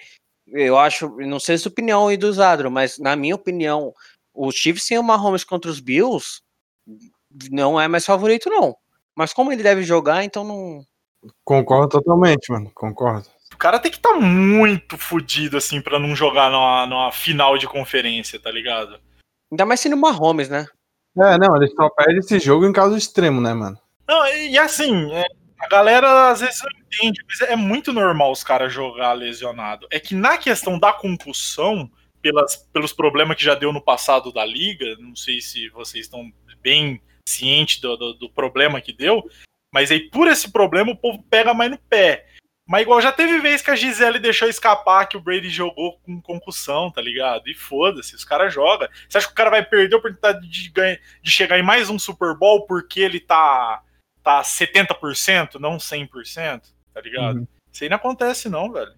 eu 0.48 0.78
acho, 0.78 1.10
não 1.18 1.40
sei 1.40 1.58
se 1.58 1.68
a 1.68 1.72
opinião 1.72 2.08
aí 2.08 2.16
do 2.16 2.32
Zadro, 2.32 2.72
mas 2.72 2.98
na 2.98 3.16
minha 3.16 3.36
opinião, 3.36 3.94
os 4.34 4.56
Chiefs 4.56 4.86
sem 4.86 4.98
o 4.98 5.04
Mahomes 5.04 5.44
contra 5.44 5.70
os 5.70 5.82
Bills 5.82 6.42
não 7.52 7.80
é 7.80 7.88
mais 7.88 8.06
favorito, 8.06 8.50
não. 8.50 8.76
Mas 9.16 9.34
como 9.34 9.52
ele 9.52 9.64
deve 9.64 9.84
jogar, 9.84 10.24
então 10.24 10.44
não, 10.44 10.86
Concordo 11.44 11.90
totalmente, 11.90 12.52
mano. 12.52 12.72
Concordo. 12.74 13.28
O 13.54 13.58
cara 13.58 13.80
tem 13.80 13.92
que 13.92 13.98
estar 13.98 14.14
tá 14.14 14.20
muito 14.20 14.98
fodido, 14.98 15.58
assim, 15.58 15.82
para 15.82 16.00
não 16.00 16.16
jogar 16.16 16.50
numa, 16.50 16.86
numa 16.88 17.12
final 17.12 17.58
de 17.58 17.68
conferência, 17.68 18.40
tá 18.40 18.50
ligado? 18.50 19.00
Ainda 19.52 19.66
mais 19.66 19.80
sendo 19.80 19.98
Mahomes, 19.98 20.50
né? 20.50 20.66
É, 21.18 21.38
não, 21.38 21.56
ele 21.58 21.68
só 21.68 21.90
perde 21.90 22.20
esse 22.20 22.40
jogo 22.40 22.66
em 22.66 22.72
caso 22.72 22.96
extremo, 22.96 23.42
né, 23.42 23.54
mano? 23.54 23.78
Não, 24.08 24.26
e, 24.28 24.52
e 24.52 24.58
assim, 24.58 25.12
é, 25.12 25.26
a 25.60 25.68
galera 25.68 26.30
às 26.30 26.40
vezes 26.40 26.62
não 26.62 26.70
entende, 26.80 27.22
mas 27.28 27.42
é 27.42 27.56
muito 27.56 27.92
normal 27.92 28.32
os 28.32 28.44
caras 28.44 28.74
jogar 28.74 29.14
lesionado. 29.14 29.88
É 29.92 30.00
que 30.00 30.16
na 30.16 30.38
questão 30.38 30.80
da 30.80 30.94
concussão, 30.94 31.90
pelas, 32.22 32.56
pelos 32.72 32.94
problemas 32.94 33.38
que 33.38 33.44
já 33.44 33.54
deu 33.54 33.74
no 33.74 33.82
passado 33.82 34.32
da 34.32 34.46
liga, 34.46 34.96
não 35.00 35.16
sei 35.16 35.42
se 35.42 35.70
vocês 35.70 36.06
estão 36.06 36.32
bem 36.62 37.02
cientes 37.28 37.80
do, 37.80 37.96
do, 37.98 38.14
do 38.14 38.30
problema 38.30 38.82
que 38.82 38.94
deu, 38.94 39.24
mas 39.74 39.92
aí, 39.92 40.10
por 40.10 40.28
esse 40.28 40.52
problema, 40.52 40.92
o 40.92 40.98
povo 40.98 41.24
pega 41.30 41.54
mais 41.54 41.72
no 41.72 41.78
pé. 41.78 42.28
Mas 42.68 42.84
igual 42.84 43.02
já 43.02 43.12
teve 43.12 43.40
vez 43.40 43.62
que 43.62 43.72
a 43.72 43.76
Gisele 43.76 44.20
deixou 44.20 44.48
escapar 44.48 45.06
que 45.08 45.18
o 45.18 45.22
Brady 45.22 45.50
jogou 45.50 46.00
com 46.00 46.22
concussão, 46.22 46.92
tá 46.92 47.02
ligado? 47.02 47.50
E 47.50 47.54
foda-se, 47.54 48.16
os 48.16 48.24
caras 48.24 48.54
jogam. 48.54 48.88
Você 49.10 49.18
acha 49.18 49.28
que 49.28 49.34
o 49.34 49.36
cara 49.36 49.50
vai 49.50 49.66
perder 49.66 49.96
a 49.96 49.98
oportunidade 49.98 50.48
de, 50.48 50.70
ganha, 50.70 51.00
de 51.22 51.32
chegar 51.32 51.60
em 51.60 51.64
mais 51.64 51.90
um 51.90 52.00
Super 52.00 52.34
Bowl 52.38 52.66
porque 52.66 53.02
ele 53.02 53.20
tá, 53.20 53.84
tá 54.24 54.42
70%, 54.42 55.56
não 55.56 55.78
100%, 55.78 56.62
tá 56.94 57.02
ligado? 57.02 57.40
Uhum. 57.40 57.48
Isso 57.74 57.84
aí 57.84 57.90
não 57.90 57.98
acontece 57.98 58.48
não, 58.48 58.72
velho. 58.72 58.94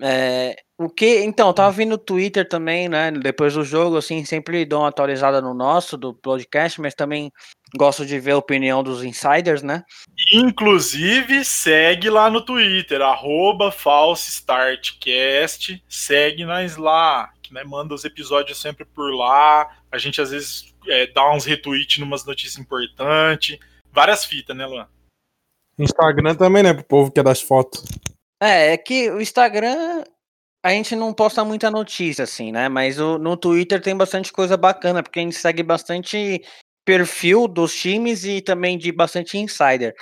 É, 0.00 0.56
o 0.82 0.88
que, 0.88 1.22
então, 1.22 1.52
tava 1.52 1.70
vindo 1.70 1.90
no 1.90 1.98
Twitter 1.98 2.48
também, 2.48 2.88
né? 2.88 3.10
Depois 3.10 3.52
do 3.52 3.62
jogo, 3.62 3.98
assim, 3.98 4.24
sempre 4.24 4.64
dou 4.64 4.80
uma 4.80 4.88
atualizada 4.88 5.38
no 5.38 5.52
nosso, 5.52 5.94
do 5.94 6.14
podcast, 6.14 6.80
mas 6.80 6.94
também 6.94 7.30
gosto 7.76 8.06
de 8.06 8.18
ver 8.18 8.30
a 8.30 8.38
opinião 8.38 8.82
dos 8.82 9.04
insiders, 9.04 9.62
né? 9.62 9.84
Inclusive, 10.32 11.44
segue 11.44 12.08
lá 12.08 12.30
no 12.30 12.42
Twitter, 12.42 13.02
arroba 13.02 13.70
FalseStartCast, 13.70 15.84
segue 15.86 16.46
nós 16.46 16.78
lá, 16.78 17.30
que 17.42 17.52
né, 17.52 17.62
manda 17.62 17.92
os 17.92 18.06
episódios 18.06 18.58
sempre 18.58 18.86
por 18.86 19.14
lá. 19.14 19.68
A 19.92 19.98
gente 19.98 20.22
às 20.22 20.30
vezes 20.30 20.74
é, 20.88 21.06
dá 21.08 21.30
uns 21.30 21.44
retweets 21.44 21.98
numas 21.98 22.24
notícias 22.24 22.56
importantes. 22.56 23.58
Várias 23.92 24.24
fitas, 24.24 24.56
né, 24.56 24.64
Luan? 24.64 24.88
Instagram 25.78 26.36
também, 26.36 26.62
né? 26.62 26.72
Pro 26.72 26.84
povo 26.84 27.12
que 27.12 27.20
é 27.20 27.22
das 27.22 27.42
fotos. 27.42 27.84
É, 28.42 28.72
é 28.72 28.78
que 28.78 29.10
o 29.10 29.20
Instagram 29.20 30.04
a 30.62 30.70
gente 30.70 30.94
não 30.94 31.12
posta 31.12 31.44
muita 31.44 31.70
notícia, 31.70 32.24
assim, 32.24 32.52
né? 32.52 32.68
Mas 32.68 32.98
o, 32.98 33.18
no 33.18 33.36
Twitter 33.36 33.80
tem 33.80 33.96
bastante 33.96 34.32
coisa 34.32 34.56
bacana, 34.56 35.02
porque 35.02 35.18
a 35.18 35.22
gente 35.22 35.36
segue 35.36 35.62
bastante 35.62 36.42
perfil 36.84 37.48
dos 37.48 37.74
times 37.74 38.24
e 38.24 38.40
também 38.40 38.76
de 38.76 38.92
bastante 38.92 39.38
insider. 39.38 39.94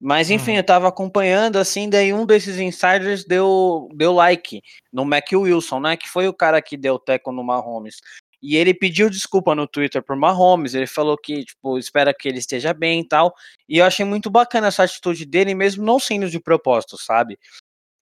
Mas 0.00 0.30
enfim, 0.30 0.52
uhum. 0.52 0.56
eu 0.56 0.64
tava 0.64 0.88
acompanhando 0.88 1.56
assim, 1.58 1.88
daí 1.88 2.12
um 2.12 2.24
desses 2.24 2.58
insiders 2.58 3.24
deu, 3.24 3.88
deu 3.94 4.12
like 4.12 4.62
no 4.92 5.04
Mac 5.04 5.26
Wilson, 5.32 5.80
né? 5.80 5.96
Que 5.96 6.08
foi 6.08 6.26
o 6.26 6.34
cara 6.34 6.60
que 6.62 6.76
deu 6.76 6.98
teco 6.98 7.30
no 7.30 7.44
Mahomes. 7.44 7.98
E 8.42 8.56
ele 8.56 8.72
pediu 8.72 9.10
desculpa 9.10 9.54
no 9.54 9.66
Twitter 9.66 10.02
pro 10.02 10.16
Mahomes, 10.16 10.74
ele 10.74 10.86
falou 10.86 11.16
que, 11.18 11.44
tipo, 11.44 11.78
espera 11.78 12.14
que 12.14 12.26
ele 12.26 12.38
esteja 12.38 12.72
bem 12.72 13.00
e 13.00 13.06
tal. 13.06 13.34
E 13.68 13.78
eu 13.78 13.84
achei 13.84 14.04
muito 14.04 14.30
bacana 14.30 14.68
essa 14.68 14.82
atitude 14.82 15.26
dele, 15.26 15.54
mesmo 15.54 15.84
não 15.84 15.98
sendo 16.00 16.30
de 16.30 16.40
propósito, 16.40 16.96
sabe? 16.96 17.38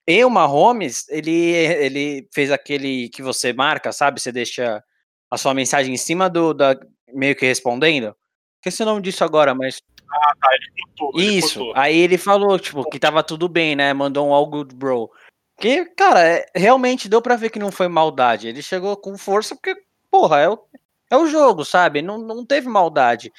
E 0.08 0.24
o 0.24 0.30
Mahomes, 0.30 1.06
ele, 1.10 1.30
ele 1.30 2.28
fez 2.32 2.50
aquele 2.50 3.10
que 3.10 3.20
você 3.22 3.52
marca, 3.52 3.92
sabe? 3.92 4.18
Você 4.18 4.32
deixa 4.32 4.82
a 5.30 5.36
sua 5.36 5.52
mensagem 5.52 5.92
em 5.92 5.98
cima 5.98 6.30
do 6.30 6.54
da, 6.54 6.74
meio 7.12 7.36
que 7.36 7.44
respondendo. 7.44 8.16
Esqueci 8.56 8.82
o 8.82 8.86
nome 8.86 9.02
disso 9.02 9.22
agora, 9.22 9.54
mas. 9.54 9.82
Ah, 10.10 10.32
tá, 10.40 10.48
ele 10.54 10.70
botou, 10.96 11.20
Isso. 11.20 11.60
Ele 11.60 11.72
Aí 11.74 11.98
ele 11.98 12.16
falou, 12.16 12.58
tipo, 12.58 12.88
que 12.88 12.98
tava 12.98 13.22
tudo 13.22 13.50
bem, 13.50 13.76
né? 13.76 13.92
Mandou 13.92 14.26
um 14.26 14.32
all 14.32 14.46
good 14.46 14.74
bro. 14.74 15.10
Que, 15.60 15.84
cara, 15.94 16.26
é, 16.26 16.46
realmente 16.56 17.06
deu 17.06 17.20
pra 17.20 17.36
ver 17.36 17.50
que 17.50 17.58
não 17.58 17.70
foi 17.70 17.86
maldade. 17.86 18.48
Ele 18.48 18.62
chegou 18.62 18.96
com 18.96 19.18
força 19.18 19.54
porque, 19.54 19.76
porra, 20.10 20.40
é 20.40 20.48
o, 20.48 20.58
é 21.10 21.16
o 21.18 21.26
jogo, 21.26 21.66
sabe? 21.66 22.00
Não, 22.00 22.16
não 22.16 22.46
teve 22.46 22.66
maldade. 22.66 23.30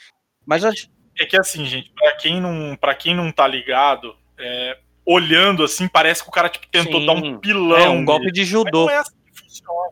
Mas 0.46 0.64
acho. 0.64 0.88
É 1.18 1.26
que 1.26 1.36
assim, 1.36 1.66
gente, 1.66 1.92
pra 1.96 2.16
quem 2.16 2.40
não, 2.40 2.78
pra 2.78 2.94
quem 2.94 3.16
não 3.16 3.32
tá 3.32 3.48
ligado, 3.48 4.16
é, 4.38 4.78
olhando 5.10 5.64
assim, 5.64 5.88
parece 5.88 6.22
que 6.22 6.30
o 6.30 6.32
cara 6.32 6.50
tipo, 6.50 6.68
tentou 6.68 7.00
Sim, 7.00 7.06
dar 7.08 7.14
um 7.14 7.40
pilão. 7.40 7.78
É 7.78 7.90
um 7.90 8.06
golpe 8.06 8.32
de 8.32 8.46
judô. 8.46 8.86
Mas 8.86 8.94
não 8.94 8.96
é 8.96 8.98
assim 8.98 9.18
que 9.26 9.42
funciona. 9.42 9.90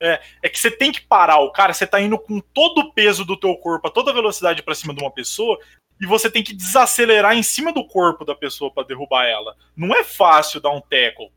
É, 0.00 0.22
é 0.42 0.48
que 0.48 0.58
você 0.58 0.70
tem 0.70 0.90
que 0.90 1.02
parar 1.02 1.40
o 1.40 1.52
cara, 1.52 1.74
você 1.74 1.86
tá 1.86 2.00
indo 2.00 2.18
com 2.18 2.40
todo 2.40 2.78
o 2.78 2.92
peso 2.92 3.24
do 3.24 3.36
teu 3.36 3.54
corpo, 3.56 3.86
a 3.86 3.90
toda 3.90 4.10
a 4.10 4.14
velocidade 4.14 4.62
para 4.62 4.74
cima 4.74 4.94
de 4.94 5.02
uma 5.02 5.10
pessoa, 5.10 5.58
e 6.00 6.06
você 6.06 6.30
tem 6.30 6.42
que 6.42 6.54
desacelerar 6.54 7.36
em 7.36 7.42
cima 7.42 7.72
do 7.72 7.86
corpo 7.86 8.24
da 8.24 8.34
pessoa 8.34 8.72
para 8.72 8.86
derrubar 8.86 9.26
ela. 9.26 9.54
Não 9.76 9.94
é 9.94 10.02
fácil 10.02 10.60
dar 10.60 10.70
um 10.70 10.80
tackle. 10.80 11.30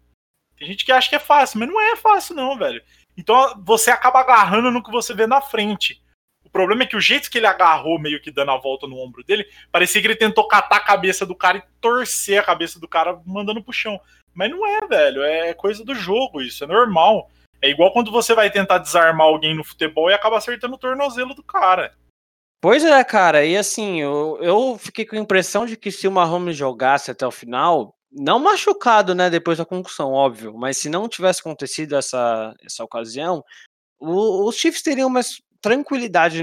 Tem 0.58 0.68
gente 0.68 0.86
que 0.86 0.92
acha 0.92 1.10
que 1.10 1.16
é 1.16 1.20
fácil, 1.20 1.60
mas 1.60 1.70
não 1.70 1.80
é 1.80 1.96
fácil 1.98 2.36
não, 2.36 2.58
velho. 2.58 2.82
Então 3.18 3.62
você 3.66 3.92
acaba 3.92 4.20
agarrando 4.20 4.72
no 4.72 4.84
que 4.84 4.92
você 4.92 5.14
vê 5.14 5.28
na 5.28 5.42
frente. 5.42 6.02
O 6.50 6.52
problema 6.52 6.84
é 6.84 6.86
que 6.88 6.98
o 6.98 7.02
jeito 7.02 7.30
que 7.30 7.38
ele 7.38 7.46
agarrou, 7.46 8.00
meio 8.00 8.20
que 8.20 8.32
dando 8.32 8.52
a 8.52 8.58
volta 8.58 8.88
no 8.88 8.98
ombro 8.98 9.24
dele, 9.24 9.48
parecia 9.72 10.02
que 10.02 10.08
ele 10.08 10.16
tentou 10.16 10.48
catar 10.48 10.78
a 10.78 10.84
cabeça 10.84 11.26
do 11.26 11.36
cara 11.36 11.60
e 11.60 11.64
torcer 11.80 12.40
a 12.40 12.44
cabeça 12.44 12.80
do 12.80 12.88
cara 12.88 13.22
mandando 13.24 13.64
pro 13.64 13.72
chão. 13.72 14.00
Mas 14.34 14.50
não 14.50 14.66
é, 14.66 14.88
velho. 14.88 15.22
É 15.22 15.54
coisa 15.54 15.86
do 15.86 15.94
jogo, 15.94 16.42
isso. 16.42 16.64
É 16.64 16.68
normal. 16.68 17.30
É 17.62 17.70
igual 17.70 17.94
quando 17.94 18.12
você 18.12 18.34
vai 18.34 18.50
tentar 18.50 18.80
desarmar 18.80 19.28
alguém 19.28 19.56
no 19.56 19.64
futebol 19.64 20.10
e 20.10 20.14
acaba 20.14 20.38
acertando 20.38 20.76
o 20.76 20.80
tornozelo 20.80 21.36
do 21.36 21.44
cara. 21.44 21.94
Pois 22.62 22.84
é, 22.84 23.04
cara. 23.04 23.46
E 23.46 23.56
assim, 23.56 24.02
eu, 24.02 24.38
eu 24.42 24.78
fiquei 24.78 25.06
com 25.06 25.16
a 25.16 25.20
impressão 25.20 25.66
de 25.66 25.78
que 25.78 25.92
se 25.92 26.08
o 26.08 26.12
Mahomes 26.12 26.58
jogasse 26.58 27.12
até 27.12 27.28
o 27.28 27.32
final, 27.32 27.94
não 28.12 28.40
machucado, 28.40 29.14
né, 29.14 29.30
depois 29.30 29.58
da 29.58 29.66
concussão, 29.66 30.12
óbvio, 30.12 30.58
mas 30.58 30.78
se 30.78 30.90
não 30.90 31.08
tivesse 31.08 31.42
acontecido 31.42 31.96
essa, 31.96 32.54
essa 32.66 32.84
ocasião, 32.84 33.44
o, 34.00 34.48
os 34.48 34.56
Chiefs 34.56 34.82
teriam 34.82 35.10
mais 35.10 35.42
tranquilidade 35.62 36.42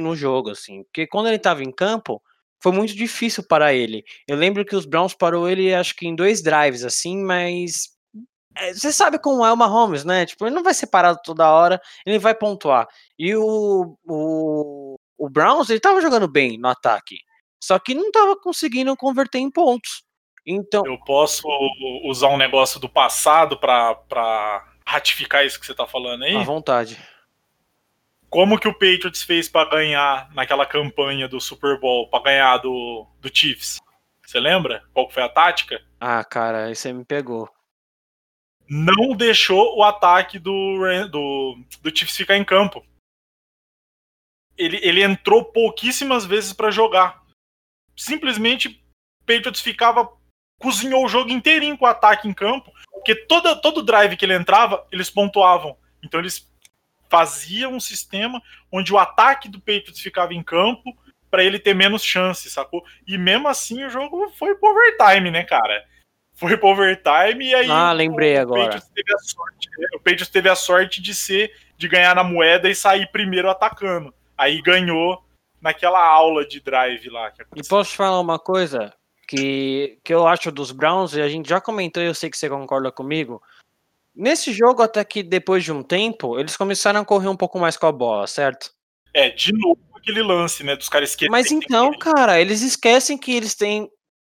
no 0.00 0.16
jogo, 0.16 0.50
assim, 0.50 0.82
porque 0.84 1.06
quando 1.06 1.26
ele 1.26 1.36
estava 1.36 1.62
em 1.62 1.70
campo, 1.70 2.22
foi 2.62 2.72
muito 2.72 2.94
difícil 2.94 3.46
para 3.46 3.72
ele. 3.72 4.04
Eu 4.26 4.36
lembro 4.36 4.64
que 4.64 4.76
os 4.76 4.84
Browns 4.84 5.14
parou 5.14 5.48
ele, 5.48 5.74
acho 5.74 5.94
que 5.94 6.06
em 6.06 6.14
dois 6.14 6.42
drives, 6.42 6.84
assim, 6.84 7.22
mas 7.22 7.90
é, 8.56 8.74
você 8.74 8.92
sabe 8.92 9.18
como 9.18 9.44
é 9.44 9.52
o 9.52 9.56
Mahomes, 9.56 10.04
né? 10.04 10.26
Tipo, 10.26 10.46
ele 10.46 10.54
não 10.54 10.62
vai 10.62 10.74
ser 10.74 10.88
parado 10.88 11.20
toda 11.24 11.50
hora, 11.50 11.80
ele 12.04 12.18
vai 12.18 12.34
pontuar. 12.34 12.86
E 13.18 13.34
o, 13.34 13.96
o, 14.04 14.96
o 15.18 15.30
Browns, 15.30 15.70
ele 15.70 15.80
tava 15.80 16.00
jogando 16.00 16.28
bem 16.28 16.58
no 16.58 16.68
ataque, 16.68 17.18
só 17.62 17.78
que 17.78 17.94
não 17.94 18.10
tava 18.10 18.36
conseguindo 18.38 18.96
converter 18.96 19.38
em 19.38 19.50
pontos. 19.50 20.02
Então, 20.46 20.84
Eu 20.86 20.98
posso 21.04 21.46
usar 22.04 22.28
um 22.28 22.38
negócio 22.38 22.80
do 22.80 22.88
passado 22.88 23.58
pra 23.58 24.64
ratificar 24.86 25.44
isso 25.44 25.60
que 25.60 25.66
você 25.66 25.74
tá 25.74 25.86
falando 25.86 26.24
aí? 26.24 26.34
à 26.34 26.42
vontade. 26.42 26.98
Como 28.30 28.58
que 28.58 28.68
o 28.68 28.72
Patriots 28.72 29.24
fez 29.24 29.48
pra 29.48 29.68
ganhar 29.68 30.32
naquela 30.32 30.64
campanha 30.64 31.26
do 31.26 31.40
Super 31.40 31.80
Bowl, 31.80 32.08
pra 32.08 32.22
ganhar 32.22 32.58
do, 32.58 33.04
do 33.20 33.28
Chiefs? 33.28 33.80
Você 34.24 34.38
lembra 34.38 34.84
qual 34.94 35.10
foi 35.10 35.24
a 35.24 35.28
tática? 35.28 35.84
Ah, 35.98 36.22
cara, 36.24 36.66
aí 36.66 36.76
você 36.76 36.92
me 36.92 37.04
pegou. 37.04 37.52
Não 38.68 39.16
deixou 39.16 39.76
o 39.76 39.82
ataque 39.82 40.38
do, 40.38 40.78
do, 41.10 41.58
do 41.82 41.90
Chiefs 41.96 42.16
ficar 42.16 42.36
em 42.36 42.44
campo. 42.44 42.86
Ele, 44.56 44.78
ele 44.80 45.02
entrou 45.02 45.44
pouquíssimas 45.44 46.24
vezes 46.24 46.52
pra 46.52 46.70
jogar. 46.70 47.24
Simplesmente 47.96 48.68
o 48.68 49.24
Patriots 49.26 49.60
ficava 49.60 50.08
cozinhou 50.60 51.04
o 51.04 51.08
jogo 51.08 51.30
inteirinho 51.30 51.76
com 51.76 51.86
o 51.86 51.88
ataque 51.88 52.28
em 52.28 52.34
campo, 52.34 52.70
porque 52.92 53.14
toda, 53.14 53.56
todo 53.56 53.82
drive 53.82 54.16
que 54.16 54.24
ele 54.24 54.34
entrava, 54.34 54.86
eles 54.92 55.10
pontuavam. 55.10 55.76
Então 56.04 56.20
eles 56.20 56.49
faziam 57.10 57.74
um 57.74 57.80
sistema 57.80 58.40
onde 58.70 58.92
o 58.94 58.98
ataque 58.98 59.48
do 59.48 59.58
Patriots 59.58 60.00
ficava 60.00 60.32
em 60.32 60.42
campo 60.42 60.96
pra 61.30 61.44
ele 61.44 61.58
ter 61.58 61.74
menos 61.74 62.02
chance, 62.02 62.48
sacou? 62.48 62.82
E 63.06 63.18
mesmo 63.18 63.48
assim 63.48 63.84
o 63.84 63.90
jogo 63.90 64.30
foi 64.38 64.54
pro 64.54 64.70
overtime, 64.70 65.30
né, 65.30 65.42
cara? 65.42 65.84
Foi 66.34 66.56
pro 66.56 66.68
overtime 66.68 67.44
e 67.44 67.54
aí 67.54 67.70
Ah, 67.70 67.92
lembrei 67.92 68.36
o 68.36 68.40
agora. 68.40 68.64
Patriots 68.64 68.88
teve 68.94 69.12
a 69.12 69.18
sorte, 69.18 69.68
o 69.94 69.98
Patriots 69.98 70.28
teve 70.28 70.48
a 70.48 70.54
sorte 70.54 71.02
de 71.02 71.14
ser 71.14 71.52
de 71.76 71.88
ganhar 71.88 72.14
na 72.14 72.24
moeda 72.24 72.68
e 72.68 72.74
sair 72.74 73.10
primeiro 73.10 73.50
atacando. 73.50 74.14
Aí 74.38 74.62
ganhou 74.62 75.22
naquela 75.60 76.02
aula 76.02 76.46
de 76.46 76.60
drive 76.60 77.08
lá 77.10 77.30
que 77.30 77.42
E 77.56 77.66
posso 77.68 77.90
te 77.90 77.96
falar 77.96 78.20
uma 78.20 78.38
coisa 78.38 78.94
que, 79.26 79.98
que 80.02 80.12
eu 80.12 80.26
acho 80.26 80.50
dos 80.50 80.72
Browns, 80.72 81.14
e 81.14 81.20
a 81.20 81.28
gente 81.28 81.48
já 81.48 81.60
comentou 81.60 82.02
e 82.02 82.06
eu 82.06 82.14
sei 82.14 82.30
que 82.30 82.36
você 82.36 82.48
concorda 82.48 82.90
comigo. 82.90 83.42
Nesse 84.14 84.52
jogo, 84.52 84.82
até 84.82 85.04
que 85.04 85.22
depois 85.22 85.64
de 85.64 85.72
um 85.72 85.82
tempo, 85.82 86.38
eles 86.38 86.56
começaram 86.56 87.00
a 87.00 87.04
correr 87.04 87.28
um 87.28 87.36
pouco 87.36 87.58
mais 87.58 87.76
com 87.76 87.86
a 87.86 87.92
bola, 87.92 88.26
certo? 88.26 88.70
É, 89.14 89.30
de 89.30 89.52
novo 89.52 89.90
aquele 90.00 90.22
lance, 90.22 90.64
né, 90.64 90.74
dos 90.74 90.88
caras 90.88 91.10
esquecerem. 91.10 91.30
Mas 91.30 91.50
então, 91.52 91.96
cara, 91.98 92.40
eles 92.40 92.62
esquecem 92.62 93.16
que 93.16 93.32
eles 93.32 93.54
têm 93.54 93.88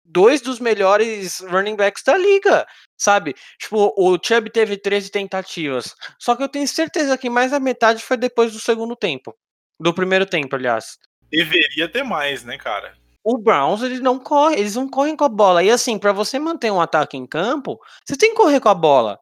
dois 0.05 0.41
dos 0.41 0.59
melhores 0.59 1.41
running 1.41 1.77
backs 1.77 2.03
da 2.03 2.17
liga, 2.17 2.67
sabe? 2.99 3.35
Tipo, 3.59 3.95
o 3.97 4.19
Chubb 4.21 4.51
teve 4.51 4.77
13 4.77 5.11
tentativas. 5.11 5.95
Só 6.19 6.35
que 6.35 6.43
eu 6.43 6.49
tenho 6.49 6.67
certeza 6.67 7.17
que 7.17 7.31
mais 7.31 7.53
da 7.53 7.61
metade 7.61 8.03
foi 8.03 8.17
depois 8.17 8.53
do 8.53 8.59
segundo 8.59 8.97
tempo. 8.97 9.35
Do 9.79 9.95
primeiro 9.95 10.27
tempo, 10.27 10.57
aliás. 10.57 10.99
Deveria 11.31 11.89
ter 11.89 12.03
mais, 12.03 12.45
né, 12.45 12.59
cara? 12.59 12.99
O 13.23 13.39
Browns, 13.39 13.83
eles 13.83 14.01
não 14.01 14.19
correm, 14.19 14.59
eles 14.59 14.75
não 14.75 14.89
correm 14.89 15.15
com 15.15 15.25
a 15.25 15.29
bola. 15.29 15.63
E 15.63 15.71
assim, 15.71 15.99
pra 15.99 16.13
você 16.13 16.39
manter 16.39 16.71
um 16.71 16.81
ataque 16.81 17.17
em 17.17 17.27
campo, 17.27 17.79
você 18.05 18.17
tem 18.17 18.31
que 18.31 18.37
correr 18.37 18.61
com 18.61 18.69
a 18.69 18.75
bola. 18.75 19.21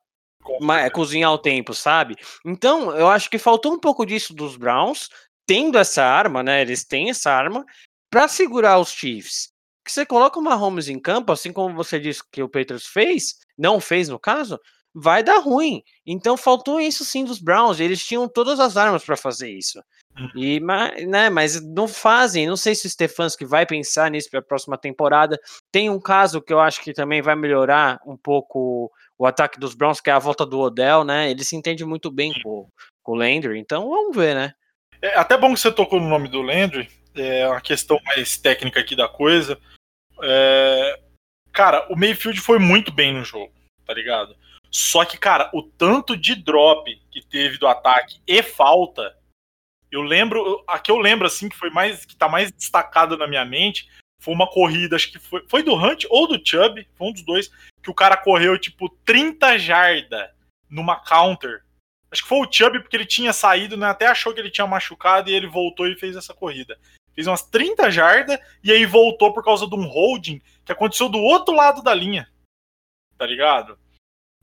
Cozinhar 0.90 1.32
o 1.32 1.38
tempo, 1.38 1.74
sabe? 1.74 2.16
Então, 2.44 2.90
eu 2.96 3.08
acho 3.08 3.30
que 3.30 3.38
faltou 3.38 3.72
um 3.72 3.78
pouco 3.78 4.04
disso 4.04 4.34
dos 4.34 4.56
Browns, 4.56 5.08
tendo 5.46 5.78
essa 5.78 6.04
arma, 6.04 6.42
né? 6.42 6.60
Eles 6.62 6.84
têm 6.84 7.10
essa 7.10 7.30
arma 7.30 7.64
pra 8.10 8.28
segurar 8.28 8.78
os 8.78 8.90
Chiefs. 8.90 9.50
Que 9.84 9.92
você 9.92 10.04
coloca 10.04 10.38
o 10.38 10.42
Mahomes 10.42 10.88
em 10.88 10.98
campo, 11.00 11.32
assim 11.32 11.52
como 11.52 11.74
você 11.74 11.98
disse 11.98 12.22
que 12.30 12.42
o 12.42 12.48
Patriots 12.48 12.86
fez, 12.86 13.36
não 13.56 13.80
fez 13.80 14.08
no 14.08 14.18
caso, 14.18 14.60
vai 14.94 15.22
dar 15.22 15.38
ruim. 15.38 15.82
Então 16.06 16.36
faltou 16.36 16.80
isso 16.80 17.04
sim 17.04 17.24
dos 17.24 17.38
Browns. 17.38 17.80
Eles 17.80 18.04
tinham 18.04 18.28
todas 18.28 18.60
as 18.60 18.76
armas 18.76 19.04
pra 19.04 19.16
fazer 19.16 19.50
isso. 19.50 19.82
E, 20.34 20.58
ma- 20.60 20.90
né, 21.06 21.30
mas 21.30 21.62
não 21.62 21.86
fazem. 21.86 22.46
Não 22.46 22.56
sei 22.56 22.74
se 22.74 22.86
o 22.86 22.90
Stefanski 22.90 23.44
vai 23.44 23.64
pensar 23.64 24.10
nisso 24.10 24.28
para 24.30 24.40
a 24.40 24.42
próxima 24.42 24.76
temporada. 24.76 25.38
Tem 25.70 25.88
um 25.88 26.00
caso 26.00 26.42
que 26.42 26.52
eu 26.52 26.60
acho 26.60 26.82
que 26.82 26.92
também 26.92 27.22
vai 27.22 27.36
melhorar 27.36 28.00
um 28.04 28.16
pouco 28.16 28.90
o 29.18 29.26
ataque 29.26 29.58
dos 29.58 29.74
Browns, 29.74 30.00
que 30.00 30.10
é 30.10 30.12
a 30.12 30.18
volta 30.18 30.46
do 30.46 30.60
Odell, 30.60 31.04
né? 31.04 31.30
Ele 31.30 31.44
se 31.44 31.56
entende 31.56 31.84
muito 31.84 32.10
bem 32.10 32.32
com, 32.42 32.68
com 33.02 33.12
o 33.12 33.16
Landry, 33.16 33.58
então 33.58 33.88
vamos 33.88 34.16
ver, 34.16 34.34
né? 34.34 34.52
É 35.02 35.18
até 35.18 35.36
bom 35.36 35.52
que 35.52 35.60
você 35.60 35.72
tocou 35.72 36.00
no 36.00 36.08
nome 36.08 36.28
do 36.28 36.42
Landry, 36.42 36.88
é 37.14 37.46
uma 37.46 37.60
questão 37.60 37.98
mais 38.04 38.36
técnica 38.36 38.80
aqui 38.80 38.94
da 38.94 39.08
coisa. 39.08 39.58
É, 40.22 41.00
Cara, 41.58 41.86
o 41.90 41.96
Mayfield 41.96 42.40
foi 42.40 42.60
muito 42.60 42.92
bem 42.92 43.12
no 43.12 43.24
jogo, 43.24 43.52
tá 43.84 43.92
ligado? 43.92 44.36
Só 44.70 45.04
que, 45.04 45.18
cara, 45.18 45.50
o 45.52 45.60
tanto 45.60 46.16
de 46.16 46.36
drop 46.36 46.94
que 47.10 47.20
teve 47.20 47.58
do 47.58 47.66
ataque 47.66 48.20
e 48.24 48.42
falta, 48.44 49.16
eu 49.90 50.02
lembro, 50.02 50.62
a 50.68 50.78
que 50.78 50.88
eu 50.88 50.98
lembro 50.98 51.26
assim 51.26 51.48
que 51.48 51.56
foi 51.56 51.68
mais 51.68 52.04
que 52.04 52.14
tá 52.14 52.28
mais 52.28 52.52
destacado 52.52 53.16
na 53.16 53.26
minha 53.26 53.44
mente, 53.44 53.88
foi 54.20 54.34
uma 54.34 54.48
corrida, 54.48 54.96
acho 54.96 55.12
que 55.12 55.18
foi, 55.18 55.44
foi 55.48 55.62
do 55.62 55.74
Hunt 55.74 56.04
ou 56.10 56.26
do 56.26 56.40
Chubb, 56.44 56.86
foi 56.94 57.08
um 57.08 57.12
dos 57.12 57.22
dois, 57.22 57.50
que 57.82 57.90
o 57.90 57.94
cara 57.94 58.16
correu 58.16 58.58
tipo 58.58 58.88
30 59.04 59.58
jarda 59.58 60.34
numa 60.68 60.96
counter. 60.96 61.62
Acho 62.10 62.22
que 62.22 62.28
foi 62.28 62.38
o 62.38 62.50
Chubb 62.50 62.80
porque 62.80 62.96
ele 62.96 63.06
tinha 63.06 63.32
saído, 63.32 63.76
né, 63.76 63.86
até 63.86 64.06
achou 64.06 64.34
que 64.34 64.40
ele 64.40 64.50
tinha 64.50 64.66
machucado 64.66 65.30
e 65.30 65.34
ele 65.34 65.46
voltou 65.46 65.86
e 65.86 65.96
fez 65.96 66.16
essa 66.16 66.34
corrida. 66.34 66.78
Fez 67.14 67.26
umas 67.26 67.42
30 67.42 67.90
jardas 67.90 68.38
e 68.62 68.72
aí 68.72 68.86
voltou 68.86 69.32
por 69.32 69.44
causa 69.44 69.66
de 69.66 69.74
um 69.74 69.86
holding 69.86 70.40
que 70.64 70.72
aconteceu 70.72 71.08
do 71.08 71.18
outro 71.18 71.54
lado 71.54 71.82
da 71.82 71.94
linha. 71.94 72.28
Tá 73.16 73.26
ligado? 73.26 73.78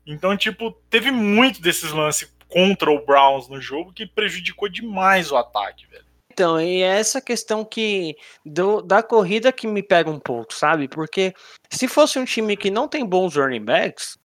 Então, 0.05 0.37
tipo, 0.37 0.71
teve 0.89 1.09
muito 1.09 1.61
desses 1.61 1.91
lances 1.91 2.33
contra 2.47 2.91
o 2.91 3.05
Browns 3.05 3.47
no 3.47 3.59
jogo 3.59 3.91
que 3.91 4.05
prejudicou 4.05 4.69
demais 4.69 5.31
o 5.31 5.37
ataque, 5.37 5.87
velho. 5.87 6.04
Então, 6.37 6.59
e 6.59 6.81
é 6.81 6.99
essa 6.99 7.21
questão 7.21 7.63
que 7.63 8.17
do- 8.45 8.81
da 8.81 9.01
corrida 9.01 9.53
que 9.53 9.65
me 9.65 9.81
pega 9.81 10.09
um 10.11 10.19
pouco, 10.19 10.53
sabe? 10.53 10.85
Porque 10.89 11.33
se 11.71 11.87
fosse 11.87 12.19
um 12.19 12.25
time 12.25 12.57
que 12.57 12.69
não 12.69 12.89
tem 12.89 13.05
bons 13.05 13.35
running 13.37 13.63
backs, 13.63 14.17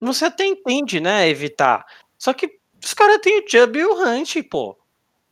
você 0.00 0.24
até 0.26 0.46
entende, 0.46 0.98
né, 0.98 1.28
evitar. 1.28 1.84
Só 2.18 2.32
que 2.32 2.48
os 2.82 2.94
caras 2.94 3.18
têm 3.20 3.40
o 3.40 3.44
Chubb 3.50 3.78
e 3.78 3.84
o 3.84 3.94
Hunt, 4.02 4.36
pô. 4.50 4.78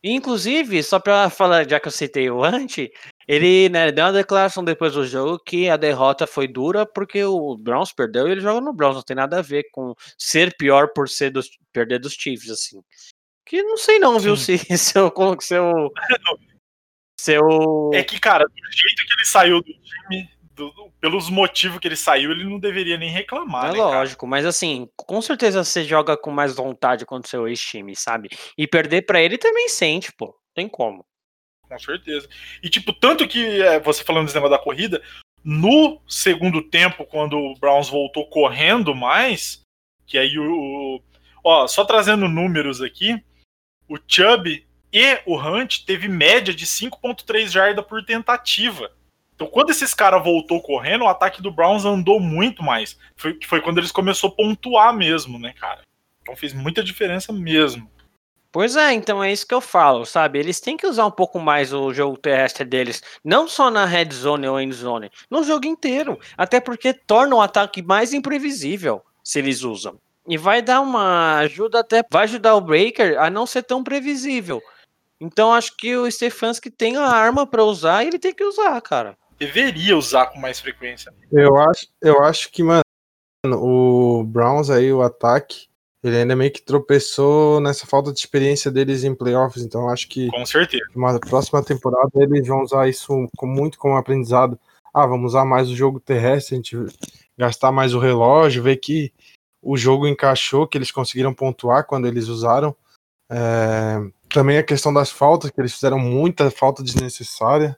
E, 0.03 0.11
inclusive, 0.13 0.83
só 0.83 0.99
pra 0.99 1.29
falar, 1.29 1.69
já 1.69 1.79
que 1.79 1.87
eu 1.87 1.91
citei 1.91 2.29
o 2.29 2.41
Hunt, 2.43 2.79
ele 3.27 3.69
né, 3.69 3.91
deu 3.91 4.05
uma 4.05 4.13
declaração 4.13 4.63
depois 4.63 4.93
do 4.93 5.05
jogo 5.05 5.39
que 5.39 5.69
a 5.69 5.77
derrota 5.77 6.27
foi 6.27 6.47
dura 6.47 6.85
porque 6.85 7.23
o 7.23 7.57
Browns 7.57 7.93
perdeu 7.93 8.27
e 8.27 8.31
ele 8.33 8.41
joga 8.41 8.61
no 8.61 8.73
Browns, 8.73 8.95
não 8.97 9.03
tem 9.03 9.15
nada 9.15 9.39
a 9.39 9.41
ver 9.43 9.65
com 9.71 9.95
ser 10.17 10.55
pior 10.57 10.89
por 10.93 11.09
ser 11.09 11.31
dos, 11.31 11.49
perder 11.73 11.99
dos 11.99 12.13
Chiefs, 12.13 12.51
assim. 12.51 12.81
Que 13.47 13.63
não 13.63 13.77
sei 13.77 13.97
não, 13.99 14.19
viu, 14.19 14.35
se, 14.35 14.57
se 14.77 14.97
eu... 14.97 15.11
Se 15.39 15.55
eu 15.55 15.91
se 17.19 17.33
eu... 17.33 17.89
É 17.93 18.03
que, 18.03 18.19
cara, 18.19 18.45
do 18.45 18.53
jeito 18.71 19.05
que 19.07 19.13
ele 19.13 19.25
saiu 19.25 19.61
do 19.61 19.73
time, 19.73 20.29
do- 20.53 20.69
do- 20.71 20.91
pelos 21.01 21.29
motivos 21.29 21.79
que 21.79 21.87
ele 21.87 21.95
saiu, 21.95 22.31
ele 22.31 22.43
não 22.43 22.59
deveria 22.59 22.95
nem 22.97 23.09
reclamar, 23.09 23.65
É 23.65 23.71
né, 23.71 23.77
cara? 23.79 23.89
lógico, 23.99 24.27
mas 24.27 24.45
assim, 24.45 24.87
com 24.95 25.19
certeza 25.21 25.63
você 25.63 25.83
joga 25.83 26.15
com 26.15 26.29
mais 26.29 26.55
vontade 26.55 27.05
contra 27.07 27.27
o 27.27 27.29
seu 27.29 27.47
ex-time, 27.47 27.95
sabe? 27.95 28.29
E 28.57 28.67
perder 28.67 29.03
pra 29.03 29.19
ele 29.21 29.37
também 29.37 29.67
sente, 29.67 30.11
pô. 30.13 30.35
Tem 30.53 30.67
como. 30.67 31.03
Com 31.67 31.79
certeza. 31.79 32.29
E, 32.63 32.69
tipo, 32.69 32.93
tanto 32.93 33.27
que 33.27 33.61
é, 33.61 33.79
você 33.79 34.03
falando 34.03 34.25
desse 34.25 34.35
negócio 34.35 34.55
da 34.57 34.63
corrida, 34.63 35.01
no 35.43 35.99
segundo 36.07 36.61
tempo, 36.61 37.03
quando 37.05 37.37
o 37.37 37.55
Browns 37.59 37.89
voltou 37.89 38.29
correndo 38.29 38.93
mais, 38.95 39.61
que 40.05 40.17
aí 40.19 40.37
o. 40.37 40.43
o- 40.97 41.01
Ó, 41.43 41.67
só 41.67 41.83
trazendo 41.85 42.27
números 42.27 42.81
aqui, 42.81 43.23
o 43.87 43.97
Chubb 44.07 44.65
e 44.91 45.19
o 45.25 45.37
Hunt 45.37 45.85
teve 45.85 46.07
média 46.07 46.53
de 46.53 46.65
5,3 46.65 47.47
jarda 47.47 47.83
por 47.83 48.03
tentativa. 48.03 48.91
Então, 49.35 49.47
quando 49.47 49.69
esses 49.69 49.93
caras 49.93 50.23
voltou 50.23 50.61
correndo, 50.61 51.03
o 51.03 51.07
ataque 51.07 51.41
do 51.41 51.51
Browns 51.51 51.85
andou 51.85 52.19
muito 52.19 52.63
mais. 52.63 52.97
Foi, 53.15 53.37
foi 53.45 53.61
quando 53.61 53.77
eles 53.77 53.91
começaram 53.91 54.33
a 54.33 54.35
pontuar 54.35 54.93
mesmo, 54.93 55.37
né, 55.37 55.53
cara? 55.53 55.81
Então 56.21 56.35
fez 56.35 56.53
muita 56.53 56.83
diferença 56.83 57.31
mesmo. 57.31 57.89
Pois 58.51 58.75
é, 58.75 58.93
então 58.93 59.23
é 59.23 59.31
isso 59.31 59.45
que 59.45 59.53
eu 59.53 59.61
falo, 59.61 60.05
sabe? 60.05 60.39
Eles 60.39 60.59
têm 60.59 60.75
que 60.75 60.87
usar 60.87 61.05
um 61.05 61.11
pouco 61.11 61.39
mais 61.39 61.71
o 61.71 61.93
jogo 61.93 62.17
terrestre 62.17 62.65
deles, 62.65 63.03
não 63.23 63.47
só 63.47 63.69
na 63.69 63.85
red 63.85 64.09
zone 64.11 64.47
ou 64.47 64.59
end 64.59 64.73
zone, 64.73 65.11
no 65.29 65.43
jogo 65.43 65.67
inteiro. 65.67 66.19
Até 66.35 66.59
porque 66.59 66.93
torna 66.93 67.35
o 67.35 67.41
ataque 67.41 67.83
mais 67.83 68.13
imprevisível 68.13 69.03
se 69.23 69.37
eles 69.37 69.61
usam. 69.61 69.99
E 70.27 70.37
vai 70.37 70.61
dar 70.61 70.81
uma 70.81 71.37
ajuda 71.37 71.79
até, 71.79 72.03
vai 72.11 72.23
ajudar 72.23 72.55
o 72.55 72.61
Breaker 72.61 73.19
a 73.19 73.29
não 73.29 73.45
ser 73.45 73.63
tão 73.63 73.83
previsível. 73.83 74.61
Então 75.19 75.53
acho 75.53 75.75
que 75.77 75.95
o 75.95 76.09
Stefanski 76.11 76.69
tem 76.69 76.97
a 76.97 77.07
arma 77.07 77.47
pra 77.47 77.63
usar 77.63 78.03
e 78.03 78.07
ele 78.07 78.19
tem 78.19 78.33
que 78.33 78.43
usar, 78.43 78.79
cara. 78.81 79.17
Deveria 79.39 79.97
usar 79.97 80.27
com 80.27 80.39
mais 80.39 80.59
frequência. 80.59 81.13
Eu 81.31 81.57
acho, 81.57 81.87
eu 82.01 82.23
acho 82.23 82.51
que, 82.51 82.63
mano, 82.63 82.81
o 83.45 84.23
Browns 84.23 84.69
aí, 84.69 84.91
o 84.91 85.01
ataque, 85.01 85.67
ele 86.03 86.17
ainda 86.17 86.35
meio 86.35 86.51
que 86.51 86.61
tropeçou 86.61 87.59
nessa 87.59 87.85
falta 87.85 88.11
de 88.11 88.19
experiência 88.19 88.69
deles 88.69 89.03
em 89.03 89.15
playoffs. 89.15 89.63
Então 89.63 89.83
eu 89.83 89.89
acho 89.89 90.07
que 90.07 90.27
Com 90.29 90.45
certeza. 90.45 90.83
na 90.95 91.19
próxima 91.19 91.63
temporada 91.63 92.09
eles 92.15 92.47
vão 92.47 92.61
usar 92.61 92.87
isso 92.87 93.27
com, 93.37 93.47
muito 93.47 93.77
como 93.77 93.95
aprendizado. 93.95 94.59
Ah, 94.93 95.05
vamos 95.05 95.31
usar 95.31 95.45
mais 95.45 95.69
o 95.69 95.75
jogo 95.75 95.99
terrestre, 95.99 96.55
a 96.55 96.57
gente 96.57 96.77
gastar 97.37 97.71
mais 97.71 97.93
o 97.93 97.99
relógio, 97.99 98.63
ver 98.63 98.77
que 98.77 99.13
o 99.67 99.75
jogo 99.75 100.07
encaixou, 100.07 100.65
que 100.65 100.77
eles 100.77 100.91
conseguiram 100.91 101.33
pontuar 101.33 101.85
quando 101.85 102.07
eles 102.07 102.29
usaram. 102.29 102.73
É, 103.29 103.97
também 104.29 104.57
a 104.57 104.63
questão 104.63 104.93
das 104.93 105.11
faltas, 105.11 105.51
que 105.51 105.59
eles 105.59 105.73
fizeram 105.73 105.99
muita 105.99 106.49
falta 106.49 106.81
desnecessária. 106.81 107.77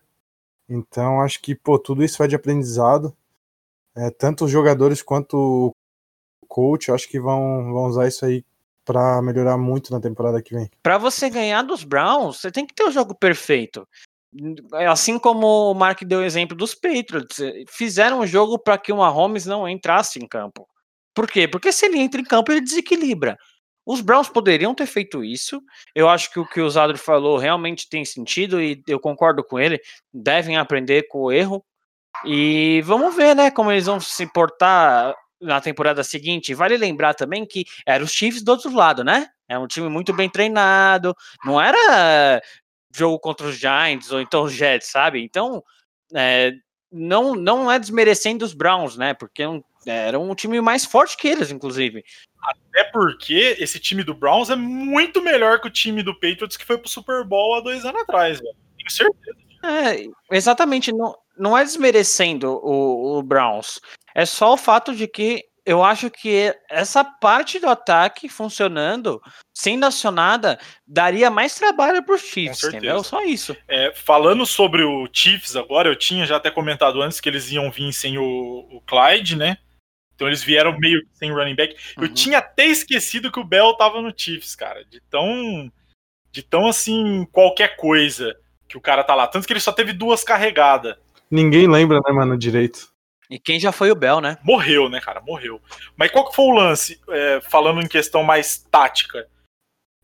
Então 0.70 1.20
acho 1.20 1.42
que 1.42 1.56
pô, 1.56 1.80
tudo 1.80 2.04
isso 2.04 2.20
vai 2.20 2.28
de 2.28 2.36
aprendizado. 2.36 3.18
É, 3.98 4.12
tanto 4.12 4.46
os 4.46 4.52
jogadores 4.52 5.02
quanto 5.02 5.36
o 5.36 6.48
coach, 6.48 6.92
acho 6.92 7.10
que 7.10 7.20
vão, 7.20 7.74
vão 7.74 7.88
usar 7.88 8.08
isso 8.08 8.24
aí 8.24 8.46
para 8.86 9.20
melhorar 9.24 9.58
muito 9.58 9.92
na 9.92 10.00
temporada 10.00 10.44
que 10.44 10.54
vem. 10.54 10.70
Para 10.84 11.00
você 11.00 11.28
ganhar 11.28 11.64
dos 11.64 11.84
Browns, 11.84 12.40
você 12.40 12.52
tem 12.52 12.68
que 12.68 12.76
ter 12.76 12.84
o 12.84 12.92
jogo 12.92 13.16
perfeito. 13.16 13.88
Assim 14.88 15.18
como 15.18 15.72
o 15.72 15.74
Mark 15.74 16.04
deu 16.04 16.20
o 16.20 16.24
exemplo 16.24 16.56
dos 16.56 16.76
Patriots, 16.76 17.40
fizeram 17.68 18.20
um 18.20 18.28
jogo 18.28 18.60
para 18.60 18.78
que 18.78 18.94
o 18.94 18.98
Mahomes 18.98 19.48
não 19.48 19.68
entrasse 19.68 20.20
em 20.20 20.28
campo. 20.28 20.68
Por 21.14 21.28
quê? 21.28 21.48
Porque 21.48 21.72
se 21.72 21.86
ele 21.86 22.00
entra 22.00 22.22
em 22.22 22.24
campo, 22.26 22.52
ele 22.52 22.62
desequilibra. 22.62 23.38
Os 23.86 24.02
Browns 24.02 24.30
poderiam 24.30 24.76
ter 24.76 24.86
feito 24.86 25.24
isso. 25.24 25.62
Eu 25.96 26.08
acho 26.08 26.32
que 26.32 26.40
o 26.40 26.46
que 26.46 26.62
o 26.62 26.70
Zadro 26.70 26.98
falou 26.98 27.38
realmente 27.38 27.90
tem 27.90 28.06
sentido 28.06 28.62
e 28.62 28.84
eu 28.88 29.00
concordo 29.00 29.44
com 29.44 29.60
ele. 29.60 29.80
Devem 30.14 30.58
aprender 30.58 31.08
com 31.08 31.24
o 31.24 31.32
erro. 31.32 31.66
E 32.26 32.82
vamos 32.86 33.16
ver, 33.16 33.36
né, 33.36 33.50
como 33.50 33.72
eles 33.72 33.86
vão 33.86 34.00
se 34.00 34.26
portar 34.32 35.16
na 35.42 35.62
temporada 35.62 36.04
seguinte. 36.04 36.54
Vale 36.54 36.78
lembrar 36.78 37.14
também 37.14 37.46
que 37.46 37.66
eram 37.86 38.06
os 38.06 38.12
Chiefs 38.12 38.44
do 38.44 38.52
outro 38.52 38.74
lado, 38.74 39.04
né? 39.04 39.28
É 39.48 39.58
um 39.58 39.68
time 39.68 39.90
muito 39.90 40.14
bem 40.14 40.30
treinado. 40.30 41.16
Não 41.44 41.60
era 41.60 42.42
jogo 42.94 43.20
contra 43.20 43.48
os 43.48 43.56
Giants 43.56 44.12
ou 44.12 44.22
então 44.22 44.44
os 44.44 44.54
Jets, 44.54 44.90
sabe? 44.92 45.24
Então, 45.24 45.64
é, 46.14 46.52
não, 46.92 47.36
não 47.36 47.72
é 47.72 47.80
desmerecendo 47.80 48.46
os 48.46 48.54
Browns, 48.54 48.98
né? 48.98 49.14
Porque 49.14 49.44
era 49.86 50.20
um 50.20 50.36
time 50.36 50.60
mais 50.62 50.86
forte 50.86 51.18
que 51.18 51.28
eles, 51.28 51.52
inclusive. 51.52 52.04
Até 52.44 52.84
porque 52.86 53.56
esse 53.60 53.80
time 53.80 54.04
do 54.04 54.14
Browns 54.14 54.50
é 54.50 54.56
muito 54.56 55.22
melhor 55.22 55.60
que 55.60 55.68
o 55.68 55.72
time 55.72 56.04
do 56.04 56.14
Patriots 56.14 56.58
que 56.58 56.66
foi 56.66 56.78
pro 56.78 56.90
Super 56.90 57.24
Bowl 57.24 57.56
há 57.56 57.62
dois 57.62 57.86
anos 57.86 58.02
atrás, 58.02 58.40
velho. 58.40 58.56
Tenho 58.78 58.92
certeza. 58.92 59.38
É, 59.64 60.36
exatamente. 60.36 60.92
Não, 60.92 61.16
não 61.38 61.58
é 61.58 61.64
desmerecendo 61.64 62.60
o, 62.64 63.18
o 63.18 63.24
Browns. 63.24 63.80
É 64.16 64.26
só 64.26 64.54
o 64.54 64.58
fato 64.58 64.96
de 64.96 65.08
que 65.08 65.46
eu 65.66 65.84
acho 65.84 66.10
que 66.10 66.52
essa 66.70 67.04
parte 67.04 67.60
do 67.60 67.70
ataque 67.70 68.28
funcionando, 68.28 69.22
sendo 69.54 69.86
acionada, 69.86 70.58
daria 70.88 71.30
mais 71.30 71.54
trabalho 71.54 72.04
para 72.04 72.16
os 72.16 72.22
Chiefs, 72.22 72.64
entendeu? 72.64 73.04
Só 73.04 73.24
isso. 73.24 73.56
É, 73.68 73.94
falando 73.94 74.46
sobre 74.48 74.84
o 74.84 75.08
Chiefs 75.14 75.56
agora, 75.56 75.88
eu 75.88 75.96
tinha 75.96 76.26
já 76.26 76.38
até 76.38 76.50
comentado 76.50 77.02
antes 77.02 77.20
que 77.20 77.30
eles 77.30 77.52
iam 77.52 77.70
vir 77.70 77.94
sem 77.94 78.18
o, 78.18 78.24
o 78.24 78.82
Clyde, 78.88 79.36
né? 79.36 79.58
Então 80.20 80.28
eles 80.28 80.44
vieram 80.44 80.78
meio 80.78 81.02
sem 81.14 81.32
running 81.32 81.56
back. 81.56 81.74
Uhum. 81.98 82.04
Eu 82.04 82.14
tinha 82.14 82.40
até 82.40 82.66
esquecido 82.66 83.32
que 83.32 83.40
o 83.40 83.44
Bell 83.46 83.74
tava 83.76 84.02
no 84.02 84.14
Chiefs, 84.16 84.54
cara. 84.54 84.84
De 84.84 85.00
tão. 85.10 85.72
De 86.30 86.44
tão 86.44 86.68
assim, 86.68 87.26
qualquer 87.32 87.78
coisa 87.78 88.38
que 88.68 88.78
o 88.78 88.82
cara 88.82 89.02
tá 89.02 89.16
lá. 89.16 89.28
Tanto 89.28 89.48
que 89.48 89.54
ele 89.54 89.62
só 89.62 89.72
teve 89.72 89.94
duas 89.94 90.22
carregadas. 90.22 90.98
Ninguém 91.32 91.70
lembra, 91.70 92.02
né, 92.06 92.12
mano, 92.12 92.38
direito. 92.38 92.90
E 93.30 93.40
quem 93.40 93.62
já 93.62 93.72
foi 93.72 93.92
o 93.92 93.96
Bell, 93.96 94.20
né? 94.20 94.38
Morreu, 94.44 94.90
né, 94.90 95.00
cara? 95.00 95.22
Morreu. 95.22 95.62
Mas 95.96 96.12
qual 96.12 96.28
que 96.30 96.36
foi 96.36 96.46
o 96.46 96.56
lance? 96.56 97.00
É, 97.08 97.40
falando 97.40 97.82
em 97.82 97.88
questão 97.88 98.22
mais 98.22 98.58
tática. 98.70 99.26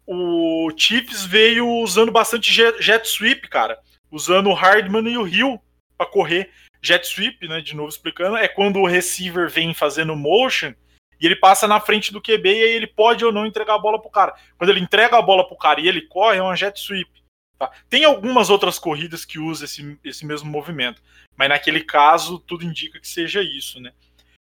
O 0.07 0.71
Chiefs 0.77 1.25
veio 1.25 1.67
usando 1.67 2.11
bastante 2.11 2.53
jet, 2.53 2.81
jet 2.81 3.05
sweep, 3.05 3.49
cara. 3.49 3.77
Usando 4.09 4.49
o 4.49 4.53
Hardman 4.53 5.11
e 5.11 5.17
o 5.17 5.27
Hill 5.27 5.61
para 5.97 6.07
correr 6.07 6.49
jet 6.85 7.05
sweep, 7.05 7.47
né, 7.47 7.61
de 7.61 7.75
novo 7.75 7.89
explicando, 7.89 8.37
é 8.37 8.47
quando 8.47 8.79
o 8.79 8.87
receiver 8.87 9.49
vem 9.49 9.73
fazendo 9.73 10.15
motion 10.15 10.73
e 11.19 11.25
ele 11.25 11.35
passa 11.35 11.67
na 11.67 11.79
frente 11.79 12.11
do 12.11 12.21
QB 12.21 12.49
e 12.49 12.63
aí 12.63 12.71
ele 12.71 12.87
pode 12.87 13.23
ou 13.23 13.31
não 13.31 13.45
entregar 13.45 13.75
a 13.75 13.79
bola 13.79 14.01
pro 14.01 14.09
cara. 14.09 14.35
Quando 14.57 14.69
ele 14.69 14.81
entrega 14.81 15.17
a 15.17 15.21
bola 15.21 15.47
pro 15.47 15.57
cara 15.57 15.79
e 15.79 15.87
ele 15.87 16.01
corre, 16.01 16.37
é 16.37 16.41
uma 16.41 16.55
jet 16.55 16.79
sweep. 16.79 17.09
Tá? 17.57 17.71
Tem 17.89 18.03
algumas 18.03 18.49
outras 18.49 18.77
corridas 18.77 19.23
que 19.23 19.39
usam 19.39 19.65
esse, 19.65 19.99
esse 20.03 20.25
mesmo 20.25 20.49
movimento, 20.49 21.01
mas 21.37 21.49
naquele 21.49 21.83
caso 21.83 22.37
tudo 22.39 22.65
indica 22.65 22.99
que 22.99 23.07
seja 23.07 23.41
isso, 23.41 23.79
né? 23.79 23.93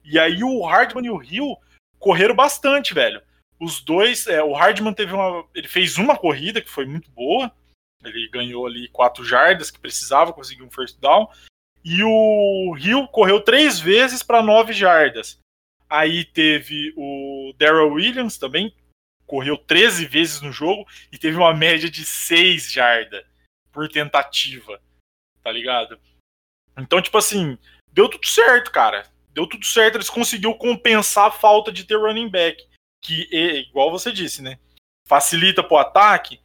E 0.03 0.19
aí 0.19 0.43
o 0.43 0.63
Hardman 0.65 1.05
e 1.05 1.09
o 1.09 1.21
Hill 1.21 1.55
correram 1.99 2.35
bastante, 2.35 2.93
velho. 2.93 3.21
Os 3.59 3.81
dois, 3.81 4.27
é, 4.27 4.43
o 4.43 4.53
Hardman 4.53 4.93
teve 4.93 5.13
uma, 5.13 5.45
ele 5.53 5.67
fez 5.67 5.97
uma 5.97 6.17
corrida 6.17 6.61
que 6.61 6.69
foi 6.69 6.85
muito 6.85 7.09
boa, 7.11 7.51
ele 8.03 8.27
ganhou 8.29 8.65
ali 8.65 8.87
quatro 8.89 9.23
jardas 9.23 9.71
que 9.71 9.79
precisava 9.79 10.33
conseguir 10.33 10.63
um 10.63 10.71
first 10.71 10.99
down. 10.99 11.27
E 11.85 12.01
o 12.03 12.75
Hill 12.79 13.07
correu 13.09 13.39
três 13.39 13.79
vezes 13.79 14.23
para 14.23 14.41
nove 14.41 14.73
jardas. 14.73 15.39
Aí 15.87 16.25
teve 16.25 16.91
o 16.97 17.53
Daryl 17.59 17.93
Williams 17.93 18.39
também, 18.39 18.75
correu 19.27 19.55
13 19.55 20.05
vezes 20.05 20.41
no 20.41 20.51
jogo 20.51 20.87
e 21.11 21.17
teve 21.17 21.37
uma 21.37 21.53
média 21.53 21.87
de 21.87 22.03
6 22.03 22.71
jardas 22.71 23.23
por 23.71 23.87
tentativa. 23.87 24.81
Tá 25.43 25.51
ligado? 25.51 25.99
Então, 26.75 26.99
tipo 26.99 27.19
assim, 27.19 27.55
deu 27.91 28.09
tudo 28.09 28.25
certo, 28.25 28.71
cara. 28.71 29.07
Deu 29.31 29.45
tudo 29.47 29.65
certo. 29.65 29.95
Eles 29.95 30.09
conseguiram 30.09 30.57
compensar 30.57 31.27
a 31.27 31.31
falta 31.31 31.71
de 31.71 31.83
ter 31.83 31.97
running 31.97 32.29
back. 32.29 32.67
Que, 33.03 33.27
igual 33.69 33.91
você 33.91 34.11
disse, 34.11 34.41
né? 34.41 34.57
Facilita 35.07 35.63
pro 35.63 35.77
ataque. 35.77 36.39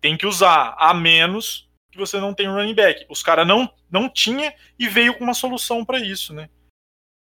Tem 0.00 0.16
que 0.16 0.26
usar. 0.26 0.74
A 0.76 0.92
menos 0.92 1.70
que 1.92 1.98
você 1.98 2.18
não 2.18 2.34
tem 2.34 2.48
running 2.48 2.74
back. 2.74 3.04
Os 3.08 3.22
caras 3.22 3.46
não, 3.46 3.70
não 3.90 4.08
tinha 4.08 4.52
e 4.78 4.88
veio 4.88 5.14
com 5.14 5.22
uma 5.22 5.34
solução 5.34 5.84
para 5.84 6.00
isso, 6.00 6.32
né? 6.32 6.48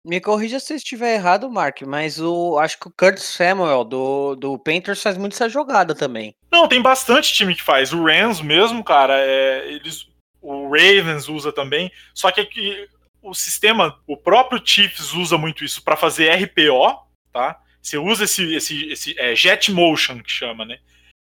Me 0.06 0.22
corrija 0.22 0.60
se 0.60 0.74
estiver 0.74 1.16
errado, 1.16 1.50
Mark, 1.50 1.82
mas 1.82 2.20
o 2.20 2.58
acho 2.60 2.80
que 2.80 2.88
o 2.88 2.92
Kurt 2.92 3.18
Samuel 3.18 3.84
do, 3.84 4.36
do 4.36 4.60
Panthers 4.60 5.02
faz 5.02 5.18
muito 5.18 5.34
essa 5.34 5.50
jogada 5.50 5.96
também. 5.96 6.36
Não, 6.52 6.68
tem 6.68 6.82
bastante 6.82 7.34
time 7.34 7.56
que 7.56 7.64
faz. 7.64 7.92
O 7.92 8.04
Rams 8.04 8.42
mesmo, 8.42 8.84
cara, 8.84 9.20
é, 9.20 9.70
eles, 9.70 10.08
o 10.42 10.70
Ravens 10.70 11.28
usa 11.28 11.52
também. 11.52 11.92
Só 12.14 12.32
que 12.32 12.40
aqui, 12.40 12.88
o 13.22 13.34
sistema, 13.34 14.00
o 14.06 14.16
próprio 14.16 14.62
Chiefs 14.64 15.14
usa 15.14 15.38
muito 15.38 15.66
isso 15.66 15.84
para 15.84 15.98
fazer 15.98 16.32
RPO, 16.32 17.06
tá? 17.34 17.60
Você 17.82 17.98
usa 17.98 18.24
esse, 18.24 18.54
esse, 18.54 18.90
esse 18.90 19.20
é, 19.20 19.36
jet 19.36 19.72
motion 19.72 20.22
que 20.22 20.32
chama, 20.32 20.64
né? 20.64 20.80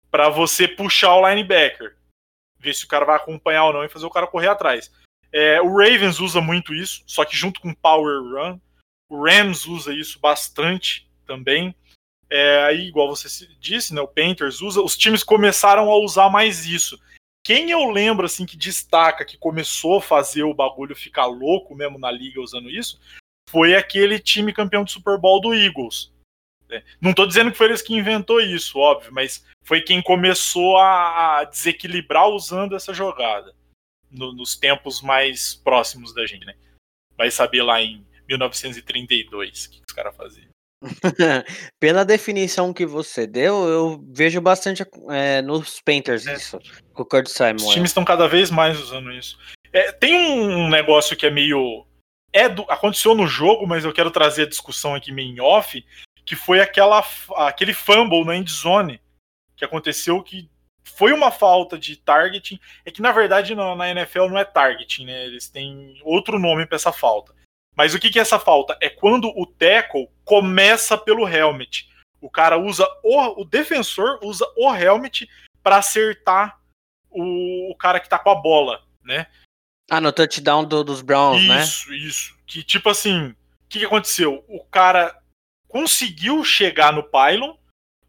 Para 0.09 0.29
você 0.29 0.67
puxar 0.67 1.15
o 1.15 1.27
linebacker 1.27 1.95
ver 2.61 2.73
se 2.73 2.85
o 2.85 2.87
cara 2.87 3.05
vai 3.05 3.15
acompanhar 3.15 3.65
ou 3.65 3.73
não 3.73 3.83
e 3.83 3.89
fazer 3.89 4.05
o 4.05 4.11
cara 4.11 4.27
correr 4.27 4.47
atrás. 4.47 4.91
É, 5.33 5.61
o 5.61 5.69
Ravens 5.75 6.19
usa 6.19 6.41
muito 6.41 6.73
isso, 6.73 7.03
só 7.07 7.23
que 7.25 7.35
junto 7.35 7.59
com 7.61 7.73
Power 7.73 8.21
Run. 8.21 8.59
O 9.09 9.25
Rams 9.25 9.65
usa 9.65 9.93
isso 9.93 10.19
bastante 10.19 11.09
também. 11.25 11.75
É, 12.29 12.63
aí, 12.63 12.87
igual 12.87 13.09
você 13.09 13.27
disse, 13.59 13.93
né, 13.93 14.01
o 14.01 14.07
Panthers 14.07 14.61
usa. 14.61 14.81
Os 14.81 14.95
times 14.95 15.23
começaram 15.23 15.89
a 15.89 15.97
usar 15.97 16.29
mais 16.29 16.65
isso. 16.65 16.97
Quem 17.43 17.71
eu 17.71 17.89
lembro 17.89 18.25
assim 18.25 18.45
que 18.45 18.55
destaca, 18.55 19.25
que 19.25 19.37
começou 19.37 19.97
a 19.97 20.01
fazer 20.01 20.43
o 20.43 20.53
bagulho 20.53 20.95
ficar 20.95 21.25
louco 21.25 21.75
mesmo 21.75 21.97
na 21.97 22.11
liga 22.11 22.39
usando 22.39 22.69
isso, 22.69 22.99
foi 23.49 23.75
aquele 23.75 24.19
time 24.19 24.53
campeão 24.53 24.83
do 24.83 24.91
Super 24.91 25.17
Bowl 25.17 25.41
do 25.41 25.53
Eagles. 25.53 26.11
É, 26.71 26.83
não 26.99 27.11
estou 27.11 27.27
dizendo 27.27 27.51
que 27.51 27.57
foi 27.57 27.67
eles 27.67 27.81
que 27.81 27.93
inventou 27.93 28.39
isso, 28.39 28.79
óbvio, 28.79 29.11
mas 29.13 29.45
foi 29.63 29.81
quem 29.81 30.01
começou 30.01 30.77
a 30.77 31.43
desequilibrar 31.43 32.27
usando 32.29 32.75
essa 32.75 32.93
jogada 32.93 33.53
no, 34.09 34.33
nos 34.33 34.55
tempos 34.55 35.01
mais 35.01 35.55
próximos 35.55 36.13
da 36.13 36.25
gente, 36.25 36.45
né? 36.45 36.55
Vai 37.17 37.31
saber 37.31 37.63
lá 37.63 37.81
em 37.81 38.05
1932 38.27 39.65
o 39.65 39.69
que, 39.69 39.77
que 39.77 39.83
os 39.87 39.93
caras 39.93 40.15
faziam. 40.15 40.51
Pela 41.79 42.03
definição 42.03 42.73
que 42.73 42.85
você 42.85 43.27
deu, 43.27 43.67
eu 43.67 44.03
vejo 44.09 44.41
bastante 44.41 44.83
é, 45.09 45.41
nos 45.41 45.79
Painters 45.81 46.25
é. 46.25 46.33
isso, 46.33 46.59
com 46.93 47.03
o 47.03 47.05
Kurt 47.05 47.27
Simon. 47.27 47.55
Os 47.55 47.73
times 47.73 47.91
estão 47.91 48.03
cada 48.03 48.27
vez 48.27 48.49
mais 48.49 48.79
usando 48.79 49.11
isso. 49.11 49.37
É, 49.71 49.91
tem 49.91 50.15
um 50.15 50.69
negócio 50.69 51.15
que 51.15 51.25
é 51.25 51.29
meio. 51.29 51.85
É 52.33 52.47
do, 52.49 52.63
aconteceu 52.69 53.13
no 53.13 53.27
jogo, 53.27 53.67
mas 53.67 53.83
eu 53.83 53.93
quero 53.93 54.09
trazer 54.09 54.43
a 54.43 54.49
discussão 54.49 54.95
aqui 54.95 55.11
meio 55.11 55.29
em 55.29 55.41
off, 55.41 55.85
que 56.31 56.35
foi 56.37 56.61
aquela, 56.61 57.05
aquele 57.45 57.73
fumble 57.73 58.23
na 58.23 58.37
end 58.37 58.49
zone 58.49 59.01
que 59.53 59.65
aconteceu 59.65 60.23
que 60.23 60.49
foi 60.81 61.11
uma 61.11 61.29
falta 61.29 61.77
de 61.77 61.97
targeting. 61.97 62.57
É 62.85 62.91
que 62.91 63.01
na 63.01 63.11
verdade 63.11 63.53
na, 63.53 63.75
na 63.75 63.89
NFL 63.89 64.29
não 64.29 64.37
é 64.37 64.45
targeting, 64.45 65.07
né? 65.07 65.25
Eles 65.25 65.49
têm 65.49 65.99
outro 66.05 66.39
nome 66.39 66.65
para 66.65 66.77
essa 66.77 66.93
falta. 66.93 67.35
Mas 67.75 67.93
o 67.93 67.99
que, 67.99 68.09
que 68.09 68.17
é 68.17 68.21
essa 68.21 68.39
falta? 68.39 68.77
É 68.81 68.89
quando 68.89 69.27
o 69.35 69.45
tackle 69.45 70.07
começa 70.23 70.97
pelo 70.97 71.27
helmet. 71.27 71.89
O 72.21 72.29
cara 72.29 72.57
usa 72.57 72.87
o, 73.03 73.41
o 73.41 73.43
defensor 73.43 74.17
usa 74.23 74.49
o 74.55 74.73
helmet 74.73 75.29
para 75.61 75.79
acertar 75.79 76.61
o, 77.09 77.73
o, 77.73 77.75
cara 77.75 77.99
que 77.99 78.07
tá 78.07 78.17
com 78.17 78.29
a 78.29 78.35
bola, 78.35 78.81
né? 79.03 79.27
Ah, 79.89 79.99
no 79.99 80.13
touchdown 80.13 80.63
do, 80.63 80.81
dos 80.81 81.01
Browns, 81.01 81.41
isso, 81.41 81.49
né? 81.49 81.61
Isso, 81.61 81.93
isso. 81.93 82.37
Que 82.47 82.63
tipo 82.63 82.87
assim, 82.87 83.31
o 83.31 83.35
que, 83.67 83.79
que 83.79 83.85
aconteceu? 83.85 84.45
O 84.47 84.63
cara 84.63 85.20
conseguiu 85.71 86.43
chegar 86.43 86.91
no 86.91 87.03
pylon, 87.03 87.55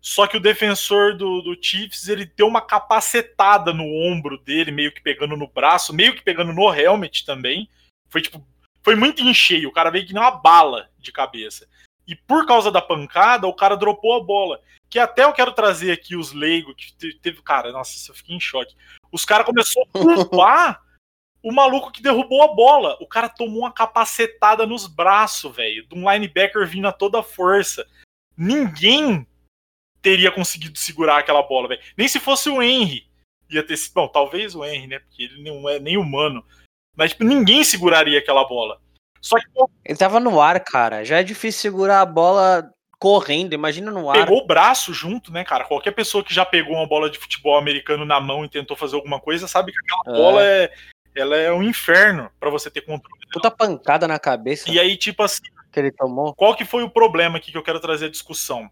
só 0.00 0.26
que 0.26 0.36
o 0.36 0.40
defensor 0.40 1.16
do, 1.16 1.40
do 1.42 1.56
Chiefs, 1.62 2.08
ele 2.08 2.26
deu 2.26 2.48
uma 2.48 2.60
capacetada 2.60 3.72
no 3.72 3.84
ombro 3.84 4.36
dele, 4.36 4.72
meio 4.72 4.92
que 4.92 5.00
pegando 5.00 5.36
no 5.36 5.46
braço, 5.46 5.94
meio 5.94 6.14
que 6.14 6.22
pegando 6.22 6.52
no 6.52 6.74
helmet 6.74 7.24
também. 7.24 7.68
Foi 8.10 8.20
tipo, 8.20 8.44
foi 8.82 8.96
muito 8.96 9.22
em 9.22 9.32
cheio, 9.32 9.68
o 9.68 9.72
cara 9.72 9.90
veio 9.90 10.04
que 10.04 10.12
nem 10.12 10.20
uma 10.20 10.32
bala 10.32 10.90
de 10.98 11.12
cabeça. 11.12 11.68
E 12.06 12.16
por 12.16 12.44
causa 12.46 12.70
da 12.70 12.82
pancada, 12.82 13.46
o 13.46 13.54
cara 13.54 13.76
dropou 13.76 14.16
a 14.16 14.24
bola. 14.24 14.60
Que 14.90 14.98
até 14.98 15.24
eu 15.24 15.32
quero 15.32 15.52
trazer 15.52 15.92
aqui 15.92 16.16
os 16.16 16.32
leigos 16.32 16.74
que 16.76 17.14
teve. 17.14 17.40
Cara, 17.40 17.70
nossa, 17.70 18.10
eu 18.10 18.14
fiquei 18.14 18.34
em 18.34 18.40
choque. 18.40 18.74
Os 19.10 19.24
caras 19.24 19.46
começaram 19.46 19.86
a 19.94 19.98
culpar 19.98 20.82
o 21.42 21.52
maluco 21.52 21.90
que 21.90 22.02
derrubou 22.02 22.42
a 22.42 22.54
bola. 22.54 22.96
O 23.00 23.06
cara 23.06 23.28
tomou 23.28 23.60
uma 23.60 23.72
capacetada 23.72 24.66
nos 24.66 24.86
braços, 24.86 25.54
velho. 25.54 25.86
De 25.86 25.94
um 25.94 26.10
linebacker 26.10 26.66
vindo 26.66 26.86
a 26.86 26.92
toda 26.92 27.22
força. 27.22 27.86
Ninguém 28.36 29.26
teria 30.00 30.30
conseguido 30.30 30.78
segurar 30.78 31.18
aquela 31.18 31.42
bola, 31.42 31.68
velho. 31.68 31.82
Nem 31.96 32.08
se 32.08 32.20
fosse 32.20 32.48
o 32.48 32.62
Henry. 32.62 33.06
Ia 33.50 33.66
ter 33.66 33.76
sido. 33.76 33.94
Bom, 33.94 34.08
talvez 34.08 34.54
o 34.54 34.64
Henry, 34.64 34.86
né? 34.86 34.98
Porque 35.00 35.24
ele 35.24 35.42
não 35.42 35.68
é 35.68 35.78
nem 35.78 35.96
humano. 35.96 36.44
Mas 36.96 37.10
tipo, 37.10 37.24
ninguém 37.24 37.64
seguraria 37.64 38.18
aquela 38.18 38.46
bola. 38.46 38.80
Só 39.20 39.36
que. 39.36 39.46
Ele 39.84 39.98
tava 39.98 40.20
no 40.20 40.40
ar, 40.40 40.58
cara. 40.60 41.04
Já 41.04 41.20
é 41.20 41.22
difícil 41.22 41.60
segurar 41.60 42.00
a 42.00 42.06
bola 42.06 42.72
correndo, 43.02 43.52
imagina 43.52 43.90
no 43.90 44.08
ar. 44.08 44.14
Pegou 44.14 44.38
o 44.38 44.46
braço 44.46 44.94
junto, 44.94 45.32
né, 45.32 45.44
cara? 45.44 45.64
Qualquer 45.64 45.90
pessoa 45.90 46.22
que 46.22 46.32
já 46.32 46.46
pegou 46.46 46.76
uma 46.76 46.86
bola 46.86 47.10
de 47.10 47.18
futebol 47.18 47.58
americano 47.58 48.04
na 48.04 48.20
mão 48.20 48.44
e 48.44 48.48
tentou 48.48 48.76
fazer 48.76 48.94
alguma 48.94 49.18
coisa 49.18 49.48
sabe 49.48 49.72
que 49.72 49.78
aquela 49.78 50.16
é. 50.16 50.20
bola 50.20 50.44
é, 50.44 50.72
ela 51.14 51.36
é 51.36 51.52
um 51.52 51.62
inferno 51.62 52.30
para 52.38 52.50
você 52.50 52.70
ter 52.70 52.82
controle. 52.82 53.26
Puta 53.32 53.50
pancada 53.50 54.08
na 54.08 54.18
cabeça. 54.18 54.70
E 54.70 54.78
aí, 54.78 54.96
tipo 54.96 55.22
assim. 55.22 55.42
Que 55.70 55.80
ele 55.80 55.92
tomou. 55.92 56.34
Qual 56.34 56.54
que 56.54 56.64
foi 56.64 56.82
o 56.82 56.90
problema 56.90 57.38
aqui 57.38 57.50
que 57.50 57.56
eu 57.56 57.62
quero 57.62 57.80
trazer 57.80 58.06
a 58.06 58.10
discussão? 58.10 58.70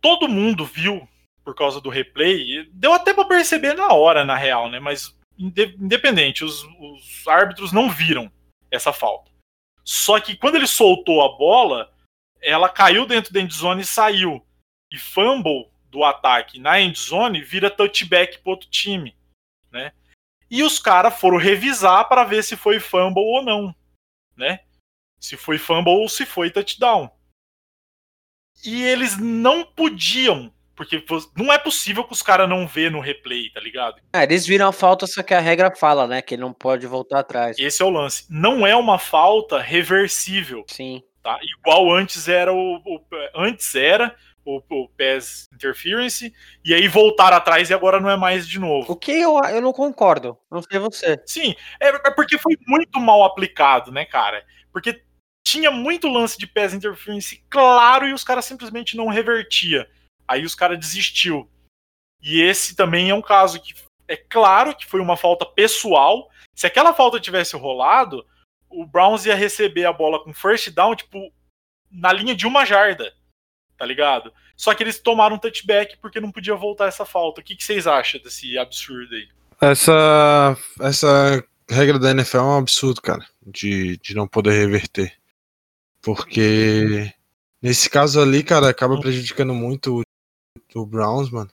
Todo 0.00 0.28
mundo 0.28 0.64
viu, 0.64 1.06
por 1.44 1.54
causa 1.54 1.80
do 1.80 1.88
replay, 1.88 2.68
deu 2.72 2.92
até 2.92 3.14
para 3.14 3.24
perceber 3.24 3.74
na 3.74 3.92
hora, 3.92 4.24
na 4.24 4.36
real, 4.36 4.68
né? 4.68 4.78
Mas 4.78 5.14
independente, 5.38 6.44
os, 6.44 6.62
os 6.78 7.26
árbitros 7.26 7.72
não 7.72 7.88
viram 7.88 8.30
essa 8.70 8.92
falta. 8.92 9.30
Só 9.82 10.20
que 10.20 10.36
quando 10.36 10.56
ele 10.56 10.66
soltou 10.66 11.22
a 11.22 11.36
bola, 11.36 11.90
ela 12.42 12.68
caiu 12.68 13.06
dentro 13.06 13.32
da 13.32 13.40
endzone 13.40 13.82
e 13.82 13.86
saiu. 13.86 14.44
E 14.92 14.98
fumble 14.98 15.70
do 15.90 16.04
ataque 16.04 16.58
na 16.58 16.80
endzone 16.80 17.42
vira 17.42 17.70
touchback 17.70 18.38
pro 18.38 18.52
outro 18.52 18.68
time, 18.68 19.16
né? 19.70 19.92
E 20.50 20.62
os 20.62 20.78
caras 20.78 21.18
foram 21.18 21.36
revisar 21.36 22.08
para 22.08 22.24
ver 22.24 22.42
se 22.42 22.56
foi 22.56 22.80
fumble 22.80 23.22
ou 23.22 23.44
não, 23.44 23.74
né? 24.36 24.60
Se 25.20 25.36
foi 25.36 25.58
fumble 25.58 25.92
ou 25.92 26.08
se 26.08 26.26
foi 26.26 26.50
touchdown. 26.50 27.10
E 28.64 28.82
eles 28.82 29.16
não 29.16 29.64
podiam 29.64 30.52
porque 30.80 31.04
não 31.36 31.52
é 31.52 31.58
possível 31.58 32.02
que 32.02 32.14
os 32.14 32.22
caras 32.22 32.48
não 32.48 32.66
vê 32.66 32.88
no 32.88 33.00
replay, 33.00 33.50
tá 33.50 33.60
ligado? 33.60 34.00
É, 34.14 34.22
eles 34.22 34.46
viram 34.46 34.66
a 34.66 34.72
falta, 34.72 35.06
só 35.06 35.22
que 35.22 35.34
a 35.34 35.38
regra 35.38 35.70
fala, 35.76 36.06
né? 36.06 36.22
Que 36.22 36.36
ele 36.36 36.40
não 36.40 36.54
pode 36.54 36.86
voltar 36.86 37.18
atrás. 37.18 37.58
Esse 37.58 37.82
é 37.82 37.84
o 37.84 37.90
lance. 37.90 38.24
Não 38.30 38.66
é 38.66 38.74
uma 38.74 38.98
falta 38.98 39.60
reversível. 39.60 40.64
Sim. 40.68 41.02
Tá? 41.22 41.38
Igual 41.42 41.92
antes 41.92 42.28
era 42.28 42.50
o, 42.50 42.76
o 42.76 43.00
antes 43.36 43.74
era 43.74 44.16
o, 44.44 44.62
o 44.68 44.88
PES 44.88 45.46
Interference, 45.52 46.32
e 46.64 46.74
aí 46.74 46.88
voltar 46.88 47.32
atrás 47.32 47.70
e 47.70 47.74
agora 47.74 48.00
não 48.00 48.10
é 48.10 48.16
mais 48.16 48.46
de 48.46 48.58
novo. 48.58 48.92
O 48.92 48.96
que 48.96 49.12
eu, 49.12 49.38
eu 49.44 49.60
não 49.60 49.72
concordo, 49.72 50.38
não 50.50 50.62
sei 50.62 50.78
você. 50.78 51.20
Sim, 51.26 51.54
é, 51.80 51.88
é 51.88 52.10
porque 52.10 52.38
foi 52.38 52.56
muito 52.66 52.98
mal 52.98 53.24
aplicado, 53.24 53.92
né, 53.92 54.04
cara? 54.04 54.44
Porque 54.72 55.02
tinha 55.46 55.70
muito 55.70 56.08
lance 56.08 56.38
de 56.38 56.46
PES 56.46 56.74
Interference 56.74 57.44
claro 57.48 58.06
e 58.06 58.12
os 58.12 58.24
caras 58.24 58.44
simplesmente 58.44 58.96
não 58.96 59.08
revertia. 59.08 59.88
Aí 60.26 60.44
os 60.44 60.54
caras 60.54 60.78
desistiu. 60.78 61.50
E 62.22 62.40
esse 62.40 62.76
também 62.76 63.10
é 63.10 63.14
um 63.14 63.22
caso 63.22 63.60
que 63.60 63.74
é 64.06 64.16
claro 64.16 64.74
que 64.74 64.86
foi 64.86 65.00
uma 65.00 65.16
falta 65.16 65.46
pessoal. 65.46 66.30
Se 66.54 66.66
aquela 66.66 66.92
falta 66.92 67.18
tivesse 67.18 67.56
rolado, 67.56 68.24
o 68.68 68.86
Browns 68.86 69.26
ia 69.26 69.34
receber 69.34 69.84
a 69.84 69.92
bola 69.92 70.22
com 70.22 70.32
first 70.32 70.70
down, 70.70 70.94
tipo, 70.94 71.32
na 71.90 72.12
linha 72.12 72.34
de 72.34 72.46
uma 72.46 72.64
jarda. 72.64 73.12
Tá 73.80 73.86
ligado? 73.86 74.30
Só 74.54 74.74
que 74.74 74.82
eles 74.82 74.98
tomaram 74.98 75.36
um 75.36 75.38
touchback 75.38 75.96
porque 76.02 76.20
não 76.20 76.30
podia 76.30 76.54
voltar 76.54 76.84
essa 76.84 77.06
falta. 77.06 77.40
O 77.40 77.42
que, 77.42 77.56
que 77.56 77.64
vocês 77.64 77.86
acham 77.86 78.20
desse 78.20 78.58
absurdo 78.58 79.14
aí? 79.14 79.26
Essa, 79.58 80.54
essa 80.80 81.42
regra 81.66 81.98
da 81.98 82.10
NFL 82.10 82.36
é 82.36 82.42
um 82.42 82.58
absurdo, 82.58 83.00
cara, 83.00 83.26
de, 83.40 83.96
de 83.96 84.14
não 84.14 84.28
poder 84.28 84.50
reverter. 84.50 85.14
Porque 86.02 87.10
nesse 87.62 87.88
caso 87.88 88.20
ali, 88.20 88.42
cara, 88.42 88.68
acaba 88.68 89.00
prejudicando 89.00 89.54
muito 89.54 90.02
do 90.74 90.84
Browns, 90.84 91.30
mano. 91.30 91.50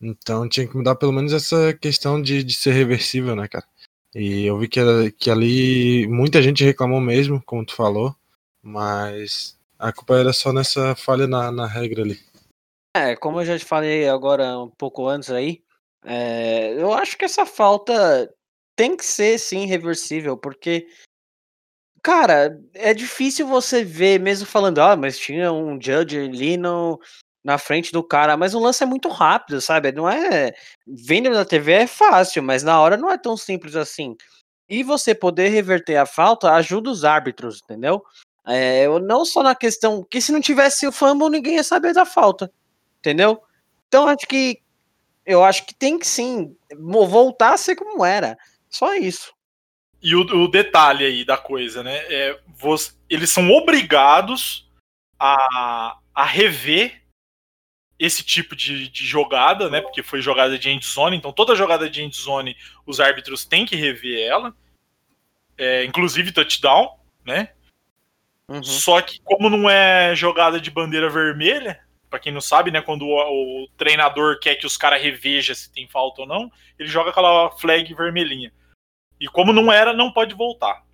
Então 0.00 0.48
tinha 0.48 0.68
que 0.68 0.76
mudar 0.76 0.94
pelo 0.94 1.10
menos 1.10 1.32
essa 1.32 1.74
questão 1.74 2.22
de, 2.22 2.44
de 2.44 2.54
ser 2.54 2.70
reversível, 2.70 3.34
né, 3.34 3.48
cara? 3.48 3.66
E 4.14 4.46
eu 4.46 4.56
vi 4.60 4.68
que, 4.68 4.78
era, 4.78 5.10
que 5.10 5.28
ali 5.28 6.06
muita 6.06 6.40
gente 6.40 6.62
reclamou 6.62 7.00
mesmo, 7.00 7.42
como 7.42 7.66
tu 7.66 7.74
falou, 7.74 8.14
mas 8.62 9.58
a 9.82 9.92
culpa 9.92 10.16
era 10.16 10.32
só 10.32 10.52
nessa 10.52 10.94
falha 10.94 11.26
na, 11.26 11.50
na 11.50 11.66
regra 11.66 12.02
ali. 12.02 12.20
É, 12.96 13.16
como 13.16 13.40
eu 13.40 13.44
já 13.44 13.58
te 13.58 13.64
falei 13.64 14.08
agora 14.08 14.56
um 14.60 14.70
pouco 14.70 15.08
antes 15.08 15.28
aí, 15.30 15.60
é, 16.04 16.74
eu 16.80 16.92
acho 16.92 17.18
que 17.18 17.24
essa 17.24 17.44
falta 17.44 18.32
tem 18.76 18.96
que 18.96 19.04
ser 19.04 19.38
sim 19.38 19.66
reversível, 19.66 20.36
porque 20.36 20.86
cara, 22.00 22.60
é 22.74 22.94
difícil 22.94 23.46
você 23.46 23.82
ver, 23.82 24.20
mesmo 24.20 24.46
falando, 24.46 24.78
ah, 24.78 24.96
mas 24.96 25.18
tinha 25.18 25.52
um 25.52 25.80
judge 25.80 26.16
ali 26.16 26.56
no, 26.56 27.00
na 27.44 27.58
frente 27.58 27.92
do 27.92 28.04
cara, 28.04 28.36
mas 28.36 28.54
o 28.54 28.60
lance 28.60 28.84
é 28.84 28.86
muito 28.86 29.08
rápido, 29.08 29.60
sabe? 29.60 29.90
Não 29.90 30.08
é. 30.08 30.54
Vendo 30.86 31.30
na 31.30 31.44
TV 31.44 31.72
é 31.72 31.86
fácil, 31.88 32.42
mas 32.42 32.62
na 32.62 32.80
hora 32.80 32.96
não 32.96 33.10
é 33.10 33.18
tão 33.18 33.36
simples 33.36 33.74
assim. 33.74 34.16
E 34.68 34.82
você 34.84 35.12
poder 35.12 35.48
reverter 35.48 35.96
a 35.96 36.06
falta 36.06 36.52
ajuda 36.52 36.90
os 36.90 37.04
árbitros, 37.04 37.60
entendeu? 37.64 38.04
É, 38.46 38.88
não 39.00 39.24
só 39.24 39.42
na 39.42 39.54
questão 39.54 40.02
que 40.02 40.20
se 40.20 40.32
não 40.32 40.40
tivesse 40.40 40.86
o 40.86 40.92
fumble, 40.92 41.30
ninguém 41.30 41.56
ia 41.56 41.64
saber 41.64 41.94
da 41.94 42.04
falta, 42.04 42.52
entendeu? 42.98 43.40
Então 43.86 44.08
acho 44.08 44.26
que 44.26 44.60
eu 45.24 45.44
acho 45.44 45.64
que 45.64 45.74
tem 45.74 45.98
que 45.98 46.06
sim 46.06 46.56
voltar 46.76 47.54
a 47.54 47.56
ser 47.56 47.76
como 47.76 48.04
era, 48.04 48.36
só 48.68 48.94
isso. 48.94 49.32
E 50.02 50.16
o, 50.16 50.20
o 50.20 50.48
detalhe 50.48 51.04
aí 51.04 51.24
da 51.24 51.36
coisa, 51.36 51.82
né? 51.82 51.96
É, 52.08 52.40
eles 53.08 53.30
são 53.30 53.48
obrigados 53.50 54.68
a, 55.18 55.96
a 56.12 56.24
rever 56.24 57.02
esse 57.98 58.24
tipo 58.24 58.56
de, 58.56 58.88
de, 58.88 59.06
jogada, 59.06 59.70
né? 59.70 59.80
Porque 59.80 60.02
foi 60.02 60.20
jogada 60.20 60.58
de 60.58 60.68
endzone, 60.68 61.16
então 61.16 61.32
toda 61.32 61.54
jogada 61.54 61.88
de 61.88 62.02
endzone 62.02 62.56
os 62.84 62.98
árbitros 62.98 63.44
têm 63.44 63.64
que 63.64 63.76
rever 63.76 64.26
ela, 64.26 64.52
é, 65.56 65.84
inclusive 65.84 66.32
touchdown, 66.32 66.98
né? 67.24 67.50
Uhum. 68.52 68.62
Só 68.62 69.00
que 69.00 69.18
como 69.22 69.48
não 69.48 69.68
é 69.68 70.14
jogada 70.14 70.60
de 70.60 70.70
bandeira 70.70 71.08
vermelha, 71.08 71.80
para 72.10 72.18
quem 72.18 72.30
não 72.30 72.40
sabe, 72.42 72.70
né, 72.70 72.82
quando 72.82 73.06
o, 73.06 73.64
o 73.64 73.68
treinador 73.78 74.38
quer 74.38 74.56
que 74.56 74.66
os 74.66 74.76
caras 74.76 75.00
revejam 75.00 75.54
se 75.54 75.72
tem 75.72 75.88
falta 75.88 76.20
ou 76.20 76.28
não, 76.28 76.52
ele 76.78 76.86
joga 76.86 77.08
aquela 77.08 77.50
flag 77.52 77.94
vermelhinha. 77.94 78.52
E 79.18 79.26
como 79.26 79.54
não 79.54 79.72
era, 79.72 79.94
não 79.94 80.12
pode 80.12 80.34
voltar. 80.34 80.84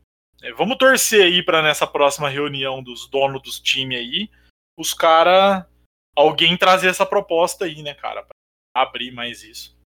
É, 0.41 0.53
vamos 0.53 0.79
torcer 0.79 1.25
aí 1.25 1.43
para 1.43 1.61
nessa 1.61 1.85
próxima 1.85 2.29
reunião 2.29 2.81
dos 2.81 3.09
donos 3.11 3.43
dos 3.43 3.59
times 3.59 3.99
aí, 3.99 4.31
os 4.77 4.95
caras 4.95 5.67
alguém 6.15 6.57
trazer 6.57 6.89
essa 6.89 7.05
proposta 7.05 7.65
aí, 7.65 7.83
né, 7.83 7.95
cara, 7.95 8.23
pra 8.23 8.83
abrir 8.83 9.11
mais 9.11 9.43
isso. 9.43 9.77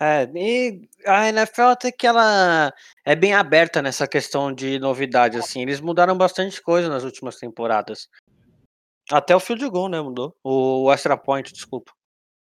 É, 0.00 0.28
e 0.34 0.88
a 1.06 1.28
NFL 1.28 1.62
até 1.62 1.92
que 1.92 2.06
ela 2.06 2.72
é 3.04 3.14
bem 3.14 3.34
aberta 3.34 3.82
nessa 3.82 4.06
questão 4.06 4.52
de 4.52 4.78
novidade, 4.78 5.38
assim. 5.38 5.62
Eles 5.62 5.80
mudaram 5.80 6.16
bastante 6.16 6.60
coisa 6.62 6.88
nas 6.88 7.04
últimas 7.04 7.36
temporadas. 7.36 8.08
Até 9.10 9.34
o 9.34 9.40
field 9.40 9.68
goal, 9.68 9.88
né, 9.88 10.00
mudou. 10.00 10.34
O 10.42 10.90
extra 10.92 11.16
point, 11.16 11.52
desculpa. 11.52 11.92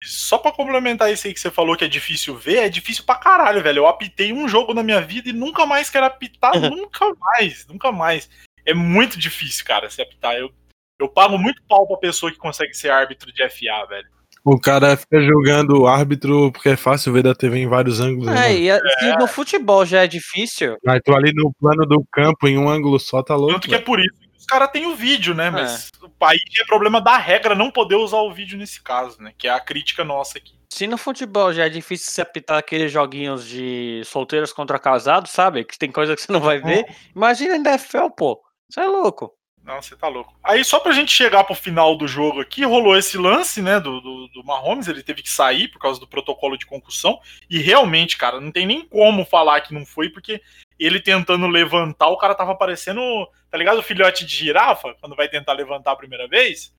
Só 0.03 0.39
pra 0.39 0.53
complementar 0.53 1.13
isso 1.13 1.27
aí 1.27 1.35
que 1.35 1.41
você 1.41 1.51
falou 1.51 1.77
que 1.77 1.85
é 1.85 1.89
difícil 1.89 2.37
ver, 2.37 2.59
é 2.59 2.69
difícil 2.69 3.05
pra 3.05 3.17
caralho, 3.17 3.63
velho. 3.63 3.79
Eu 3.79 3.87
apitei 3.89 4.33
um 4.33 4.47
jogo 4.47 4.73
na 4.73 4.83
minha 4.83 5.01
vida 5.01 5.29
e 5.29 5.33
nunca 5.33 5.67
mais 5.67 5.91
quero 5.91 6.07
apitar, 6.07 6.55
nunca 6.61 7.13
mais, 7.15 7.67
nunca 7.67 7.91
mais. 7.91 8.31
É 8.65 8.73
muito 8.75 9.19
difícil, 9.19 9.65
cara, 9.65 9.91
se 9.91 10.01
apitar. 10.01 10.37
Eu 10.37 10.53
eu 10.99 11.09
pago 11.09 11.39
muito 11.39 11.63
pau 11.63 11.87
pra 11.87 11.97
pessoa 11.97 12.33
que 12.33 12.39
consegue 12.39 12.75
ser 12.75 12.91
árbitro 12.91 13.33
de 13.33 13.49
FA, 13.49 13.87
velho. 13.89 14.09
O 14.51 14.59
cara 14.59 14.97
fica 14.97 15.21
julgando 15.21 15.83
o 15.83 15.87
árbitro 15.87 16.51
porque 16.51 16.71
é 16.71 16.77
fácil 16.77 17.13
ver 17.13 17.23
da 17.23 17.35
TV 17.35 17.59
em 17.59 17.69
vários 17.69 18.01
ângulos. 18.01 18.29
Né, 18.29 18.51
é, 18.51 18.59
e, 18.59 18.71
a, 18.71 18.81
é. 19.03 19.19
no 19.19 19.27
futebol 19.27 19.85
já 19.85 20.05
é 20.05 20.07
difícil. 20.07 20.79
Mas 20.83 21.03
tu 21.05 21.15
ali 21.15 21.35
no 21.35 21.53
plano 21.61 21.85
do 21.85 22.03
campo, 22.11 22.49
em 22.49 22.57
um 22.57 22.67
ângulo 22.67 22.99
só, 22.99 23.23
tá 23.23 23.37
louco. 23.37 23.53
Tanto 23.53 23.69
que 23.69 23.75
é 23.75 23.79
por 23.79 24.01
isso 24.01 24.15
que 24.19 24.39
os 24.39 24.47
caras 24.47 24.71
têm 24.71 24.87
o 24.87 24.97
vídeo, 24.97 25.35
né? 25.35 25.51
Mas 25.51 25.91
é. 26.03 26.07
o 26.07 26.09
país 26.09 26.41
é 26.59 26.65
problema 26.65 26.99
da 26.99 27.19
regra 27.19 27.55
não 27.55 27.71
poder 27.71 27.97
usar 27.97 28.23
o 28.23 28.33
vídeo 28.33 28.57
nesse 28.57 28.83
caso, 28.83 29.21
né? 29.21 29.35
Que 29.37 29.49
é 29.49 29.51
a 29.51 29.61
crítica 29.61 30.03
nossa 30.03 30.39
aqui. 30.39 30.55
Se 30.73 30.87
no 30.87 30.97
futebol 30.97 31.53
já 31.53 31.67
é 31.67 31.69
difícil 31.69 32.11
se 32.11 32.21
apitar 32.23 32.57
aqueles 32.57 32.91
joguinhos 32.91 33.47
de 33.47 34.01
solteiros 34.07 34.51
contra 34.51 34.79
casados, 34.79 35.31
sabe? 35.31 35.63
Que 35.63 35.79
tem 35.79 35.93
coisa 35.93 36.17
que 36.17 36.23
você 36.23 36.33
não 36.33 36.41
vai 36.41 36.59
ver. 36.59 36.87
Hum. 36.89 36.95
Imagina 37.15 37.55
em 37.55 37.61
NFL, 37.61 38.09
pô. 38.17 38.41
Você 38.71 38.81
é 38.81 38.87
louco. 38.87 39.38
Não, 39.69 39.83
você 39.83 39.95
tá 39.95 40.09
louco. 40.09 40.35
Aí, 40.43 40.65
só 40.65 40.81
pra 40.81 40.93
gente 40.93 41.13
chegar 41.13 41.45
pro 41.45 41.55
final 41.55 41.95
do 41.95 42.09
jogo 42.09 42.41
aqui, 42.41 42.65
rolou 42.65 42.97
esse 42.97 43.19
lance, 43.19 43.61
né, 43.61 43.79
do, 43.79 44.01
do, 44.01 44.29
do, 44.29 44.43
Mahomes, 44.43 44.89
ele 44.89 45.03
teve 45.03 45.23
que 45.23 45.29
sair 45.29 45.69
por 45.69 45.79
causa 45.79 46.01
do 46.01 46.09
protocolo 46.09 46.57
de 46.57 46.65
concussão, 46.65 47.21
e 47.51 47.59
realmente, 47.59 48.17
cara, 48.17 48.41
não 48.41 48.51
tem 48.51 48.67
nem 48.67 48.83
como 48.89 49.27
falar 49.27 49.61
que 49.61 49.75
não 49.75 49.85
foi, 49.85 50.09
porque 50.09 50.41
ele 50.79 51.03
tentando 51.03 51.47
levantar, 51.47 52.09
o 52.09 52.17
cara 52.17 52.35
tava 52.35 52.55
parecendo, 52.55 53.03
tá 53.51 53.59
ligado? 53.59 53.81
O 53.81 53.83
filhote 53.83 54.25
de 54.25 54.35
girafa, 54.35 54.95
quando 55.03 55.15
vai 55.15 55.29
tentar 55.29 55.53
levantar 55.53 55.93
a 55.93 55.97
primeira 55.97 56.27
vez. 56.27 56.75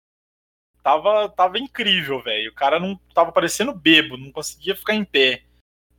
Tava, 0.82 1.30
tava 1.30 1.60
incrível, 1.60 2.20
velho. 2.24 2.50
O 2.50 2.56
cara 2.56 2.80
não 2.80 3.00
tava 3.14 3.32
parecendo 3.32 3.72
bebo, 3.72 4.18
não 4.18 4.32
conseguia 4.32 4.76
ficar 4.76 4.96
em 4.96 5.04
pé. 5.04 5.44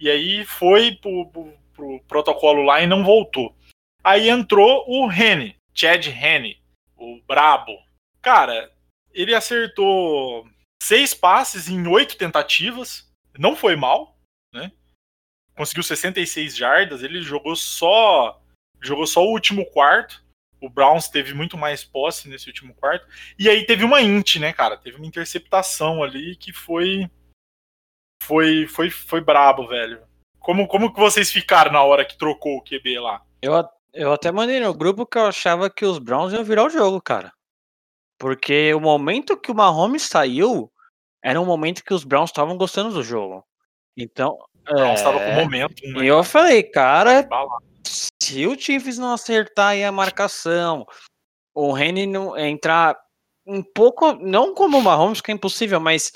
E 0.01 0.11
aí 0.11 0.45
foi 0.45 0.97
pro, 0.97 1.27
pro, 1.27 1.55
pro 1.73 2.01
protocolo 2.09 2.65
lá 2.65 2.81
e 2.81 2.87
não 2.89 3.05
voltou. 3.05 3.55
Aí 4.03 4.29
entrou 4.29 4.85
o 4.89 5.07
Rene, 5.07 5.55
Chad 5.73 6.07
Rene, 6.07 6.60
o 7.01 7.21
brabo. 7.23 7.73
Cara, 8.21 8.73
ele 9.13 9.35
acertou 9.35 10.47
seis 10.83 11.15
passes 11.15 11.69
em 11.69 11.87
oito 11.87 12.17
tentativas. 12.17 13.11
Não 13.39 13.57
foi 13.57 13.75
mal, 13.75 14.19
né? 14.53 14.71
Conseguiu 15.57 15.83
66 15.83 16.55
jardas. 16.55 17.03
Ele 17.03 17.23
jogou 17.23 17.57
só 17.57 18.41
jogou 18.81 19.07
só 19.07 19.25
o 19.25 19.31
último 19.31 19.65
quarto. 19.67 20.23
O 20.61 20.69
Browns 20.69 21.09
teve 21.09 21.33
muito 21.33 21.57
mais 21.57 21.83
posse 21.83 22.29
nesse 22.29 22.49
último 22.49 22.75
quarto. 22.75 23.07
E 23.39 23.49
aí 23.49 23.65
teve 23.65 23.83
uma 23.83 24.03
int, 24.03 24.37
né, 24.37 24.53
cara? 24.53 24.77
Teve 24.77 24.99
uma 24.99 25.07
interceptação 25.07 26.03
ali 26.03 26.37
que 26.37 26.53
foi 26.53 27.11
foi 28.23 28.67
foi 28.67 28.91
foi 28.91 29.21
brabo, 29.23 29.67
velho. 29.67 30.07
Como 30.39 30.69
como 30.69 30.93
que 30.93 31.01
vocês 31.01 31.33
ficaram 31.33 31.73
na 31.73 31.83
hora 31.83 32.05
que 32.05 32.19
trocou 32.19 32.59
o 32.59 32.63
QB 32.63 32.99
lá? 33.01 33.25
Eu, 33.41 33.55
eu 33.93 34.13
até 34.13 34.31
mandei 34.31 34.61
no 34.61 34.75
grupo 34.75 35.07
que 35.07 35.19
eu 35.19 35.27
achava 35.27 35.71
que 35.71 35.85
os 35.85 35.99
Browns 35.99 36.33
iam 36.33 36.45
virar 36.45 36.65
o 36.65 36.71
jogo, 36.71 37.01
cara. 37.01 37.33
Porque 38.19 38.73
o 38.75 38.81
momento 38.81 39.37
que 39.37 39.51
o 39.51 39.55
Mahomes 39.55 40.03
saiu 40.03 40.71
era 41.23 41.41
um 41.41 41.47
momento 41.47 41.85
que 41.85 41.95
os 41.95 42.05
Browns 42.05 42.31
estavam 42.31 42.57
gostando 42.57 42.93
do 42.93 43.03
jogo. 43.03 43.45
Então. 43.97 44.39
O 44.69 44.75
Browns 44.75 44.99
estava 44.99 45.19
é... 45.19 45.35
com 45.35 45.41
momento. 45.43 45.83
Né? 45.83 46.05
E 46.05 46.07
eu 46.07 46.23
falei, 46.23 46.63
cara, 46.63 47.29
se 47.87 48.47
o 48.47 48.59
Chiefs 48.59 48.99
não 48.99 49.13
acertar 49.13 49.69
aí 49.69 49.85
a 49.85 49.93
marcação, 49.93 50.87
o 51.55 51.73
Rene 51.73 52.07
não 52.07 52.37
entrar 52.37 52.97
um 53.47 53.63
pouco, 53.63 54.13
não 54.13 54.55
como 54.55 54.79
o 54.79 54.83
Mahomes, 54.83 55.21
que 55.21 55.31
é 55.31 55.35
impossível, 55.35 55.81
mas 55.81 56.13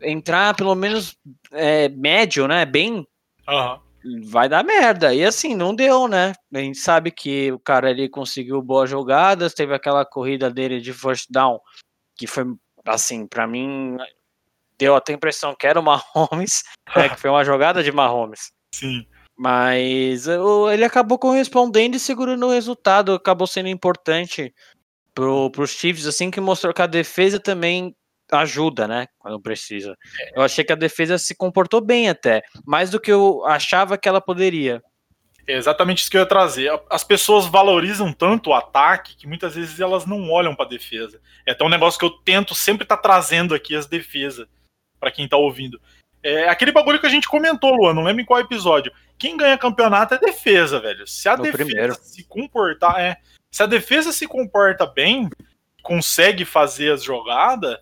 entrar 0.00 0.54
pelo 0.54 0.74
menos 0.74 1.16
é, 1.52 1.88
médio, 1.88 2.46
né? 2.46 2.64
Bem. 2.64 3.06
Uhum. 3.48 3.87
Vai 4.24 4.48
dar 4.48 4.64
merda. 4.64 5.14
E 5.14 5.24
assim, 5.24 5.54
não 5.54 5.74
deu, 5.74 6.06
né? 6.06 6.32
A 6.52 6.58
gente 6.58 6.78
sabe 6.78 7.10
que 7.10 7.50
o 7.52 7.58
cara 7.58 7.88
ali 7.88 8.08
conseguiu 8.08 8.62
boas 8.62 8.88
jogadas, 8.88 9.54
teve 9.54 9.74
aquela 9.74 10.04
corrida 10.04 10.50
dele 10.50 10.80
de 10.80 10.92
first 10.92 11.26
down, 11.30 11.58
que 12.16 12.26
foi, 12.26 12.44
assim, 12.86 13.26
para 13.26 13.46
mim, 13.46 13.96
deu 14.78 14.94
até 14.94 15.12
a 15.12 15.16
impressão 15.16 15.54
que 15.58 15.66
era 15.66 15.80
o 15.80 15.82
Mahomes, 15.82 16.62
né, 16.96 17.08
que 17.08 17.16
foi 17.16 17.30
uma 17.30 17.44
jogada 17.44 17.82
de 17.82 17.92
Mahomes. 17.92 18.52
Sim. 18.74 19.06
Mas 19.36 20.26
ele 20.72 20.84
acabou 20.84 21.18
correspondendo 21.18 21.96
e 21.96 22.00
segurando 22.00 22.46
o 22.46 22.50
resultado, 22.50 23.14
acabou 23.14 23.46
sendo 23.46 23.68
importante 23.68 24.52
pro, 25.14 25.50
pros 25.50 25.70
Chiefs, 25.70 26.06
assim 26.06 26.30
que 26.30 26.40
mostrou 26.40 26.74
que 26.74 26.82
a 26.82 26.86
defesa 26.86 27.38
também 27.38 27.94
ajuda, 28.32 28.86
né, 28.86 29.06
quando 29.18 29.40
precisa. 29.40 29.96
Eu 30.34 30.42
achei 30.42 30.64
que 30.64 30.72
a 30.72 30.76
defesa 30.76 31.18
se 31.18 31.34
comportou 31.34 31.80
bem 31.80 32.08
até, 32.08 32.42
mais 32.66 32.90
do 32.90 33.00
que 33.00 33.10
eu 33.10 33.44
achava 33.46 33.96
que 33.96 34.08
ela 34.08 34.20
poderia. 34.20 34.82
É 35.46 35.54
exatamente 35.54 36.02
isso 36.02 36.10
que 36.10 36.16
eu 36.18 36.20
ia 36.20 36.26
trazer. 36.26 36.70
As 36.90 37.02
pessoas 37.02 37.46
valorizam 37.46 38.12
tanto 38.12 38.50
o 38.50 38.54
ataque 38.54 39.16
que 39.16 39.26
muitas 39.26 39.54
vezes 39.54 39.80
elas 39.80 40.04
não 40.04 40.30
olham 40.30 40.54
para 40.54 40.66
a 40.66 40.68
defesa. 40.68 41.18
É 41.46 41.52
até 41.52 41.64
um 41.64 41.70
negócio 41.70 41.98
que 41.98 42.04
eu 42.04 42.10
tento 42.10 42.54
sempre 42.54 42.82
estar 42.82 42.96
tá 42.96 43.02
trazendo 43.02 43.54
aqui 43.54 43.74
as 43.74 43.86
defesas 43.86 44.46
para 45.00 45.10
quem 45.10 45.26
tá 45.26 45.38
ouvindo. 45.38 45.80
É 46.22 46.48
aquele 46.50 46.72
bagulho 46.72 47.00
que 47.00 47.06
a 47.06 47.10
gente 47.10 47.28
comentou, 47.28 47.74
Luan, 47.74 47.94
não 47.94 48.02
lembro 48.02 48.20
em 48.20 48.26
qual 48.26 48.40
episódio. 48.40 48.92
Quem 49.16 49.38
ganha 49.38 49.56
campeonato 49.56 50.14
é 50.14 50.18
defesa, 50.18 50.80
velho. 50.80 51.06
Se 51.06 51.28
a 51.30 51.36
no 51.36 51.44
defesa 51.44 51.64
primeiro. 51.64 51.94
se 51.94 52.24
comportar, 52.24 53.00
é, 53.00 53.16
se 53.50 53.62
a 53.62 53.66
defesa 53.66 54.12
se 54.12 54.26
comporta 54.26 54.84
bem, 54.84 55.30
consegue 55.82 56.44
fazer 56.44 56.92
as 56.92 57.02
jogadas, 57.02 57.78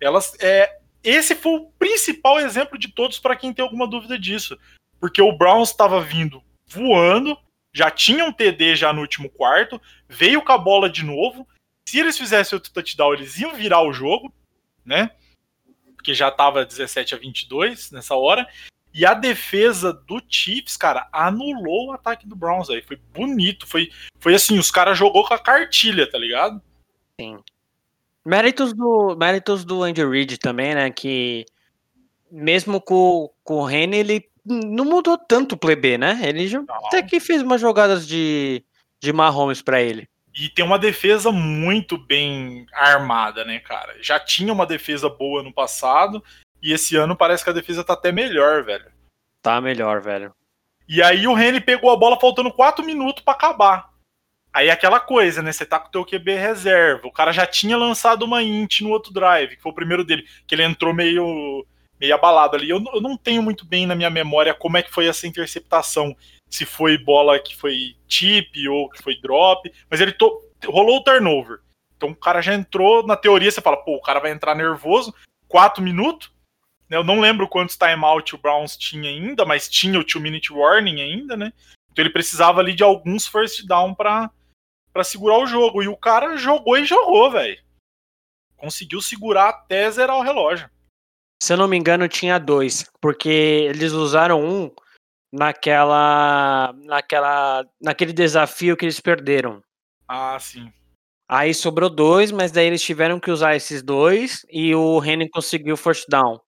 elas 0.00 0.34
é 0.40 0.78
esse 1.02 1.34
foi 1.34 1.52
o 1.52 1.70
principal 1.78 2.38
exemplo 2.38 2.78
de 2.78 2.88
todos 2.88 3.18
para 3.18 3.36
quem 3.36 3.52
tem 3.52 3.62
alguma 3.62 3.86
dúvida 3.86 4.18
disso, 4.18 4.58
porque 5.00 5.22
o 5.22 5.32
Browns 5.32 5.70
estava 5.70 6.00
vindo 6.00 6.42
voando, 6.66 7.38
já 7.72 7.90
tinha 7.90 8.24
um 8.24 8.32
TD 8.32 8.76
já 8.76 8.92
no 8.92 9.00
último 9.00 9.30
quarto, 9.30 9.80
veio 10.08 10.42
com 10.42 10.52
a 10.52 10.58
bola 10.58 10.90
de 10.90 11.04
novo. 11.04 11.48
Se 11.88 11.98
eles 11.98 12.18
fizessem 12.18 12.54
outro 12.56 12.72
touchdown, 12.72 13.14
eles 13.14 13.38
iam 13.38 13.54
virar 13.54 13.82
o 13.82 13.92
jogo, 13.92 14.32
né? 14.84 15.10
porque 16.00 16.14
já 16.14 16.28
estava 16.28 16.64
17 16.64 17.14
a 17.14 17.18
22 17.18 17.90
nessa 17.90 18.16
hora. 18.16 18.48
E 18.92 19.04
a 19.04 19.12
defesa 19.14 19.92
do 19.92 20.20
Chiefs, 20.28 20.76
cara, 20.76 21.06
anulou 21.12 21.88
o 21.88 21.92
ataque 21.92 22.26
do 22.26 22.34
Browns 22.34 22.70
aí. 22.70 22.82
Foi 22.82 22.96
bonito. 22.96 23.66
Foi, 23.66 23.90
foi 24.18 24.34
assim, 24.34 24.58
os 24.58 24.70
caras 24.70 24.98
jogou 24.98 25.24
com 25.24 25.34
a 25.34 25.38
cartilha, 25.38 26.10
tá 26.10 26.18
ligado? 26.18 26.60
Sim. 27.20 27.38
Méritos 28.24 28.72
do, 28.72 29.16
méritos 29.16 29.64
do 29.64 29.82
Andy 29.82 30.04
Reid 30.04 30.38
também, 30.38 30.74
né? 30.74 30.90
Que 30.90 31.46
mesmo 32.30 32.80
com, 32.80 33.30
com 33.42 33.56
o 33.56 33.64
Rene, 33.64 33.96
ele 33.96 34.30
não 34.44 34.84
mudou 34.84 35.18
tanto 35.18 35.54
o 35.54 35.58
plebe, 35.58 35.98
né? 35.98 36.20
Ele 36.22 36.46
já, 36.46 36.62
até 36.86 37.02
que 37.02 37.18
fez 37.20 37.42
umas 37.42 37.60
jogadas 37.60 38.06
de, 38.06 38.64
de 39.00 39.12
Mahomes 39.12 39.62
para 39.62 39.80
ele. 39.80 40.08
E 40.34 40.48
tem 40.48 40.64
uma 40.64 40.78
defesa 40.78 41.32
muito 41.32 41.98
bem 41.98 42.66
armada, 42.72 43.44
né, 43.44 43.58
cara? 43.58 43.96
Já 44.00 44.18
tinha 44.20 44.52
uma 44.52 44.64
defesa 44.64 45.08
boa 45.08 45.42
no 45.42 45.52
passado, 45.52 46.22
e 46.62 46.72
esse 46.72 46.96
ano 46.96 47.16
parece 47.16 47.42
que 47.42 47.50
a 47.50 47.54
defesa 47.54 47.82
tá 47.82 47.94
até 47.94 48.12
melhor, 48.12 48.62
velho. 48.62 48.86
Tá 49.42 49.60
melhor, 49.60 50.00
velho. 50.00 50.32
E 50.88 51.02
aí 51.02 51.26
o 51.26 51.34
Reni 51.34 51.60
pegou 51.60 51.90
a 51.90 51.96
bola 51.96 52.18
faltando 52.18 52.52
4 52.52 52.84
minutos 52.84 53.22
para 53.22 53.34
acabar. 53.34 53.89
Aí 54.52 54.68
aquela 54.68 54.98
coisa, 54.98 55.42
né? 55.42 55.52
Você 55.52 55.64
tá 55.64 55.78
com 55.78 55.88
o 55.88 55.90
teu 55.90 56.04
QB 56.04 56.34
reserva. 56.34 57.06
O 57.06 57.12
cara 57.12 57.32
já 57.32 57.46
tinha 57.46 57.76
lançado 57.76 58.24
uma 58.24 58.42
int 58.42 58.80
no 58.80 58.90
outro 58.90 59.12
drive, 59.12 59.56
que 59.56 59.62
foi 59.62 59.70
o 59.70 59.74
primeiro 59.74 60.04
dele, 60.04 60.26
que 60.46 60.54
ele 60.54 60.64
entrou 60.64 60.92
meio 60.92 61.66
meio 62.00 62.14
abalado 62.14 62.56
ali. 62.56 62.70
Eu, 62.70 62.82
eu 62.94 63.00
não 63.00 63.16
tenho 63.16 63.42
muito 63.42 63.66
bem 63.66 63.86
na 63.86 63.94
minha 63.94 64.08
memória 64.08 64.54
como 64.54 64.78
é 64.78 64.82
que 64.82 64.90
foi 64.90 65.06
essa 65.06 65.26
interceptação 65.26 66.16
se 66.48 66.64
foi 66.64 66.98
bola 66.98 67.38
que 67.38 67.54
foi 67.54 67.94
tip 68.08 68.66
ou 68.68 68.88
que 68.88 69.02
foi 69.02 69.20
drop, 69.20 69.70
mas 69.88 70.00
ele 70.00 70.12
to... 70.12 70.42
rolou 70.66 70.96
o 70.96 71.04
turnover. 71.04 71.60
Então 71.96 72.10
o 72.10 72.16
cara 72.16 72.40
já 72.40 72.54
entrou, 72.54 73.06
na 73.06 73.16
teoria 73.16 73.50
você 73.50 73.60
fala, 73.60 73.76
pô, 73.76 73.96
o 73.96 74.00
cara 74.00 74.18
vai 74.18 74.32
entrar 74.32 74.54
nervoso, 74.54 75.14
quatro 75.46 75.82
minutos. 75.82 76.32
Né? 76.88 76.96
Eu 76.96 77.04
não 77.04 77.20
lembro 77.20 77.46
quantos 77.46 77.76
timeout 77.76 78.34
o 78.34 78.38
Browns 78.38 78.76
tinha 78.76 79.10
ainda, 79.10 79.44
mas 79.44 79.68
tinha 79.68 79.98
o 79.98 80.04
two 80.04 80.20
minute 80.20 80.52
warning 80.52 81.00
ainda, 81.00 81.36
né? 81.36 81.52
Então 81.92 82.02
ele 82.02 82.12
precisava 82.12 82.60
ali 82.60 82.74
de 82.74 82.82
alguns 82.82 83.28
first 83.28 83.66
down 83.66 83.94
para 83.94 84.30
para 84.92 85.04
segurar 85.04 85.38
o 85.38 85.46
jogo. 85.46 85.82
E 85.82 85.88
o 85.88 85.96
cara 85.96 86.36
jogou 86.36 86.76
e 86.76 86.84
jogou, 86.84 87.30
velho. 87.30 87.60
Conseguiu 88.56 89.00
segurar 89.00 89.48
até 89.48 89.90
zerar 89.90 90.16
o 90.16 90.22
relógio. 90.22 90.68
Se 91.42 91.52
eu 91.52 91.56
não 91.56 91.66
me 91.66 91.76
engano, 91.76 92.06
tinha 92.08 92.38
dois, 92.38 92.84
porque 93.00 93.28
eles 93.28 93.92
usaram 93.92 94.44
um 94.44 94.70
naquela, 95.32 96.74
naquela, 96.84 97.66
naquele 97.80 98.12
desafio 98.12 98.76
que 98.76 98.84
eles 98.84 99.00
perderam. 99.00 99.62
Ah, 100.06 100.38
sim. 100.38 100.70
Aí 101.26 101.54
sobrou 101.54 101.88
dois, 101.88 102.32
mas 102.32 102.50
daí 102.50 102.66
eles 102.66 102.82
tiveram 102.82 103.20
que 103.20 103.30
usar 103.30 103.54
esses 103.54 103.82
dois 103.82 104.44
e 104.50 104.74
o 104.74 104.98
Renan 104.98 105.28
conseguiu 105.28 105.76
first 105.76 106.06
down. 106.08 106.40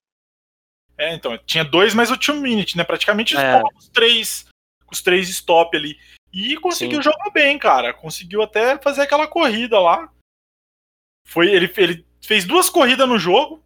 É, 0.99 1.15
então, 1.15 1.39
tinha 1.39 1.65
dois, 1.65 1.95
mas 1.95 2.11
o 2.11 2.17
two 2.17 2.35
minute, 2.37 2.77
né? 2.77 2.85
Praticamente 2.85 3.37
é. 3.37 3.63
os 3.77 3.89
três, 3.89 4.47
os 4.91 5.01
três 5.01 5.29
stop 5.29 5.77
ali. 5.77 5.97
E 6.33 6.57
conseguiu 6.57 7.03
Sim. 7.03 7.11
jogar 7.11 7.31
bem, 7.31 7.59
cara. 7.59 7.93
Conseguiu 7.93 8.43
até 8.43 8.79
fazer 8.79 9.03
aquela 9.03 9.27
corrida 9.27 9.79
lá. 9.79 10.13
Foi, 11.27 11.49
ele, 11.49 11.73
ele 11.77 12.07
fez 12.21 12.45
duas 12.45 12.71
corridas 12.71 13.09
no 13.09 13.19
jogo, 13.19 13.65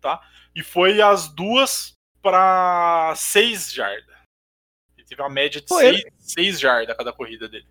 tá? 0.00 0.20
E 0.54 0.62
foi 0.62 1.00
as 1.00 1.28
duas 1.28 1.92
para 2.20 3.14
seis 3.16 3.72
jardas. 3.72 4.10
Teve 5.10 5.22
uma 5.22 5.28
média 5.28 5.60
de 5.60 5.66
6 6.20 6.60
jardas 6.60 6.90
a 6.90 6.94
cada 6.94 7.12
corrida 7.12 7.48
dele. 7.48 7.66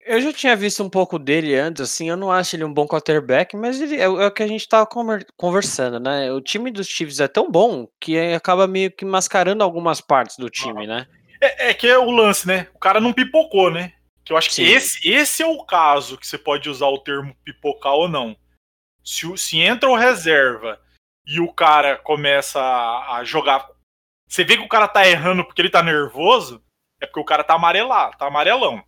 Eu 0.00 0.20
já 0.20 0.32
tinha 0.32 0.54
visto 0.54 0.80
um 0.84 0.88
pouco 0.88 1.18
dele 1.18 1.56
antes, 1.56 1.82
assim, 1.82 2.08
eu 2.08 2.16
não 2.16 2.30
acho 2.30 2.54
ele 2.54 2.62
um 2.62 2.72
bom 2.72 2.86
quarterback, 2.86 3.56
mas 3.56 3.80
ele 3.80 3.96
é, 3.96 4.04
é 4.04 4.08
o 4.08 4.30
que 4.30 4.44
a 4.44 4.46
gente 4.46 4.68
tava 4.68 4.88
conversando, 5.36 5.98
né? 5.98 6.30
O 6.30 6.40
time 6.40 6.70
dos 6.70 6.86
Chiefs 6.86 7.18
é 7.18 7.26
tão 7.26 7.50
bom 7.50 7.88
que 8.00 8.16
acaba 8.32 8.68
meio 8.68 8.92
que 8.92 9.04
mascarando 9.04 9.64
algumas 9.64 10.00
partes 10.00 10.36
do 10.36 10.48
time, 10.48 10.86
né? 10.86 11.08
É, 11.46 11.70
é, 11.70 11.74
que 11.74 11.86
é 11.86 11.98
o 11.98 12.10
lance, 12.10 12.46
né? 12.46 12.68
O 12.74 12.78
cara 12.78 13.00
não 13.00 13.12
pipocou, 13.12 13.70
né? 13.70 13.92
Que 14.24 14.32
eu 14.32 14.36
acho 14.36 14.50
Sim. 14.50 14.64
que 14.64 14.70
esse, 14.70 15.08
esse 15.08 15.42
é 15.42 15.46
o 15.46 15.64
caso 15.64 16.18
que 16.18 16.26
você 16.26 16.36
pode 16.36 16.68
usar 16.68 16.88
o 16.88 16.98
termo 16.98 17.36
pipocar 17.44 17.94
ou 17.94 18.08
não. 18.08 18.36
Se, 19.04 19.36
se 19.36 19.60
entra 19.60 19.88
o 19.88 19.96
reserva 19.96 20.80
e 21.24 21.40
o 21.40 21.52
cara 21.52 21.96
começa 21.96 22.60
a, 22.60 23.18
a 23.18 23.24
jogar 23.24 23.68
você 24.28 24.44
vê 24.44 24.56
que 24.56 24.64
o 24.64 24.68
cara 24.68 24.88
tá 24.88 25.06
errando 25.06 25.44
porque 25.44 25.62
ele 25.62 25.70
tá 25.70 25.82
nervoso, 25.82 26.62
é 27.00 27.06
porque 27.06 27.20
o 27.20 27.24
cara 27.24 27.44
tá 27.44 27.54
amarelado, 27.54 28.16
tá 28.18 28.26
amarelão. 28.26 28.82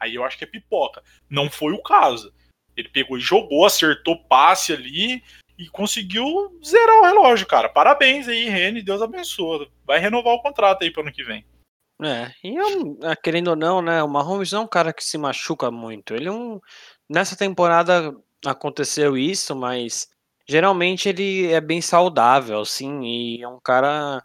Aí 0.00 0.14
eu 0.14 0.24
acho 0.24 0.38
que 0.38 0.44
é 0.44 0.46
pipoca. 0.46 1.02
Não 1.28 1.50
foi 1.50 1.72
o 1.72 1.82
caso. 1.82 2.32
Ele 2.76 2.88
pegou 2.88 3.18
e 3.18 3.20
jogou, 3.20 3.66
acertou 3.66 4.24
passe 4.24 4.72
ali 4.72 5.22
e 5.58 5.68
conseguiu 5.68 6.58
zerar 6.64 6.98
o 6.98 7.04
relógio, 7.04 7.46
cara. 7.46 7.68
Parabéns 7.68 8.26
aí, 8.26 8.48
Rene, 8.48 8.82
Deus 8.82 9.02
abençoe. 9.02 9.70
Vai 9.84 9.98
renovar 9.98 10.34
o 10.34 10.42
contrato 10.42 10.82
aí 10.82 10.90
pro 10.90 11.02
ano 11.02 11.12
que 11.12 11.22
vem. 11.22 11.44
É, 12.04 12.32
e 12.42 12.56
eu, 12.56 12.98
ah, 13.02 13.16
querendo 13.16 13.48
ou 13.48 13.56
não, 13.56 13.80
né, 13.82 14.02
o 14.02 14.08
Mahomes 14.08 14.50
não 14.52 14.62
é 14.62 14.64
um 14.64 14.68
cara 14.68 14.92
que 14.92 15.04
se 15.04 15.16
machuca 15.16 15.70
muito. 15.70 16.14
Ele 16.14 16.28
é 16.28 16.32
um. 16.32 16.60
Nessa 17.08 17.36
temporada 17.36 18.14
aconteceu 18.44 19.16
isso, 19.16 19.54
mas 19.54 20.08
geralmente 20.48 21.08
ele 21.08 21.52
é 21.52 21.60
bem 21.60 21.80
saudável, 21.80 22.60
assim, 22.60 23.02
e 23.04 23.42
é 23.42 23.48
um 23.48 23.60
cara 23.60 24.22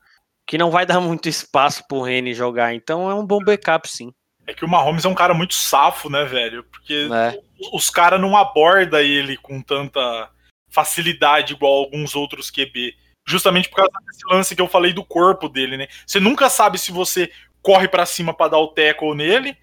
que 0.48 0.58
não 0.58 0.72
vai 0.72 0.86
dar 0.88 1.00
muito 1.00 1.30
espaço 1.30 1.84
pro 1.88 2.02
Rene 2.02 2.34
jogar, 2.34 2.74
então 2.74 3.10
é 3.10 3.14
um 3.14 3.26
bom 3.26 3.40
backup, 3.40 3.88
sim. 3.88 4.12
É 4.48 4.54
que 4.54 4.64
o 4.64 4.68
Mahomes 4.68 5.04
é 5.04 5.10
um 5.10 5.14
cara 5.14 5.34
muito 5.34 5.54
safo, 5.54 6.10
né, 6.10 6.24
velho? 6.24 6.64
Porque 6.64 7.10
É. 7.14 7.38
os 7.74 7.90
caras 7.90 8.20
não 8.20 8.38
abordam 8.38 9.02
ele 9.02 9.36
com 9.36 9.62
tanta 9.62 10.32
facilidade 10.70 11.54
igual 11.54 11.74
alguns 11.74 12.16
outros 12.16 12.50
QB. 12.50 12.96
Justamente 13.28 13.68
por 13.68 13.76
causa 13.76 13.92
desse 14.06 14.26
lance 14.32 14.56
que 14.56 14.62
eu 14.62 14.70
falei 14.70 14.94
do 14.94 15.04
corpo 15.04 15.50
dele, 15.50 15.76
né? 15.76 15.88
Você 16.06 16.18
nunca 16.18 16.50
sabe 16.50 16.78
se 16.78 16.94
você 16.94 17.30
corre 17.68 17.90
pra 17.90 18.06
cima 18.06 18.34
pra 18.34 18.48
dar 18.48 18.60
o 18.60 18.70
tackle 18.70 19.14
nele 19.14 19.58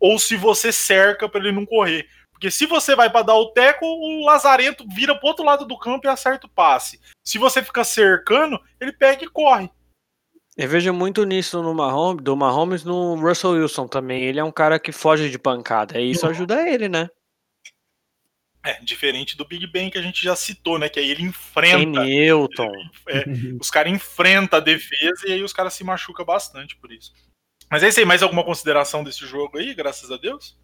ou 0.00 0.18
se 0.18 0.34
você 0.34 0.72
cerca 0.72 1.28
pra 1.28 1.38
ele 1.38 1.52
não 1.52 1.66
correr. 1.66 2.08
Porque 2.32 2.50
se 2.50 2.64
você 2.64 2.96
vai 2.96 3.10
pra 3.10 3.20
dar 3.20 3.34
o 3.34 3.52
tackle, 3.52 3.86
o 3.86 4.24
Lazarento 4.24 4.86
vira 4.88 5.14
pro 5.14 5.28
outro 5.28 5.44
lado 5.44 5.66
do 5.66 5.78
campo 5.78 6.06
e 6.06 6.08
acerta 6.08 6.46
o 6.46 6.50
passe. 6.50 6.98
Se 7.22 7.36
você 7.36 7.62
fica 7.62 7.84
cercando, 7.84 8.58
ele 8.80 8.92
pega 8.92 9.24
e 9.24 9.28
corre. 9.28 9.70
Eu 10.56 10.68
vejo 10.70 10.90
muito 10.94 11.22
nisso 11.24 11.62
no 11.62 11.74
Mahomes, 11.74 12.24
do 12.24 12.34
Mahomes 12.34 12.82
no 12.82 13.14
Russell 13.16 13.50
Wilson 13.50 13.86
também. 13.88 14.22
Ele 14.22 14.40
é 14.40 14.44
um 14.44 14.52
cara 14.52 14.78
que 14.78 14.90
foge 14.90 15.28
de 15.28 15.38
pancada, 15.38 16.00
e 16.00 16.12
isso 16.12 16.26
ajuda 16.26 16.66
ele, 16.66 16.88
né? 16.88 17.10
É, 18.64 18.80
diferente 18.80 19.36
do 19.36 19.44
Big 19.44 19.66
Ben 19.66 19.90
que 19.90 19.98
a 19.98 20.02
gente 20.02 20.24
já 20.24 20.34
citou, 20.34 20.78
né? 20.78 20.88
Que 20.88 20.98
aí 20.98 21.10
ele 21.10 21.20
Ken 21.20 21.28
enfrenta. 21.28 22.04
Newton. 22.04 22.72
Os 23.60 23.70
caras 23.70 23.92
enfrentam 23.92 24.58
a 24.58 24.62
defesa 24.62 25.28
e 25.28 25.32
aí 25.32 25.42
os 25.42 25.52
caras 25.52 25.74
se 25.74 25.84
machucam 25.84 26.24
bastante 26.24 26.74
por 26.76 26.90
isso. 26.90 27.12
Mas 27.74 27.82
é 27.82 27.88
isso 27.88 27.98
aí, 27.98 28.06
mais 28.06 28.22
alguma 28.22 28.44
consideração 28.44 29.02
desse 29.02 29.26
jogo 29.26 29.58
aí, 29.58 29.74
graças 29.74 30.08
a 30.12 30.16
Deus? 30.16 30.56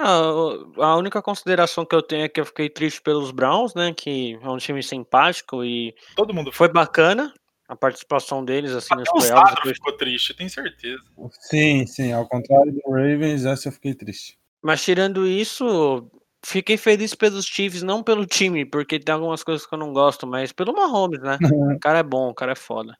Ah, 0.00 0.30
a 0.76 0.96
única 0.96 1.20
consideração 1.20 1.84
que 1.84 1.92
eu 1.92 2.00
tenho 2.00 2.22
é 2.22 2.28
que 2.28 2.40
eu 2.40 2.46
fiquei 2.46 2.70
triste 2.70 3.02
pelos 3.02 3.32
Browns, 3.32 3.74
né? 3.74 3.92
Que 3.92 4.38
é 4.40 4.48
um 4.48 4.56
time 4.56 4.80
simpático 4.80 5.64
e 5.64 5.92
Todo 6.14 6.32
mundo 6.32 6.52
foi 6.52 6.68
bacana 6.68 7.34
a 7.68 7.74
participação 7.74 8.44
deles 8.44 8.70
assim 8.70 8.94
nos 8.94 9.08
Até 9.08 9.18
o 9.18 9.20
playoffs. 9.22 9.54
Depois- 9.56 9.76
ficou 9.76 9.92
triste, 9.94 10.34
tenho 10.34 10.48
certeza. 10.48 11.02
Sim, 11.50 11.84
sim, 11.84 12.12
ao 12.12 12.28
contrário 12.28 12.70
do 12.70 12.92
Ravens, 12.92 13.44
essa 13.44 13.66
eu 13.66 13.72
fiquei 13.72 13.92
triste. 13.96 14.38
Mas 14.62 14.84
tirando 14.84 15.26
isso, 15.26 16.08
fiquei 16.44 16.76
feliz 16.76 17.12
pelos 17.12 17.44
Chiefs, 17.44 17.82
não 17.82 18.04
pelo 18.04 18.24
time, 18.24 18.64
porque 18.64 19.00
tem 19.00 19.12
algumas 19.12 19.42
coisas 19.42 19.66
que 19.66 19.74
eu 19.74 19.78
não 19.80 19.92
gosto, 19.92 20.28
mas 20.28 20.52
pelo 20.52 20.72
Mahomes, 20.72 21.20
né? 21.22 21.38
O 21.76 21.80
cara 21.80 21.98
é 21.98 22.04
bom, 22.04 22.28
o 22.28 22.34
cara 22.34 22.52
é 22.52 22.56
foda. 22.56 22.96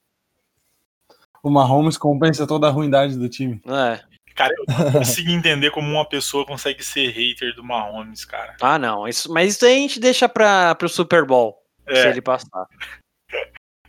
O 1.47 1.51
Mahomes 1.51 1.97
compensa 1.97 2.45
toda 2.45 2.67
a 2.67 2.71
ruindade 2.71 3.17
do 3.17 3.29
time. 3.29 3.63
É. 3.67 4.03
Cara, 4.35 4.53
eu 4.59 4.65
não 4.67 4.93
consigo 4.95 5.31
entender 5.31 5.71
como 5.71 5.89
uma 5.89 6.05
pessoa 6.05 6.45
consegue 6.45 6.83
ser 6.83 7.09
hater 7.11 7.55
do 7.55 7.63
Mahomes, 7.63 8.25
cara. 8.25 8.57
Ah, 8.61 8.77
não. 8.81 9.07
Isso, 9.07 9.33
mas 9.33 9.55
isso 9.55 9.65
aí 9.65 9.77
a 9.77 9.79
gente 9.79 10.01
deixa 10.01 10.29
pra, 10.29 10.75
pro 10.75 10.89
Super 10.89 11.25
Bowl, 11.25 11.57
se 11.89 11.95
É, 11.95 12.11
ele 12.11 12.21
passar. 12.21 12.67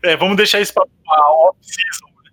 é, 0.03 0.15
vamos 0.15 0.38
deixar 0.38 0.61
isso 0.61 0.71
pra, 0.71 0.85
pra 0.85 1.31
off-season. 1.31 2.05
né? 2.23 2.31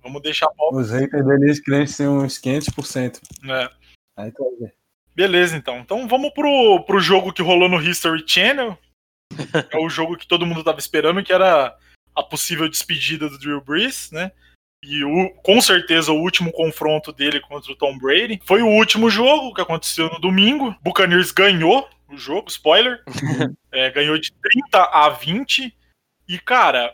Vamos 0.00 0.22
deixar 0.22 0.48
pra 0.48 0.66
off 0.66 0.76
Os 0.78 0.90
haters 0.92 1.26
deles 1.26 1.60
crescem 1.60 2.06
uns 2.06 2.38
500%. 2.40 3.20
né? 3.42 3.68
Aí 4.16 4.30
tu 4.30 4.44
vai 4.44 4.68
ver. 4.68 4.74
Beleza, 5.14 5.56
então. 5.56 5.78
Então 5.80 6.06
vamos 6.06 6.30
pro, 6.32 6.84
pro 6.86 7.00
jogo 7.00 7.32
que 7.32 7.42
rolou 7.42 7.68
no 7.68 7.82
History 7.82 8.22
Channel. 8.24 8.78
É 9.72 9.76
o 9.76 9.88
jogo 9.88 10.16
que 10.16 10.26
todo 10.26 10.46
mundo 10.46 10.62
tava 10.62 10.78
esperando, 10.78 11.22
que 11.22 11.32
era 11.32 11.76
a 12.20 12.22
possível 12.22 12.68
despedida 12.68 13.28
do 13.28 13.38
Drew 13.38 13.60
Brees, 13.60 14.10
né? 14.10 14.32
E 14.82 15.04
o, 15.04 15.30
com 15.42 15.60
certeza 15.60 16.10
o 16.10 16.20
último 16.20 16.50
confronto 16.52 17.12
dele 17.12 17.40
contra 17.40 17.70
o 17.70 17.76
Tom 17.76 17.98
Brady. 17.98 18.40
Foi 18.44 18.62
o 18.62 18.68
último 18.68 19.10
jogo 19.10 19.52
que 19.52 19.60
aconteceu 19.60 20.08
no 20.08 20.18
domingo. 20.18 20.74
Buccaneers 20.82 21.30
ganhou 21.32 21.88
o 22.08 22.16
jogo, 22.16 22.48
spoiler. 22.48 23.02
É, 23.72 23.88
ganhou 23.88 24.18
de 24.18 24.32
30 24.32 24.82
a 24.82 25.08
20. 25.10 25.72
E, 26.28 26.38
cara, 26.40 26.92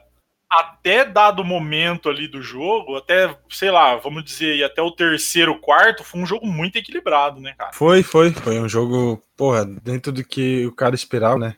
até 0.51 1.07
dado 1.07 1.43
momento 1.43 2.11
ali 2.11 2.29
do 2.29 2.43
jogo, 2.43 2.97
até, 2.97 3.35
sei 3.49 3.71
lá, 3.71 3.97
vamos 3.97 4.25
dizer, 4.25 4.53
aí, 4.53 4.63
até 4.63 4.83
o 4.83 4.91
terceiro, 4.91 5.59
quarto, 5.59 6.05
foi 6.05 6.21
um 6.21 6.27
jogo 6.27 6.47
muito 6.47 6.77
equilibrado, 6.77 7.41
né, 7.41 7.55
cara? 7.57 7.73
Foi, 7.73 8.03
foi. 8.03 8.31
Foi 8.31 8.61
um 8.61 8.69
jogo, 8.69 9.23
porra, 9.37 9.65
dentro 9.65 10.13
do 10.13 10.23
que 10.23 10.67
o 10.67 10.73
cara 10.73 10.95
esperava, 10.95 11.39
né? 11.39 11.57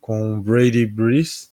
Com 0.00 0.40
Brady 0.40 0.86
Breeze. 0.86 1.51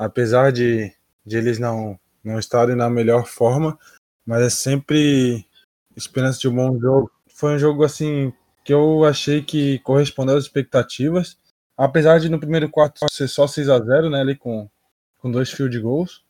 Apesar 0.00 0.50
de, 0.50 0.90
de 1.26 1.36
eles 1.36 1.58
não, 1.58 2.00
não 2.24 2.38
estarem 2.38 2.74
na 2.74 2.88
melhor 2.88 3.26
forma, 3.26 3.78
mas 4.24 4.40
é 4.40 4.48
sempre 4.48 5.46
esperança 5.94 6.40
de 6.40 6.48
um 6.48 6.54
bom 6.54 6.80
jogo. 6.80 7.10
Foi 7.28 7.54
um 7.54 7.58
jogo, 7.58 7.84
assim, 7.84 8.32
que 8.64 8.72
eu 8.72 9.04
achei 9.04 9.42
que 9.42 9.78
correspondeu 9.80 10.38
às 10.38 10.44
expectativas. 10.44 11.36
Apesar 11.76 12.18
de 12.18 12.30
no 12.30 12.40
primeiro 12.40 12.70
quarto 12.70 13.00
ser 13.12 13.28
só 13.28 13.46
6 13.46 13.68
a 13.68 13.78
0 13.78 14.08
né? 14.08 14.22
Ali 14.22 14.34
com, 14.36 14.70
com 15.18 15.30
dois 15.30 15.50
field 15.50 15.78
goals. 15.78 16.24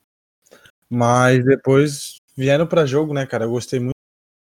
Mas 0.88 1.44
depois 1.44 2.16
vieram 2.36 2.66
para 2.66 2.86
jogo, 2.86 3.14
né, 3.14 3.24
cara? 3.24 3.44
Eu 3.44 3.50
gostei 3.50 3.78
muito, 3.78 3.94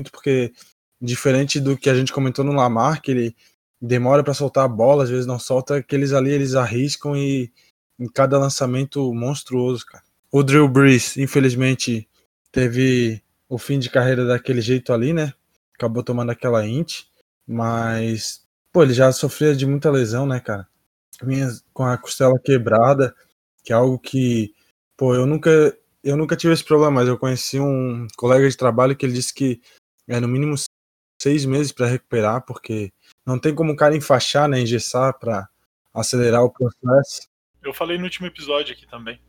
muito 0.01 0.11
porque 0.11 0.51
diferente 0.99 1.59
do 1.59 1.77
que 1.77 1.87
a 1.87 1.93
gente 1.93 2.11
comentou 2.11 2.43
no 2.43 2.53
Lamar, 2.53 2.99
que 2.99 3.11
ele 3.11 3.35
demora 3.79 4.23
para 4.23 4.33
soltar 4.33 4.65
a 4.65 4.67
bola, 4.67 5.03
às 5.03 5.09
vezes 5.11 5.27
não 5.27 5.37
solta, 5.37 5.75
aqueles 5.75 6.13
ali 6.13 6.31
eles 6.31 6.55
arriscam 6.55 7.15
e 7.15 7.51
em 7.99 8.07
cada 8.07 8.37
lançamento 8.37 9.13
monstruoso, 9.13 9.85
cara. 9.85 10.03
O 10.31 10.43
Drew 10.43 10.67
Brees, 10.67 11.17
infelizmente, 11.17 12.07
teve 12.51 13.21
o 13.47 13.57
fim 13.57 13.79
de 13.79 13.89
carreira 13.89 14.25
daquele 14.25 14.61
jeito 14.61 14.91
ali, 14.91 15.13
né? 15.13 15.33
Acabou 15.75 16.03
tomando 16.03 16.31
aquela 16.31 16.65
int, 16.65 17.03
mas 17.47 18.43
pô, 18.71 18.83
ele 18.83 18.93
já 18.93 19.11
sofria 19.11 19.55
de 19.55 19.65
muita 19.65 19.91
lesão, 19.91 20.25
né, 20.25 20.39
cara? 20.39 20.67
Com 21.73 21.85
a 21.85 21.97
costela 21.97 22.39
quebrada, 22.39 23.15
que 23.63 23.71
é 23.71 23.75
algo 23.75 23.99
que, 23.99 24.53
pô, 24.97 25.15
eu 25.15 25.25
nunca 25.25 25.77
eu 26.03 26.17
nunca 26.17 26.35
tive 26.35 26.53
esse 26.53 26.63
problema, 26.63 26.91
mas 26.91 27.07
eu 27.07 27.17
conheci 27.17 27.59
um 27.59 28.07
colega 28.17 28.49
de 28.49 28.57
trabalho 28.57 28.95
que 28.95 29.05
ele 29.05 29.13
disse 29.13 29.33
que 29.33 29.61
é 30.07 30.19
no 30.19 30.27
mínimo 30.27 30.55
seis 31.21 31.45
meses 31.45 31.71
para 31.71 31.87
recuperar, 31.87 32.41
porque 32.45 32.91
não 33.25 33.39
tem 33.39 33.55
como 33.55 33.71
o 33.71 33.75
cara 33.75 33.95
enfaixar, 33.95 34.49
né, 34.49 34.59
engessar 34.59 35.17
para 35.17 35.47
acelerar 35.93 36.43
o 36.43 36.51
processo. 36.51 37.29
Eu 37.63 37.73
falei 37.73 37.97
no 37.97 38.03
último 38.03 38.27
episódio 38.27 38.73
aqui 38.73 38.85
também. 38.87 39.19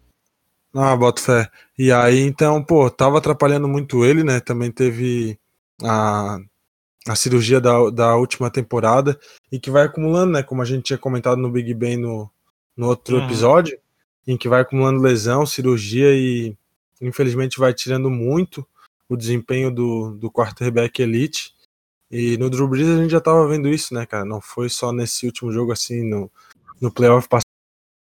Ah, 0.74 0.96
boto 0.96 1.20
fé. 1.20 1.48
E 1.78 1.92
aí, 1.92 2.18
então, 2.20 2.62
pô, 2.62 2.90
tava 2.90 3.18
atrapalhando 3.18 3.68
muito 3.68 4.04
ele, 4.04 4.24
né? 4.24 4.40
Também 4.40 4.72
teve 4.72 5.38
a, 5.82 6.38
a 7.06 7.14
cirurgia 7.14 7.60
da, 7.60 7.90
da 7.90 8.16
última 8.16 8.50
temporada 8.50 9.18
e 9.52 9.60
que 9.60 9.70
vai 9.70 9.84
acumulando, 9.84 10.32
né? 10.32 10.42
Como 10.42 10.60
a 10.62 10.64
gente 10.64 10.82
tinha 10.84 10.98
comentado 10.98 11.38
no 11.38 11.50
Big 11.50 11.72
Ben 11.74 11.96
no, 11.96 12.28
no 12.76 12.88
outro 12.88 13.18
Uhum. 13.18 13.24
episódio, 13.24 13.78
em 14.26 14.36
que 14.36 14.48
vai 14.48 14.62
acumulando 14.62 15.00
lesão, 15.00 15.46
cirurgia 15.46 16.12
e 16.12 16.56
infelizmente 17.00 17.58
vai 17.58 17.72
tirando 17.72 18.10
muito 18.10 18.66
o 19.08 19.16
desempenho 19.16 19.70
do, 19.70 20.16
do 20.16 20.30
quarterback 20.30 21.00
elite. 21.00 21.54
E 22.10 22.36
no 22.36 22.50
Drew 22.50 22.66
Brees 22.66 22.88
a 22.88 22.96
gente 22.96 23.10
já 23.10 23.20
tava 23.20 23.46
vendo 23.46 23.68
isso, 23.68 23.94
né, 23.94 24.06
cara? 24.06 24.24
Não 24.24 24.40
foi 24.40 24.68
só 24.68 24.92
nesse 24.92 25.26
último 25.26 25.52
jogo 25.52 25.72
assim, 25.72 26.02
no, 26.08 26.30
no 26.80 26.90
playoff 26.90 27.28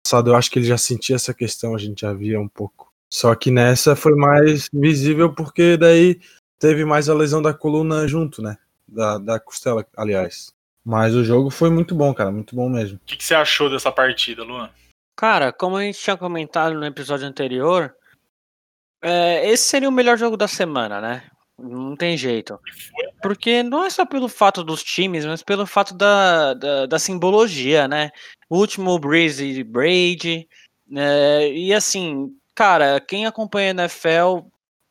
passado, 0.07 0.31
eu 0.31 0.35
acho 0.35 0.49
que 0.49 0.59
ele 0.59 0.65
já 0.65 0.77
sentia 0.77 1.17
essa 1.17 1.33
questão, 1.33 1.75
a 1.75 1.77
gente 1.77 2.01
já 2.01 2.13
via 2.13 2.39
um 2.39 2.47
pouco. 2.47 2.93
Só 3.11 3.35
que 3.35 3.51
nessa 3.51 3.95
foi 3.95 4.15
mais 4.15 4.69
visível 4.71 5.33
porque 5.33 5.75
daí 5.75 6.19
teve 6.57 6.85
mais 6.85 7.09
a 7.09 7.13
lesão 7.13 7.41
da 7.41 7.53
coluna 7.53 8.07
junto, 8.07 8.41
né? 8.41 8.57
Da, 8.87 9.17
da 9.17 9.39
costela, 9.39 9.85
aliás. 9.97 10.53
Mas 10.83 11.13
o 11.13 11.23
jogo 11.23 11.49
foi 11.49 11.69
muito 11.69 11.93
bom, 11.93 12.13
cara, 12.13 12.31
muito 12.31 12.55
bom 12.55 12.69
mesmo. 12.69 12.97
O 12.97 13.05
que, 13.05 13.17
que 13.17 13.23
você 13.23 13.35
achou 13.35 13.69
dessa 13.69 13.91
partida, 13.91 14.43
Luan? 14.43 14.69
Cara, 15.15 15.51
como 15.51 15.75
a 15.75 15.83
gente 15.83 15.99
tinha 15.99 16.15
comentado 16.15 16.73
no 16.73 16.85
episódio 16.85 17.27
anterior, 17.27 17.93
é, 19.01 19.49
esse 19.49 19.63
seria 19.63 19.89
o 19.89 19.91
melhor 19.91 20.17
jogo 20.17 20.37
da 20.37 20.47
semana, 20.47 21.01
né? 21.01 21.23
Não 21.57 21.95
tem 21.95 22.15
jeito. 22.15 22.59
Porque 23.21 23.63
não 23.63 23.83
é 23.83 23.89
só 23.89 24.05
pelo 24.05 24.29
fato 24.29 24.63
dos 24.63 24.83
times, 24.83 25.25
mas 25.25 25.41
pelo 25.41 25.65
fato 25.65 25.95
da, 25.95 26.53
da, 26.53 26.85
da 26.85 26.99
simbologia, 26.99 27.87
né? 27.87 28.11
O 28.49 28.57
último 28.57 28.97
Breeze 28.99 29.43
e 29.43 29.63
Brady. 29.63 30.47
né? 30.87 31.49
e 31.51 31.73
assim, 31.73 32.29
cara, 32.53 32.99
quem 32.99 33.25
acompanha 33.25 33.71
a 33.71 33.83
NFL 33.83 34.47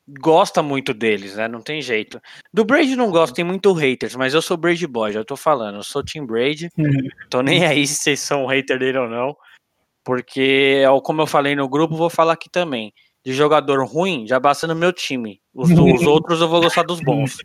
gosta 0.08 0.62
muito 0.62 0.92
deles, 0.92 1.36
né? 1.36 1.48
Não 1.48 1.60
tem 1.60 1.80
jeito. 1.80 2.20
Do 2.52 2.64
Brady 2.64 2.96
não 2.96 3.10
gosto, 3.10 3.34
tem 3.34 3.44
muito 3.44 3.72
haters, 3.72 4.14
mas 4.16 4.34
eu 4.34 4.42
sou 4.42 4.56
Brady 4.56 4.86
Boy, 4.86 5.12
já 5.12 5.24
tô 5.24 5.36
falando. 5.36 5.76
Eu 5.76 5.82
sou 5.84 6.04
Team 6.04 6.26
Brady. 6.26 6.68
tô 7.30 7.42
nem 7.42 7.64
aí 7.64 7.86
se 7.86 7.96
vocês 7.96 8.20
são 8.20 8.46
hater 8.46 8.78
dele 8.78 8.98
ou 8.98 9.08
não. 9.08 9.36
Porque, 10.04 10.84
ó, 10.88 11.00
como 11.00 11.22
eu 11.22 11.26
falei 11.26 11.56
no 11.56 11.68
grupo, 11.68 11.96
vou 11.96 12.08
falar 12.10 12.34
aqui 12.34 12.48
também. 12.48 12.92
De 13.26 13.32
jogador 13.32 13.84
ruim, 13.84 14.24
já 14.24 14.38
basta 14.38 14.68
no 14.68 14.76
meu 14.76 14.92
time. 14.92 15.40
Os, 15.52 15.68
os 15.68 16.02
outros 16.06 16.40
eu 16.40 16.46
vou 16.46 16.60
gostar 16.60 16.84
dos 16.84 17.00
bons. 17.00 17.36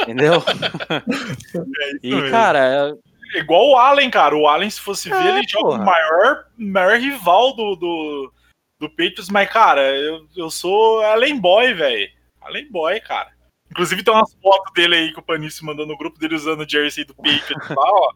Entendeu? 0.00 0.42
E, 2.02 2.14
mesmo. 2.14 2.30
cara, 2.30 2.94
É 3.34 3.38
Igual 3.38 3.68
o 3.68 3.76
Allen, 3.76 4.10
cara. 4.10 4.34
O 4.34 4.48
Allen, 4.48 4.70
se 4.70 4.80
fosse 4.80 5.10
ver, 5.10 5.26
É, 5.26 5.38
ele 5.38 5.46
joga 5.46 5.74
o 5.74 5.84
maior, 5.84 6.44
maior 6.56 6.98
rival 6.98 7.54
do, 7.54 7.76
do, 7.76 8.32
do 8.80 8.88
Patriots, 8.88 9.28
mas, 9.28 9.50
cara, 9.50 9.94
eu, 9.94 10.26
eu 10.34 10.48
sou 10.48 11.02
além 11.02 11.38
boy, 11.38 11.74
velho. 11.74 12.08
Além 12.40 12.70
boy, 12.70 12.98
cara. 13.00 13.30
Inclusive 13.70 14.02
tem 14.02 14.14
umas 14.14 14.34
fotos 14.42 14.72
dele 14.72 14.94
aí 14.94 15.12
que 15.12 15.18
o 15.18 15.22
Panício 15.22 15.66
mandou 15.66 15.86
no 15.86 15.98
grupo 15.98 16.18
dele 16.18 16.34
usando 16.34 16.62
o 16.62 16.68
jersey 16.68 17.04
do 17.04 17.14
Patriots 17.14 17.68
lá, 17.68 17.76
ó. 17.76 18.12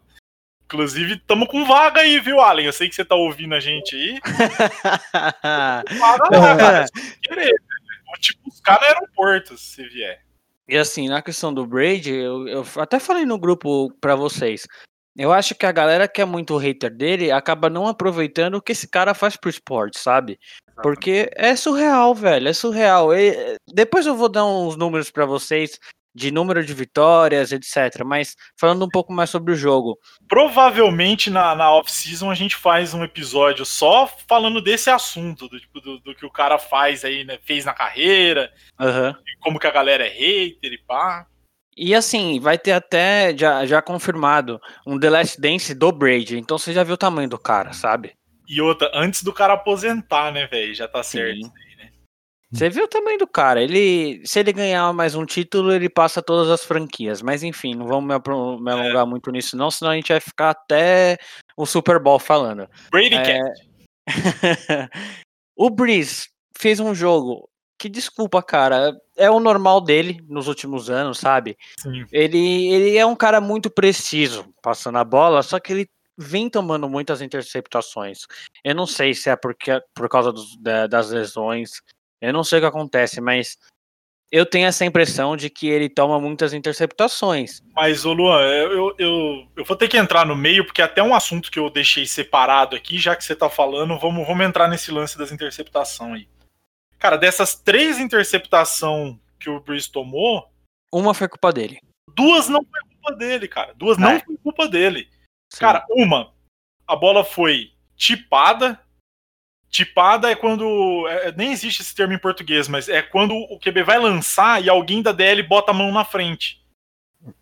Inclusive, 0.69 1.17
tamo 1.25 1.47
com 1.47 1.65
vaga 1.65 2.01
aí, 2.01 2.19
viu, 2.19 2.39
Allen? 2.39 2.67
Eu 2.67 2.73
sei 2.73 2.87
que 2.87 2.93
você 2.93 3.03
tá 3.03 3.15
ouvindo 3.15 3.55
a 3.55 3.59
gente 3.59 3.95
aí. 3.95 4.19
vaga 5.99 6.37
lá, 6.37 6.55
cara. 6.55 6.85
Querer, 7.23 7.55
Vou 8.05 8.17
te 8.19 8.37
buscar 8.43 8.79
no 8.79 8.85
aeroporto, 8.85 9.57
se 9.57 9.83
vier. 9.87 10.21
E 10.67 10.77
assim, 10.77 11.07
na 11.07 11.21
questão 11.21 11.51
do 11.51 11.65
Brady, 11.65 12.13
eu, 12.13 12.47
eu 12.47 12.65
até 12.77 12.99
falei 12.99 13.25
no 13.25 13.39
grupo 13.39 13.91
pra 13.99 14.15
vocês. 14.15 14.67
Eu 15.15 15.31
acho 15.31 15.55
que 15.55 15.65
a 15.65 15.71
galera 15.71 16.07
que 16.07 16.21
é 16.21 16.25
muito 16.25 16.57
hater 16.57 16.95
dele 16.95 17.31
acaba 17.31 17.69
não 17.69 17.87
aproveitando 17.87 18.55
o 18.55 18.61
que 18.61 18.71
esse 18.71 18.87
cara 18.87 19.13
faz 19.13 19.35
pro 19.35 19.49
esporte, 19.49 19.99
sabe? 19.99 20.39
Porque 20.81 21.29
é 21.35 21.55
surreal, 21.55 22.15
velho, 22.15 22.47
é 22.47 22.53
surreal. 22.53 23.13
E, 23.13 23.57
depois 23.67 24.05
eu 24.05 24.15
vou 24.15 24.29
dar 24.29 24.45
uns 24.45 24.75
números 24.75 25.11
para 25.11 25.25
vocês 25.25 25.79
de 26.13 26.31
número 26.31 26.65
de 26.65 26.73
vitórias, 26.73 27.51
etc. 27.51 28.03
Mas 28.05 28.35
falando 28.59 28.85
um 28.85 28.89
pouco 28.89 29.13
mais 29.13 29.29
sobre 29.29 29.53
o 29.53 29.55
jogo. 29.55 29.97
Provavelmente 30.27 31.29
na, 31.29 31.55
na 31.55 31.71
off-season 31.71 32.29
a 32.29 32.35
gente 32.35 32.55
faz 32.55 32.93
um 32.93 33.03
episódio 33.03 33.65
só 33.65 34.07
falando 34.27 34.61
desse 34.61 34.89
assunto, 34.89 35.47
do, 35.47 35.59
tipo, 35.59 35.79
do, 35.79 35.99
do 35.99 36.15
que 36.15 36.25
o 36.25 36.31
cara 36.31 36.57
faz 36.57 37.05
aí, 37.05 37.23
né? 37.23 37.37
Fez 37.43 37.65
na 37.65 37.73
carreira, 37.73 38.51
uhum. 38.79 39.13
como 39.41 39.59
que 39.59 39.67
a 39.67 39.71
galera 39.71 40.05
é 40.05 40.09
hater 40.09 40.73
e 40.73 40.77
pá. 40.77 41.25
E 41.81 41.95
assim, 41.95 42.41
vai 42.41 42.57
ter 42.57 42.73
até 42.73 43.33
já, 43.37 43.65
já 43.65 43.81
confirmado 43.81 44.59
um 44.85 44.99
The 44.99 45.09
Last 45.09 45.39
Dance 45.39 45.73
do 45.73 45.91
Brady. 45.91 46.37
Então 46.37 46.57
você 46.57 46.73
já 46.73 46.83
viu 46.83 46.95
o 46.95 46.97
tamanho 46.97 47.29
do 47.29 47.39
cara, 47.39 47.71
sabe? 47.71 48.13
E 48.49 48.59
outra, 48.59 48.91
antes 48.93 49.23
do 49.23 49.31
cara 49.31 49.53
aposentar, 49.53 50.31
né, 50.31 50.47
velho? 50.47 50.73
Já 50.73 50.87
tá 50.87 51.03
certo. 51.03 51.49
Você 52.51 52.69
viu 52.69 52.85
o 52.85 52.87
tamanho 52.87 53.19
do 53.19 53.27
cara. 53.27 53.61
Ele, 53.61 54.21
se 54.25 54.39
ele 54.39 54.51
ganhar 54.51 54.91
mais 54.91 55.13
um 55.13 55.25
título, 55.25 55.71
ele 55.71 55.87
passa 55.87 56.21
todas 56.21 56.49
as 56.49 56.63
franquias. 56.63 57.21
Mas 57.21 57.43
enfim, 57.43 57.75
não 57.75 57.85
vamos 57.85 58.07
me, 58.07 58.71
alongar 58.71 59.05
é. 59.05 59.09
muito 59.09 59.31
nisso, 59.31 59.55
não, 59.55 59.69
senão 59.69 59.91
a 59.91 59.95
gente 59.95 60.11
vai 60.11 60.19
ficar 60.19 60.49
até 60.51 61.17
o 61.55 61.65
Super 61.65 61.99
Bowl 61.99 62.17
falando. 62.17 62.67
Brady 62.91 63.15
é... 63.15 63.39
o 65.55 65.69
Breeze 65.69 66.27
fez 66.57 66.79
um 66.79 66.95
jogo 66.95 67.47
que, 67.77 67.87
desculpa, 67.87 68.43
cara, 68.43 68.99
é 69.15 69.29
o 69.29 69.39
normal 69.39 69.79
dele 69.79 70.19
nos 70.27 70.47
últimos 70.47 70.89
anos, 70.89 71.19
sabe? 71.19 71.57
Sim. 71.79 72.05
Ele, 72.11 72.67
ele 72.73 72.97
é 72.97 73.05
um 73.05 73.15
cara 73.15 73.39
muito 73.39 73.69
preciso 73.69 74.45
passando 74.61 74.97
a 74.97 75.03
bola, 75.03 75.41
só 75.41 75.59
que 75.59 75.71
ele 75.71 75.89
vem 76.17 76.49
tomando 76.49 76.89
muitas 76.89 77.21
interceptações. 77.21 78.25
Eu 78.61 78.75
não 78.75 78.85
sei 78.85 79.13
se 79.13 79.29
é 79.29 79.35
porque 79.37 79.81
por 79.95 80.09
causa 80.09 80.33
dos, 80.33 80.57
das 80.89 81.11
lesões. 81.11 81.81
Eu 82.21 82.33
não 82.33 82.43
sei 82.43 82.59
o 82.59 82.61
que 82.61 82.67
acontece, 82.67 83.21
mas 83.21 83.57
eu 84.31 84.45
tenho 84.45 84.67
essa 84.67 84.85
impressão 84.85 85.35
de 85.35 85.49
que 85.49 85.67
ele 85.67 85.89
toma 85.89 86.19
muitas 86.19 86.53
interceptações. 86.53 87.61
Mas, 87.75 88.05
ô 88.05 88.13
Luan, 88.13 88.41
eu, 88.41 88.95
eu, 88.97 89.47
eu 89.55 89.65
vou 89.65 89.75
ter 89.75 89.87
que 89.87 89.97
entrar 89.97 90.25
no 90.25 90.35
meio, 90.35 90.65
porque 90.65 90.81
até 90.81 91.01
um 91.01 91.15
assunto 91.15 91.49
que 91.49 91.57
eu 91.57 91.69
deixei 91.69 92.05
separado 92.05 92.75
aqui, 92.75 92.99
já 92.99 93.15
que 93.15 93.23
você 93.23 93.35
tá 93.35 93.49
falando, 93.49 93.97
vamos, 93.97 94.27
vamos 94.27 94.45
entrar 94.45 94.67
nesse 94.67 94.91
lance 94.91 95.17
das 95.17 95.31
interceptações 95.31 96.13
aí. 96.13 96.27
Cara, 96.99 97.17
dessas 97.17 97.55
três 97.55 97.97
interceptações 97.97 99.15
que 99.39 99.49
o 99.49 99.61
Bruce 99.61 99.89
tomou. 99.89 100.47
Uma 100.91 101.13
foi 101.13 101.27
culpa 101.27 101.51
dele. 101.51 101.79
Duas 102.13 102.49
não 102.49 102.61
foi 102.63 102.81
culpa 102.81 103.15
dele, 103.15 103.47
cara. 103.47 103.73
Duas 103.73 103.97
é. 103.97 104.01
não 104.01 104.19
foi 104.19 104.37
culpa 104.37 104.67
dele. 104.67 105.09
Sim. 105.49 105.61
Cara, 105.61 105.85
uma, 105.89 106.33
a 106.85 106.95
bola 106.95 107.23
foi 107.23 107.71
tipada, 107.95 108.79
Tipada 109.69 110.31
é 110.31 110.35
quando. 110.35 111.07
É, 111.07 111.31
nem 111.33 111.51
existe 111.51 111.81
esse 111.81 111.93
termo 111.93 112.13
em 112.13 112.17
português, 112.17 112.67
mas 112.67 112.89
é 112.89 113.01
quando 113.01 113.35
o 113.35 113.59
QB 113.59 113.83
vai 113.83 113.99
lançar 113.99 114.63
e 114.63 114.69
alguém 114.69 115.01
da 115.01 115.11
DL 115.11 115.43
bota 115.43 115.71
a 115.71 115.73
mão 115.73 115.91
na 115.91 116.03
frente. 116.03 116.59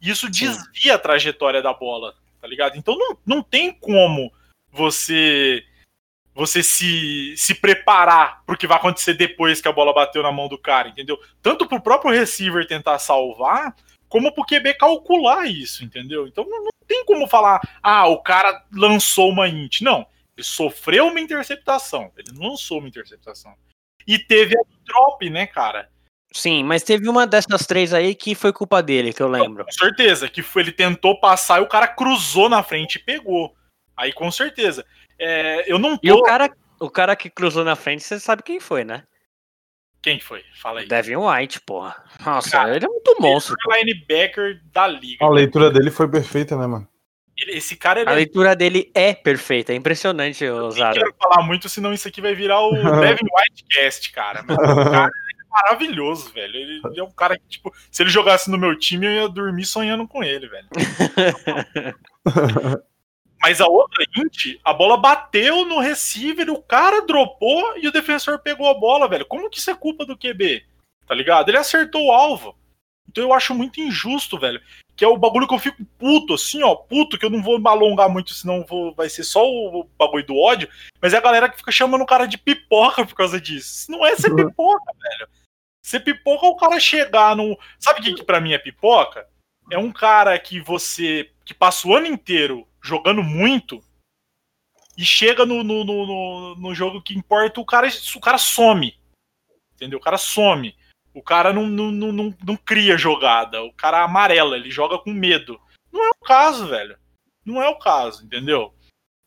Isso 0.01 0.29
desvia 0.29 0.95
a 0.95 0.99
trajetória 0.99 1.61
da 1.61 1.73
bola, 1.73 2.15
tá 2.41 2.47
ligado? 2.47 2.77
Então 2.77 2.97
não, 2.97 3.17
não 3.25 3.41
tem 3.41 3.71
como 3.71 4.31
você 4.71 5.63
você 6.33 6.61
se, 6.61 7.33
se 7.35 7.55
preparar 7.55 8.43
pro 8.45 8.57
que 8.57 8.67
vai 8.67 8.77
acontecer 8.77 9.15
depois 9.15 9.59
que 9.59 9.67
a 9.67 9.71
bola 9.71 9.91
bateu 9.91 10.21
na 10.21 10.31
mão 10.31 10.47
do 10.47 10.57
cara, 10.57 10.89
entendeu? 10.89 11.19
Tanto 11.41 11.65
pro 11.65 11.81
próprio 11.81 12.11
receiver 12.11 12.67
tentar 12.67 12.99
salvar, 12.99 13.75
como 14.07 14.31
pro 14.31 14.45
QB 14.45 14.75
calcular 14.75 15.47
isso, 15.47 15.83
entendeu? 15.83 16.27
Então 16.27 16.45
não, 16.47 16.65
não 16.65 16.71
tem 16.87 17.03
como 17.05 17.27
falar, 17.27 17.59
ah, 17.81 18.05
o 18.07 18.21
cara 18.21 18.63
lançou 18.71 19.29
uma 19.29 19.47
int. 19.47 19.81
Não 19.81 20.05
ele 20.37 20.45
sofreu 20.45 21.07
uma 21.07 21.19
interceptação. 21.19 22.11
Ele 22.15 22.31
não 22.37 22.51
lançou 22.51 22.77
uma 22.77 22.87
interceptação. 22.87 23.55
E 24.05 24.19
teve 24.19 24.55
a 24.55 24.61
drop, 24.85 25.29
né, 25.29 25.47
cara? 25.47 25.89
Sim, 26.31 26.63
mas 26.63 26.83
teve 26.83 27.09
uma 27.09 27.25
dessas 27.25 27.65
três 27.65 27.93
aí 27.93 28.13
que 28.13 28.35
foi 28.35 28.53
culpa 28.53 28.83
dele, 28.83 29.11
que 29.11 29.21
eu 29.21 29.27
lembro. 29.27 29.65
Com 29.65 29.71
certeza, 29.71 30.29
que 30.29 30.43
foi, 30.43 30.61
ele 30.61 30.71
tentou 30.71 31.19
passar 31.19 31.59
e 31.59 31.63
o 31.63 31.67
cara 31.67 31.87
cruzou 31.87 32.47
na 32.47 32.61
frente 32.61 32.95
e 32.95 33.03
pegou. 33.03 33.55
Aí 33.95 34.13
com 34.13 34.29
certeza. 34.29 34.85
É, 35.17 35.71
eu 35.71 35.79
não 35.79 35.97
tô... 35.97 36.07
E 36.07 36.11
o 36.11 36.21
cara, 36.21 36.55
o 36.79 36.89
cara 36.89 37.15
que 37.15 37.29
cruzou 37.29 37.63
na 37.63 37.75
frente, 37.75 38.03
você 38.03 38.19
sabe 38.19 38.43
quem 38.43 38.59
foi, 38.59 38.83
né? 38.83 39.03
Quem 40.03 40.19
foi? 40.19 40.43
Fala 40.61 40.81
aí. 40.81 40.87
Devin 40.87 41.15
White, 41.15 41.61
porra. 41.61 41.95
Nossa, 42.23 42.51
cara, 42.51 42.75
ele 42.75 42.85
é 42.85 42.87
muito 42.87 43.15
monstro. 43.19 43.55
Ele 43.65 43.75
é 43.75 43.83
linebacker 43.83 44.61
da 44.65 44.87
liga. 44.87 45.25
A 45.25 45.29
leitura 45.29 45.71
dele 45.71 45.89
foi 45.89 46.07
perfeita, 46.07 46.55
né, 46.55 46.67
mano? 46.67 46.87
Esse 47.39 47.75
cara. 47.75 48.09
a 48.09 48.13
é 48.13 48.15
leitura 48.15 48.55
dele 48.55 48.91
é 48.95 49.13
perfeita, 49.13 49.71
é 49.71 49.75
impressionante, 49.75 50.43
Osado. 50.45 50.97
Eu 50.97 51.03
não 51.05 51.11
quero 51.11 51.15
falar 51.21 51.45
muito, 51.45 51.69
senão 51.69 51.93
isso 51.93 52.07
aqui 52.07 52.19
vai 52.19 52.33
virar 52.33 52.61
o 52.61 52.71
Devin 52.99 53.27
Whitecast, 53.31 54.11
cara. 54.11 54.43
Mas 54.43 54.57
o 54.57 54.91
cara 54.91 55.07
é 55.07 55.49
maravilhoso, 55.49 56.33
velho. 56.33 56.55
Ele, 56.55 56.81
ele, 56.83 56.99
é 56.99 57.03
um 57.03 57.11
cara 57.11 57.37
que, 57.37 57.47
tipo, 57.47 57.71
se 57.91 58.01
ele 58.01 58.09
jogasse 58.09 58.49
no 58.49 58.57
meu 58.57 58.77
time, 58.77 59.05
eu 59.05 59.11
ia 59.11 59.29
dormir 59.29 59.65
sonhando 59.65 60.07
com 60.07 60.23
ele, 60.23 60.47
velho. 60.47 60.67
Mas 63.39 63.61
a 63.61 63.67
outra 63.67 64.03
int, 64.17 64.59
a 64.63 64.73
bola 64.73 64.97
bateu 64.97 65.63
no 65.63 65.79
receiver, 65.79 66.49
o 66.49 66.59
cara 66.59 67.05
dropou 67.05 67.77
e 67.77 67.87
o 67.87 67.91
defensor 67.91 68.39
pegou 68.39 68.67
a 68.67 68.73
bola, 68.73 69.07
velho. 69.07 69.27
Como 69.27 69.47
que 69.47 69.59
isso 69.59 69.69
é 69.69 69.75
culpa 69.75 70.07
do 70.07 70.17
QB? 70.17 70.65
Tá 71.05 71.13
ligado? 71.13 71.47
Ele 71.47 71.57
acertou 71.57 72.07
o 72.07 72.11
alvo. 72.11 72.57
Então 73.07 73.23
eu 73.23 73.31
acho 73.31 73.53
muito 73.53 73.79
injusto, 73.79 74.39
velho 74.39 74.59
que 74.97 75.05
é 75.05 75.07
o 75.07 75.15
bagulho 75.15 75.47
que 75.47 75.53
eu 75.53 75.59
fico 75.59 75.85
puto, 75.99 76.33
assim, 76.33 76.63
ó, 76.63 76.73
puto, 76.73 77.19
que 77.19 77.25
eu 77.25 77.29
não 77.29 77.43
vou 77.43 77.59
me 77.59 77.69
alongar 77.69 78.09
muito, 78.09 78.33
senão 78.33 78.65
vou, 78.67 78.95
vai 78.95 79.07
ser 79.07 79.23
só 79.23 79.47
o 79.47 79.83
bagulho 79.95 80.25
do 80.25 80.35
ódio, 80.35 80.67
mas 80.99 81.13
é 81.13 81.17
a 81.17 81.21
galera 81.21 81.47
que 81.47 81.57
fica 81.57 81.71
chamando 81.71 82.01
o 82.01 82.05
cara 82.05 82.25
de 82.25 82.35
pipoca 82.35 83.05
por 83.05 83.13
causa 83.13 83.39
disso. 83.39 83.91
Não 83.91 84.03
é 84.03 84.15
ser 84.15 84.31
uhum. 84.31 84.47
pipoca, 84.47 84.91
velho. 84.99 85.29
Ser 85.83 85.99
pipoca 85.99 86.47
é 86.47 86.49
o 86.49 86.55
cara 86.55 86.79
chegar 86.79 87.35
no. 87.35 87.57
Sabe 87.79 87.99
o 87.99 88.03
que, 88.03 88.15
que 88.15 88.23
pra 88.23 88.41
mim 88.41 88.53
é 88.53 88.57
pipoca? 88.57 89.27
É 89.71 89.77
um 89.77 89.91
cara 89.91 90.37
que 90.39 90.59
você. 90.59 91.29
que 91.45 91.53
passa 91.53 91.87
o 91.87 91.95
ano 91.95 92.07
inteiro 92.07 92.67
jogando 92.81 93.21
muito 93.21 93.81
e 94.97 95.05
chega 95.05 95.45
no, 95.45 95.63
no, 95.63 95.85
no, 95.85 96.55
no 96.55 96.73
jogo 96.73 97.03
que 97.03 97.15
importa, 97.15 97.61
o 97.61 97.65
cara, 97.65 97.87
o 98.15 98.19
cara 98.19 98.39
some. 98.39 98.97
Entendeu? 99.75 99.99
O 99.99 100.01
cara 100.01 100.17
some. 100.17 100.75
O 101.17 101.23
cara 101.23 101.51
não, 101.51 101.65
não, 101.65 101.91
não, 101.91 102.35
não, 102.45 102.55
cria 102.55 102.95
jogada. 102.95 103.63
O 103.63 103.73
cara 103.73 104.03
amarela, 104.03 104.55
ele 104.55 104.69
joga 104.69 104.99
com 104.99 105.11
medo. 105.11 105.59
Não 105.91 106.05
é 106.05 106.09
o 106.11 106.23
caso, 106.23 106.67
velho. 106.67 106.95
Não 107.43 107.59
é 107.59 107.67
o 107.67 107.79
caso, 107.79 108.23
entendeu? 108.23 108.71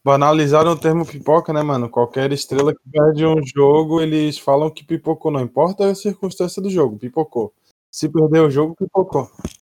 Banalizaram 0.04 0.70
o 0.70 0.78
termo 0.78 1.04
pipoca, 1.04 1.52
né, 1.52 1.64
mano? 1.64 1.90
Qualquer 1.90 2.30
estrela 2.30 2.72
que 2.72 2.80
perde 2.88 3.26
um 3.26 3.44
jogo, 3.44 4.00
eles 4.00 4.38
falam 4.38 4.70
que 4.70 4.84
pipocou. 4.84 5.32
Não 5.32 5.40
importa 5.40 5.90
a 5.90 5.94
circunstância 5.96 6.62
do 6.62 6.70
jogo, 6.70 6.96
pipocou. 6.96 7.52
Se 7.90 8.08
perder 8.08 8.42
o 8.42 8.50
jogo, 8.50 8.76
pipocou. 8.76 9.28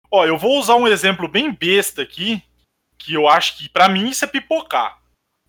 Ó, 0.09 0.25
eu 0.25 0.37
vou 0.37 0.57
usar 0.57 0.77
um 0.77 0.87
exemplo 0.87 1.27
bem 1.27 1.51
besta 1.51 2.01
aqui, 2.01 2.41
que 2.97 3.13
eu 3.13 3.27
acho 3.27 3.57
que 3.57 3.67
para 3.67 3.89
mim 3.89 4.07
isso 4.07 4.23
é 4.23 4.27
pipocar, 4.27 5.01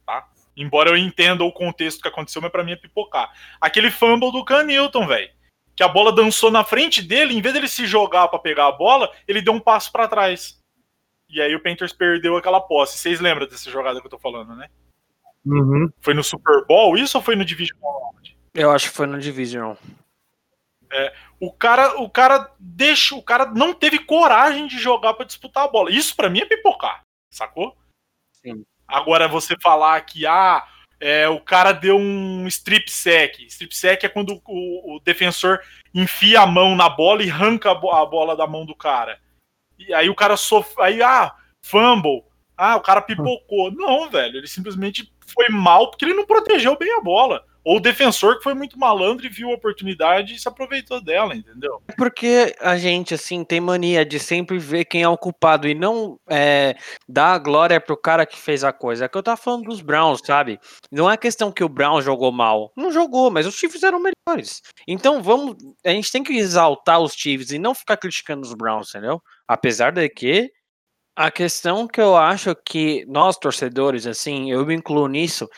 tá? 0.04 0.28
Embora 0.56 0.90
eu 0.90 0.96
entenda 0.96 1.44
o 1.44 1.52
contexto 1.52 2.02
que 2.02 2.08
aconteceu, 2.08 2.42
mas 2.42 2.50
para 2.50 2.64
mim 2.64 2.72
é 2.72 2.76
pipocar. 2.76 3.32
Aquele 3.60 3.88
fumble 3.88 4.32
do 4.32 4.44
Can 4.44 4.64
Newton, 4.64 5.06
velho 5.06 5.35
que 5.76 5.82
a 5.82 5.88
bola 5.88 6.10
dançou 6.10 6.50
na 6.50 6.64
frente 6.64 7.02
dele, 7.02 7.34
em 7.36 7.42
vez 7.42 7.52
dele 7.52 7.68
se 7.68 7.86
jogar 7.86 8.28
para 8.28 8.38
pegar 8.38 8.66
a 8.66 8.72
bola, 8.72 9.12
ele 9.28 9.42
deu 9.42 9.52
um 9.52 9.60
passo 9.60 9.92
para 9.92 10.08
trás. 10.08 10.58
E 11.28 11.40
aí 11.40 11.54
o 11.54 11.62
Panthers 11.62 11.92
perdeu 11.92 12.36
aquela 12.36 12.60
posse. 12.60 12.98
Vocês 12.98 13.20
lembram 13.20 13.46
dessa 13.46 13.70
jogada 13.70 14.00
que 14.00 14.06
eu 14.06 14.10
tô 14.10 14.18
falando, 14.18 14.56
né? 14.56 14.68
Uhum. 15.44 15.90
Foi 16.00 16.14
no 16.14 16.24
Super 16.24 16.64
Bowl 16.66 16.96
isso 16.96 17.18
ou 17.18 17.22
foi 17.22 17.36
no 17.36 17.44
Division 17.44 17.78
Round? 17.80 18.36
Eu 18.54 18.70
acho 18.70 18.90
que 18.90 18.96
foi 18.96 19.06
no 19.06 19.18
Division. 19.18 19.74
É, 20.90 21.12
o 21.38 21.52
cara, 21.52 22.00
o 22.00 22.08
cara 22.08 22.50
deixa, 22.58 23.14
o 23.14 23.22
cara 23.22 23.46
não 23.46 23.74
teve 23.74 23.98
coragem 23.98 24.66
de 24.66 24.78
jogar 24.78 25.14
para 25.14 25.26
disputar 25.26 25.64
a 25.64 25.68
bola. 25.68 25.90
Isso 25.90 26.16
para 26.16 26.30
mim 26.30 26.40
é 26.40 26.46
pipocar, 26.46 27.02
sacou? 27.28 27.76
Sim. 28.32 28.64
Agora 28.88 29.28
você 29.28 29.56
falar 29.60 30.00
que 30.02 30.26
ah, 30.26 30.66
é, 31.06 31.28
o 31.28 31.38
cara 31.38 31.70
deu 31.70 31.96
um 31.96 32.48
strip 32.48 32.90
sack. 32.90 33.46
Strip 33.46 33.76
sack 33.76 34.04
é 34.04 34.08
quando 34.08 34.42
o, 34.44 34.96
o, 34.96 35.00
defensor 35.04 35.60
enfia 35.94 36.40
a 36.40 36.46
mão 36.46 36.74
na 36.74 36.88
bola 36.88 37.22
e 37.22 37.30
arranca 37.30 37.70
a, 37.70 37.74
bola 37.74 38.36
da 38.36 38.44
mão 38.44 38.66
do 38.66 38.74
cara. 38.74 39.16
E 39.78 39.94
aí 39.94 40.10
o 40.10 40.16
cara 40.16 40.36
sofre. 40.36 40.82
Aí, 40.82 41.00
ah, 41.00 41.32
fumble. 41.64 42.24
Ah, 42.56 42.74
o 42.74 42.80
cara 42.80 43.00
pipocou. 43.00 43.70
Não, 43.70 44.10
velho. 44.10 44.38
Ele 44.38 44.48
simplesmente 44.48 45.08
foi 45.32 45.48
mal 45.48 45.90
porque 45.90 46.04
ele 46.04 46.14
não 46.14 46.26
protegeu 46.26 46.76
bem 46.76 46.92
a 46.98 47.00
bola. 47.00 47.44
Ou 47.66 47.78
o 47.78 47.80
defensor 47.80 48.36
que 48.36 48.44
foi 48.44 48.54
muito 48.54 48.78
malandro 48.78 49.26
e 49.26 49.28
viu 49.28 49.50
a 49.50 49.54
oportunidade 49.54 50.32
e 50.32 50.38
se 50.38 50.46
aproveitou 50.46 51.00
dela, 51.02 51.34
entendeu? 51.34 51.82
É 51.88 51.92
porque 51.94 52.54
a 52.60 52.78
gente, 52.78 53.12
assim, 53.12 53.42
tem 53.42 53.60
mania 53.60 54.06
de 54.06 54.20
sempre 54.20 54.56
ver 54.56 54.84
quem 54.84 55.02
é 55.02 55.08
o 55.08 55.18
culpado 55.18 55.66
e 55.66 55.74
não 55.74 56.16
é, 56.30 56.76
dar 57.08 57.32
a 57.32 57.38
glória 57.38 57.80
pro 57.80 58.00
cara 58.00 58.24
que 58.24 58.38
fez 58.38 58.62
a 58.62 58.72
coisa. 58.72 59.06
É 59.06 59.08
que 59.08 59.18
eu 59.18 59.22
tava 59.22 59.36
falando 59.36 59.64
dos 59.64 59.80
Browns, 59.80 60.20
sabe? 60.24 60.60
Não 60.92 61.10
é 61.10 61.16
questão 61.16 61.50
que 61.50 61.64
o 61.64 61.68
Brown 61.68 62.00
jogou 62.00 62.30
mal. 62.30 62.70
Não 62.76 62.92
jogou, 62.92 63.32
mas 63.32 63.48
os 63.48 63.56
Chiefs 63.56 63.82
eram 63.82 63.98
melhores. 63.98 64.62
Então 64.86 65.20
vamos. 65.20 65.56
A 65.84 65.90
gente 65.90 66.12
tem 66.12 66.22
que 66.22 66.38
exaltar 66.38 67.00
os 67.00 67.14
Chiefs 67.14 67.50
e 67.50 67.58
não 67.58 67.74
ficar 67.74 67.96
criticando 67.96 68.46
os 68.46 68.54
Browns, 68.54 68.90
entendeu? 68.90 69.20
Apesar 69.48 69.90
de 69.90 70.08
que. 70.08 70.52
A 71.18 71.30
questão 71.30 71.88
que 71.88 71.98
eu 71.98 72.14
acho 72.14 72.54
que 72.54 73.06
nós, 73.08 73.38
torcedores, 73.38 74.06
assim, 74.06 74.52
eu 74.52 74.66
me 74.66 74.74
incluo 74.74 75.08
nisso, 75.08 75.48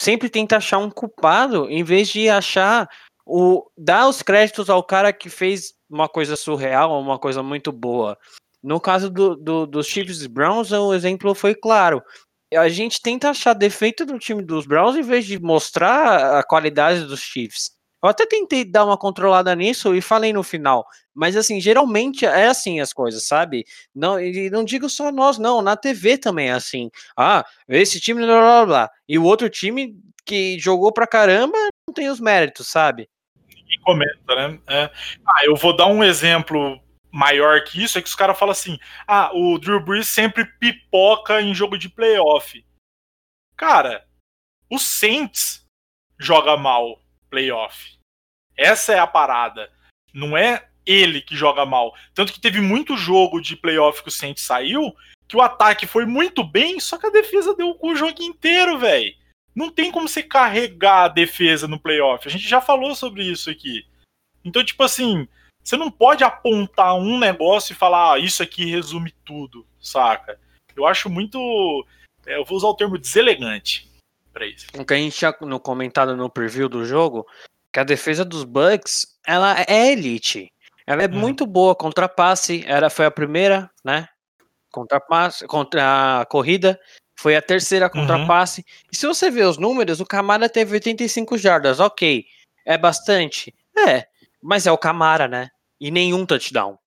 sempre 0.00 0.28
tenta 0.28 0.56
achar 0.56 0.78
um 0.78 0.90
culpado 0.90 1.68
em 1.68 1.82
vez 1.82 2.08
de 2.08 2.28
achar 2.28 2.88
o 3.26 3.70
dar 3.76 4.08
os 4.08 4.22
créditos 4.22 4.70
ao 4.70 4.82
cara 4.82 5.12
que 5.12 5.28
fez 5.28 5.74
uma 5.88 6.08
coisa 6.08 6.36
surreal, 6.36 7.00
uma 7.00 7.18
coisa 7.18 7.42
muito 7.42 7.70
boa. 7.70 8.16
No 8.62 8.80
caso 8.80 9.10
do, 9.10 9.36
do, 9.36 9.66
dos 9.66 9.86
Chiefs 9.86 10.22
e 10.22 10.28
Browns, 10.28 10.72
o 10.72 10.94
exemplo 10.94 11.34
foi 11.34 11.54
claro. 11.54 12.02
A 12.54 12.68
gente 12.68 13.00
tenta 13.02 13.30
achar 13.30 13.52
defeito 13.52 14.06
do 14.06 14.18
time 14.18 14.42
dos 14.42 14.66
Browns 14.66 14.96
em 14.96 15.02
vez 15.02 15.26
de 15.26 15.38
mostrar 15.38 16.38
a 16.38 16.42
qualidade 16.42 17.04
dos 17.04 17.20
Chiefs. 17.20 17.77
Eu 18.02 18.08
até 18.08 18.24
tentei 18.26 18.64
dar 18.64 18.84
uma 18.84 18.96
controlada 18.96 19.54
nisso 19.56 19.94
e 19.94 20.00
falei 20.00 20.32
no 20.32 20.42
final. 20.44 20.86
Mas 21.12 21.36
assim, 21.36 21.60
geralmente 21.60 22.24
é 22.24 22.46
assim 22.46 22.80
as 22.80 22.92
coisas, 22.92 23.26
sabe? 23.26 23.64
Não, 23.94 24.20
e 24.20 24.48
não 24.50 24.64
digo 24.64 24.88
só 24.88 25.10
nós, 25.10 25.36
não. 25.36 25.60
Na 25.60 25.76
TV 25.76 26.16
também 26.16 26.48
é 26.48 26.52
assim. 26.52 26.90
Ah, 27.16 27.44
esse 27.68 28.00
time, 28.00 28.24
blá 28.24 28.40
blá 28.40 28.66
blá. 28.66 28.90
E 29.08 29.18
o 29.18 29.24
outro 29.24 29.50
time 29.50 29.96
que 30.24 30.58
jogou 30.60 30.92
pra 30.92 31.06
caramba 31.08 31.58
não 31.88 31.94
tem 31.94 32.08
os 32.08 32.20
méritos, 32.20 32.68
sabe? 32.68 33.08
Ninguém 33.48 33.80
comenta, 33.82 34.34
né? 34.34 34.60
É. 34.68 34.90
Ah, 35.26 35.44
eu 35.44 35.56
vou 35.56 35.76
dar 35.76 35.86
um 35.86 36.04
exemplo 36.04 36.80
maior 37.10 37.64
que 37.64 37.82
isso, 37.82 37.98
é 37.98 38.02
que 38.02 38.08
os 38.08 38.14
caras 38.14 38.38
falam 38.38 38.52
assim: 38.52 38.78
ah, 39.08 39.30
o 39.34 39.58
Drew 39.58 39.82
Brees 39.82 40.06
sempre 40.06 40.44
pipoca 40.44 41.40
em 41.40 41.52
jogo 41.52 41.76
de 41.76 41.88
playoff. 41.88 42.64
Cara, 43.56 44.06
o 44.70 44.78
Saints 44.78 45.66
joga 46.20 46.56
mal 46.56 47.00
playoff. 47.30 47.98
Essa 48.56 48.92
é 48.92 48.98
a 48.98 49.06
parada. 49.06 49.70
Não 50.12 50.36
é 50.36 50.68
ele 50.84 51.20
que 51.20 51.36
joga 51.36 51.64
mal. 51.66 51.94
Tanto 52.14 52.32
que 52.32 52.40
teve 52.40 52.60
muito 52.60 52.96
jogo 52.96 53.40
de 53.40 53.56
playoff 53.56 54.02
que 54.02 54.08
o 54.08 54.12
Saints 54.12 54.42
saiu, 54.42 54.94
que 55.28 55.36
o 55.36 55.42
ataque 55.42 55.86
foi 55.86 56.06
muito 56.06 56.42
bem, 56.42 56.80
só 56.80 56.96
que 56.96 57.06
a 57.06 57.10
defesa 57.10 57.54
deu 57.54 57.76
o 57.80 57.94
jogo 57.94 58.22
inteiro, 58.22 58.78
velho. 58.78 59.14
Não 59.54 59.70
tem 59.70 59.90
como 59.90 60.08
você 60.08 60.22
carregar 60.22 61.04
a 61.04 61.08
defesa 61.08 61.68
no 61.68 61.78
playoff. 61.78 62.26
A 62.26 62.30
gente 62.30 62.48
já 62.48 62.60
falou 62.60 62.94
sobre 62.94 63.24
isso 63.24 63.50
aqui. 63.50 63.86
Então, 64.44 64.64
tipo 64.64 64.82
assim, 64.82 65.28
você 65.62 65.76
não 65.76 65.90
pode 65.90 66.24
apontar 66.24 66.94
um 66.94 67.18
negócio 67.18 67.72
e 67.72 67.76
falar, 67.76 68.14
ah, 68.14 68.18
isso 68.18 68.42
aqui 68.42 68.64
resume 68.64 69.12
tudo, 69.24 69.66
saca? 69.80 70.40
Eu 70.74 70.86
acho 70.86 71.10
muito. 71.10 71.86
É, 72.26 72.36
eu 72.36 72.44
vou 72.44 72.56
usar 72.56 72.68
o 72.68 72.74
termo 72.74 72.96
deselegante 72.96 73.87
para 74.32 74.46
isso. 74.46 74.66
O 74.76 74.84
que 74.84 74.94
a 74.94 74.96
gente 74.96 75.16
tinha 75.16 75.34
no 75.42 75.58
comentado 75.60 76.16
no 76.16 76.30
preview 76.30 76.68
do 76.68 76.84
jogo, 76.84 77.26
que 77.72 77.80
a 77.80 77.84
defesa 77.84 78.24
dos 78.24 78.44
Bucks, 78.44 79.06
ela 79.26 79.56
é 79.68 79.92
elite. 79.92 80.52
Ela 80.86 81.02
é 81.02 81.06
Uhum. 81.06 81.18
muito 81.18 81.46
boa 81.46 81.74
contra 81.74 82.08
passe, 82.08 82.64
era 82.66 82.88
foi 82.88 83.06
a 83.06 83.10
primeira, 83.10 83.70
né? 83.84 84.08
Contra 84.72 84.98
passe, 85.00 85.46
contra 85.46 86.20
a 86.20 86.26
corrida, 86.26 86.78
foi 87.18 87.36
a 87.36 87.42
terceira 87.42 87.90
contra 87.90 88.16
Uhum. 88.16 88.26
passe. 88.26 88.64
E 88.92 88.96
se 88.96 89.06
você 89.06 89.30
ver 89.30 89.44
os 89.44 89.58
números, 89.58 90.00
o 90.00 90.06
Camara 90.06 90.48
teve 90.48 90.72
85 90.74 91.36
jardas, 91.36 91.80
OK. 91.80 92.24
É 92.64 92.78
bastante? 92.78 93.54
É, 93.76 94.06
mas 94.42 94.66
é 94.66 94.72
o 94.72 94.78
Camara, 94.78 95.26
né? 95.28 95.48
E 95.80 95.90
nenhum 95.90 96.24
touchdown. 96.26 96.78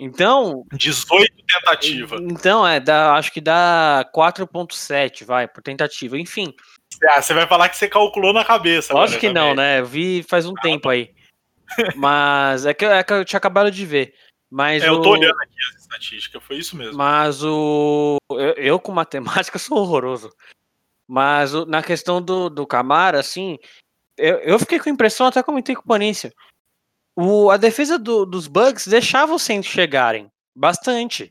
Então, 0.00 0.64
18 0.72 1.32
tentativa. 1.46 2.16
então 2.20 2.66
é, 2.66 2.80
dá, 2.80 3.14
acho 3.14 3.32
que 3.32 3.40
dá 3.40 4.08
4.7, 4.14 5.24
vai, 5.24 5.46
por 5.46 5.62
tentativa. 5.62 6.18
Enfim, 6.18 6.52
Ah, 7.08 7.22
você 7.22 7.32
vai 7.32 7.46
falar 7.46 7.68
que 7.68 7.76
você 7.76 7.88
calculou 7.88 8.32
na 8.32 8.44
cabeça. 8.44 8.92
Lógico 8.92 9.20
que 9.20 9.26
agora 9.28 9.40
não, 9.40 9.50
também. 9.54 9.64
né? 9.64 9.80
Eu 9.80 9.86
vi 9.86 10.22
faz 10.28 10.44
um 10.46 10.54
tempo 10.54 10.88
aí. 10.88 11.14
Mas 11.96 12.66
é 12.66 12.74
que, 12.74 12.84
é 12.84 13.02
que 13.02 13.12
eu 13.12 13.24
tinha 13.24 13.38
acabado 13.38 13.70
de 13.70 13.86
ver. 13.86 14.14
Mas 14.50 14.82
É, 14.82 14.88
eu 14.88 14.94
o, 14.94 15.02
tô 15.02 15.10
olhando 15.10 15.40
aqui 15.40 15.54
as 15.74 15.82
estatísticas, 15.82 16.42
foi 16.44 16.56
isso 16.56 16.76
mesmo. 16.76 16.96
Mas 16.96 17.42
o. 17.42 18.16
Eu, 18.30 18.54
eu 18.56 18.78
com 18.80 18.92
matemática 18.92 19.58
sou 19.58 19.78
horroroso. 19.78 20.30
Mas 21.08 21.54
o- 21.54 21.64
na 21.64 21.82
questão 21.82 22.20
do, 22.20 22.50
do 22.50 22.66
Camara, 22.66 23.18
assim, 23.20 23.56
eu, 24.18 24.36
eu 24.38 24.58
fiquei 24.58 24.78
com 24.78 24.88
a 24.88 24.92
impressão, 24.92 25.26
até 25.28 25.42
comentei 25.42 25.74
com 25.74 25.82
o 25.82 25.86
Panícia. 25.86 26.32
O, 27.16 27.50
a 27.50 27.56
defesa 27.56 27.98
do- 27.98 28.24
dos 28.24 28.46
Bugs 28.46 28.86
deixava 28.86 29.34
os 29.34 29.42
Saints 29.42 29.70
chegarem. 29.70 30.30
Bastante. 30.54 31.30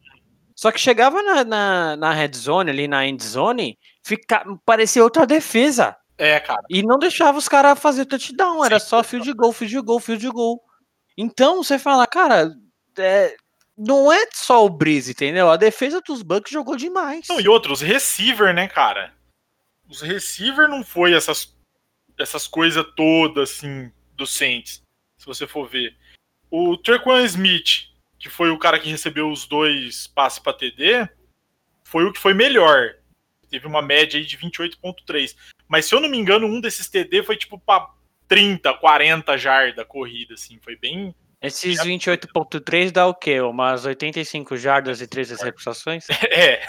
Só 0.56 0.72
que 0.72 0.80
chegava 0.80 1.22
na, 1.24 1.44
na, 1.44 1.95
na 1.95 2.14
red 2.14 2.32
zone, 2.36 2.70
ali 2.70 2.88
na 2.88 3.06
end 3.08 3.24
zone, 3.24 3.80
fica, 4.03 4.44
parecia 4.66 5.03
outra 5.03 5.26
defesa. 5.26 5.95
É, 6.18 6.40
cara. 6.40 6.62
E 6.70 6.84
não 6.84 6.99
deixava 6.99 7.38
os 7.38 7.48
caras 7.49 7.80
fazer 7.80 8.06
touchdown, 8.06 8.64
era 8.64 8.80
só 8.80 9.03
field 9.03 9.34
goal, 9.34 9.52
field 9.52 9.82
goal, 9.82 9.99
field 9.99 10.30
goal. 10.30 10.62
Então 11.18 11.64
você 11.64 11.80
fala, 11.80 12.06
cara, 12.06 12.52
é, 12.98 13.36
não 13.76 14.12
é 14.14 14.28
só 14.34 14.64
o 14.64 14.70
Breeze, 14.70 15.12
entendeu? 15.12 15.49
A 15.49 15.58
defesa 15.58 15.99
dos 16.06 16.22
Bucks 16.22 16.52
jogou 16.52 16.76
demais. 16.76 17.26
Não, 17.28 17.40
e 17.40 17.48
outros, 17.48 17.82
receiver, 17.82 18.53
né, 18.53 18.68
cara? 18.68 19.14
Os 19.90 20.02
receiver 20.02 20.68
não 20.70 20.84
foi 20.84 21.14
essas, 21.14 21.56
essas 22.20 22.45
coisas 22.48 22.86
todas, 22.95 23.49
assim, 23.49 23.91
do 24.16 24.28
Saints, 24.28 24.84
se 25.22 25.27
você 25.27 25.45
for 25.45 25.69
ver. 25.69 25.95
O 26.49 26.76
Trequan 26.76 27.23
Smith, 27.26 27.91
que 28.18 28.27
foi 28.27 28.49
o 28.49 28.57
cara 28.57 28.80
que 28.80 28.89
recebeu 28.89 29.30
os 29.30 29.45
dois 29.45 30.07
passes 30.07 30.39
para 30.39 30.53
TD, 30.57 31.07
foi 31.84 32.06
o 32.06 32.11
que 32.11 32.19
foi 32.19 32.34
melhor. 32.34 32.95
Teve 33.48 33.68
uma 33.68 33.84
média 33.84 34.19
aí 34.19 34.26
de 34.26 34.35
28.3. 34.35 35.35
Mas 35.68 35.85
se 35.85 35.93
eu 35.93 36.02
não 36.02 36.10
me 36.10 36.18
engano, 36.18 36.48
um 36.48 36.60
desses 36.60 36.89
TD 36.89 37.22
foi 37.22 37.38
tipo 37.38 37.60
pra 37.60 37.88
30, 38.27 38.73
40 38.73 39.38
jarda 39.38 39.85
corrida, 39.85 40.34
assim. 40.34 40.60
Foi 40.64 40.76
bem. 40.76 41.14
Esses 41.39 41.77
28.3 41.80 42.89
dá 42.89 43.06
o 43.06 43.14
quê? 43.14 43.41
Umas 43.41 43.85
85 43.85 44.57
jardas 44.57 45.02
e 45.02 45.07
3 45.07 45.30
recepções? 45.30 46.07
É. 46.31 46.64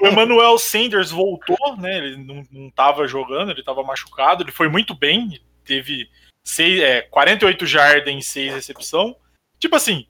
o 0.00 0.08
Emmanuel 0.08 0.58
Sanders 0.58 1.10
voltou, 1.10 1.76
né? 1.76 1.98
Ele 1.98 2.16
não, 2.16 2.42
não 2.50 2.70
tava 2.70 3.06
jogando, 3.06 3.52
ele 3.52 3.62
tava 3.62 3.84
machucado. 3.84 4.42
Ele 4.42 4.50
foi 4.50 4.68
muito 4.68 4.94
bem. 4.94 5.40
Teve 5.64 6.08
seis, 6.46 6.80
é, 6.80 7.02
48 7.02 7.66
jardas 7.66 8.12
em 8.12 8.20
6 8.20 8.54
recepção. 8.54 9.16
Tipo 9.58 9.76
assim, 9.76 10.06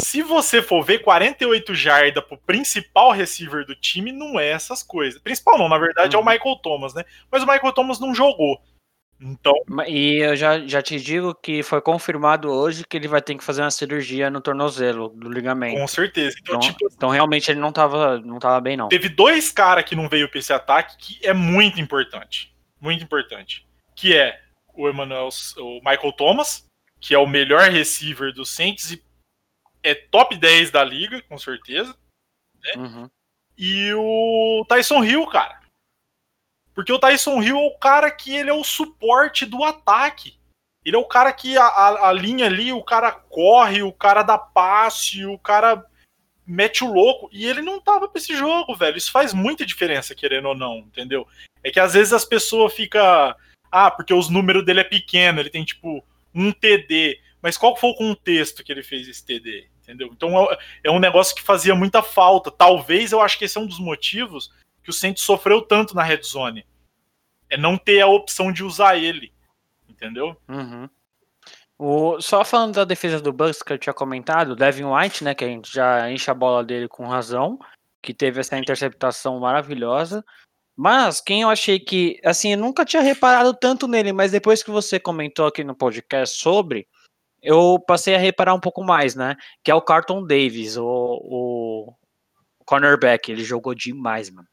se 0.00 0.22
você 0.22 0.62
for 0.62 0.82
ver 0.82 1.00
48 1.00 1.74
jardas 1.74 2.24
pro 2.24 2.38
principal 2.38 3.10
receiver 3.12 3.66
do 3.66 3.74
time, 3.74 4.12
não 4.12 4.38
é 4.38 4.48
essas 4.48 4.82
coisas. 4.82 5.20
Principal 5.20 5.58
não, 5.58 5.68
na 5.68 5.78
verdade 5.78 6.16
é 6.16 6.18
o 6.18 6.24
Michael 6.24 6.56
Thomas, 6.62 6.94
né? 6.94 7.04
Mas 7.30 7.42
o 7.42 7.46
Michael 7.46 7.72
Thomas 7.72 8.00
não 8.00 8.14
jogou. 8.14 8.60
Então, 9.20 9.52
E 9.88 10.18
eu 10.18 10.36
já, 10.36 10.60
já 10.60 10.80
te 10.80 11.00
digo 11.00 11.34
que 11.34 11.64
foi 11.64 11.80
confirmado 11.80 12.48
hoje 12.52 12.84
que 12.88 12.96
ele 12.96 13.08
vai 13.08 13.20
ter 13.20 13.34
que 13.34 13.42
fazer 13.42 13.62
uma 13.62 13.70
cirurgia 13.70 14.30
no 14.30 14.40
tornozelo 14.40 15.08
do 15.08 15.28
ligamento. 15.28 15.76
com 15.76 15.88
certeza. 15.88 16.36
Então, 16.40 16.54
Então, 16.54 16.60
tipo, 16.70 16.88
então 16.94 17.08
realmente 17.08 17.50
ele 17.50 17.58
não 17.58 17.72
tava, 17.72 18.20
não 18.20 18.38
tava 18.38 18.60
bem, 18.60 18.76
não. 18.76 18.88
teve 18.88 19.08
dois 19.08 19.50
caras 19.50 19.82
que 19.84 19.96
não 19.96 20.08
veio 20.08 20.30
pra 20.30 20.38
esse 20.38 20.52
ataque 20.52 20.96
que 20.96 21.26
é 21.26 21.32
muito 21.32 21.80
importante. 21.80 22.54
Muito 22.80 23.02
importante. 23.02 23.66
Que 23.96 24.16
é 24.16 24.40
o 24.78 24.88
Emmanuel, 24.88 25.28
o 25.56 25.74
Michael 25.84 26.12
Thomas, 26.12 26.64
que 27.00 27.14
é 27.14 27.18
o 27.18 27.26
melhor 27.26 27.68
receiver 27.68 28.32
do 28.32 28.44
Saints 28.44 28.92
e 28.92 29.04
é 29.82 29.94
top 29.94 30.36
10 30.36 30.70
da 30.70 30.84
liga, 30.84 31.20
com 31.22 31.36
certeza. 31.36 31.96
Uhum. 32.76 33.10
E 33.56 33.92
o 33.94 34.64
Tyson 34.68 35.02
Hill, 35.02 35.26
cara. 35.26 35.60
Porque 36.74 36.92
o 36.92 36.98
Tyson 36.98 37.42
Hill 37.42 37.58
é 37.58 37.66
o 37.66 37.78
cara 37.78 38.10
que 38.10 38.34
ele 38.34 38.50
é 38.50 38.52
o 38.52 38.62
suporte 38.62 39.44
do 39.44 39.64
ataque. 39.64 40.38
Ele 40.84 40.94
é 40.94 40.98
o 40.98 41.04
cara 41.04 41.32
que 41.32 41.56
a, 41.56 41.64
a, 41.64 42.08
a 42.08 42.12
linha 42.12 42.46
ali, 42.46 42.72
o 42.72 42.82
cara 42.84 43.10
corre, 43.10 43.82
o 43.82 43.92
cara 43.92 44.22
dá 44.22 44.38
passe, 44.38 45.24
o 45.26 45.36
cara 45.38 45.84
mete 46.46 46.84
o 46.84 46.92
louco. 46.92 47.28
E 47.32 47.44
ele 47.46 47.60
não 47.62 47.80
tava 47.80 48.08
pra 48.08 48.20
esse 48.20 48.34
jogo, 48.36 48.76
velho. 48.76 48.96
Isso 48.96 49.10
faz 49.10 49.34
muita 49.34 49.66
diferença, 49.66 50.14
querendo 50.14 50.48
ou 50.48 50.54
não, 50.54 50.78
entendeu? 50.78 51.26
É 51.64 51.70
que 51.70 51.80
às 51.80 51.94
vezes 51.94 52.12
as 52.12 52.24
pessoas 52.24 52.72
ficam. 52.72 53.34
Ah, 53.70 53.90
porque 53.90 54.12
os 54.14 54.28
números 54.28 54.64
dele 54.64 54.80
é 54.80 54.84
pequeno, 54.84 55.40
ele 55.40 55.50
tem 55.50 55.64
tipo 55.64 56.04
um 56.34 56.52
TD. 56.52 57.20
Mas 57.42 57.56
qual 57.56 57.76
foi 57.76 57.90
o 57.90 57.94
contexto 57.94 58.64
que 58.64 58.72
ele 58.72 58.82
fez 58.82 59.06
esse 59.08 59.24
TD? 59.24 59.68
Entendeu? 59.82 60.10
Então 60.12 60.50
é- 60.50 60.58
é 60.84 60.90
um 60.90 60.98
negócio 60.98 61.34
que 61.34 61.42
fazia 61.42 61.74
muita 61.74 62.02
falta. 62.02 62.50
Talvez 62.50 63.12
eu 63.12 63.20
acho 63.20 63.38
que 63.38 63.44
esse 63.44 63.56
é 63.56 63.60
um 63.60 63.66
dos 63.66 63.78
motivos 63.78 64.52
que 64.82 64.90
o 64.90 64.92
Saints 64.92 65.22
sofreu 65.22 65.62
tanto 65.62 65.94
na 65.94 66.02
red 66.02 66.22
zone. 66.22 66.66
É 67.48 67.56
não 67.56 67.78
ter 67.78 68.00
a 68.00 68.06
opção 68.06 68.52
de 68.52 68.62
usar 68.64 68.96
ele. 68.96 69.32
Entendeu? 69.88 70.36
Uhum. 70.48 70.88
O, 71.78 72.20
só 72.20 72.44
falando 72.44 72.74
da 72.74 72.84
defesa 72.84 73.20
do 73.20 73.32
Bucks 73.32 73.62
que 73.62 73.72
eu 73.72 73.78
tinha 73.78 73.94
comentado, 73.94 74.50
o 74.50 74.56
Devin 74.56 74.84
White, 74.84 75.22
né, 75.22 75.34
que 75.34 75.44
a 75.44 75.48
gente 75.48 75.72
já 75.72 76.10
enche 76.10 76.28
a 76.30 76.34
bola 76.34 76.64
dele 76.64 76.88
com 76.88 77.06
razão, 77.06 77.58
que 78.02 78.12
teve 78.12 78.40
essa 78.40 78.58
interceptação 78.58 79.38
maravilhosa. 79.38 80.24
Mas 80.80 81.20
quem 81.20 81.42
eu 81.42 81.50
achei 81.50 81.80
que, 81.80 82.20
assim, 82.24 82.52
eu 82.52 82.58
nunca 82.58 82.84
tinha 82.84 83.02
reparado 83.02 83.52
tanto 83.52 83.88
nele, 83.88 84.12
mas 84.12 84.30
depois 84.30 84.62
que 84.62 84.70
você 84.70 85.00
comentou 85.00 85.44
aqui 85.44 85.64
no 85.64 85.74
podcast 85.74 86.38
sobre, 86.38 86.86
eu 87.42 87.82
passei 87.84 88.14
a 88.14 88.18
reparar 88.18 88.54
um 88.54 88.60
pouco 88.60 88.84
mais, 88.84 89.16
né? 89.16 89.36
Que 89.64 89.72
é 89.72 89.74
o 89.74 89.82
Carlton 89.82 90.24
Davis, 90.24 90.76
o, 90.76 90.86
o 90.86 91.94
cornerback. 92.64 93.28
Ele 93.28 93.42
jogou 93.42 93.74
demais, 93.74 94.30
mano. 94.30 94.46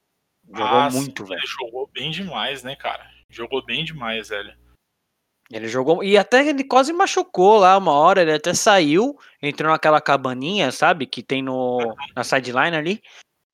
Jogou 0.48 0.66
Ah, 0.66 0.90
muito, 0.90 1.22
sim, 1.22 1.30
velho. 1.30 1.40
Ele 1.40 1.48
jogou 1.48 1.88
bem 1.94 2.10
demais, 2.10 2.64
né, 2.64 2.76
cara? 2.76 3.08
Jogou 3.30 3.64
bem 3.64 3.86
demais, 3.86 4.30
velho. 4.30 4.52
Ele 5.52 5.68
jogou. 5.68 6.04
E 6.04 6.18
até 6.18 6.44
ele 6.48 6.64
quase 6.64 6.92
machucou 6.92 7.60
lá 7.60 7.78
uma 7.78 7.92
hora. 7.92 8.24
Ele 8.24 8.34
até 8.34 8.52
saiu, 8.52 9.16
entrou 9.40 9.72
naquela 9.72 10.02
cabaninha, 10.02 10.72
sabe? 10.72 11.06
Que 11.06 11.22
tem 11.22 11.44
no, 11.44 11.96
na 12.16 12.24
sideline 12.24 12.76
ali. 12.76 13.04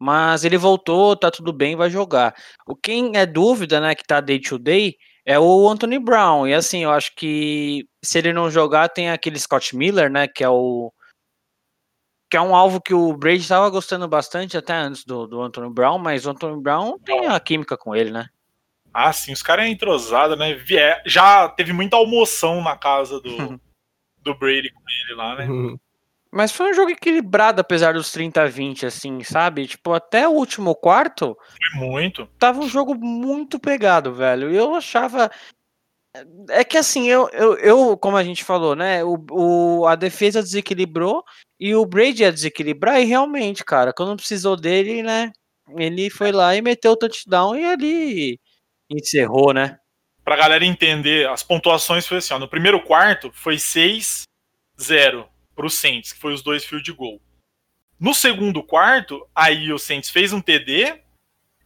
Mas 0.04 0.44
ele 0.44 0.58
voltou, 0.58 1.16
tá 1.16 1.30
tudo 1.30 1.54
bem, 1.54 1.76
vai 1.76 1.88
jogar. 1.88 2.34
O 2.66 2.76
quem 2.76 3.16
é 3.16 3.24
dúvida, 3.24 3.80
né, 3.80 3.94
que 3.94 4.04
tá 4.04 4.20
day 4.20 4.40
to 4.40 4.58
day, 4.58 4.96
é 5.24 5.40
o 5.40 5.70
Anthony 5.70 6.00
Brown. 6.00 6.48
E 6.48 6.56
assim, 6.56 6.82
eu 6.84 6.90
acho 6.90 7.14
que 7.16 7.86
se 8.04 8.18
ele 8.18 8.34
não 8.34 8.50
jogar, 8.50 8.90
tem 8.90 9.12
aquele 9.12 9.38
Scott 9.38 9.76
Miller, 9.76 10.10
né, 10.12 10.28
que 10.28 10.44
é 10.44 10.50
o. 10.50 10.92
Que 12.32 12.38
é 12.38 12.42
um 12.42 12.56
alvo 12.56 12.82
que 12.82 12.96
o 12.96 13.16
Brady 13.16 13.42
estava 13.42 13.70
gostando 13.70 14.08
bastante 14.08 14.58
até 14.58 14.74
antes 14.74 15.06
do, 15.06 15.28
do 15.28 15.40
Anthony 15.40 15.72
Brown, 15.72 16.00
mas 16.00 16.26
o 16.26 16.32
Anthony 16.32 16.60
Brown 16.60 16.98
tem 16.98 17.28
a 17.28 17.40
química 17.40 17.78
com 17.78 17.96
ele, 17.96 18.10
né? 18.10 18.26
Ah, 18.92 19.14
sim, 19.14 19.32
os 19.34 19.44
caras 19.44 19.66
é 19.66 19.70
entrosado, 19.70 20.36
né? 20.36 20.56
Vie- 20.56 21.02
Já 21.06 21.48
teve 21.50 21.74
muita 21.74 21.96
almoção 21.98 22.60
na 22.60 22.76
casa 22.76 23.20
do, 23.22 23.30
do 24.18 24.34
Brady 24.34 24.72
com 24.74 24.82
ele 25.06 25.16
lá, 25.16 25.36
né? 25.36 25.46
Mas 26.32 26.52
foi 26.54 26.72
um 26.72 26.74
jogo 26.74 26.92
equilibrado, 26.92 27.60
apesar 27.60 27.94
dos 27.94 28.10
30 28.12 28.44
a 28.44 28.48
20, 28.48 28.86
assim, 28.86 29.22
sabe? 29.22 29.68
Tipo, 29.68 29.92
até 29.92 30.28
o 30.28 30.32
último 30.32 30.74
quarto, 30.74 31.38
Foi 31.74 31.80
muito. 31.80 32.26
tava 32.40 32.62
um 32.62 32.70
jogo 32.70 32.96
muito 32.96 33.60
pegado, 33.60 34.14
velho. 34.14 34.50
E 34.50 34.56
eu 34.56 34.74
achava. 34.74 35.30
É 36.50 36.64
que 36.64 36.78
assim, 36.78 37.10
eu, 37.10 37.30
eu, 37.30 37.58
eu 37.58 37.98
como 37.98 38.16
a 38.16 38.24
gente 38.24 38.46
falou, 38.46 38.76
né? 38.76 39.04
O, 39.04 39.18
o, 39.30 39.88
a 39.88 39.96
defesa 39.96 40.42
desequilibrou 40.42 41.24
e 41.60 41.76
o 41.76 41.86
Brady 41.86 42.24
ia 42.24 42.32
desequilibrar, 42.32 43.02
e 43.02 43.06
realmente, 43.06 43.64
cara, 43.64 43.94
quando 43.94 44.16
precisou 44.16 44.56
dele, 44.56 45.04
né? 45.04 45.32
Ele 45.78 46.10
foi 46.10 46.32
lá 46.32 46.56
e 46.56 46.62
meteu 46.62 46.94
o 46.94 46.98
touchdown 46.98 47.56
e 47.56 47.66
ali 47.66 48.40
encerrou, 48.90 49.54
né? 49.54 49.78
Pra 50.24 50.36
galera 50.38 50.66
entender, 50.66 51.28
as 51.30 51.44
pontuações 51.44 52.08
foi 52.08 52.18
assim, 52.18 52.34
ó. 52.34 52.40
No 52.40 52.48
primeiro 52.48 52.82
quarto 52.84 53.32
foi 53.34 53.56
6-0 53.56 55.31
pro 55.56 55.70
Saints, 55.70 56.14
que 56.14 56.20
foi 56.20 56.34
os 56.34 56.42
dois 56.42 56.66
field 56.66 56.92
goal. 56.94 57.22
No 58.00 58.14
segundo 58.14 58.64
quarto, 58.64 59.28
aí 59.36 59.72
o 59.72 59.78
Saints 59.78 60.10
fez 60.10 60.34
um 60.34 60.42
TD 60.42 61.02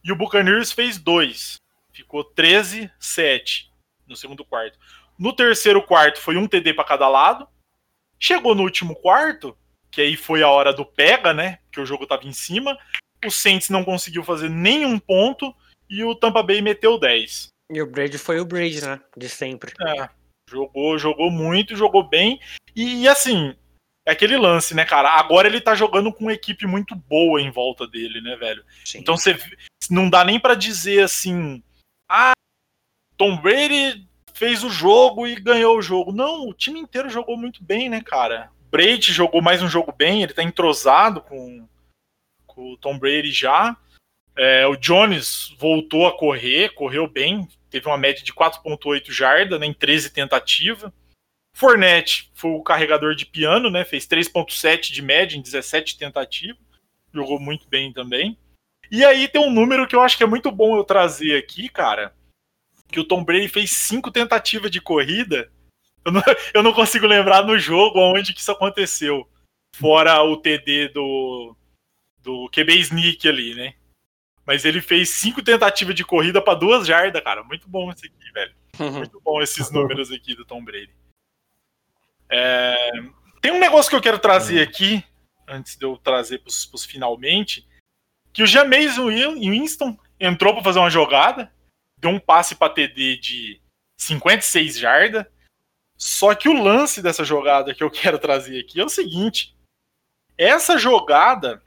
e 0.04 0.12
o 0.12 0.16
Buccaneers 0.16 0.70
fez 0.70 0.98
dois. 0.98 1.56
Ficou 1.92 2.24
13-7 2.34 3.70
no 4.06 4.14
segundo 4.14 4.44
quarto. 4.44 4.78
No 5.18 5.32
terceiro 5.32 5.82
quarto 5.82 6.20
foi 6.20 6.36
um 6.36 6.46
TD 6.46 6.74
pra 6.74 6.84
cada 6.84 7.08
lado. 7.08 7.48
Chegou 8.18 8.54
no 8.54 8.62
último 8.62 8.94
quarto, 8.94 9.56
que 9.90 10.00
aí 10.00 10.16
foi 10.16 10.42
a 10.42 10.48
hora 10.50 10.72
do 10.72 10.84
pega, 10.84 11.32
né? 11.32 11.58
Que 11.72 11.80
o 11.80 11.86
jogo 11.86 12.06
tava 12.06 12.26
em 12.26 12.32
cima. 12.32 12.78
O 13.24 13.30
Saints 13.30 13.70
não 13.70 13.82
conseguiu 13.82 14.22
fazer 14.22 14.50
nenhum 14.50 14.98
ponto 14.98 15.54
e 15.88 16.04
o 16.04 16.14
Tampa 16.14 16.42
Bay 16.42 16.60
meteu 16.60 16.98
10. 16.98 17.48
E 17.72 17.82
o 17.82 17.86
Brady 17.86 18.18
foi 18.18 18.40
o 18.40 18.44
Brady, 18.44 18.84
né? 18.84 19.00
De 19.16 19.28
sempre. 19.28 19.72
É, 19.80 20.08
jogou, 20.48 20.98
jogou 20.98 21.30
muito, 21.30 21.74
jogou 21.74 22.08
bem. 22.08 22.38
E, 22.74 23.02
e, 23.02 23.08
assim, 23.08 23.56
é 24.06 24.12
aquele 24.12 24.36
lance, 24.36 24.72
né, 24.72 24.84
cara? 24.84 25.10
Agora 25.18 25.48
ele 25.48 25.60
tá 25.60 25.74
jogando 25.74 26.12
com 26.12 26.24
uma 26.24 26.32
equipe 26.32 26.64
muito 26.64 26.94
boa 26.94 27.42
em 27.42 27.50
volta 27.50 27.86
dele, 27.88 28.20
né, 28.20 28.36
velho? 28.36 28.64
Sim. 28.84 28.98
Então 29.00 29.16
você 29.16 29.36
não 29.90 30.08
dá 30.08 30.24
nem 30.24 30.38
pra 30.38 30.54
dizer 30.54 31.02
assim, 31.02 31.60
ah, 32.08 32.32
Tom 33.16 33.36
Brady 33.36 34.06
fez 34.32 34.62
o 34.62 34.70
jogo 34.70 35.26
e 35.26 35.34
ganhou 35.34 35.76
o 35.76 35.82
jogo. 35.82 36.12
Não, 36.12 36.48
o 36.48 36.54
time 36.54 36.78
inteiro 36.78 37.10
jogou 37.10 37.36
muito 37.36 37.64
bem, 37.64 37.88
né, 37.88 38.00
cara? 38.00 38.50
Brady 38.70 39.12
jogou 39.12 39.42
mais 39.42 39.60
um 39.60 39.68
jogo 39.68 39.92
bem, 39.92 40.22
ele 40.22 40.32
tá 40.32 40.42
entrosado 40.42 41.20
com, 41.20 41.66
com 42.46 42.72
o 42.72 42.76
Tom 42.76 42.96
Brady 42.96 43.32
já. 43.32 43.76
É, 44.36 44.66
o 44.68 44.76
Jones 44.76 45.52
voltou 45.58 46.06
a 46.06 46.16
correr, 46.16 46.74
correu 46.74 47.08
bem, 47.08 47.48
teve 47.70 47.88
uma 47.88 47.96
média 47.98 48.22
de 48.22 48.32
4.8 48.32 49.10
jarda, 49.10 49.58
né, 49.58 49.66
em 49.66 49.74
13 49.74 50.10
tentativas. 50.10 50.92
Fournette 51.56 52.30
foi 52.34 52.50
o 52.50 52.62
carregador 52.62 53.14
de 53.14 53.24
piano, 53.24 53.70
né, 53.70 53.82
fez 53.82 54.06
3.7 54.06 54.92
de 54.92 55.00
média 55.00 55.38
em 55.38 55.40
17 55.40 55.96
tentativas, 55.96 56.60
jogou 57.14 57.40
muito 57.40 57.66
bem 57.66 57.90
também. 57.94 58.36
E 58.90 59.02
aí 59.02 59.26
tem 59.26 59.40
um 59.40 59.50
número 59.50 59.88
que 59.88 59.96
eu 59.96 60.02
acho 60.02 60.18
que 60.18 60.22
é 60.22 60.26
muito 60.26 60.52
bom 60.52 60.76
eu 60.76 60.84
trazer 60.84 61.34
aqui, 61.34 61.70
cara, 61.70 62.14
que 62.88 63.00
o 63.00 63.04
Tom 63.04 63.24
Brady 63.24 63.48
fez 63.48 63.70
cinco 63.70 64.10
tentativas 64.10 64.70
de 64.70 64.82
corrida. 64.82 65.50
Eu 66.04 66.12
não, 66.12 66.22
eu 66.52 66.62
não 66.62 66.74
consigo 66.74 67.06
lembrar 67.06 67.42
no 67.42 67.58
jogo 67.58 68.00
onde 68.00 68.34
que 68.34 68.40
isso 68.40 68.52
aconteceu, 68.52 69.26
fora 69.74 70.22
o 70.22 70.36
TD 70.36 70.88
do 70.88 71.56
do 72.22 72.50
QB 72.50 72.80
Sneak 72.80 73.26
ali, 73.26 73.54
né? 73.54 73.72
Mas 74.44 74.66
ele 74.66 74.82
fez 74.82 75.08
cinco 75.08 75.42
tentativas 75.42 75.94
de 75.94 76.04
corrida 76.04 76.42
para 76.42 76.58
duas 76.58 76.86
jardas, 76.86 77.22
cara. 77.22 77.42
Muito 77.42 77.66
bom 77.66 77.90
esse 77.90 78.04
aqui, 78.04 78.32
velho. 78.34 78.54
Muito 78.98 79.18
bom 79.22 79.40
esses 79.40 79.70
números 79.70 80.12
aqui 80.12 80.34
do 80.34 80.44
Tom 80.44 80.62
Brady. 80.62 80.92
É, 82.30 82.90
Tem 83.40 83.52
um 83.52 83.60
negócio 83.60 83.90
que 83.90 83.96
eu 83.96 84.02
quero 84.02 84.18
trazer 84.18 84.60
aqui, 84.60 85.04
antes 85.46 85.76
de 85.76 85.84
eu 85.84 85.96
trazer 85.96 86.38
para 86.38 86.50
os 86.50 86.84
finalmente, 86.84 87.66
que 88.32 88.42
o 88.42 88.46
Jameis 88.46 88.96
Winston 88.96 89.96
entrou 90.18 90.54
para 90.54 90.64
fazer 90.64 90.78
uma 90.78 90.90
jogada, 90.90 91.52
deu 91.98 92.10
um 92.10 92.18
passe 92.18 92.54
para 92.54 92.72
TD 92.72 93.16
de 93.16 93.60
56 93.98 94.78
jardas. 94.78 95.26
Só 95.96 96.34
que 96.34 96.48
o 96.48 96.62
lance 96.62 97.00
dessa 97.00 97.24
jogada 97.24 97.74
que 97.74 97.82
eu 97.82 97.90
quero 97.90 98.18
trazer 98.18 98.60
aqui 98.60 98.80
é 98.80 98.84
o 98.84 98.88
seguinte: 98.88 99.56
essa 100.36 100.76
jogada 100.76 101.62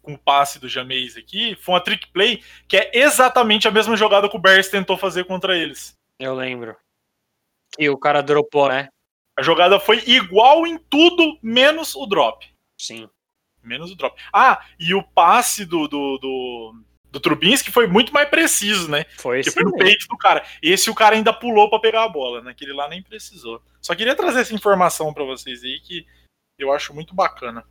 com 0.00 0.14
o 0.14 0.18
passe 0.18 0.58
do 0.58 0.68
Jameis 0.68 1.16
aqui 1.16 1.56
foi 1.56 1.74
uma 1.74 1.80
trick 1.80 2.06
play 2.12 2.44
que 2.68 2.76
é 2.76 2.90
exatamente 2.94 3.66
a 3.66 3.70
mesma 3.70 3.96
jogada 3.96 4.28
que 4.28 4.36
o 4.36 4.40
Bears 4.40 4.68
tentou 4.68 4.96
fazer 4.96 5.24
contra 5.24 5.56
eles. 5.56 5.94
Eu 6.18 6.34
lembro. 6.34 6.76
E 7.78 7.88
o 7.88 7.98
cara 7.98 8.22
dropou, 8.22 8.68
né? 8.68 8.88
A 9.36 9.42
jogada 9.42 9.80
foi 9.80 10.02
igual 10.06 10.66
em 10.66 10.78
tudo, 10.78 11.38
menos 11.42 11.94
o 11.94 12.06
drop. 12.06 12.46
Sim. 12.80 13.08
Menos 13.62 13.90
o 13.90 13.96
drop. 13.96 14.20
Ah, 14.32 14.64
e 14.78 14.94
o 14.94 15.02
passe 15.02 15.64
do, 15.64 15.88
do, 15.88 16.18
do, 16.18 16.74
do 17.10 17.20
Trubinsky 17.20 17.72
foi 17.72 17.86
muito 17.86 18.12
mais 18.12 18.28
preciso, 18.28 18.90
né? 18.90 19.04
Foi 19.18 19.40
esse 19.40 19.50
foi 19.50 19.64
no 19.64 19.76
peito 19.76 20.06
do 20.06 20.16
cara. 20.16 20.44
Esse 20.62 20.90
o 20.90 20.94
cara 20.94 21.16
ainda 21.16 21.32
pulou 21.32 21.68
para 21.70 21.80
pegar 21.80 22.04
a 22.04 22.08
bola, 22.08 22.42
naquele 22.42 22.72
lá 22.72 22.88
nem 22.88 23.02
precisou. 23.02 23.62
Só 23.80 23.94
queria 23.94 24.14
trazer 24.14 24.40
essa 24.40 24.54
informação 24.54 25.12
para 25.12 25.24
vocês 25.24 25.64
aí 25.64 25.80
que 25.80 26.06
eu 26.58 26.72
acho 26.72 26.94
muito 26.94 27.14
bacana. 27.14 27.64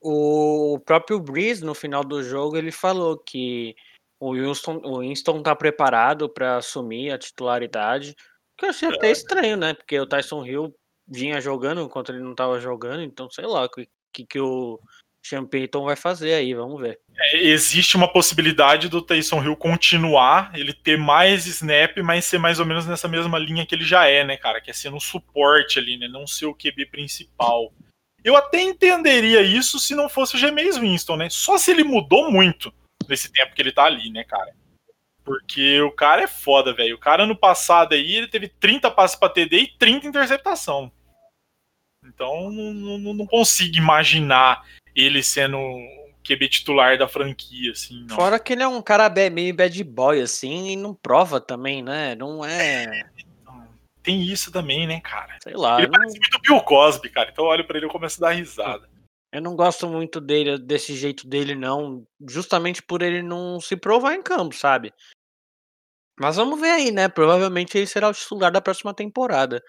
O 0.00 0.78
próprio 0.84 1.18
Breeze, 1.18 1.64
no 1.64 1.74
final 1.74 2.04
do 2.04 2.22
jogo, 2.22 2.56
ele 2.56 2.70
falou 2.70 3.16
que 3.16 3.74
o 4.20 4.34
Winston, 4.34 4.80
o 4.84 5.00
Winston 5.00 5.42
tá 5.42 5.56
preparado 5.56 6.28
para 6.28 6.58
assumir 6.58 7.10
a 7.10 7.18
titularidade. 7.18 8.14
Que 8.56 8.66
eu 8.66 8.70
achei 8.70 8.88
até 8.88 9.10
estranho, 9.10 9.56
né? 9.56 9.74
Porque 9.74 9.98
o 9.98 10.06
Tyson 10.06 10.44
Hill 10.44 10.74
vinha 11.06 11.40
jogando 11.40 11.82
enquanto 11.82 12.10
ele 12.10 12.20
não 12.20 12.34
tava 12.34 12.60
jogando, 12.60 13.02
então 13.02 13.30
sei 13.30 13.46
lá 13.46 13.64
o 13.64 13.68
que, 13.68 13.88
que, 14.12 14.26
que 14.26 14.40
o 14.40 14.80
Sean 15.24 15.48
vai 15.84 15.96
fazer 15.96 16.34
aí, 16.34 16.52
vamos 16.52 16.80
ver. 16.80 17.00
É, 17.16 17.46
existe 17.46 17.96
uma 17.96 18.12
possibilidade 18.12 18.90
do 18.90 19.00
Tyson 19.00 19.42
Hill 19.42 19.56
continuar, 19.56 20.52
ele 20.54 20.74
ter 20.74 20.98
mais 20.98 21.46
snap, 21.46 21.96
mas 21.98 22.26
ser 22.26 22.38
mais 22.38 22.60
ou 22.60 22.66
menos 22.66 22.86
nessa 22.86 23.08
mesma 23.08 23.38
linha 23.38 23.64
que 23.64 23.74
ele 23.74 23.84
já 23.84 24.06
é, 24.06 24.22
né, 24.22 24.36
cara? 24.36 24.60
Que 24.60 24.70
é 24.70 24.74
sendo 24.74 24.96
um 24.96 25.00
suporte 25.00 25.78
ali, 25.78 25.96
né? 25.96 26.08
Não 26.08 26.26
ser 26.26 26.44
o 26.44 26.54
QB 26.54 26.86
principal. 26.90 27.72
Eu 28.22 28.36
até 28.36 28.60
entenderia 28.60 29.40
isso 29.40 29.78
se 29.78 29.94
não 29.94 30.10
fosse 30.10 30.36
o 30.36 30.38
Jameis 30.38 30.76
Winston, 30.76 31.16
né? 31.16 31.30
Só 31.30 31.56
se 31.56 31.70
ele 31.70 31.84
mudou 31.84 32.30
muito 32.30 32.72
nesse 33.08 33.32
tempo 33.32 33.54
que 33.54 33.62
ele 33.62 33.72
tá 33.72 33.84
ali, 33.84 34.10
né, 34.10 34.24
cara? 34.24 34.54
Porque 35.24 35.80
o 35.80 35.90
cara 35.90 36.22
é 36.22 36.26
foda, 36.26 36.74
velho. 36.74 36.96
O 36.96 37.00
cara 37.00 37.26
no 37.26 37.34
passado 37.36 37.94
aí, 37.94 38.14
ele 38.16 38.28
teve 38.28 38.48
30 38.48 38.90
passes 38.90 39.16
pra 39.16 39.28
TD 39.28 39.56
e 39.58 39.78
30 39.78 40.06
interceptação. 40.06 40.92
Então, 42.04 42.50
não, 42.50 42.98
não, 42.98 43.14
não 43.14 43.26
consigo 43.26 43.76
imaginar 43.76 44.64
ele 44.94 45.22
sendo 45.22 45.58
QB 46.22 46.48
titular 46.48 46.98
da 46.98 47.08
franquia, 47.08 47.72
assim, 47.72 48.04
não. 48.08 48.16
Fora 48.16 48.38
que 48.38 48.52
ele 48.52 48.62
é 48.62 48.68
um 48.68 48.82
cara 48.82 49.08
meio 49.30 49.54
bad 49.54 49.82
boy, 49.84 50.20
assim, 50.20 50.68
e 50.72 50.76
não 50.76 50.94
prova 50.94 51.40
também, 51.40 51.82
né? 51.82 52.14
Não 52.14 52.44
é. 52.44 53.08
Tem 54.02 54.20
isso 54.22 54.52
também, 54.52 54.86
né, 54.86 55.00
cara? 55.00 55.38
Sei 55.42 55.54
lá. 55.54 55.78
ele 55.78 55.86
eu 55.86 55.90
não- 55.90 55.98
parece 55.98 56.18
muito 56.18 56.38
Bill 56.42 56.60
Cosby, 56.60 57.08
cara. 57.08 57.30
Então 57.30 57.46
eu 57.46 57.50
olho 57.50 57.66
pra 57.66 57.78
ele 57.78 57.86
e 57.86 57.88
eu 57.88 57.92
começo 57.92 58.22
a 58.22 58.28
dar 58.28 58.34
risada. 58.34 58.86
Eu 59.32 59.40
não 59.40 59.56
gosto 59.56 59.88
muito 59.88 60.20
dele, 60.20 60.58
desse 60.58 60.94
jeito 60.94 61.26
dele, 61.26 61.54
não. 61.54 62.06
Justamente 62.28 62.82
por 62.82 63.02
ele 63.02 63.22
não 63.22 63.58
se 63.60 63.76
provar 63.76 64.14
em 64.14 64.22
campo, 64.22 64.54
sabe? 64.54 64.92
Mas 66.18 66.36
vamos 66.36 66.60
ver 66.60 66.70
aí, 66.70 66.90
né? 66.90 67.08
Provavelmente 67.08 67.76
ele 67.76 67.86
será 67.86 68.08
o 68.08 68.12
titular 68.14 68.52
da 68.52 68.60
próxima 68.60 68.94
temporada. 68.94 69.62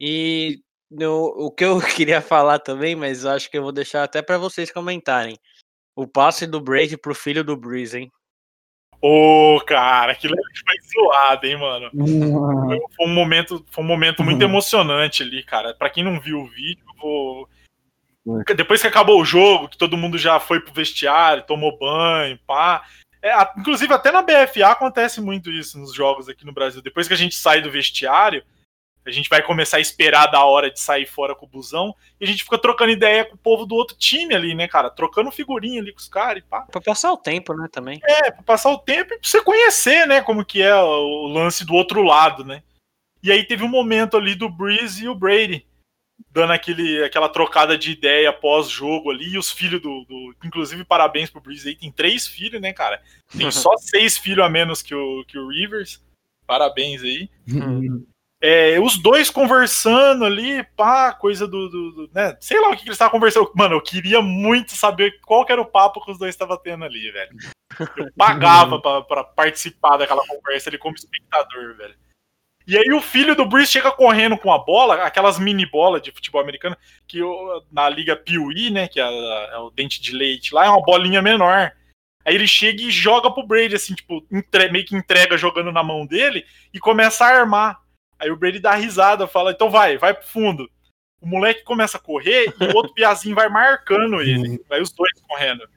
E 0.00 0.60
no- 0.90 1.32
o 1.36 1.50
que 1.50 1.64
eu 1.64 1.78
queria 2.06 2.20
falar 2.20 2.58
também, 2.58 2.94
mas 2.94 3.24
acho 3.26 3.50
que 3.50 3.58
eu 3.58 3.62
vou 3.62 3.72
deixar 3.72 4.04
até 4.04 4.22
pra 4.22 4.38
vocês 4.38 4.70
comentarem. 4.70 5.36
O 5.96 6.06
passe 6.06 6.46
do 6.46 6.60
Brady 6.60 6.96
pro 6.96 7.14
filho 7.14 7.44
do 7.44 7.56
Breeze, 7.56 7.98
hein? 7.98 8.12
Ô, 9.00 9.60
cara, 9.66 10.12
aquilo 10.12 10.34
ali 10.34 10.42
foi 10.64 11.02
zoado, 11.04 11.46
hein, 11.46 11.58
mano. 11.58 11.90
Foi, 12.68 12.78
foi 12.96 13.06
um 13.06 13.12
momento, 13.12 13.66
foi 13.70 13.82
um 13.82 13.86
momento 13.86 14.22
muito 14.22 14.40
emocionante 14.42 15.22
ali, 15.24 15.42
cara. 15.42 15.74
Pra 15.74 15.90
quem 15.90 16.04
não 16.04 16.20
viu 16.20 16.38
o 16.38 16.46
vídeo, 16.48 16.84
vou... 17.00 17.48
depois 18.54 18.80
que 18.80 18.86
acabou 18.86 19.20
o 19.20 19.24
jogo, 19.24 19.68
que 19.68 19.76
todo 19.76 19.96
mundo 19.96 20.16
já 20.16 20.38
foi 20.38 20.60
pro 20.60 20.72
vestiário, 20.72 21.42
tomou 21.44 21.76
banho, 21.76 22.38
pá. 22.46 22.86
É, 23.22 23.32
inclusive, 23.56 23.94
até 23.94 24.10
na 24.10 24.20
BFA 24.20 24.66
acontece 24.68 25.20
muito 25.20 25.50
isso 25.50 25.78
nos 25.78 25.94
jogos 25.94 26.28
aqui 26.28 26.44
no 26.44 26.52
Brasil. 26.52 26.82
Depois 26.82 27.06
que 27.06 27.14
a 27.14 27.16
gente 27.16 27.36
sai 27.36 27.62
do 27.62 27.70
vestiário, 27.70 28.44
a 29.06 29.10
gente 29.10 29.28
vai 29.28 29.42
começar 29.42 29.76
a 29.76 29.80
esperar 29.80 30.26
da 30.26 30.44
hora 30.44 30.70
de 30.70 30.80
sair 30.80 31.06
fora 31.06 31.34
com 31.34 31.46
o 31.46 31.48
busão, 31.48 31.94
e 32.20 32.24
a 32.24 32.26
gente 32.26 32.44
fica 32.44 32.58
trocando 32.58 32.92
ideia 32.92 33.24
com 33.24 33.34
o 33.34 33.38
povo 33.38 33.66
do 33.66 33.74
outro 33.74 33.96
time 33.96 34.34
ali, 34.34 34.54
né, 34.54 34.68
cara? 34.68 34.90
Trocando 34.90 35.30
figurinha 35.30 35.80
ali 35.80 35.92
com 35.92 35.98
os 35.98 36.08
caras 36.08 36.42
e 36.42 36.46
pá. 36.46 36.62
Pra 36.62 36.80
passar 36.80 37.12
o 37.12 37.16
tempo, 37.16 37.54
né, 37.54 37.68
também. 37.70 38.00
É, 38.04 38.30
pra 38.30 38.42
passar 38.42 38.70
o 38.70 38.78
tempo 38.78 39.14
e 39.14 39.18
pra 39.18 39.28
você 39.28 39.42
conhecer, 39.42 40.06
né, 40.06 40.20
como 40.20 40.44
que 40.44 40.62
é 40.62 40.74
o 40.74 41.26
lance 41.26 41.64
do 41.64 41.74
outro 41.74 42.02
lado, 42.02 42.44
né? 42.44 42.62
E 43.22 43.30
aí 43.30 43.44
teve 43.44 43.62
um 43.64 43.68
momento 43.68 44.16
ali 44.16 44.34
do 44.34 44.48
Breeze 44.48 45.04
e 45.04 45.08
o 45.08 45.14
Brady, 45.14 45.64
dando 46.32 46.52
aquele, 46.52 47.04
aquela 47.04 47.28
trocada 47.28 47.76
de 47.76 47.92
ideia 47.92 48.32
pós-jogo 48.32 49.10
ali, 49.10 49.34
e 49.34 49.38
os 49.38 49.50
filhos 49.50 49.80
do, 49.82 50.04
do- 50.04 50.34
Inclusive, 50.44 50.84
parabéns 50.84 51.28
pro 51.30 51.40
Breeze 51.40 51.68
aí, 51.68 51.76
tem 51.76 51.92
três 51.92 52.26
filhos, 52.26 52.60
né, 52.60 52.72
cara? 52.72 53.02
Tem 53.36 53.50
só 53.52 53.76
seis 53.76 54.16
filhos 54.18 54.44
a 54.44 54.48
menos 54.48 54.80
que 54.82 54.94
o, 54.94 55.24
que 55.26 55.38
o 55.38 55.48
Rivers. 55.48 56.02
Parabéns 56.46 57.02
aí. 57.02 57.28
É, 58.44 58.80
os 58.80 58.96
dois 59.00 59.30
conversando 59.30 60.24
ali, 60.24 60.64
pá, 60.76 61.12
coisa 61.12 61.46
do, 61.46 61.68
do- 61.68 61.92
do- 61.92 62.10
né? 62.12 62.36
Sei 62.40 62.60
lá 62.60 62.68
o 62.68 62.70
que, 62.72 62.78
que 62.78 62.88
eles 62.88 62.94
estavam 62.96 63.12
conversando. 63.12 63.52
Mano, 63.54 63.76
eu 63.76 63.80
queria 63.80 64.20
muito 64.20 64.72
saber 64.72 65.20
qual 65.24 65.44
que 65.46 65.52
era 65.52 65.60
o 65.60 65.66
papo 65.66 66.04
que 66.04 66.10
os 66.10 66.18
dois 66.18 66.34
estavam 66.34 66.56
tendo 66.56 66.84
ali, 66.84 67.10
velho. 67.12 67.30
Eu 67.96 68.12
pagava 68.16 68.80
pra, 68.82 69.00
pra 69.02 69.22
participar 69.24 69.96
daquela 69.96 70.26
conversa 70.26 70.68
ali 70.68 70.76
como 70.78 70.96
espectador, 70.96 71.76
velho. 71.76 71.94
E 72.66 72.76
aí 72.76 72.92
o 72.92 73.00
filho 73.00 73.34
do 73.34 73.44
Bruce 73.44 73.70
chega 73.72 73.90
correndo 73.90 74.36
com 74.38 74.52
a 74.52 74.58
bola, 74.58 75.02
aquelas 75.04 75.38
mini 75.38 75.66
bolas 75.66 76.02
de 76.02 76.12
futebol 76.12 76.40
americano, 76.40 76.76
que 77.06 77.18
na 77.70 77.88
liga 77.88 78.16
Piuí, 78.16 78.70
né, 78.70 78.88
que 78.88 79.00
é, 79.00 79.04
é 79.04 79.58
o 79.58 79.70
dente 79.70 80.00
de 80.00 80.12
leite 80.12 80.54
lá, 80.54 80.66
é 80.66 80.68
uma 80.68 80.82
bolinha 80.82 81.20
menor. 81.20 81.72
Aí 82.24 82.34
ele 82.34 82.46
chega 82.46 82.82
e 82.82 82.90
joga 82.90 83.30
pro 83.30 83.46
Brady, 83.46 83.74
assim, 83.74 83.94
tipo, 83.94 84.24
entre- 84.30 84.70
meio 84.70 84.84
que 84.84 84.94
entrega 84.94 85.36
jogando 85.36 85.72
na 85.72 85.82
mão 85.82 86.06
dele 86.06 86.44
e 86.72 86.78
começa 86.78 87.24
a 87.24 87.28
armar. 87.40 87.80
Aí 88.18 88.30
o 88.30 88.36
Brady 88.36 88.60
dá 88.60 88.74
risada, 88.74 89.26
fala, 89.26 89.50
então 89.50 89.68
vai, 89.68 89.98
vai 89.98 90.14
pro 90.14 90.26
fundo. 90.26 90.70
O 91.20 91.26
moleque 91.26 91.64
começa 91.64 91.96
a 91.96 92.00
correr 92.00 92.54
e 92.60 92.64
o 92.64 92.76
outro 92.76 92.94
piazinho 92.94 93.34
vai 93.34 93.48
marcando 93.48 94.20
ele. 94.22 94.62
Vai 94.68 94.80
os 94.80 94.92
dois 94.92 95.10
correndo. 95.26 95.68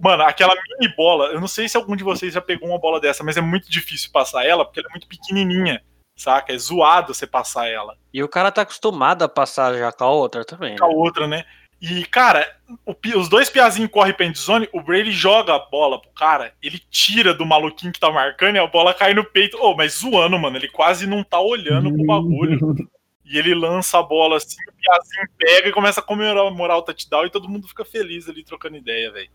Mano, 0.00 0.22
aquela 0.24 0.54
mini 0.54 0.94
bola, 0.94 1.28
eu 1.28 1.40
não 1.40 1.48
sei 1.48 1.68
se 1.68 1.76
algum 1.76 1.96
de 1.96 2.04
vocês 2.04 2.34
já 2.34 2.40
pegou 2.42 2.68
uma 2.68 2.78
bola 2.78 3.00
dessa, 3.00 3.24
mas 3.24 3.36
é 3.36 3.40
muito 3.40 3.70
difícil 3.70 4.10
passar 4.12 4.44
ela, 4.44 4.64
porque 4.64 4.80
ela 4.80 4.88
é 4.88 4.92
muito 4.92 5.06
pequenininha, 5.06 5.82
saca? 6.20 6.52
É 6.52 6.58
zoado 6.58 7.14
você 7.14 7.26
passar 7.26 7.68
ela. 7.68 7.96
E 8.12 8.22
o 8.22 8.28
cara 8.28 8.50
tá 8.52 8.62
acostumado 8.62 9.22
a 9.22 9.28
passar 9.28 9.74
já 9.76 9.92
com 9.92 10.04
a 10.04 10.10
outra 10.10 10.44
também. 10.44 10.76
Com 10.76 10.84
a 10.84 10.88
Né? 10.88 10.94
outra, 10.94 11.26
né? 11.26 11.44
E, 11.80 12.04
cara, 12.06 12.44
o 12.84 12.94
os 13.16 13.28
dois 13.28 13.48
piazinhos 13.48 13.90
correm 13.90 14.12
pra 14.12 14.26
endzone, 14.26 14.68
o 14.72 14.82
Brady 14.82 15.12
joga 15.12 15.54
a 15.54 15.58
bola 15.60 16.00
pro 16.00 16.10
cara, 16.10 16.52
ele 16.60 16.80
tira 16.90 17.32
do 17.32 17.46
maluquinho 17.46 17.92
que 17.92 18.00
tá 18.00 18.10
marcando 18.10 18.56
e 18.56 18.58
a 18.58 18.66
bola 18.66 18.92
cai 18.92 19.14
no 19.14 19.24
peito. 19.24 19.56
Ô, 19.62 19.76
mas 19.76 20.00
zoando, 20.00 20.36
mano, 20.38 20.56
ele 20.56 20.68
quase 20.68 21.06
não 21.06 21.22
tá 21.22 21.40
olhando 21.40 21.92
pro 21.94 22.04
bagulho. 22.04 22.58
E 23.30 23.36
ele 23.36 23.54
lança 23.54 23.98
a 23.98 24.02
bola 24.02 24.38
assim, 24.38 24.56
o 24.66 24.72
piazinho 24.72 25.26
pega 25.36 25.68
e 25.68 25.72
começa 25.72 26.00
a 26.00 26.02
comemorar 26.02 26.78
o 26.78 26.82
touchdown 26.82 27.26
e 27.26 27.30
todo 27.30 27.46
mundo 27.46 27.68
fica 27.68 27.84
feliz 27.84 28.26
ali 28.26 28.42
trocando 28.42 28.78
ideia, 28.78 29.12
velho. 29.12 29.28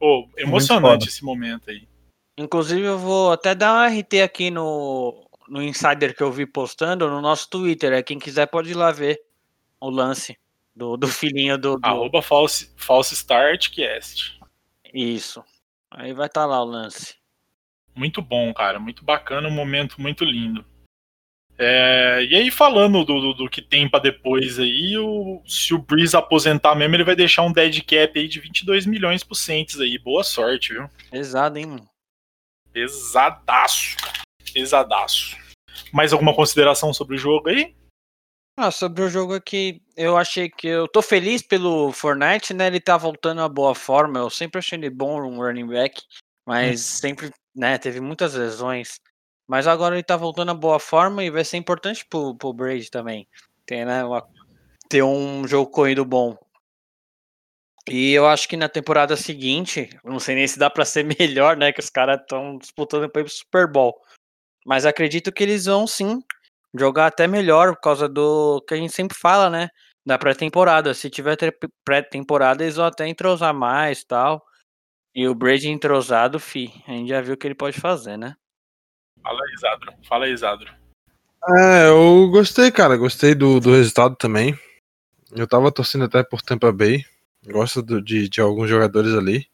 Pô, 0.00 0.28
emocionante 0.36 1.04
foda. 1.04 1.04
esse 1.04 1.24
momento 1.24 1.70
aí. 1.70 1.86
Inclusive, 2.36 2.82
eu 2.82 2.98
vou 2.98 3.30
até 3.30 3.54
dar 3.54 3.72
um 3.88 3.98
RT 4.00 4.20
aqui 4.20 4.50
no, 4.50 5.25
no 5.48 5.62
Insider 5.62 6.14
que 6.16 6.22
eu 6.22 6.30
vi 6.32 6.46
postando 6.46 7.08
no 7.08 7.20
nosso 7.20 7.48
Twitter. 7.50 7.92
É, 7.92 8.02
quem 8.02 8.18
quiser 8.18 8.46
pode 8.46 8.70
ir 8.70 8.74
lá 8.74 8.90
ver 8.92 9.18
o 9.80 9.90
lance 9.90 10.36
do, 10.74 10.96
do 10.96 11.06
filhinho 11.08 11.56
do. 11.58 11.76
do- 11.78 11.86
Arroba 11.86 12.20
false, 12.22 12.72
false 12.76 13.14
start 13.14 13.70
cast. 13.70 14.38
Isso. 14.92 15.42
Aí 15.90 16.12
vai 16.12 16.26
estar 16.26 16.46
lá 16.46 16.60
o 16.62 16.66
lance. 16.66 17.14
Muito 17.94 18.20
bom, 18.20 18.52
cara. 18.52 18.78
Muito 18.78 19.04
bacana, 19.04 19.48
um 19.48 19.52
momento 19.52 20.00
muito 20.00 20.24
lindo. 20.24 20.64
É, 21.58 22.22
e 22.28 22.36
aí, 22.36 22.50
falando 22.50 23.02
do, 23.02 23.18
do, 23.18 23.32
do 23.32 23.48
que 23.48 23.62
tem 23.62 23.88
pra 23.88 23.98
depois 23.98 24.58
aí, 24.58 24.98
o, 24.98 25.42
se 25.46 25.72
o 25.72 25.78
Breeze 25.78 26.14
aposentar 26.14 26.74
mesmo, 26.74 26.94
ele 26.96 27.04
vai 27.04 27.16
deixar 27.16 27.42
um 27.44 27.52
dead 27.52 27.80
cap 27.82 28.18
aí 28.18 28.28
de 28.28 28.38
22 28.40 28.84
milhões 28.84 29.24
por 29.24 29.34
Saints 29.34 29.80
aí. 29.80 29.98
Boa 29.98 30.22
sorte, 30.22 30.74
viu? 30.74 30.90
Pesado, 31.10 31.58
hein, 31.58 31.64
mano? 31.64 31.88
Pesadaço, 32.70 33.96
cara. 33.96 34.25
Pesadaço. 34.56 35.36
Mais 35.92 36.14
alguma 36.14 36.34
consideração 36.34 36.90
sobre 36.94 37.16
o 37.16 37.18
jogo 37.18 37.50
aí? 37.50 37.76
Ah, 38.58 38.70
sobre 38.70 39.02
o 39.02 39.08
jogo 39.10 39.34
aqui, 39.34 39.82
eu 39.94 40.16
achei 40.16 40.48
que 40.48 40.66
eu 40.66 40.88
tô 40.88 41.02
feliz 41.02 41.42
pelo 41.42 41.92
Fortnite, 41.92 42.54
né? 42.54 42.68
Ele 42.68 42.80
tá 42.80 42.96
voltando 42.96 43.42
a 43.42 43.48
boa 43.50 43.74
forma. 43.74 44.18
Eu 44.18 44.30
sempre 44.30 44.58
achei 44.58 44.78
ele 44.78 44.88
bom, 44.88 45.20
um 45.20 45.36
running 45.36 45.66
back, 45.66 46.00
mas 46.48 46.80
sempre, 46.80 47.30
né, 47.54 47.76
teve 47.76 48.00
muitas 48.00 48.32
lesões. 48.32 48.98
Mas 49.46 49.66
agora 49.66 49.94
ele 49.94 50.02
tá 50.02 50.16
voltando 50.16 50.52
a 50.52 50.54
boa 50.54 50.80
forma 50.80 51.22
e 51.22 51.28
vai 51.28 51.44
ser 51.44 51.58
importante 51.58 52.06
pro, 52.08 52.34
pro 52.34 52.54
Brady 52.54 52.90
também. 52.90 53.28
Ter, 53.66 53.84
né, 53.84 54.02
uma- 54.04 54.26
ter 54.88 55.02
um 55.02 55.46
jogo 55.46 55.70
corrido 55.70 56.02
bom. 56.02 56.34
E 57.86 58.12
eu 58.14 58.26
acho 58.26 58.48
que 58.48 58.56
na 58.56 58.70
temporada 58.70 59.18
seguinte, 59.18 59.90
não 60.02 60.18
sei 60.18 60.34
nem 60.34 60.48
se 60.48 60.58
dá 60.58 60.70
pra 60.70 60.86
ser 60.86 61.04
melhor, 61.20 61.58
né? 61.58 61.72
Que 61.74 61.80
os 61.80 61.90
caras 61.90 62.22
estão 62.22 62.56
disputando 62.56 63.06
pra 63.10 63.20
ir 63.20 63.24
pro 63.24 63.32
Super 63.34 63.70
Bowl. 63.70 63.94
Mas 64.66 64.84
acredito 64.84 65.30
que 65.30 65.44
eles 65.44 65.66
vão 65.66 65.86
sim 65.86 66.20
jogar 66.76 67.06
até 67.06 67.28
melhor 67.28 67.76
por 67.76 67.80
causa 67.82 68.08
do 68.08 68.60
que 68.66 68.74
a 68.74 68.76
gente 68.76 68.92
sempre 68.92 69.16
fala, 69.16 69.48
né? 69.48 69.68
Da 70.04 70.18
pré-temporada. 70.18 70.92
Se 70.92 71.08
tiver 71.08 71.36
pré-temporada, 71.84 72.64
eles 72.64 72.74
vão 72.74 72.84
até 72.84 73.06
entrosar 73.06 73.54
mais 73.54 74.02
tal. 74.02 74.44
E 75.14 75.26
o 75.28 75.34
Brady 75.34 75.68
entrosado, 75.68 76.40
fi, 76.40 76.72
a 76.86 76.90
gente 76.90 77.08
já 77.08 77.20
viu 77.20 77.34
o 77.34 77.36
que 77.36 77.46
ele 77.46 77.54
pode 77.54 77.80
fazer, 77.80 78.16
né? 78.16 78.36
Fala 79.22 79.40
aí, 79.40 79.56
Zadro. 79.60 79.92
Fala 80.06 80.24
aí, 80.24 80.36
Zadro. 80.36 80.74
É, 81.48 81.88
eu 81.88 82.28
gostei, 82.30 82.70
cara. 82.72 82.96
Gostei 82.96 83.36
do, 83.36 83.60
do 83.60 83.72
resultado 83.72 84.16
também. 84.16 84.58
Eu 85.32 85.46
tava 85.46 85.70
torcendo 85.70 86.04
até 86.04 86.24
por 86.24 86.42
Tampa 86.42 86.72
Bay. 86.72 87.04
Gosto 87.44 87.82
do- 87.82 88.02
de, 88.02 88.28
de 88.28 88.40
alguns 88.40 88.68
jogadores 88.68 89.14
ali. 89.14 89.48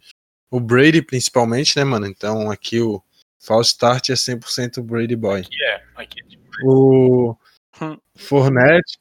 O 0.50 0.58
Brady, 0.58 1.02
principalmente, 1.02 1.76
né, 1.76 1.84
mano? 1.84 2.06
Então 2.06 2.50
aqui 2.50 2.80
o 2.80 3.02
false 3.42 3.70
start 3.70 4.10
é 4.10 4.14
100% 4.14 4.82
Brady 4.82 5.16
Boy. 5.16 5.40
Aqui 5.40 5.64
é. 5.64 5.82
Aqui 5.96 6.20
é 6.20 6.28
tipo, 6.28 6.46
O 6.64 7.36
Hum. 7.80 7.96
Fornette 8.16 8.98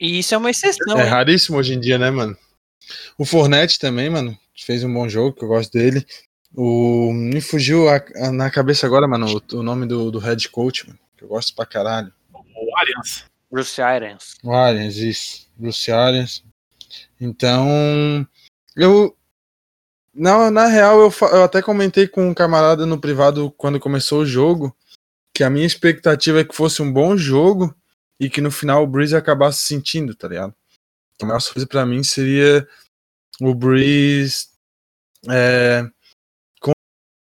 E 0.00 0.18
isso 0.18 0.34
é 0.34 0.38
uma 0.38 0.50
exceção. 0.50 0.98
é 0.98 1.04
hein? 1.04 1.08
raríssimo 1.08 1.56
hoje 1.58 1.74
em 1.74 1.80
dia, 1.80 1.98
né, 1.98 2.10
mano? 2.10 2.36
O 3.18 3.24
Fornette 3.24 3.78
também, 3.78 4.08
mano. 4.10 4.36
Fez 4.56 4.82
um 4.84 4.92
bom 4.92 5.08
jogo, 5.08 5.36
que 5.36 5.44
eu 5.44 5.48
gosto 5.48 5.72
dele. 5.72 6.04
O... 6.54 7.12
Me 7.12 7.40
fugiu 7.40 7.88
a- 7.88 8.02
a- 8.16 8.32
na 8.32 8.50
cabeça 8.50 8.86
agora, 8.86 9.06
mano, 9.06 9.26
o, 9.52 9.56
o 9.56 9.62
nome 9.62 9.86
do, 9.86 10.10
do 10.10 10.18
head 10.18 10.48
coach, 10.48 10.86
mano. 10.86 10.98
Que 11.16 11.24
eu 11.24 11.28
gosto 11.28 11.54
pra 11.54 11.66
caralho. 11.66 12.12
o 12.32 12.78
Arians. 12.78 13.24
Bruce 13.50 13.80
Arians. 13.80 14.34
O 14.42 14.52
Arians, 14.52 14.96
isso. 14.96 15.46
Bruce 15.56 15.90
Arians. 15.92 16.42
Então, 17.20 18.26
eu. 18.76 19.16
Na, 20.16 20.50
na 20.50 20.66
real, 20.66 21.00
eu, 21.00 21.12
eu 21.32 21.42
até 21.42 21.60
comentei 21.60 22.08
com 22.08 22.30
um 22.30 22.34
camarada 22.34 22.86
no 22.86 22.98
privado 22.98 23.50
quando 23.52 23.78
começou 23.78 24.20
o 24.22 24.26
jogo 24.26 24.74
que 25.34 25.44
a 25.44 25.50
minha 25.50 25.66
expectativa 25.66 26.40
é 26.40 26.44
que 26.44 26.56
fosse 26.56 26.80
um 26.80 26.90
bom 26.90 27.14
jogo 27.16 27.74
e 28.18 28.30
que 28.30 28.40
no 28.40 28.50
final 28.50 28.82
o 28.82 28.86
Breeze 28.86 29.14
acabasse 29.14 29.62
sentindo, 29.64 30.14
tá 30.14 30.26
ligado? 30.26 30.54
A 31.20 31.26
maior 31.26 31.40
surpresa 31.40 31.66
pra 31.66 31.84
mim 31.84 32.02
seria 32.02 32.66
o 33.38 33.54
Breeze 33.54 34.46
é, 35.28 35.86
con- 36.58 36.72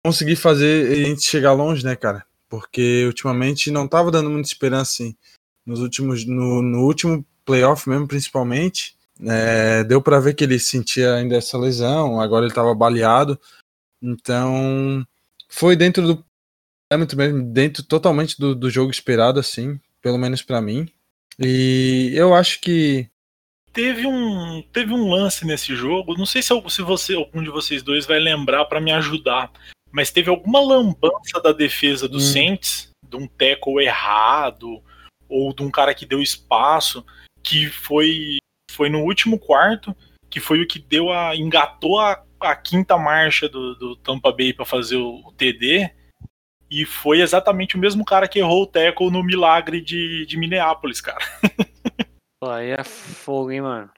conseguir 0.03 0.37
fazer 0.37 0.91
a 0.91 0.95
gente 1.09 1.23
chegar 1.23 1.53
longe, 1.53 1.85
né, 1.85 1.95
cara? 1.95 2.25
Porque 2.49 3.05
ultimamente 3.05 3.71
não 3.71 3.87
tava 3.87 4.11
dando 4.11 4.31
muita 4.31 4.49
esperança, 4.49 4.93
assim 5.05 5.17
nos 5.67 5.81
últimos 5.81 6.25
no, 6.25 6.63
no 6.63 6.85
último 6.85 7.25
playoff 7.45 7.89
mesmo 7.89 8.09
principalmente 8.09 8.97
é, 9.27 9.85
deu 9.85 10.01
pra 10.01 10.21
ver 10.21 10.35
que 10.35 10.45
ele 10.45 10.59
sentia 10.59 11.15
ainda 11.15 11.37
essa 11.37 11.59
lesão 11.59 12.21
agora 12.21 12.47
ele 12.47 12.55
tava 12.55 12.75
baleado 12.75 13.39
então 14.03 15.07
foi 15.49 15.77
dentro 15.77 16.07
do 16.07 16.25
parâmetro 16.89 17.17
mesmo 17.17 17.43
dentro 17.53 17.83
totalmente 17.83 18.39
do, 18.39 18.55
do 18.55 18.71
jogo 18.71 18.91
esperado 18.91 19.39
assim 19.39 19.81
pelo 20.01 20.19
menos 20.19 20.43
pra 20.43 20.61
mim 20.61 20.89
e 21.39 22.13
eu 22.15 22.35
acho 22.35 22.61
que 22.61 23.11
Teve 23.73 24.05
um, 24.05 24.63
teve 24.73 24.93
um 24.93 25.09
lance 25.09 25.47
nesse 25.47 25.77
jogo, 25.77 26.17
não 26.19 26.27
sei 26.27 26.43
se, 26.43 26.53
se 26.69 26.83
você, 26.83 27.15
algum 27.15 27.41
de 27.43 27.51
vocês 27.51 27.85
dois 27.85 28.05
vai 28.05 28.19
lembrar 28.19 28.65
pra 28.65 28.81
me 28.81 28.91
ajudar, 28.91 29.51
mas 29.93 30.11
teve 30.11 30.29
alguma 30.29 30.61
lambança 30.61 31.41
da 31.43 31.53
defesa 31.53 32.09
do 32.09 32.17
Hum. 32.17 32.21
Saints, 32.21 32.91
de 33.09 33.17
um 33.17 33.29
tackle 33.29 33.81
errado, 33.81 34.83
ou 35.29 35.55
de 35.55 35.63
um 35.63 35.71
cara 35.71 35.95
que 35.95 36.05
deu 36.05 36.21
espaço, 36.21 37.05
que 37.45 37.69
foi, 37.69 38.39
foi 38.71 38.89
no 38.89 39.01
último 39.01 39.39
quarto, 39.39 39.95
que 40.29 40.41
foi 40.41 40.63
o 40.63 40.67
que 40.67 40.79
deu 40.79 41.13
a. 41.13 41.37
engatou 41.37 41.99
a 41.99 42.23
a 42.41 42.57
quinta 42.57 42.97
marcha 42.97 43.49
do, 43.49 43.75
do 43.75 43.97
Tampa 43.97 44.33
Bay 44.33 44.53
para 44.53 44.65
fazer 44.65 44.97
o, 44.97 45.17
o, 45.27 45.33
TD. 45.33 45.91
E 46.71 46.85
foi 46.85 47.21
exatamente 47.21 47.77
o 47.77 47.79
mesmo 47.79 48.05
cara 48.05 48.27
que 48.27 48.39
errou 48.39 48.63
o 48.63 48.67
tackle 48.67 49.11
no 49.11 49.23
milagre 49.23 49.81
de, 49.81 50.25
de 50.25 50.39
Minneapolis, 50.39 51.01
cara. 51.01 51.19
Pô, 52.41 52.49
aí 52.49 52.71
é 52.71 52.83
fogo, 52.83 53.51
hein, 53.51 53.61
mano. 53.61 53.91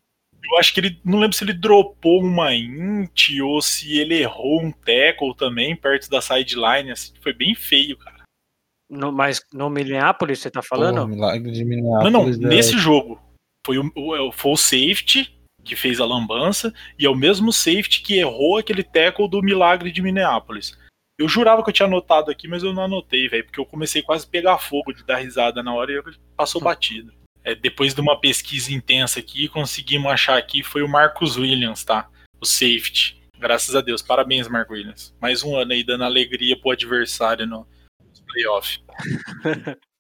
Eu 0.45 0.59
acho 0.59 0.75
que 0.75 0.81
ele. 0.81 1.01
Não 1.05 1.21
lembro 1.21 1.37
se 1.37 1.45
ele 1.45 1.53
dropou 1.53 2.21
uma 2.21 2.53
int 2.53 3.29
ou 3.43 3.63
se 3.63 3.97
ele 3.99 4.21
errou 4.21 4.61
um 4.61 4.73
tackle 4.73 5.37
também 5.37 5.77
perto 5.77 6.11
da 6.11 6.21
sideline. 6.21 6.91
Assim, 6.91 7.13
foi 7.21 7.33
bem 7.33 7.55
feio, 7.55 7.97
cara. 7.97 8.23
No, 8.91 9.13
mas 9.13 9.41
no 9.53 9.71
Minneapolis 9.71 10.41
você 10.41 10.51
tá 10.51 10.61
falando? 10.61 11.03
Pô, 11.03 11.07
milagre 11.07 11.53
de 11.53 11.65
Minneapolis. 11.65 12.13
Não, 12.13 12.25
não. 12.25 12.51
É... 12.51 12.57
Nesse 12.57 12.77
jogo. 12.77 13.21
Foi 13.65 13.79
o, 13.79 13.93
o, 13.95 14.33
foi 14.33 14.53
o 14.53 14.57
safety 14.57 15.39
que 15.65 15.77
fez 15.77 16.01
a 16.01 16.05
lambança 16.05 16.75
e 16.99 17.07
é 17.07 17.11
o 17.11 17.15
mesmo 17.15 17.53
safety 17.53 18.03
que 18.03 18.19
errou 18.19 18.59
aquele 18.59 18.83
tackle 18.83 19.29
do 19.29 19.41
milagre 19.41 19.93
de 19.93 20.03
Minneapolis. 20.03 20.77
Eu 21.19 21.29
jurava 21.29 21.63
que 21.63 21.71
eu 21.71 21.75
tinha 21.75 21.87
anotado 21.87 22.31
aqui, 22.31 22.49
mas 22.49 22.63
eu 22.63 22.73
não 22.73 22.85
anotei, 22.85 23.29
velho, 23.29 23.45
porque 23.45 23.61
eu 23.61 23.67
comecei 23.67 24.03
quase 24.03 24.27
a 24.27 24.29
pegar 24.29 24.59
fogo 24.59 24.93
de 24.93 25.05
dar 25.05 25.19
risada 25.19 25.63
na 25.63 25.73
hora 25.73 25.93
e 25.93 26.03
passou 26.37 26.61
hum. 26.61 26.65
batido. 26.65 27.13
É, 27.45 27.55
depois 27.55 27.95
de 27.95 28.01
uma 28.01 28.19
pesquisa 28.19 28.73
intensa 28.73 29.21
aqui, 29.21 29.49
conseguimos 29.49 30.11
achar 30.11 30.37
aqui, 30.37 30.63
foi 30.63 30.83
o 30.83 30.89
Marcus 30.89 31.37
Williams, 31.37 31.85
tá? 31.85 32.09
O 32.41 32.47
safety. 32.47 33.21
Graças 33.39 33.75
a 33.75 33.81
Deus. 33.81 34.01
Parabéns, 34.01 34.49
Marcos 34.49 34.77
Williams. 34.77 35.15
Mais 35.21 35.43
um 35.43 35.57
ano 35.57 35.73
aí 35.73 35.83
dando 35.83 36.05
alegria 36.05 36.57
pro 36.57 36.71
adversário 36.71 37.47
no, 37.47 37.67
playoff. 38.33 38.79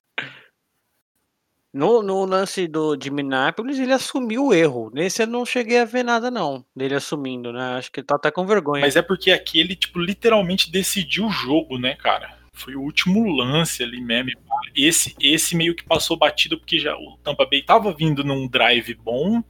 No, 1.73 2.03
no, 2.03 2.25
lance 2.27 2.69
do, 2.69 2.97
de 2.97 3.11
Minneapolis, 3.11 3.79
ele 3.79 3.93
assumiu 3.93 4.47
o 4.47 4.55
erro. 4.55 4.91
Nesse 4.93 5.23
eu 5.23 5.27
não 5.27 5.47
cheguei 5.47 5.79
a 5.79 5.87
ver 5.87 6.03
nada, 6.03 6.31
não, 6.31 6.65
dele 6.77 6.95
assumindo, 6.95 7.51
né? 7.51 7.77
Acho 7.79 7.91
que 7.91 8.01
ele 8.01 8.07
tá 8.07 8.17
até 8.17 8.31
com 8.31 8.47
vergonha. 8.47 8.83
Mas 8.83 8.95
é 8.95 9.01
porque 9.01 9.31
aqui 9.31 9.59
ele, 9.59 9.75
tipo, 9.75 9.99
literalmente 9.99 10.71
decidiu 10.71 11.27
o 11.27 11.31
jogo, 11.31 11.79
né, 11.79 11.95
cara? 11.95 12.37
Foi 12.55 12.77
o 12.77 12.83
último 12.83 13.27
lance 13.35 13.83
ali 13.83 14.03
mesmo. 14.03 14.33
Esse, 14.77 15.15
esse 15.19 15.57
meio 15.57 15.75
que 15.75 15.83
passou 15.83 16.17
batido 16.17 16.59
porque 16.59 16.79
já 16.79 16.95
o 16.95 17.17
Tampa 17.23 17.47
Bay 17.47 17.63
tava 17.63 17.93
vindo 17.95 18.23
num 18.23 18.47
drive 18.47 18.95
bom, 18.95 19.43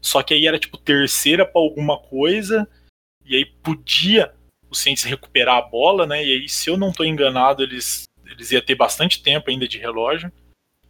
só 0.00 0.22
que 0.22 0.34
aí 0.34 0.46
era 0.46 0.58
tipo 0.58 0.76
terceira 0.76 1.46
para 1.46 1.60
alguma 1.60 1.98
coisa, 1.98 2.68
e 3.24 3.34
aí 3.34 3.46
podia 3.46 4.34
o 4.68 4.74
Saints 4.74 5.04
recuperar 5.04 5.56
a 5.56 5.62
bola, 5.62 6.06
né? 6.06 6.24
E 6.24 6.32
aí, 6.32 6.48
se 6.48 6.68
eu 6.68 6.76
não 6.76 6.92
tô 6.92 7.04
enganado, 7.04 7.62
eles, 7.62 8.04
eles 8.26 8.50
iam 8.50 8.62
ter 8.62 8.74
bastante 8.74 9.22
tempo 9.22 9.50
ainda 9.50 9.68
de 9.68 9.78
relógio. 9.78 10.32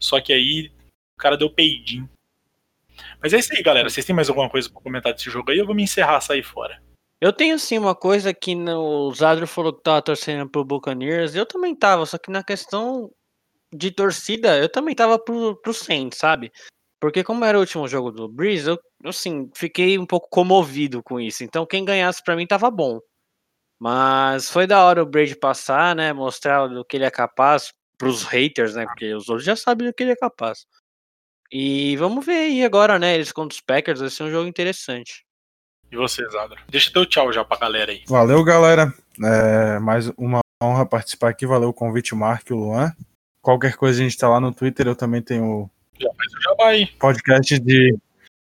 Só 0.02 0.20
que 0.20 0.32
aí 0.32 0.72
o 1.16 1.20
cara 1.20 1.36
deu 1.36 1.48
peidinho. 1.48 2.10
Mas 3.20 3.32
é 3.32 3.38
isso 3.38 3.54
aí, 3.54 3.62
galera. 3.62 3.88
Vocês 3.88 4.04
têm 4.04 4.14
mais 4.14 4.28
alguma 4.28 4.50
coisa 4.50 4.68
para 4.68 4.82
comentar 4.82 5.12
desse 5.12 5.30
jogo 5.30 5.50
aí? 5.50 5.58
Eu 5.58 5.66
vou 5.66 5.74
me 5.74 5.84
encerrar, 5.84 6.20
sair 6.20 6.42
fora. 6.42 6.82
Eu 7.20 7.32
tenho 7.32 7.56
sim 7.56 7.78
uma 7.78 7.94
coisa 7.94 8.34
que 8.34 8.52
no, 8.52 9.08
o 9.08 9.14
Zadro 9.14 9.46
falou 9.46 9.72
que 9.72 9.82
tava 9.82 10.02
torcendo 10.02 10.50
pro 10.50 10.64
Buccaneers. 10.64 11.36
Eu 11.36 11.46
também 11.46 11.74
tava, 11.74 12.04
só 12.04 12.18
que 12.18 12.32
na 12.32 12.42
questão 12.42 13.12
de 13.72 13.92
torcida, 13.92 14.58
eu 14.58 14.68
também 14.68 14.94
tava 14.94 15.18
pro, 15.18 15.56
pro 15.62 15.72
Saints, 15.72 16.18
sabe? 16.18 16.52
Porque 17.00 17.22
como 17.22 17.44
era 17.44 17.56
o 17.56 17.60
último 17.60 17.86
jogo 17.86 18.10
do 18.10 18.28
Breeze, 18.28 18.68
eu, 18.68 18.78
assim, 19.04 19.48
fiquei 19.56 19.98
um 19.98 20.06
pouco 20.06 20.28
comovido 20.28 21.00
com 21.02 21.20
isso. 21.20 21.44
Então 21.44 21.64
quem 21.64 21.84
ganhasse 21.84 22.22
para 22.24 22.34
mim 22.34 22.46
tava 22.46 22.70
bom. 22.70 22.98
Mas 23.80 24.50
foi 24.50 24.66
da 24.66 24.84
hora 24.84 25.02
o 25.02 25.06
Brady 25.06 25.36
passar, 25.36 25.94
né? 25.94 26.12
Mostrar 26.12 26.66
do 26.66 26.84
que 26.84 26.96
ele 26.96 27.04
é 27.04 27.10
capaz 27.10 27.72
pros 28.02 28.24
haters, 28.24 28.74
né? 28.74 28.84
Porque 28.84 29.14
os 29.14 29.28
outros 29.28 29.46
já 29.46 29.54
sabem 29.54 29.86
do 29.86 29.94
que 29.94 30.02
ele 30.02 30.10
é 30.10 30.16
capaz. 30.16 30.66
E 31.52 31.96
vamos 31.98 32.26
ver 32.26 32.32
aí 32.32 32.64
agora, 32.64 32.98
né? 32.98 33.14
Eles 33.14 33.30
contra 33.30 33.54
os 33.54 33.60
Packers, 33.60 34.00
vai 34.00 34.10
ser 34.10 34.24
um 34.24 34.30
jogo 34.30 34.48
interessante. 34.48 35.24
E 35.88 35.96
você, 35.96 36.28
Zadra? 36.30 36.58
Deixa 36.68 36.92
teu 36.92 37.06
tchau 37.06 37.32
já 37.32 37.44
pra 37.44 37.58
galera 37.58 37.92
aí. 37.92 38.02
Valeu, 38.08 38.42
galera. 38.42 38.92
É, 39.22 39.78
mais 39.78 40.08
uma 40.16 40.40
honra 40.60 40.84
participar 40.84 41.28
aqui. 41.28 41.46
Valeu 41.46 41.68
o 41.68 41.74
convite, 41.74 42.14
Mark 42.14 42.48
e 42.50 42.52
o 42.52 42.56
Luan. 42.56 42.92
Qualquer 43.40 43.76
coisa 43.76 44.00
a 44.00 44.02
gente 44.02 44.16
tá 44.16 44.28
lá 44.28 44.40
no 44.40 44.52
Twitter. 44.52 44.88
Eu 44.88 44.96
também 44.96 45.22
tenho 45.22 45.70
já 46.00 46.08
faz 46.14 46.32
o 46.32 46.42
jabá 46.42 46.68
aí. 46.68 46.86
Podcast 46.86 47.58
de, 47.60 47.96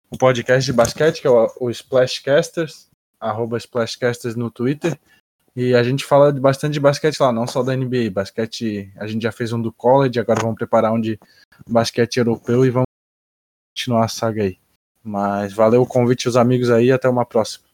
o 0.09 0.17
podcast 0.17 0.65
de 0.65 0.77
basquete, 0.77 1.19
que 1.19 1.27
é 1.27 1.29
o, 1.29 1.51
o 1.59 1.69
Splashcasters, 1.69 2.89
arroba 3.19 3.57
Splashcasters 3.57 4.35
no 4.35 4.49
Twitter. 4.49 4.97
E 5.55 5.73
a 5.75 5.83
gente 5.83 6.05
fala 6.05 6.31
bastante 6.31 6.73
de 6.73 6.79
basquete 6.79 7.19
lá, 7.19 7.31
não 7.31 7.47
só 7.47 7.63
da 7.63 7.75
NBA. 7.75 8.11
Basquete, 8.11 8.91
a 8.97 9.07
gente 9.07 9.23
já 9.23 9.31
fez 9.31 9.51
um 9.51 9.61
do 9.61 9.71
college, 9.71 10.19
agora 10.19 10.41
vamos 10.41 10.55
preparar 10.55 10.93
um 10.93 11.01
de 11.01 11.19
basquete 11.67 12.17
europeu 12.17 12.65
e 12.65 12.69
vamos 12.69 12.87
continuar 13.75 14.05
a 14.05 14.09
saga 14.09 14.43
aí. 14.43 14.57
Mas 15.03 15.53
valeu 15.53 15.81
o 15.81 15.87
convite, 15.87 16.27
os 16.27 16.37
amigos 16.37 16.69
aí, 16.69 16.91
até 16.91 17.09
uma 17.09 17.25
próxima. 17.25 17.65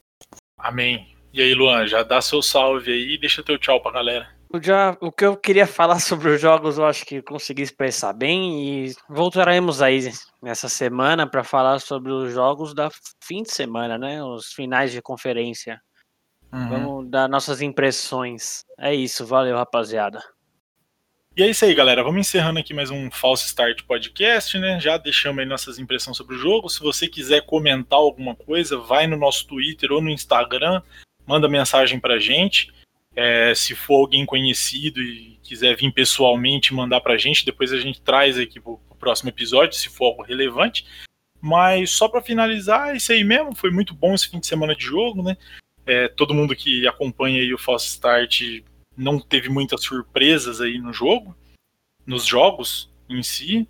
Amém. 0.58 1.16
E 1.34 1.42
aí, 1.42 1.54
Luan, 1.54 1.86
já 1.86 2.02
dá 2.02 2.22
seu 2.22 2.42
salve 2.42 2.92
aí 2.92 3.14
e 3.14 3.18
deixa 3.18 3.44
teu 3.44 3.58
tchau 3.58 3.82
pra 3.82 3.92
galera. 3.92 4.36
Já, 4.62 4.96
o 5.02 5.12
que 5.12 5.26
eu 5.26 5.36
queria 5.36 5.68
falar 5.68 6.00
sobre 6.00 6.30
os 6.30 6.40
jogos, 6.40 6.78
eu 6.78 6.86
acho 6.86 7.06
que 7.06 7.22
consegui 7.22 7.62
expressar 7.62 8.14
bem 8.14 8.88
e 8.88 8.96
voltaremos 9.10 9.82
aí 9.82 10.12
nessa 10.42 10.70
semana 10.70 11.30
para 11.30 11.44
falar 11.44 11.80
sobre 11.80 12.12
os 12.12 12.34
jogos 12.34 12.74
da 12.74 12.90
fim 13.24 13.44
de 13.44 13.52
semana, 13.52 13.98
né? 13.98 14.24
Os 14.24 14.54
finais 14.54 14.92
de 14.92 15.02
conferência. 15.02 15.80
Uhum. 16.56 16.70
Vamos 16.70 17.10
dar 17.10 17.28
nossas 17.28 17.62
impressões. 17.62 18.64
É 18.80 18.96
isso, 18.96 19.26
valeu, 19.26 19.58
rapaziada. 19.58 20.24
E 21.36 21.44
é 21.44 21.50
isso 21.50 21.66
aí, 21.66 21.76
galera. 21.76 22.02
Vamos 22.02 22.26
encerrando 22.26 22.60
aqui 22.60 22.74
mais 22.74 22.90
um 22.90 23.12
False 23.12 23.46
Start 23.46 23.84
Podcast, 23.84 24.58
né? 24.58 24.80
Já 24.80 24.98
deixamos 24.98 25.40
aí 25.40 25.46
nossas 25.46 25.78
impressões 25.80 26.16
sobre 26.16 26.38
o 26.38 26.40
jogo. 26.40 26.70
Se 26.70 26.80
você 26.80 27.10
quiser 27.10 27.46
comentar 27.46 28.00
alguma 28.00 28.38
coisa, 28.38 28.78
vai 28.78 29.06
no 29.06 29.18
nosso 29.18 29.46
Twitter 29.46 29.92
ou 29.92 30.02
no 30.02 30.10
Instagram, 30.10 30.82
manda 31.28 31.50
mensagem 31.50 32.00
pra 32.00 32.20
gente. 32.20 32.74
É, 33.14 33.54
se 33.54 33.76
for 33.76 33.96
alguém 33.96 34.26
conhecido 34.26 35.02
e 35.02 35.38
quiser 35.44 35.76
vir 35.76 35.92
pessoalmente 35.92 36.74
mandar 36.74 37.02
pra 37.02 37.18
gente, 37.18 37.46
depois 37.46 37.74
a 37.74 37.80
gente 37.80 38.00
traz 38.00 38.40
aqui 38.40 38.62
pro, 38.62 38.78
pro 38.88 38.98
próximo 38.98 39.30
episódio, 39.30 39.78
se 39.78 39.90
for 39.90 40.06
algo 40.06 40.24
relevante. 40.24 40.86
Mas 41.42 41.92
só 41.92 42.08
para 42.08 42.22
finalizar, 42.22 42.92
é 42.92 42.96
isso 42.96 43.12
aí 43.12 43.26
mesmo. 43.26 43.54
Foi 43.54 43.72
muito 43.72 43.94
bom 43.94 44.14
esse 44.14 44.30
fim 44.30 44.40
de 44.40 44.48
semana 44.48 44.74
de 44.74 44.86
jogo, 44.86 45.22
né? 45.22 45.36
É, 45.86 46.08
todo 46.08 46.34
mundo 46.34 46.56
que 46.56 46.88
acompanha 46.88 47.42
aí 47.42 47.54
o 47.54 47.58
False 47.58 47.88
Start 47.88 48.42
não 48.98 49.20
teve 49.20 49.50
muitas 49.50 49.84
surpresas 49.84 50.62
aí 50.62 50.80
no 50.80 50.92
jogo, 50.92 51.36
nos 52.06 52.26
jogos 52.26 52.92
em 53.10 53.22
si. 53.22 53.68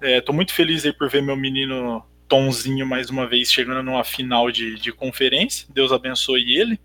Estou 0.00 0.34
é, 0.34 0.36
muito 0.36 0.54
feliz 0.54 0.84
aí 0.84 0.92
por 0.92 1.10
ver 1.10 1.22
meu 1.22 1.36
menino 1.36 2.04
Tonzinho 2.26 2.86
mais 2.86 3.10
uma 3.10 3.26
vez 3.26 3.52
chegando 3.52 3.82
numa 3.82 4.02
final 4.04 4.50
de, 4.50 4.76
de 4.76 4.92
conferência. 4.92 5.68
Deus 5.72 5.92
abençoe 5.92 6.56
ele. 6.56 6.80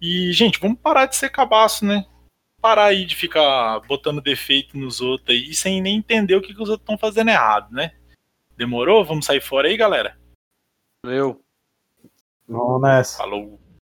E, 0.00 0.32
gente, 0.32 0.58
vamos 0.58 0.78
parar 0.80 1.06
de 1.06 1.16
ser 1.16 1.30
cabaço, 1.30 1.84
né? 1.84 2.06
Parar 2.60 2.86
aí 2.86 3.04
de 3.04 3.16
ficar 3.16 3.80
botando 3.80 4.20
defeito 4.20 4.78
nos 4.78 5.00
outros 5.00 5.30
aí 5.30 5.52
sem 5.52 5.82
nem 5.82 5.96
entender 5.96 6.36
o 6.36 6.40
que, 6.40 6.54
que 6.54 6.62
os 6.62 6.68
outros 6.68 6.82
estão 6.82 6.96
fazendo 6.96 7.30
errado, 7.30 7.72
né? 7.72 7.92
Demorou? 8.56 9.04
Vamos 9.04 9.26
sair 9.26 9.40
fora 9.40 9.68
aí, 9.68 9.76
galera? 9.76 10.16
Valeu. 11.04 11.44
Vamos 12.46 12.82
nessa. 12.82 13.18
Falou. 13.18 13.60